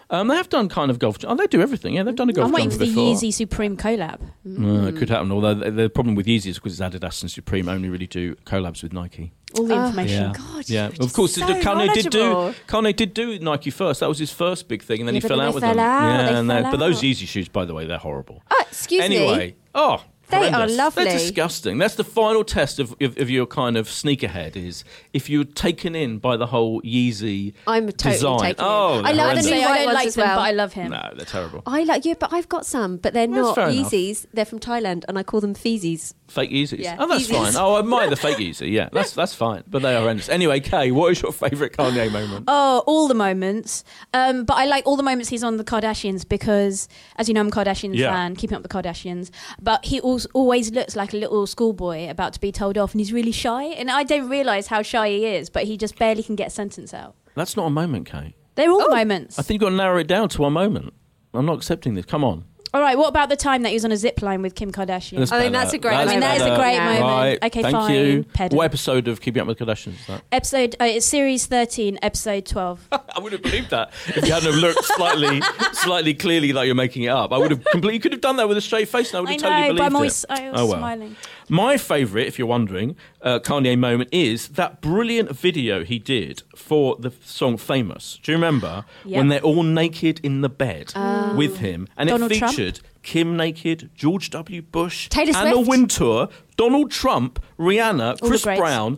Um, 0.10 0.28
they 0.28 0.36
have 0.36 0.50
done 0.50 0.70
kind 0.70 0.92
of 0.92 1.00
golf. 1.00 1.18
Oh, 1.24 1.36
they 1.36 1.48
do 1.48 1.62
everything. 1.62 1.96
Yeah, 1.96 2.04
they've 2.04 2.16
done 2.16 2.30
a 2.30 2.34
golf 2.34 2.48
I'm 2.48 2.52
waiting 2.54 2.72
for 2.72 2.78
the 2.78 2.86
before. 2.86 3.14
Yeezy 3.16 3.34
Supreme 3.34 3.78
collab. 3.78 4.20
Uh, 4.46 4.88
it 4.88 4.98
could 4.98 5.10
happen. 5.10 5.32
Although 5.32 5.54
the, 5.56 5.72
the 5.72 5.90
problem 5.90 6.16
with 6.16 6.26
Yeezy 6.28 6.48
is 6.48 6.60
because 6.60 6.80
it's 6.80 6.96
Adidas 6.96 7.22
and 7.22 7.32
Supreme 7.32 7.68
only 7.70 7.90
really 7.90 8.08
do 8.08 8.36
collabs 8.46 8.84
with 8.84 8.94
Nike. 8.94 9.32
All 9.58 9.66
the 9.66 9.76
Oh, 9.76 9.86
information. 9.88 10.24
Yeah, 10.24 10.34
God, 10.38 10.70
yeah. 10.70 10.90
Of 11.00 11.14
course, 11.14 11.36
so 11.36 11.42
Kanye 11.46 11.94
did 11.94 12.10
do. 12.10 12.54
Kanye 12.68 12.96
did 12.96 13.14
do 13.14 13.38
Nike 13.40 13.70
first. 13.70 14.00
That 14.02 14.10
was 14.10 14.20
his 14.20 14.32
first 14.32 14.68
big 14.68 14.82
thing, 14.84 15.00
and 15.02 15.08
then 15.08 15.16
Yeah, 15.16 15.22
he 15.22 15.28
fell 15.28 15.40
out 15.42 15.50
they 15.52 15.56
with 15.56 15.64
fell 15.64 15.76
them. 15.76 15.80
out, 15.86 16.08
Yeah, 16.20 16.32
they 16.32 16.40
and 16.40 16.50
they- 16.50 16.62
fell 16.64 16.72
but 16.72 16.78
those 16.78 16.98
out. 16.98 17.04
Yeezy 17.04 17.28
shoes, 17.28 17.48
by 17.50 17.66
the 17.66 17.74
way, 17.74 17.86
they're 17.86 17.98
horrible. 17.98 18.42
Oh, 18.52 18.64
excuse 18.68 19.02
anyway, 19.04 19.22
me. 19.26 19.30
Anyway, 19.32 19.56
oh. 19.76 20.02
They 20.42 20.50
are 20.52 20.68
lovely. 20.68 21.04
They're 21.06 21.14
disgusting. 21.14 21.78
That's 21.78 21.96
the 21.96 22.04
final 22.04 22.44
test 22.44 22.80
of, 22.80 22.96
of, 23.02 23.18
of 23.18 23.30
your 23.30 23.46
kind 23.46 23.78
of 23.78 23.88
sneakerhead 23.88 24.56
is 24.56 24.84
if 25.14 25.30
you're 25.30 25.44
taken 25.44 25.96
in 25.96 26.20
by 26.20 26.38
the 26.38 26.48
whole 26.48 26.82
Yeezy 26.82 27.54
I'm 27.68 27.88
totally 27.88 28.14
design. 28.14 28.40
taken 28.40 28.66
in. 28.66 28.72
Oh, 28.72 29.02
I 29.04 29.12
love 29.14 29.36
the 29.36 29.42
new 29.44 29.50
Say, 29.50 29.64
I 29.64 29.66
white 29.68 29.76
don't 29.78 29.86
ones 29.86 29.96
like 29.96 30.08
as 30.08 30.16
them, 30.16 30.28
well. 30.28 30.36
but 30.38 30.42
I 30.42 30.52
love 30.52 30.74
him. 30.74 30.92
No, 30.92 31.12
they're 31.16 31.26
terrible. 31.26 31.64
I 31.66 31.84
like 31.84 32.06
yeah, 32.06 32.14
but 32.20 32.34
I've 32.34 32.50
got 32.50 32.66
some, 32.66 32.98
but 32.98 33.14
they're 33.14 33.28
That's 33.28 33.38
not 33.38 33.56
fair 33.56 33.70
enough. 33.70 33.92
Yeezys. 33.92 34.26
They're 34.34 34.46
from 34.46 34.60
Thailand, 34.60 35.04
and 35.08 35.18
I 35.18 35.24
call 35.24 35.42
them 35.42 35.54
Feezies. 35.54 36.14
Fake 36.34 36.52
Yeezys. 36.52 36.80
Yeah, 36.80 36.96
oh, 37.00 37.08
that's 37.08 37.28
Yeezys. 37.28 37.54
fine. 37.54 37.54
Oh, 37.56 37.76
I 37.76 37.80
admire 37.80 38.10
the 38.10 38.16
fake 38.16 38.38
Yeezy. 38.46 38.72
Yeah, 38.72 38.90
that's 38.92 39.14
that's 39.14 39.34
fine. 39.36 39.64
But 39.68 39.82
they 39.84 39.96
are 39.96 40.02
horrendous. 40.02 40.30
Anyway, 40.30 40.60
Kay, 40.60 40.92
what 40.92 41.12
is 41.12 41.22
your 41.22 41.32
favourite 41.32 41.74
Kanye 41.74 42.12
moment? 42.12 42.46
Oh, 42.48 42.84
all 42.88 43.08
the 43.08 43.14
moments. 43.14 43.84
Um, 44.14 44.44
but 44.44 44.56
I 44.56 44.66
like 44.66 44.86
all 44.88 44.98
the 44.98 45.04
moments 45.04 45.30
he's 45.30 45.44
on 45.44 45.58
the 45.58 45.64
Kardashians 45.64 46.28
because, 46.28 46.88
as 47.18 47.28
you 47.28 47.34
know, 47.34 47.42
I'm 47.42 47.50
a 47.50 47.52
Kardashians 47.52 47.96
Yeah. 47.96 48.12
fan, 48.12 48.36
keeping 48.36 48.56
up 48.58 48.64
the 48.64 48.70
Kardashians. 48.70 49.30
But 49.62 49.86
he 49.86 50.02
also 50.02 50.28
always 50.34 50.72
looks 50.72 50.96
like 50.96 51.14
a 51.14 51.18
little 51.18 51.46
schoolboy 51.46 52.10
about 52.10 52.34
to 52.34 52.40
be 52.40 52.52
told 52.52 52.78
off, 52.78 52.94
and 52.94 53.00
he's 53.02 53.14
really 53.14 53.32
shy. 53.32 53.64
And 53.66 53.92
I 53.92 54.04
don't 54.04 54.28
realise 54.28 54.68
how 54.68 54.82
shy 54.82 55.10
he 55.10 55.26
is, 55.26 55.50
but 55.50 55.66
he 55.66 55.78
just 55.78 55.98
barely 56.00 56.24
can 56.24 56.36
get 56.36 56.48
a 56.48 56.52
sentence 56.52 56.94
out. 56.94 57.16
That's 57.36 57.56
not 57.56 57.68
a 57.68 57.70
moment, 57.70 58.08
Kay. 58.08 58.36
They're 58.56 58.72
all 58.72 58.84
Oh. 58.90 58.96
moments. 58.96 59.38
I 59.40 59.44
think 59.44 59.62
you've 59.62 59.68
got 59.68 59.70
to 59.70 59.76
narrow 59.76 60.00
it 60.00 60.08
down 60.08 60.30
to 60.30 60.42
one 60.42 60.54
moment. 60.54 60.94
I'm 61.34 61.46
not 61.46 61.58
accepting 61.58 61.96
this. 61.96 62.06
Come 62.06 62.24
on. 62.24 62.46
All 62.74 62.82
right, 62.82 62.98
what 62.98 63.08
about 63.10 63.30
the 63.30 63.36
time 63.36 63.62
that 63.64 63.70
he 63.70 63.76
was 63.76 63.86
on 63.86 63.92
a 63.92 63.98
zip 63.98 64.22
line 64.22 64.42
with 64.42 64.56
Kim 64.56 64.72
Kardashian? 64.72 65.20
That's 65.20 65.32
I 65.32 65.40
think 65.40 65.54
that's 65.54 65.74
a 65.74 65.78
great 65.78 65.94
I 65.96 66.06
mean, 66.06 66.20
that 66.22 66.38
is 66.38 66.42
a 66.44 66.56
great 66.56 66.74
Yeah. 66.74 66.86
moment. 66.86 67.04
Right. 67.04 67.44
Okay, 67.44 67.62
Thank 67.62 67.76
fine. 67.76 67.94
you. 67.94 68.24
Pedant. 68.34 68.54
What 68.58 68.64
episode 68.66 69.08
of 69.08 69.22
Keeping 69.22 69.42
Up 69.42 69.48
with 69.48 69.60
the 69.60 69.66
Kardashians 69.66 70.00
is 70.00 70.08
that? 70.08 70.24
Episode, 70.32 70.76
uh, 70.82 70.86
it's 70.86 71.06
series 71.06 71.46
13, 71.46 72.00
episode 72.02 72.46
12. 72.48 72.88
I 72.92 73.20
would 73.20 73.32
have 73.34 73.44
believed 73.44 73.70
that 73.70 73.92
if 74.08 74.26
you 74.26 74.34
hadn't 74.34 74.52
have 74.52 74.60
looked 74.62 74.84
slightly, 74.86 75.42
slightly 75.74 76.14
clearly 76.16 76.52
like 76.52 76.66
you're 76.66 76.74
making 76.76 77.04
it 77.04 77.10
up. 77.10 77.32
I 77.32 77.38
would 77.38 77.52
have 77.52 77.64
completely. 77.66 77.94
You 77.96 78.00
could 78.00 78.12
have 78.14 78.22
done 78.22 78.38
that 78.38 78.48
with 78.48 78.58
a 78.58 78.62
straight 78.62 78.88
face, 78.90 79.10
and 79.14 79.18
I 79.18 79.20
would 79.22 79.30
I 79.30 79.34
have 79.34 79.42
know, 79.42 79.50
totally 79.50 79.68
believed 79.68 79.78
but 79.78 79.84
I'm 79.86 79.92
it. 79.92 79.96
always, 79.96 80.26
I 80.30 80.50
was 80.52 80.62
Oh, 80.62 80.66
well. 80.66 80.78
smiling. 80.80 81.16
My 81.50 81.78
favourite, 81.78 82.28
if 82.28 82.38
you're 82.40 82.48
wondering, 82.48 82.96
uh, 83.22 83.40
Kanye 83.40 83.78
moment 83.78 84.10
is 84.12 84.50
that 84.50 84.82
brilliant 84.82 85.32
video 85.36 85.84
he 85.84 86.00
did 86.00 86.44
for 86.56 86.96
the 86.98 87.12
song 87.24 87.58
"Famous." 87.58 88.20
Do 88.24 88.32
you 88.32 88.38
remember 88.38 88.86
Yep. 89.06 89.18
when 89.18 89.28
they're 89.28 89.42
all 89.42 89.64
naked 89.64 90.20
in 90.24 90.42
the 90.42 90.50
bed 90.50 90.94
with 91.36 91.58
him, 91.58 91.88
and 91.98 92.10
Donald 92.10 92.32
it 92.32 92.40
Trump? 92.40 92.56
featured 92.56 92.80
Kim 93.04 93.36
naked, 93.36 93.90
George 93.96 94.30
W. 94.30 94.62
Bush, 94.62 95.10
Taylor 95.10 95.36
Anna 95.36 95.54
Swift. 95.54 95.70
Wintour, 95.70 96.30
Donald 96.56 96.90
Trump, 96.92 97.40
Rihanna, 97.60 98.22
All 98.22 98.30
Chris. 98.30 98.44
Brown, 98.44 98.98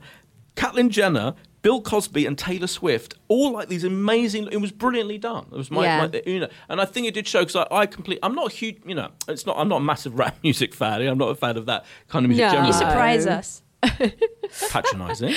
Caitlyn 0.55 0.89
Jenner. 0.89 1.33
Bill 1.65 1.81
Cosby 1.81 2.27
and 2.27 2.37
Taylor 2.37 2.67
Swift, 2.67 3.15
all 3.27 3.51
like 3.53 3.69
these 3.69 3.83
amazing. 3.83 4.49
It 4.51 4.57
was 4.57 4.71
brilliantly 4.71 5.17
done. 5.17 5.47
It 5.51 5.57
was 5.57 5.71
my, 5.71 5.83
Yeah. 5.83 6.05
my 6.05 6.21
you 6.27 6.41
know, 6.41 6.47
and 6.69 6.79
I 6.79 6.85
think 6.85 7.07
it 7.07 7.15
did 7.15 7.27
show 7.27 7.39
because 7.43 7.55
I, 7.55 7.65
I 7.75 7.85
complete. 7.87 8.19
I'm 8.21 8.35
not 8.35 8.51
a 8.51 8.55
huge, 8.55 8.81
you 8.85 8.93
know, 8.93 9.09
it's 9.27 9.47
not. 9.47 9.57
I'm 9.57 9.67
not 9.67 9.77
a 9.77 9.83
massive 9.83 10.13
rap 10.19 10.37
music 10.43 10.75
fan. 10.75 11.01
I'm 11.01 11.17
not 11.17 11.29
a 11.29 11.33
fan 11.35 11.57
of 11.57 11.65
that 11.65 11.85
kind 12.07 12.23
of 12.23 12.29
music 12.29 12.45
No. 12.45 12.51
generally. 12.51 12.67
You 12.67 12.73
surprise 12.73 13.25
us. 13.25 13.63
Patronising. 14.69 15.33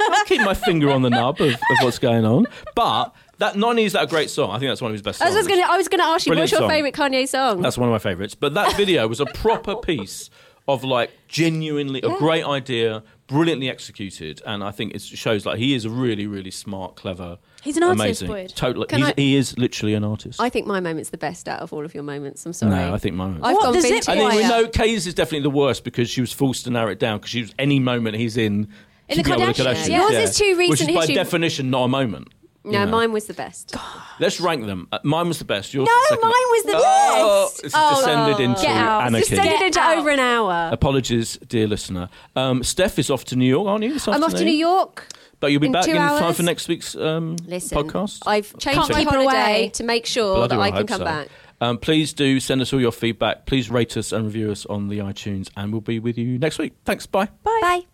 I'll 0.00 0.24
keep 0.24 0.40
my 0.40 0.54
finger 0.54 0.90
on 0.90 1.02
the 1.02 1.10
nub 1.10 1.38
of, 1.42 1.52
of 1.52 1.58
what's 1.82 1.98
going 1.98 2.24
on, 2.24 2.46
but 2.74 3.14
that 3.36 3.56
not 3.56 3.70
only 3.70 3.84
is 3.84 3.92
that 3.92 4.04
a 4.04 4.06
great 4.06 4.30
song, 4.30 4.50
I 4.52 4.58
think 4.58 4.70
that's 4.70 4.80
one 4.80 4.90
of 4.90 4.94
his 4.94 5.02
best 5.02 5.20
I 5.20 5.26
songs. 5.26 5.36
was 5.36 5.46
going 5.46 5.60
to. 5.60 5.70
I 5.70 5.76
was 5.76 5.88
going 5.88 6.00
to 6.00 6.06
ask 6.06 6.24
you, 6.24 6.30
Brilliant 6.30 6.50
what's 6.50 6.60
your 6.60 6.70
favourite 6.70 6.94
Kanye 6.94 7.28
song? 7.28 7.60
That's 7.60 7.76
one 7.76 7.90
of 7.90 7.92
my 7.92 7.98
favourites. 7.98 8.34
But 8.34 8.54
that 8.54 8.74
video 8.74 9.06
was 9.06 9.20
a 9.20 9.26
proper 9.26 9.76
piece 9.76 10.30
of 10.66 10.82
like 10.84 11.10
genuinely 11.28 12.00
a 12.02 12.08
great 12.16 12.44
idea, 12.44 13.02
brilliantly 13.30 13.70
executed, 13.70 14.42
and 14.44 14.62
I 14.62 14.72
think 14.72 14.94
it 14.94 15.00
shows 15.00 15.46
like 15.46 15.58
he 15.58 15.72
is 15.74 15.84
a 15.84 15.90
really, 15.90 16.26
really 16.26 16.50
smart, 16.50 16.96
clever. 16.96 17.38
He's 17.62 17.76
an 17.76 17.84
artist. 17.84 18.26
Boyd. 18.26 18.52
Totally, 18.56 18.86
I- 18.90 19.14
he 19.16 19.36
is 19.36 19.56
literally 19.56 19.94
an 19.94 20.02
artist. 20.04 20.40
I 20.40 20.48
think 20.50 20.66
my 20.66 20.80
moment's 20.80 21.10
the 21.10 21.16
best 21.18 21.48
out 21.48 21.60
of 21.60 21.72
all 21.72 21.84
of 21.84 21.94
your 21.94 22.02
moments. 22.02 22.44
I'm 22.44 22.52
sorry. 22.52 22.74
no, 22.74 22.92
I 22.92 22.98
think 22.98 23.14
mine. 23.14 23.38
I've 23.42 23.54
What, 23.54 23.62
gone 23.64 23.74
the 23.74 23.80
zip 23.80 23.90
vintage. 23.90 24.08
I 24.08 24.14
think 24.16 24.32
we 24.32 24.40
Wire. 24.40 24.48
know 24.62 24.68
Kay's 24.68 25.06
is 25.06 25.14
definitely 25.14 25.44
the 25.44 25.50
worst 25.50 25.84
because 25.84 26.10
she 26.10 26.20
was 26.20 26.32
forced 26.32 26.64
to 26.64 26.70
narrow 26.70 26.90
it 26.90 26.98
down 26.98 27.18
because 27.18 27.30
she 27.30 27.42
was 27.42 27.54
any 27.58 27.78
moment 27.78 28.16
he's 28.16 28.36
in. 28.36 28.68
In 29.08 29.16
the 29.16 29.24
Keeping 29.24 29.42
Up 29.42 29.48
with 29.48 29.56
Kardashians. 29.58 29.88
Yours 29.88 30.12
is 30.30 30.36
too 30.38 30.56
recent. 30.56 30.68
Which 30.70 30.80
is 30.82 30.86
by 30.88 30.92
history. 31.00 31.14
definition 31.14 31.70
not 31.70 31.84
a 31.84 31.88
moment. 31.88 32.28
You 32.64 32.72
No, 32.72 32.84
know. 32.84 32.90
mine 32.90 33.12
was 33.12 33.26
the 33.26 33.34
best. 33.34 33.74
Let's 34.18 34.40
rank 34.40 34.66
them. 34.66 34.88
Uh, 34.92 34.98
mine 35.04 35.28
was 35.28 35.38
the 35.38 35.44
best. 35.44 35.72
Yours 35.72 35.86
No, 35.88 35.92
was 35.92 36.08
the 36.20 36.26
mine 36.26 36.32
was 36.32 36.62
the 36.64 36.72
oh, 36.76 37.48
best. 37.50 37.64
It's 37.64 37.74
Oh, 37.76 37.96
descended 37.96 38.40
into 38.40 38.62
Get 38.62 38.76
out. 38.76 39.06
anarchy. 39.06 39.28
Descended 39.30 39.44
Get 39.58 39.62
into 39.66 39.80
out. 39.80 39.98
over 39.98 40.10
an 40.10 40.18
hour. 40.20 40.70
Apologies, 40.72 41.38
dear 41.48 41.66
listener. 41.66 42.08
Um, 42.36 42.62
Steph 42.62 42.98
is 42.98 43.10
off 43.10 43.24
to 43.26 43.36
New 43.36 43.46
York, 43.48 43.66
aren't 43.68 43.84
you? 43.84 43.92
This 43.94 44.06
I'm 44.08 44.22
off 44.22 44.34
to? 44.34 44.44
New 44.44 44.50
York. 44.52 45.06
But 45.40 45.52
you'll 45.52 45.60
be 45.60 45.66
in 45.68 45.72
back 45.72 45.84
two 45.86 45.92
in 45.92 45.96
time 45.96 46.34
for 46.34 46.42
next 46.42 46.68
week's 46.68 46.94
um, 46.94 47.36
Listen, 47.46 47.78
podcast. 47.78 48.18
I've 48.26 48.50
changed 48.58 48.78
Can't 48.78 48.92
my 48.92 48.98
keep 49.00 49.08
holiday 49.08 49.26
away. 49.62 49.68
to 49.70 49.84
make 49.84 50.04
sure 50.04 50.34
Bloody 50.36 50.48
that 50.50 50.58
well, 50.58 50.66
I 50.66 50.70
can 50.70 50.86
come 50.86 50.98
so. 50.98 51.04
back. 51.04 51.28
Um, 51.62 51.78
please 51.78 52.12
do 52.12 52.40
send 52.40 52.60
us 52.60 52.72
all 52.74 52.80
your 52.80 52.92
feedback. 52.92 53.46
Please 53.46 53.70
rate 53.70 53.96
us 53.96 54.12
and 54.12 54.24
review 54.26 54.50
us 54.50 54.66
on 54.66 54.88
the 54.88 54.98
iTunes, 54.98 55.50
and 55.56 55.72
we'll 55.72 55.80
be 55.80 55.98
with 55.98 56.18
you 56.18 56.38
next 56.38 56.58
week. 56.58 56.74
Thanks. 56.84 57.06
Bye. 57.06 57.28
Bye. 57.42 57.58
Bye. 57.62 57.90